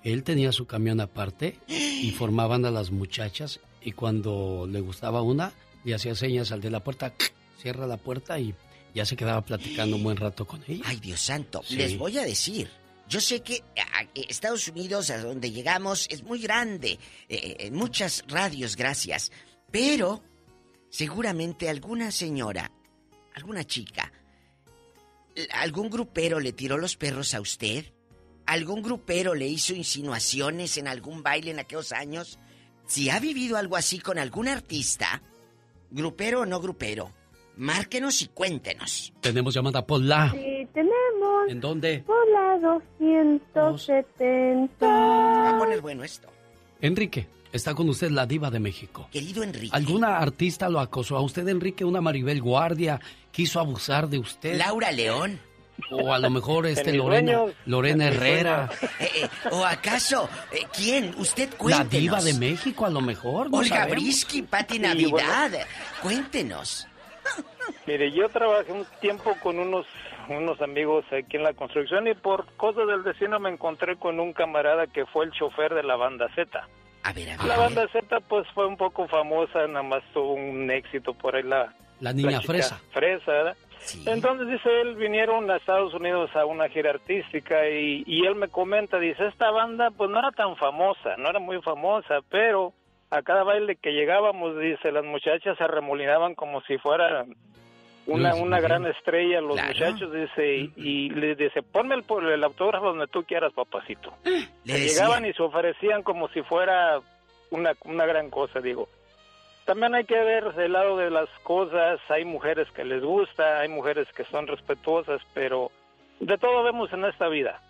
Él 0.05 0.23
tenía 0.23 0.53
su 0.53 0.67
camión 0.67 1.01
aparte 1.01 1.59
y 1.69 2.11
formaban 2.19 2.65
a 2.65 2.71
las 2.71 2.91
muchachas. 2.91 3.61
Y 3.83 3.93
cuando 3.93 4.67
le 4.71 4.81
gustaba 4.81 5.23
una, 5.23 5.53
le 5.85 5.95
hacía 5.95 6.15
señas 6.15 6.53
al 6.53 6.61
de 6.61 6.71
la 6.71 6.81
puerta. 6.85 7.13
Cierra 7.61 7.87
la 7.87 7.97
puerta 7.97 8.39
y 8.39 8.55
ya 8.95 9.05
se 9.05 9.17
quedaba 9.17 9.41
platicando 9.43 9.97
un 9.97 10.03
buen 10.05 10.17
rato 10.17 10.47
con 10.47 10.63
ella. 10.69 10.85
Ay, 10.87 10.97
Dios 11.01 11.21
santo, 11.21 11.61
Sí. 11.65 11.77
les 11.77 11.97
voy 11.99 12.19
a 12.19 12.23
decir. 12.25 12.69
Yo 13.09 13.21
sé 13.21 13.41
que 13.41 13.63
a- 13.77 14.07
Estados 14.15 14.69
Unidos, 14.69 15.11
a 15.11 15.19
donde 15.23 15.51
llegamos, 15.51 16.07
es 16.11 16.23
muy 16.23 16.41
grande. 16.41 16.99
eh, 17.29 17.57
en 17.61 17.75
muchas 17.75 18.23
radios, 18.29 18.77
gracias. 18.77 19.33
Pero 19.71 20.23
seguramente 20.99 21.69
alguna 21.69 22.11
señora, 22.11 22.73
alguna 23.37 23.63
chica, 23.63 24.11
algún 25.53 25.91
grupero 25.91 26.41
le 26.41 26.53
tiró 26.53 26.77
los 26.77 26.97
perros 26.97 27.35
a 27.35 27.41
usted. 27.41 27.85
¿Algún 28.47 28.83
grupero 28.83 29.37
le 29.37 29.47
hizo 29.47 29.77
insinuaciones 29.77 30.77
en 30.77 30.89
algún 30.89 31.23
baile 31.23 31.53
en 31.53 31.61
aquellos 31.61 31.93
años? 31.93 32.41
Si 32.89 33.11
ha 33.11 33.21
vivido 33.21 33.57
algo 33.57 33.77
así 33.77 34.01
con 34.01 34.19
algún 34.19 34.49
artista, 34.49 35.23
grupero 35.93 36.41
o 36.41 36.47
no 36.47 36.59
grupero, 36.59 37.13
márquenos 37.57 38.21
y 38.23 38.27
cuéntenos. 38.27 39.13
Tenemos 39.21 39.55
llamada 39.55 39.87
por 39.87 40.01
la. 40.01 40.33
Sí, 40.33 40.67
tenemos 40.75 41.49
¿En 41.49 41.61
dónde? 41.61 42.01
por 42.01 42.29
la 42.29 42.59
270. 42.59 44.85
Va 44.85 45.51
a 45.51 45.59
poner 45.61 45.81
bueno 45.81 46.03
esto. 46.03 46.29
Enrique, 46.81 47.29
está 47.53 47.75
con 47.75 47.89
usted 47.89 48.11
la 48.11 48.27
diva 48.27 48.51
de 48.51 48.61
México. 48.61 49.09
Querido 49.13 49.43
Enrique. 49.43 49.71
¿Alguna 49.75 50.19
artista 50.19 50.69
lo 50.69 50.81
acosó 50.81 51.17
a 51.17 51.21
usted, 51.21 51.47
Enrique? 51.49 51.85
¿Una 51.85 52.01
Maribel 52.01 52.41
Guardia 52.43 53.01
quiso 53.31 53.61
abusar 53.61 54.09
de 54.09 54.19
usted? 54.19 54.57
Laura 54.57 54.91
León. 54.93 55.41
O 55.93 56.13
a 56.13 56.19
lo 56.19 56.29
mejor 56.31 56.67
este 56.67 56.93
Lorena. 56.93 57.43
Lorena 57.67 58.09
Herrera. 58.09 58.69
Eh, 59.01 59.09
eh, 59.23 59.29
¿O 59.53 59.65
acaso 59.65 60.29
eh, 60.53 60.67
quién? 60.75 61.15
Usted 61.19 61.51
La 61.53 61.57
cuéntenos. 61.57 61.91
diva 61.91 62.21
de 62.23 62.35
México, 62.35 62.85
a 62.87 62.91
lo 62.91 63.01
mejor. 63.01 63.51
no 63.51 63.59
Olga. 63.59 63.87
Brisky, 63.87 64.43
Pati 64.43 64.75
Sí, 64.75 64.81
Navidad. 64.81 65.53
Cuéntenos. 66.03 66.87
Mire, 67.87 68.11
yo 68.13 68.29
trabajé 68.29 68.73
un 68.73 68.87
tiempo 69.01 69.37
con 69.43 69.59
unos 69.59 69.87
unos 70.31 70.61
amigos 70.61 71.07
aquí 71.11 71.37
en 71.39 71.43
la 71.43 71.55
construcción 71.55 72.07
y 72.07 72.15
por 72.15 72.45
cosas 72.57 72.87
del 72.87 73.03
destino 73.03 73.39
me 73.41 73.49
encontré 73.51 73.97
con 73.97 74.21
un 74.21 74.35
camarada 74.35 74.87
que 74.87 75.07
fue 75.07 75.25
el 75.25 75.33
chofer 75.33 75.73
de 75.75 75.83
la 75.83 75.97
banda 75.97 76.27
Z. 76.35 76.69
A 77.03 77.13
ver, 77.13 77.31
a 77.31 77.37
ver. 77.37 77.47
La 77.47 77.57
banda 77.57 77.89
Z 77.89 78.21
pues 78.29 78.47
fue 78.55 78.67
un 78.67 78.77
poco 78.77 79.07
famosa, 79.09 79.67
nada 79.67 79.83
más 79.83 80.03
tuvo 80.13 80.35
un 80.35 80.71
éxito 80.71 81.15
por 81.15 81.37
ahí 81.37 81.43
la... 81.43 81.75
La 82.01 82.13
niña 82.13 82.39
chica 82.39 82.53
fresa. 82.53 82.81
Fresa, 82.93 83.33
¿verdad? 83.33 83.57
Entonces 84.07 84.49
dice 84.49 84.69
él, 84.83 84.97
vinieron 84.97 85.51
a 85.51 85.57
Estados 85.57 85.95
Unidos 85.95 86.31
a 86.35 86.45
una 86.45 86.69
gira 86.69 86.91
artística 86.91 87.69
y, 87.69 88.05
y 88.07 88.27
él 88.27 88.35
me 88.35 88.49
comenta, 88.49 88.99
dice, 88.99 89.27
esta 89.27 89.51
banda 89.51 89.91
pues 89.91 90.11
no 90.11 90.19
era 90.19 90.31
tan 90.33 90.57
famosa, 90.57 91.17
no 91.17 91.31
era 91.31 91.39
muy 91.39 91.61
famosa, 91.63 92.19
pero 92.29 92.73
a 93.11 93.23
cada 93.23 93.45
baile 93.45 93.77
que 93.77 93.93
llegábamos, 93.93 94.59
dice, 94.59 94.93
las 94.93 95.05
muchachas 95.05 95.57
se 95.57 95.67
remolinaban 95.67 96.35
como 96.35 96.61
si 96.63 96.77
fuera 96.79 97.25
una, 98.09 98.35
una 98.35 98.59
gran 98.61 98.87
estrella, 98.87 99.41
los 99.41 99.55
Claro. 99.55 99.69
muchachos, 99.69 100.13
dice, 100.13 100.71
y, 100.77 101.11
le 101.11 101.35
dice, 101.35 101.63
ponme 101.63 101.95
el, 101.95 102.03
por 102.03 102.25
el 102.25 102.43
autógrafo 102.43 102.87
donde 102.87 103.07
tú 103.07 103.23
quieras, 103.25 103.53
papacito. 103.53 104.13
Le 104.65 104.81
llegaban 104.81 105.25
y 105.27 105.33
se 105.35 105.43
ofrecían 105.43 106.03
como 106.03 106.29
si 106.29 106.43
fuera 106.43 107.01
una, 107.51 107.73
una 107.85 108.07
gran 108.07 108.31
cosa, 108.31 108.61
digo. 108.61 108.89
También 109.67 109.95
hay 109.95 110.05
que 110.05 110.19
ver 110.19 110.55
el 110.57 110.73
lado 110.73 110.97
de 110.97 111.11
las 111.11 111.29
cosas, 111.43 112.01
hay 112.09 112.25
mujeres 112.25 112.67
que 112.73 112.85
les 112.85 113.03
gusta, 113.03 113.61
hay 113.61 113.69
mujeres 113.69 114.09
que 114.17 114.25
son 114.25 114.47
respetuosas, 114.47 115.21
pero 115.35 115.71
de 116.21 116.39
todo 116.39 116.63
vemos 116.65 116.91
en 116.95 117.05
esta 117.05 117.29
vida 117.29 117.61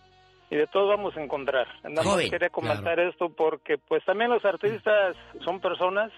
y 0.51 0.55
de 0.57 0.69
todo 0.69 0.87
vamos 0.87 1.17
a 1.17 1.23
encontrar. 1.23 1.67
Nada 1.83 2.05
más 2.05 2.31
quería 2.31 2.51
comentar 2.51 3.01
esto 3.01 3.29
porque 3.31 3.79
pues 3.79 4.05
también 4.05 4.31
los 4.31 4.45
artistas 4.45 5.17
son 5.45 5.59
personas 5.61 6.13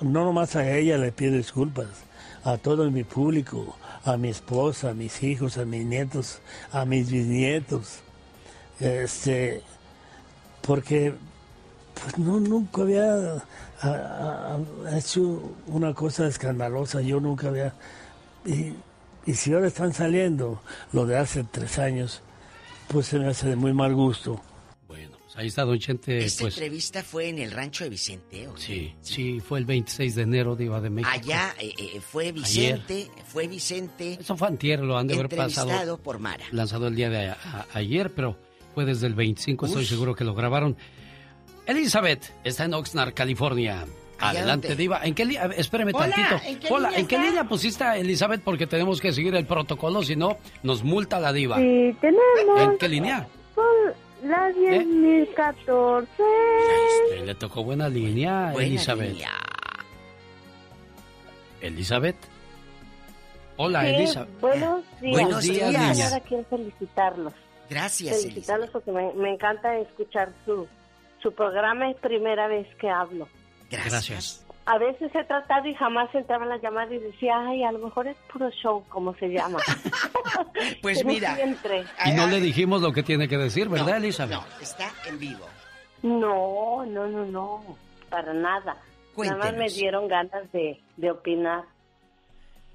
no 0.00 0.24
nomás 0.24 0.56
a 0.56 0.70
ella 0.76 0.98
le 0.98 1.12
pido 1.12 1.32
disculpas, 1.36 2.04
a 2.44 2.58
todo 2.58 2.90
mi 2.90 3.04
público, 3.04 3.76
a 4.04 4.16
mi 4.16 4.28
esposa, 4.28 4.90
a 4.90 4.94
mis 4.94 5.22
hijos, 5.22 5.58
a 5.58 5.64
mis 5.64 5.84
nietos, 5.84 6.40
a 6.72 6.84
mis 6.84 7.10
bisnietos, 7.10 8.00
este, 8.80 9.62
porque 10.62 11.12
pues 12.02 12.18
no 12.18 12.38
nunca 12.40 12.82
había 12.82 13.04
a- 13.34 13.44
a- 13.82 14.58
a- 14.86 14.98
hecho 14.98 15.20
una 15.66 15.94
cosa 15.94 16.26
escandalosa, 16.26 17.00
yo 17.00 17.20
nunca 17.20 17.48
había 17.48 17.74
y, 18.44 18.74
y 19.30 19.34
si 19.34 19.52
ahora 19.52 19.66
están 19.68 19.92
saliendo 19.92 20.60
lo 20.92 21.06
de 21.06 21.16
hace 21.18 21.44
tres 21.44 21.78
años, 21.78 22.22
pues 22.88 23.06
se 23.06 23.18
me 23.18 23.28
hace 23.28 23.48
de 23.48 23.56
muy 23.56 23.72
mal 23.72 23.94
gusto. 23.94 24.40
Pues 24.86 25.08
ahí 25.36 25.48
está 25.48 25.64
don 25.64 25.78
Chente, 25.78 26.24
Esta 26.24 26.42
pues 26.44 26.54
entrevista 26.54 27.02
fue 27.02 27.28
en 27.28 27.38
el 27.40 27.50
rancho 27.50 27.84
de 27.84 27.90
Vicente, 27.90 28.46
¿o 28.48 28.54
qué? 28.54 28.60
sí, 28.62 28.94
sí, 29.02 29.40
fue 29.40 29.58
el 29.58 29.64
26 29.64 30.14
de 30.14 30.22
enero 30.22 30.54
de 30.56 30.64
Iba 30.66 30.80
de 30.80 30.90
México. 30.90 31.10
Allá 31.12 31.54
eh, 31.58 31.74
eh, 31.76 32.00
fue 32.00 32.30
Vicente, 32.32 33.10
fue 33.26 33.48
Vicente. 33.48 34.18
Eso 34.20 34.36
fue 34.36 34.48
antier, 34.48 34.80
lo 34.80 34.96
han 34.96 35.06
de 35.08 35.14
haber 35.14 35.28
pasado. 35.34 35.98
Por 35.98 36.18
Mara. 36.20 36.44
Lanzado 36.52 36.86
el 36.86 36.94
día 36.94 37.10
de 37.10 37.28
a- 37.30 37.36
a- 37.42 37.66
ayer, 37.74 38.12
pero 38.14 38.36
fue 38.74 38.84
desde 38.84 39.06
el 39.08 39.14
25, 39.14 39.66
estoy 39.66 39.82
Uy. 39.82 39.88
seguro 39.88 40.14
que 40.14 40.24
lo 40.24 40.34
grabaron. 40.34 40.76
Elizabeth 41.66 42.32
está 42.44 42.64
en 42.64 42.74
Oxnard, 42.74 43.12
California. 43.14 43.84
¿Allá 44.18 44.38
Adelante, 44.40 44.68
dónde? 44.68 44.82
Diva. 44.82 45.00
¿En 45.04 45.14
qué 45.14 45.24
li- 45.26 45.36
a 45.36 45.46
ver, 45.48 45.60
Espéreme 45.60 45.92
Hola, 45.94 46.08
tantito. 46.14 46.40
¿en 46.48 46.58
qué 46.58 46.68
Hola, 46.72 46.88
línea 46.88 47.00
¿en 47.00 47.06
qué 47.06 47.14
está? 47.16 47.26
línea 47.26 47.44
pusiste 47.44 47.84
a 47.84 47.96
Elizabeth? 47.98 48.40
Porque 48.42 48.66
tenemos 48.66 49.00
que 49.00 49.12
seguir 49.12 49.34
el 49.34 49.44
protocolo, 49.46 50.02
si 50.02 50.16
no, 50.16 50.38
nos 50.62 50.82
multa 50.84 51.20
la 51.20 51.32
Diva. 51.34 51.56
Sí, 51.56 51.94
tenemos 52.00 52.60
¿En 52.60 52.78
qué 52.78 52.88
línea? 52.88 53.28
con 53.54 53.64
la 54.22 54.48
10.014. 54.52 56.06
Eh, 57.12 57.22
le 57.26 57.34
tocó 57.34 57.62
buena 57.62 57.88
línea, 57.90 58.52
Buena 58.52 58.66
Elizabeth. 58.68 59.10
línea. 59.12 59.32
Elizabeth. 61.60 62.16
Hola, 63.58 63.82
Sí, 63.82 63.86
Elizabeth. 63.88 64.40
Buenos 64.40 64.84
días. 65.00 65.12
Buenos 65.20 65.42
días, 65.42 65.68
Primero 65.70 65.92
niña. 65.94 66.20
quiero 66.20 66.44
felicitarlos. 66.44 67.32
Gracias, 67.68 68.22
Felicitarlos 68.22 68.70
porque 68.70 68.92
me, 68.92 69.12
me 69.14 69.32
encanta 69.34 69.76
escuchar 69.78 70.32
su, 70.44 70.66
su 71.28 71.34
programa. 71.34 71.90
Es 71.90 71.96
primera 71.96 72.46
vez 72.46 72.66
que 72.80 72.88
hablo. 72.88 73.28
Gracias. 73.70 74.42
A 74.66 74.78
veces 74.78 75.12
he 75.14 75.24
tratado 75.24 75.66
y 75.68 75.74
jamás 75.74 76.12
entraba 76.14 76.42
en 76.44 76.50
la 76.50 76.56
llamada 76.58 76.92
y 76.92 76.98
decía, 76.98 77.34
ay, 77.46 77.62
a 77.62 77.70
lo 77.72 77.78
mejor 77.78 78.08
es 78.08 78.16
puro 78.32 78.50
show, 78.50 78.84
como 78.88 79.14
se 79.16 79.28
llama. 79.28 79.58
Pues 80.82 80.98
Pero 80.98 81.08
mira. 81.08 81.38
Y 82.06 82.12
no 82.12 82.26
le 82.26 82.40
dijimos 82.40 82.80
lo 82.82 82.92
que 82.92 83.02
tiene 83.02 83.28
que 83.28 83.36
decir, 83.38 83.68
¿verdad, 83.68 83.96
Elizabeth? 83.98 84.40
Está 84.60 84.90
en 85.06 85.18
vivo. 85.18 85.46
No, 86.02 86.84
no, 86.86 87.06
no, 87.06 87.24
no, 87.26 87.76
para 88.10 88.32
nada. 88.32 88.76
Nada 89.16 89.36
más 89.36 89.38
me 89.38 89.58
Cuéntenos. 89.58 89.74
dieron 89.74 90.08
ganas 90.08 90.52
de, 90.52 90.80
de 90.96 91.10
opinar. 91.10 91.64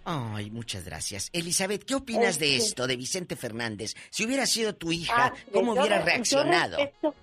Ay, 0.05 0.49
muchas 0.49 0.83
gracias. 0.85 1.29
Elizabeth, 1.33 1.83
¿qué 1.85 1.95
opinas 1.95 2.39
de 2.39 2.55
esto, 2.55 2.87
de 2.87 2.95
Vicente 2.95 3.35
Fernández? 3.35 3.93
Si 4.09 4.25
hubiera 4.25 4.45
sido 4.45 4.73
tu 4.75 4.91
hija, 4.91 5.27
Ah, 5.27 5.33
¿cómo 5.53 5.75
yo 5.75 5.81
hubiera 5.81 5.97
re- 5.97 6.01
yo 6.03 6.07
reaccionado? 6.07 6.77
respeto- 6.77 7.13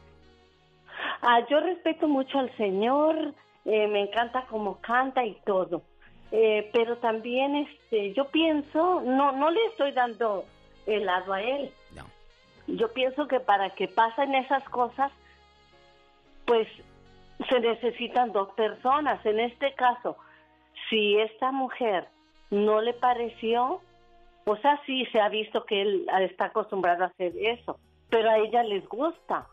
ah, 1.22 1.46
yo 1.48 1.60
respeto 1.60 2.08
mucho 2.08 2.38
al 2.38 2.54
Señor, 2.56 3.34
eh, 3.64 3.86
me 3.88 4.02
encanta 4.02 4.46
cómo 4.48 4.78
canta 4.80 5.24
y 5.24 5.34
todo. 5.44 5.82
Eh, 6.30 6.68
pero 6.72 6.98
también 6.98 7.56
este, 7.56 8.12
yo 8.12 8.26
pienso, 8.26 9.00
no, 9.00 9.32
no 9.32 9.50
le 9.50 9.64
estoy 9.66 9.92
dando 9.92 10.44
el 10.86 11.06
lado 11.06 11.32
a 11.32 11.42
él. 11.42 11.70
Yo 12.66 12.92
pienso 12.92 13.26
que 13.28 13.40
para 13.40 13.70
que 13.70 13.88
pasen 13.88 14.34
esas 14.34 14.62
cosas, 14.68 15.10
pues 16.44 16.68
se 17.48 17.60
necesitan 17.60 18.32
dos 18.32 18.50
personas. 18.50 19.24
En 19.24 19.40
este 19.40 19.72
caso, 19.72 20.18
si 20.90 21.18
esta 21.18 21.50
mujer 21.50 22.08
no 22.50 22.82
le 22.82 22.92
pareció, 22.92 23.80
o 24.44 24.56
sea, 24.56 24.80
sí 24.84 25.06
se 25.12 25.20
ha 25.20 25.30
visto 25.30 25.64
que 25.64 25.80
él 25.80 26.06
está 26.20 26.46
acostumbrado 26.46 27.04
a 27.04 27.08
hacer 27.08 27.32
eso, 27.38 27.78
pero 28.10 28.30
a 28.30 28.38
ella 28.38 28.62
les 28.62 28.86
gusta. 28.86 29.46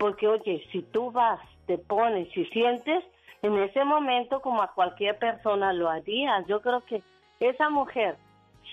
Porque, 0.00 0.26
oye, 0.26 0.64
si 0.72 0.80
tú 0.80 1.10
vas, 1.12 1.38
te 1.66 1.76
pones 1.76 2.34
y 2.34 2.46
sientes, 2.46 3.04
en 3.42 3.54
ese 3.58 3.84
momento, 3.84 4.40
como 4.40 4.62
a 4.62 4.72
cualquier 4.72 5.18
persona 5.18 5.74
lo 5.74 5.90
haría, 5.90 6.42
yo 6.48 6.62
creo 6.62 6.82
que 6.86 7.02
esa 7.38 7.68
mujer, 7.68 8.16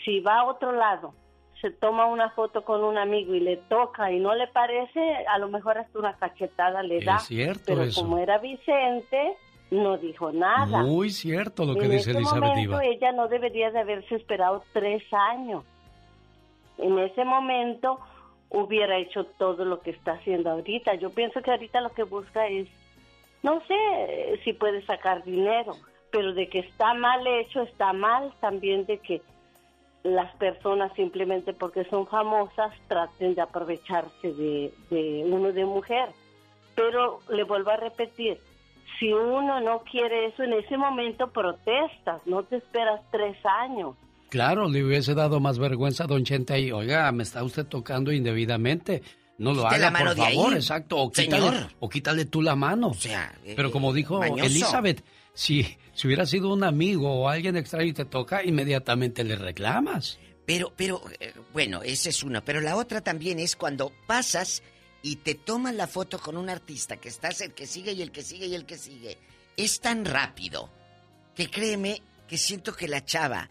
si 0.05 0.21
va 0.21 0.39
a 0.39 0.45
otro 0.45 0.71
lado, 0.71 1.13
se 1.59 1.69
toma 1.69 2.05
una 2.05 2.29
foto 2.29 2.63
con 2.63 2.81
un 2.83 2.97
amigo 2.97 3.33
y 3.35 3.41
le 3.41 3.57
toca 3.57 4.09
y 4.09 4.19
no 4.19 4.33
le 4.35 4.47
parece, 4.47 5.01
a 5.27 5.37
lo 5.37 5.49
mejor 5.49 5.77
hasta 5.77 5.99
una 5.99 6.13
cachetada 6.13 6.81
le 6.81 6.99
Es 6.99 7.05
da. 7.05 7.19
cierto 7.19 7.63
pero 7.67 7.83
eso. 7.83 8.01
como 8.03 8.19
era 8.19 8.37
Vicente, 8.37 9.33
no 9.71 9.97
dijo 9.97 10.31
nada. 10.31 10.81
Muy 10.83 11.09
cierto 11.09 11.65
lo 11.65 11.73
que 11.75 11.85
en 11.87 11.91
dice 11.91 12.11
ese 12.11 12.19
Elizabeth 12.19 12.41
momento 12.51 12.79
Diva. 12.79 12.85
ella 12.85 13.11
no 13.11 13.27
debería 13.27 13.69
de 13.71 13.79
haberse 13.79 14.15
esperado 14.15 14.63
tres 14.71 15.03
años. 15.11 15.65
En 16.77 16.97
ese 16.99 17.25
momento 17.25 17.99
hubiera 18.49 18.97
hecho 18.97 19.25
todo 19.25 19.65
lo 19.65 19.81
que 19.81 19.91
está 19.91 20.13
haciendo 20.13 20.51
ahorita. 20.51 20.95
Yo 20.95 21.09
pienso 21.11 21.41
que 21.41 21.51
ahorita 21.51 21.81
lo 21.81 21.89
que 21.89 22.03
busca 22.03 22.47
es, 22.47 22.67
no 23.43 23.61
sé 23.67 24.39
si 24.43 24.53
puede 24.53 24.85
sacar 24.85 25.23
dinero, 25.23 25.75
pero 26.11 26.33
de 26.33 26.47
que 26.49 26.59
está 26.59 26.93
mal 26.93 27.25
hecho, 27.27 27.61
está 27.61 27.93
mal 27.93 28.33
también 28.39 28.85
de 28.85 28.99
que 28.99 29.21
las 30.03 30.33
personas 30.37 30.93
simplemente 30.93 31.53
porque 31.53 31.83
son 31.85 32.07
famosas 32.07 32.73
traten 32.87 33.35
de 33.35 33.41
aprovecharse 33.41 34.33
de, 34.33 34.73
de 34.89 35.23
uno 35.25 35.51
de 35.51 35.65
mujer. 35.65 36.09
Pero 36.75 37.19
le 37.29 37.43
vuelvo 37.43 37.71
a 37.71 37.77
repetir, 37.77 38.39
si 38.99 39.11
uno 39.11 39.59
no 39.59 39.79
quiere 39.79 40.27
eso 40.27 40.43
en 40.43 40.53
ese 40.53 40.77
momento 40.77 41.27
protestas, 41.31 42.25
no 42.25 42.43
te 42.43 42.57
esperas 42.57 43.01
tres 43.11 43.37
años. 43.45 43.95
Claro, 44.29 44.67
le 44.69 44.83
hubiese 44.83 45.13
dado 45.13 45.39
más 45.39 45.57
vergüenza 45.59 46.03
a 46.03 46.07
Don 46.07 46.23
Chente 46.25 46.53
ahí. 46.53 46.71
Oiga, 46.71 47.11
me 47.11 47.23
está 47.23 47.43
usted 47.43 47.65
tocando 47.65 48.11
indebidamente. 48.11 49.01
No 49.37 49.53
lo 49.53 49.63
Quite 49.63 49.75
haga, 49.75 49.85
la 49.85 49.91
mano 49.91 50.05
por 50.07 50.15
de 50.15 50.21
ahí, 50.23 50.35
favor, 50.35 50.53
exacto. 50.55 50.97
O 50.97 51.11
quítale, 51.11 51.47
señor. 51.49 51.69
o 51.79 51.89
quítale 51.89 52.25
tú 52.25 52.41
la 52.41 52.55
mano. 52.55 52.91
eh, 53.45 53.53
Pero 53.55 53.71
como 53.71 53.93
dijo 53.93 54.19
mañoso. 54.19 54.43
Elizabeth, 54.45 55.03
si, 55.33 55.63
si 55.93 56.07
hubiera 56.07 56.25
sido 56.25 56.51
un 56.51 56.63
amigo 56.63 57.13
o 57.21 57.29
alguien 57.29 57.55
extraño 57.55 57.85
y 57.89 57.93
te 57.93 58.05
toca, 58.05 58.43
inmediatamente 58.43 59.23
le 59.23 59.35
reclamas. 59.35 60.17
Pero, 60.45 60.73
pero, 60.75 61.01
eh, 61.19 61.33
bueno, 61.53 61.83
esa 61.83 62.09
es 62.09 62.23
una. 62.23 62.43
Pero 62.43 62.61
la 62.61 62.75
otra 62.77 63.01
también 63.01 63.37
es 63.39 63.55
cuando 63.55 63.91
pasas 64.07 64.63
y 65.03 65.17
te 65.17 65.35
toman 65.35 65.77
la 65.77 65.85
foto 65.87 66.17
con 66.19 66.35
un 66.35 66.49
artista 66.49 66.97
que 66.97 67.09
estás 67.09 67.41
el 67.41 67.53
que 67.53 67.67
sigue 67.67 67.91
y 67.93 68.01
el 68.01 68.11
que 68.11 68.23
sigue 68.23 68.47
y 68.47 68.55
el 68.55 68.65
que 68.65 68.77
sigue. 68.77 69.17
Es 69.55 69.79
tan 69.81 70.03
rápido 70.03 70.69
que 71.35 71.49
créeme 71.49 72.01
que 72.27 72.37
siento 72.37 72.73
que 72.75 72.87
la 72.87 73.05
chava 73.05 73.49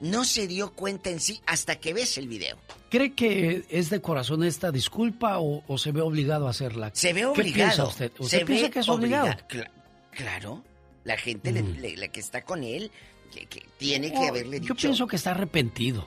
no 0.00 0.24
se 0.24 0.46
dio 0.46 0.72
cuenta 0.72 1.10
en 1.10 1.20
sí 1.20 1.40
hasta 1.46 1.76
que 1.76 1.92
ves 1.94 2.16
el 2.18 2.26
video. 2.28 2.56
¿Cree 2.90 3.12
que 3.14 3.64
es 3.70 3.90
de 3.90 4.00
corazón 4.00 4.42
esta 4.44 4.70
disculpa 4.72 5.38
o, 5.38 5.62
o 5.66 5.78
se 5.78 5.92
ve 5.92 6.00
obligado 6.00 6.46
a 6.46 6.50
hacerla? 6.50 6.90
Se 6.94 7.12
ve 7.12 7.20
¿Qué 7.20 7.26
obligado. 7.26 7.52
piensa 7.54 7.84
usted? 7.84 8.12
¿Usted 8.18 8.38
Se 8.40 8.44
piensa 8.46 8.64
ve 8.66 8.70
que 8.70 8.78
es 8.80 8.88
obligado? 8.88 9.26
obliga- 9.26 9.48
Cla- 9.48 9.70
claro. 10.10 10.64
La 11.04 11.16
gente 11.16 11.52
le- 11.52 11.62
Mm. 11.62 11.80
le- 11.80 11.96
la 11.96 12.08
que 12.08 12.20
está 12.20 12.42
con 12.42 12.62
él 12.64 12.90
que, 13.32 13.46
que 13.46 13.62
tiene 13.78 14.10
que 14.12 14.28
haberle 14.28 14.60
dicho. 14.60 14.74
Yo 14.74 14.80
pienso 14.80 15.06
que 15.06 15.16
está 15.16 15.30
arrepentido. 15.30 16.06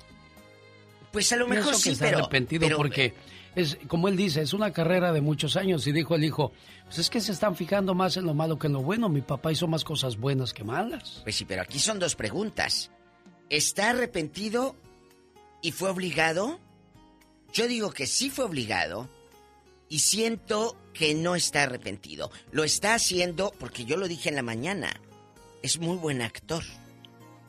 Pues 1.11 1.31
a 1.31 1.35
lo 1.35 1.47
mejor 1.47 1.65
Pienso 1.65 1.79
que 1.79 1.83
sí, 1.83 1.89
está 1.91 2.05
pero. 2.05 2.17
arrepentido 2.19 2.61
pero- 2.67 2.77
porque 2.77 3.13
es 3.55 3.77
como 3.87 4.07
él 4.07 4.17
dice, 4.17 4.41
es 4.41 4.53
una 4.53 4.71
carrera 4.73 5.11
de 5.13 5.21
muchos 5.21 5.55
años 5.55 5.85
y 5.87 5.91
dijo 5.91 6.15
el 6.15 6.23
hijo, 6.23 6.51
pues 6.85 6.97
es 6.99 7.09
que 7.09 7.21
se 7.21 7.31
están 7.31 7.55
fijando 7.55 7.93
más 7.93 8.17
en 8.17 8.25
lo 8.25 8.33
malo 8.33 8.57
que 8.57 8.67
en 8.67 8.73
lo 8.73 8.81
bueno. 8.81 9.09
Mi 9.09 9.21
papá 9.21 9.51
hizo 9.51 9.67
más 9.67 9.83
cosas 9.83 10.17
buenas 10.17 10.53
que 10.53 10.63
malas. 10.63 11.21
Pues 11.23 11.35
sí, 11.35 11.45
pero 11.45 11.61
aquí 11.61 11.77
son 11.79 11.99
dos 11.99 12.15
preguntas. 12.15 12.89
¿Está 13.53 13.91
arrepentido 13.91 14.75
y 15.61 15.73
fue 15.73 15.91
obligado? 15.91 16.59
Yo 17.53 17.67
digo 17.67 17.91
que 17.91 18.07
sí 18.07 18.31
fue 18.31 18.45
obligado 18.45 19.07
y 19.89 19.99
siento 19.99 20.75
que 20.91 21.13
no 21.13 21.35
está 21.35 21.61
arrepentido. 21.61 22.31
Lo 22.51 22.63
está 22.63 22.95
haciendo 22.95 23.53
porque 23.59 23.85
yo 23.85 23.95
lo 23.95 24.07
dije 24.07 24.29
en 24.29 24.37
la 24.37 24.41
mañana. 24.41 24.89
Es 25.61 25.77
muy 25.77 25.97
buen 25.97 26.23
actor. 26.23 26.63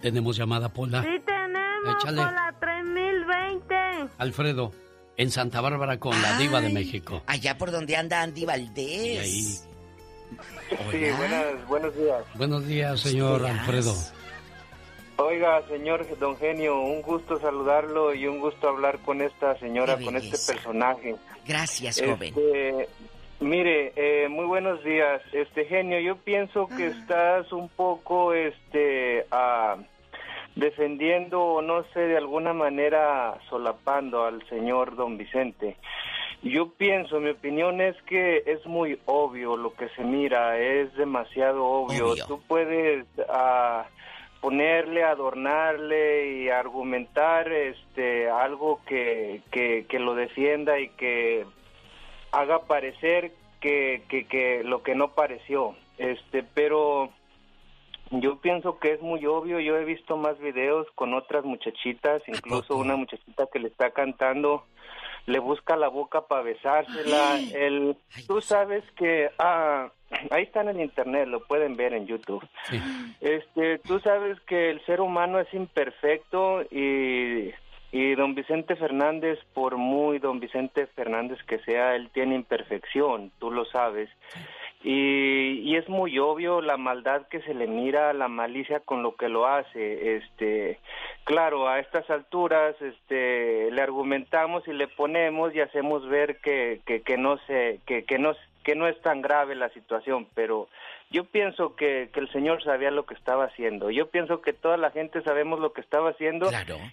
Tenemos 0.02 0.36
llamada 0.36 0.68
Pola. 0.74 1.02
Sí 1.02 1.22
tenemos. 1.24 1.96
Échale. 1.96 2.22
con 2.22 2.34
la 2.34 2.54
3020. 2.60 3.74
Alfredo, 4.18 4.72
en 5.16 5.30
Santa 5.30 5.62
Bárbara 5.62 5.98
con 5.98 6.20
la 6.20 6.36
diva 6.36 6.60
de 6.60 6.68
México. 6.68 7.22
Allá 7.26 7.56
por 7.56 7.70
donde 7.70 7.96
anda 7.96 8.20
Andy 8.20 8.44
Valdés. 8.44 9.20
ahí. 9.20 9.58
Sí, 10.90 11.10
buenas, 11.16 11.66
buenos 11.66 11.96
días. 11.96 12.24
Buenos 12.34 12.66
días, 12.66 13.00
señor 13.00 13.40
días. 13.40 13.58
Alfredo. 13.58 14.23
Oiga, 15.16 15.62
señor 15.68 16.06
Don 16.18 16.36
Genio, 16.36 16.80
un 16.80 17.00
gusto 17.00 17.38
saludarlo 17.38 18.14
y 18.14 18.26
un 18.26 18.40
gusto 18.40 18.68
hablar 18.68 18.98
con 18.98 19.20
esta 19.20 19.56
señora, 19.58 19.96
con 19.96 20.16
este 20.16 20.36
personaje. 20.52 21.14
Gracias, 21.46 22.00
joven. 22.00 22.34
Este, 22.36 22.88
mire, 23.38 23.92
eh, 23.94 24.28
muy 24.28 24.44
buenos 24.44 24.82
días, 24.82 25.22
este 25.32 25.66
genio. 25.66 26.00
Yo 26.00 26.16
pienso 26.16 26.66
que 26.66 26.88
estás 26.88 27.52
un 27.52 27.68
poco, 27.68 28.34
este, 28.34 29.26
ah, 29.30 29.76
defendiendo 30.56 31.40
o 31.40 31.62
no 31.62 31.84
sé, 31.92 32.00
de 32.00 32.16
alguna 32.16 32.52
manera 32.52 33.38
solapando 33.48 34.24
al 34.24 34.44
señor 34.48 34.96
Don 34.96 35.16
Vicente. 35.16 35.76
Yo 36.42 36.68
pienso, 36.70 37.20
mi 37.20 37.30
opinión 37.30 37.80
es 37.80 37.96
que 38.02 38.42
es 38.46 38.66
muy 38.66 38.98
obvio 39.06 39.56
lo 39.56 39.72
que 39.74 39.88
se 39.90 40.02
mira, 40.02 40.58
es 40.58 40.94
demasiado 40.96 41.64
obvio. 41.64 42.10
Obvio. 42.10 42.26
Tú 42.26 42.42
puedes 42.46 43.06
ah, 43.28 43.86
ponerle, 44.44 45.02
adornarle 45.04 46.34
y 46.34 46.50
argumentar 46.50 47.50
este 47.50 48.28
algo 48.28 48.78
que, 48.86 49.40
que, 49.50 49.86
que 49.88 49.98
lo 49.98 50.14
defienda 50.14 50.78
y 50.78 50.90
que 50.90 51.46
haga 52.30 52.66
parecer 52.66 53.32
que, 53.62 54.02
que, 54.06 54.26
que 54.26 54.62
lo 54.62 54.82
que 54.82 54.94
no 54.94 55.12
pareció. 55.12 55.74
Este, 55.96 56.42
pero 56.42 57.08
yo 58.10 58.38
pienso 58.42 58.78
que 58.78 58.92
es 58.92 59.00
muy 59.00 59.24
obvio. 59.24 59.60
Yo 59.60 59.78
he 59.78 59.84
visto 59.86 60.18
más 60.18 60.38
videos 60.38 60.86
con 60.94 61.14
otras 61.14 61.46
muchachitas, 61.46 62.20
incluso 62.26 62.76
una 62.76 62.96
muchachita 62.96 63.46
que 63.50 63.60
le 63.60 63.68
está 63.68 63.92
cantando, 63.92 64.66
le 65.26 65.38
busca 65.38 65.76
la 65.76 65.88
boca 65.88 66.22
para 66.22 66.42
besársela. 66.42 67.38
El, 67.54 67.96
tú 68.26 68.40
sabes 68.40 68.84
que 68.96 69.30
ah, 69.38 69.90
ahí 70.30 70.44
está 70.44 70.62
en 70.62 70.68
el 70.70 70.80
internet, 70.80 71.28
lo 71.28 71.44
pueden 71.46 71.76
ver 71.76 71.94
en 71.94 72.06
YouTube. 72.06 72.46
Este, 73.20 73.78
tú 73.78 74.00
sabes 74.00 74.38
que 74.42 74.70
el 74.70 74.84
ser 74.84 75.00
humano 75.00 75.40
es 75.40 75.52
imperfecto 75.54 76.62
y 76.70 77.52
y 77.94 78.16
don 78.16 78.34
Vicente 78.34 78.74
Fernández, 78.74 79.38
por 79.54 79.76
muy 79.76 80.18
don 80.18 80.40
Vicente 80.40 80.88
Fernández 80.88 81.38
que 81.46 81.60
sea, 81.60 81.94
él 81.94 82.10
tiene 82.12 82.34
imperfección, 82.34 83.30
tú 83.38 83.52
lo 83.52 83.64
sabes. 83.66 84.10
Y, 84.84 85.60
y 85.62 85.76
es 85.76 85.88
muy 85.88 86.18
obvio 86.18 86.60
la 86.60 86.76
maldad 86.76 87.26
que 87.28 87.40
se 87.40 87.54
le 87.54 87.66
mira, 87.66 88.12
la 88.12 88.28
malicia 88.28 88.80
con 88.80 89.02
lo 89.02 89.16
que 89.16 89.30
lo 89.30 89.46
hace. 89.46 90.16
Este, 90.16 90.78
claro, 91.24 91.68
a 91.68 91.80
estas 91.80 92.08
alturas, 92.10 92.76
este, 92.82 93.70
le 93.70 93.82
argumentamos 93.82 94.68
y 94.68 94.74
le 94.74 94.86
ponemos 94.86 95.54
y 95.54 95.60
hacemos 95.60 96.06
ver 96.06 96.36
que, 96.42 96.82
que, 96.84 97.16
no 97.16 97.38
se, 97.46 97.80
que 97.86 98.18
no, 98.18 98.34
que 98.62 98.74
no 98.74 98.86
es 98.86 99.00
tan 99.00 99.22
grave 99.22 99.54
la 99.54 99.70
situación, 99.70 100.26
pero 100.34 100.68
yo 101.14 101.22
pienso 101.22 101.76
que, 101.76 102.10
que 102.12 102.18
el 102.18 102.28
señor 102.32 102.64
sabía 102.64 102.90
lo 102.90 103.06
que 103.06 103.14
estaba 103.14 103.44
haciendo. 103.44 103.88
Yo 103.88 104.08
pienso 104.08 104.42
que 104.42 104.52
toda 104.52 104.76
la 104.76 104.90
gente 104.90 105.22
sabemos 105.22 105.60
lo 105.60 105.72
que 105.72 105.80
estaba 105.80 106.10
haciendo. 106.10 106.50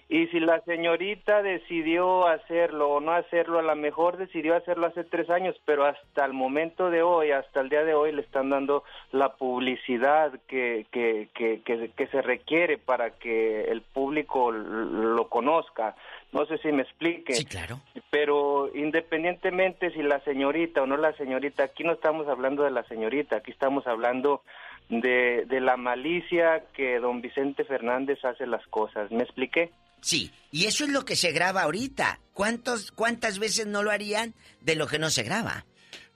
Y 0.08 0.28
si 0.28 0.38
la 0.38 0.60
señorita 0.60 1.42
decidió 1.42 2.28
hacerlo 2.28 2.88
o 2.90 3.00
no 3.00 3.10
hacerlo, 3.10 3.58
a 3.58 3.62
lo 3.62 3.74
mejor 3.74 4.18
decidió 4.18 4.54
hacerlo 4.54 4.86
hace 4.86 5.02
tres 5.02 5.28
años, 5.28 5.56
pero 5.64 5.86
hasta 5.86 6.24
el 6.24 6.34
momento 6.34 6.88
de 6.88 7.02
hoy, 7.02 7.32
hasta 7.32 7.62
el 7.62 7.68
día 7.68 7.82
de 7.82 7.94
hoy, 7.94 8.12
le 8.12 8.22
están 8.22 8.50
dando 8.50 8.84
la 9.10 9.32
publicidad 9.34 10.32
que, 10.46 10.86
que, 10.92 11.28
que, 11.34 11.62
que, 11.64 11.90
que 11.90 12.06
se 12.06 12.22
requiere 12.22 12.78
para 12.78 13.10
que 13.10 13.64
el 13.72 13.82
público 13.82 14.52
lo 14.52 15.28
conozca. 15.30 15.96
No 16.32 16.46
sé 16.46 16.58
si 16.58 16.72
me 16.72 16.82
explique. 16.82 17.34
Sí, 17.34 17.44
claro. 17.44 17.80
Pero 18.10 18.74
independientemente 18.74 19.92
si 19.92 20.02
la 20.02 20.22
señorita 20.24 20.82
o 20.82 20.86
no 20.86 20.96
la 20.96 21.14
señorita, 21.16 21.64
aquí 21.64 21.84
no 21.84 21.92
estamos 21.92 22.26
hablando 22.26 22.62
de 22.62 22.70
la 22.70 22.84
señorita, 22.84 23.36
aquí 23.36 23.50
estamos 23.50 23.86
hablando 23.86 24.42
de, 24.88 25.44
de 25.46 25.60
la 25.60 25.76
malicia 25.76 26.64
que 26.74 26.98
don 26.98 27.20
Vicente 27.20 27.64
Fernández 27.64 28.24
hace 28.24 28.46
las 28.46 28.66
cosas. 28.68 29.10
¿Me 29.10 29.22
expliqué? 29.22 29.70
Sí, 30.00 30.32
y 30.50 30.64
eso 30.64 30.84
es 30.84 30.90
lo 30.90 31.04
que 31.04 31.16
se 31.16 31.32
graba 31.32 31.62
ahorita. 31.62 32.18
¿Cuántos, 32.32 32.92
¿Cuántas 32.92 33.38
veces 33.38 33.66
no 33.66 33.82
lo 33.82 33.90
harían 33.90 34.34
de 34.60 34.74
lo 34.74 34.86
que 34.86 34.98
no 34.98 35.10
se 35.10 35.22
graba? 35.22 35.64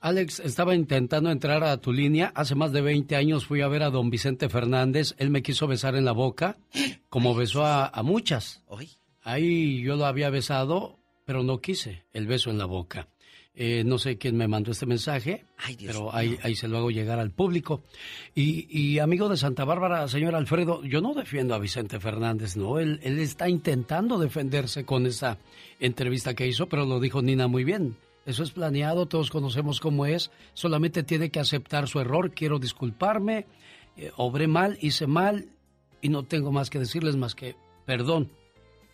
Alex, 0.01 0.41
estaba 0.41 0.75
intentando 0.75 1.31
entrar 1.31 1.63
a 1.63 1.77
tu 1.79 1.93
línea. 1.93 2.33
Hace 2.35 2.55
más 2.55 2.73
de 2.73 2.81
20 2.81 3.17
años 3.17 3.47
fui 3.47 3.61
a 3.61 3.69
ver 3.69 3.83
a 3.83 3.91
don 3.91 4.11
Vicente 4.11 4.49
Fernández. 4.49 5.15
Él 5.19 5.31
me 5.31 5.43
quiso 5.43 5.67
besar 5.67 5.95
en 5.95 6.05
la 6.05 6.13
boca, 6.13 6.57
como 7.09 7.35
besó 7.35 7.65
a, 7.65 7.87
a 7.87 8.03
muchas. 8.03 8.63
Ahí 9.27 9.83
yo 9.83 9.97
lo 9.97 10.07
había 10.07 10.31
besado, 10.31 11.01
pero 11.25 11.43
no 11.43 11.61
quise 11.61 12.05
el 12.13 12.29
beso 12.29 12.49
en 12.51 12.59
la 12.59 12.65
boca. 12.65 13.09
Eh, 13.57 13.83
no 13.85 13.99
sé 13.99 14.19
quién 14.19 14.37
me 14.37 14.47
mandó 14.47 14.71
este 14.71 14.87
mensaje, 14.87 15.45
pero 15.85 16.15
ahí, 16.15 16.39
ahí 16.45 16.55
se 16.55 16.69
lo 16.69 16.79
hago 16.79 16.93
llegar 16.93 17.19
al 17.19 17.33
público. 17.33 17.83
Y, 18.37 18.69
y 18.71 19.01
amigo 19.01 19.29
de 19.29 19.37
Santa 19.37 19.65
Bárbara, 19.65 20.07
señor 20.07 20.37
Alfredo, 20.37 20.85
yo 20.85 21.01
no 21.01 21.13
defiendo 21.13 21.57
a 21.57 21.59
Vicente 21.59 21.99
Fernández, 21.99 22.57
no. 22.57 22.79
Él, 22.79 23.01
él 23.03 23.19
está 23.19 23.49
intentando 23.49 24.17
defenderse 24.17 24.85
con 24.85 25.07
esa 25.07 25.39
entrevista 25.81 26.35
que 26.35 26.47
hizo, 26.47 26.69
pero 26.69 26.85
lo 26.85 27.01
dijo 27.01 27.21
Nina 27.21 27.49
muy 27.49 27.65
bien. 27.65 27.97
Eso 28.27 28.45
es 28.45 28.53
planeado, 28.53 29.07
todos 29.07 29.33
conocemos 29.33 29.81
cómo 29.81 30.07
es. 30.07 30.31
Solamente 30.55 31.03
tiene 31.03 31.31
que 31.31 31.41
aceptar 31.41 31.89
su 31.89 31.99
error. 31.99 32.31
Quiero 32.31 32.61
disculparme, 32.61 33.47
eh, 33.97 34.13
obré 34.17 34.47
mal, 34.47 34.79
hice 34.81 35.09
mal 35.09 35.49
y 36.01 36.11
no 36.11 36.23
tengo 36.23 36.53
más 36.53 36.71
que 36.71 36.79
decirles 36.79 37.17
más 37.17 37.35
que 37.35 37.57
perdón 37.87 38.31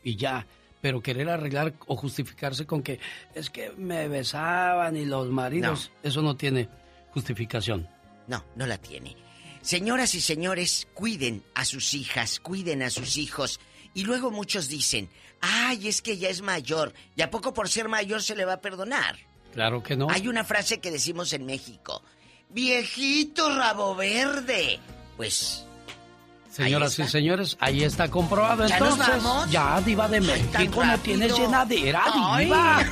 y 0.03 0.16
ya. 0.16 0.47
Pero 0.81 1.01
querer 1.01 1.29
arreglar 1.29 1.74
o 1.87 1.97
justificarse 1.97 2.66
con 2.66 2.83
que 2.83 2.99
es 3.35 3.51
que 3.51 3.70
me 3.77 4.09
besaban 4.09 4.97
y 4.97 5.05
los 5.05 5.29
maridos, 5.29 5.93
eso 6.03 6.23
no 6.23 6.37
tiene 6.37 6.69
justificación. 7.11 7.89
No, 8.27 8.45
no 8.57 8.66
la 8.66 8.79
tiene. 8.79 9.16
Señoras 9.61 10.15
y 10.16 10.20
señores, 10.20 10.89
cuiden 10.93 11.45
a 11.55 11.65
sus 11.65 11.95
hijas, 11.95 12.41
cuiden 12.41 12.83
a 12.83 12.91
sus 12.91 13.16
hijos. 13.16 13.61
Y 13.95 14.05
luego 14.05 14.33
muchos 14.33 14.69
dicen, 14.69 15.09
ay, 15.41 15.87
es 15.87 16.03
que 16.03 16.19
ya 16.19 16.29
es 16.31 16.43
mayor. 16.43 16.93
¿Y 17.15 17.23
a 17.23 17.31
poco 17.31 17.55
por 17.55 17.69
ser 17.69 17.89
mayor 17.89 18.23
se 18.23 18.35
le 18.35 18.45
va 18.45 18.55
a 18.55 18.61
perdonar? 18.61 19.19
Claro 19.53 19.83
que 19.83 19.97
no. 19.97 20.09
Hay 20.11 20.27
una 20.27 20.43
frase 20.45 20.81
que 20.81 20.91
decimos 20.91 21.33
en 21.33 21.47
México, 21.47 22.03
viejito 22.49 23.55
rabo 23.55 23.95
verde. 23.95 24.81
Pues 25.16 25.65
Señoras 26.53 26.99
y 26.99 27.05
señores, 27.05 27.57
ahí 27.61 27.83
está 27.83 28.11
comprobado. 28.11 28.66
¿Ya 28.66 28.79
nos 28.79 28.93
Entonces, 28.93 29.23
vamos? 29.24 29.51
ya, 29.51 29.81
Diva 29.81 30.07
de 30.07 30.20
México, 30.20 30.85
no 30.85 30.99
tienes 30.99 31.37
llenadera, 31.37 32.03
Ay. 32.15 32.45
Diva. 32.45 32.83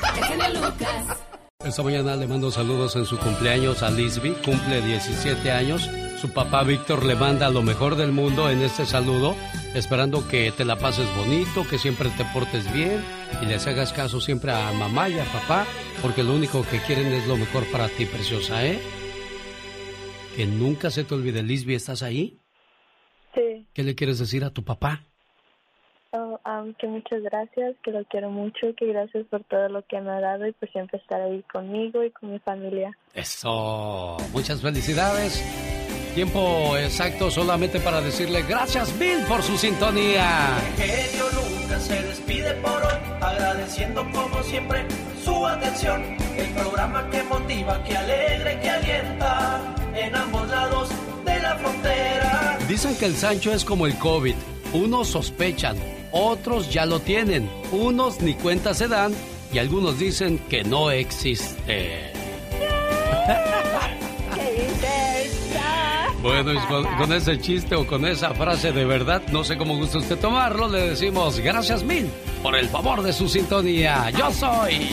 Lucas. 0.55 1.19
Esta 1.63 1.83
mañana 1.83 2.17
le 2.17 2.27
mando 2.27 2.51
saludos 2.51 2.97
en 2.97 3.05
su 3.05 3.19
cumpleaños 3.19 3.83
a 3.83 3.91
Lisby, 3.91 4.31
cumple 4.43 4.81
17 4.81 5.53
años. 5.53 5.91
Su 6.19 6.31
papá 6.31 6.63
Víctor 6.63 7.05
le 7.05 7.15
manda 7.17 7.51
lo 7.51 7.63
mejor 7.63 7.97
del 7.97 8.13
mundo 8.13 8.49
en 8.49 8.63
este 8.63 8.87
saludo, 8.87 9.37
esperando 9.75 10.27
que 10.27 10.53
te 10.53 10.65
la 10.65 10.79
pases 10.79 11.07
bonito, 11.15 11.69
que 11.69 11.79
siempre 11.79 12.09
te 12.17 12.25
portes 12.27 12.73
bien 12.73 13.05
y 13.43 13.45
les 13.45 13.67
hagas 13.67 13.93
caso 13.93 14.23
siempre 14.23 14.53
a 14.53 14.73
mamá 14.73 15.11
y 15.11 15.19
a 15.19 15.25
papá, 15.25 15.67
porque 16.01 16.23
lo 16.23 16.35
único 16.35 16.63
que 16.67 16.81
quieren 16.81 17.13
es 17.13 17.27
lo 17.27 17.37
mejor 17.37 17.71
para 17.71 17.89
ti, 17.91 18.07
preciosa, 18.07 18.65
¿eh? 18.65 18.81
Que 20.35 20.47
nunca 20.47 20.91
se 20.91 21.05
te 21.05 21.15
olvide, 21.15 21.43
Lisby, 21.43 21.75
¿estás 21.75 22.03
ahí? 22.03 22.40
Sí, 23.35 23.67
¿Qué 23.73 23.83
le 23.83 23.95
quieres 23.95 24.19
decir 24.19 24.45
a 24.45 24.51
tu 24.51 24.65
papá? 24.65 25.05
oh, 26.13 26.41
um, 26.45 26.75
que 26.75 26.87
muchas 26.87 27.23
gracias, 27.23 27.77
que 27.85 27.93
lo 27.93 28.05
quiero 28.07 28.31
mucho, 28.31 28.75
que 28.77 28.87
gracias 28.87 29.27
por 29.31 29.45
todo 29.45 29.69
lo 29.69 29.83
que 29.87 30.01
me 30.01 30.11
ha 30.11 30.21
dado 30.21 30.47
y 30.47 30.53
por 30.53 30.71
siempre 30.71 30.99
estar 30.99 31.21
ahí 31.21 31.43
conmigo 31.53 32.03
y 32.03 32.11
con 32.11 32.33
mi 32.33 32.39
familia. 32.41 32.91
Eso, 33.15 34.17
muchas 34.33 34.61
felicidades. 34.61 35.45
Tiempo 36.15 36.77
exacto 36.77 37.31
solamente 37.31 37.79
para 37.79 38.01
decirle 38.01 38.43
gracias 38.43 38.99
Bill 38.99 39.21
por 39.29 39.43
su 39.43 39.57
sintonía. 39.57 40.57
genio 40.77 41.27
Lucas 41.31 41.85
se 41.85 42.03
despide 42.03 42.53
por 42.55 42.83
hoy, 42.83 42.99
agradeciendo 43.21 44.03
como 44.13 44.43
siempre 44.43 44.85
su 45.23 45.47
atención. 45.47 46.03
El 46.37 46.49
programa 46.55 47.09
que 47.11 47.23
motiva, 47.23 47.81
que 47.85 47.97
alegra 47.97 48.53
y 48.55 48.57
que 48.59 48.71
alienta 48.71 49.75
en 49.95 50.17
ambos 50.17 50.49
lados 50.49 50.91
de 51.41 51.43
la 51.43 51.57
frontera. 51.57 52.59
Dicen 52.69 52.97
que 52.97 53.07
el 53.07 53.17
Sancho 53.17 53.53
es 53.53 53.65
como 53.65 53.87
el 53.87 53.97
COVID. 53.97 54.35
Unos 54.73 55.09
sospechan, 55.09 55.77
otros 56.13 56.73
ya 56.73 56.87
lo 56.87 57.01
tienen, 57.01 57.51
unos 57.73 58.21
ni 58.21 58.35
cuenta 58.35 58.75
se 58.75 58.87
dan 58.87 59.13
y 59.53 59.59
algunos 59.59 59.99
dicen 59.99 60.39
que 60.49 60.63
no 60.63 60.91
existe. 60.91 62.13
Bueno, 66.23 66.53
y 66.53 66.59
con, 66.67 66.85
con 66.97 67.13
ese 67.13 67.41
chiste 67.41 67.75
o 67.75 67.87
con 67.87 68.05
esa 68.05 68.35
frase 68.35 68.73
de 68.73 68.85
verdad, 68.85 69.23
no 69.33 69.43
sé 69.43 69.57
cómo 69.57 69.77
gusta 69.77 69.99
usted 69.99 70.19
tomarlo, 70.19 70.69
le 70.69 70.91
decimos 70.91 71.41
gracias 71.41 71.83
mil 71.83 72.11
por 72.43 72.55
el 72.55 72.69
favor 72.69 73.03
de 73.03 73.13
su 73.13 73.29
sintonía. 73.29 74.11
Yo 74.11 74.31
soy... 74.31 74.87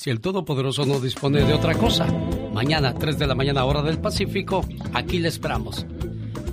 Si 0.00 0.10
el 0.10 0.20
Todopoderoso 0.20 0.86
no 0.86 1.00
dispone 1.00 1.44
de 1.44 1.52
otra 1.52 1.74
cosa, 1.74 2.06
mañana 2.52 2.94
3 2.94 3.18
de 3.18 3.26
la 3.26 3.34
mañana 3.34 3.64
hora 3.64 3.82
del 3.82 3.98
Pacífico, 3.98 4.64
aquí 4.94 5.18
le 5.18 5.26
esperamos. 5.26 5.84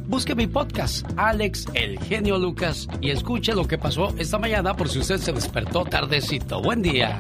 busque 0.08 0.34
mi 0.34 0.48
podcast, 0.48 1.06
Alex 1.16 1.68
El 1.76 2.00
Genio 2.00 2.40
Lucas, 2.40 2.88
y 3.02 3.12
escuche 3.12 3.54
lo 3.54 3.68
que 3.68 3.78
pasó 3.78 4.16
esta 4.18 4.40
mañana 4.40 4.76
por 4.76 4.90
si 4.90 4.98
usted 4.98 5.20
se 5.20 5.32
despertó 5.32 5.86
tardecito. 5.86 6.60
Buen 6.60 6.82
día. 6.82 7.20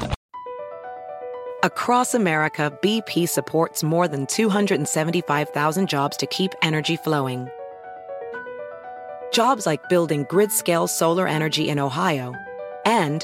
Across 1.62 2.16
America, 2.16 2.72
BP 2.82 3.28
supports 3.28 3.84
more 3.84 4.08
than 4.08 4.26
275,000 4.26 5.88
jobs 5.88 6.18
to 6.18 6.26
keep 6.26 6.56
energy 6.64 6.98
flowing. 6.98 7.48
Jobs 9.32 9.68
like 9.68 9.88
building 9.90 10.26
grid 10.28 10.52
scale 10.52 10.88
solar 10.88 11.28
energy 11.28 11.70
in 11.70 11.78
Ohio 11.78 12.34
and 12.84 13.24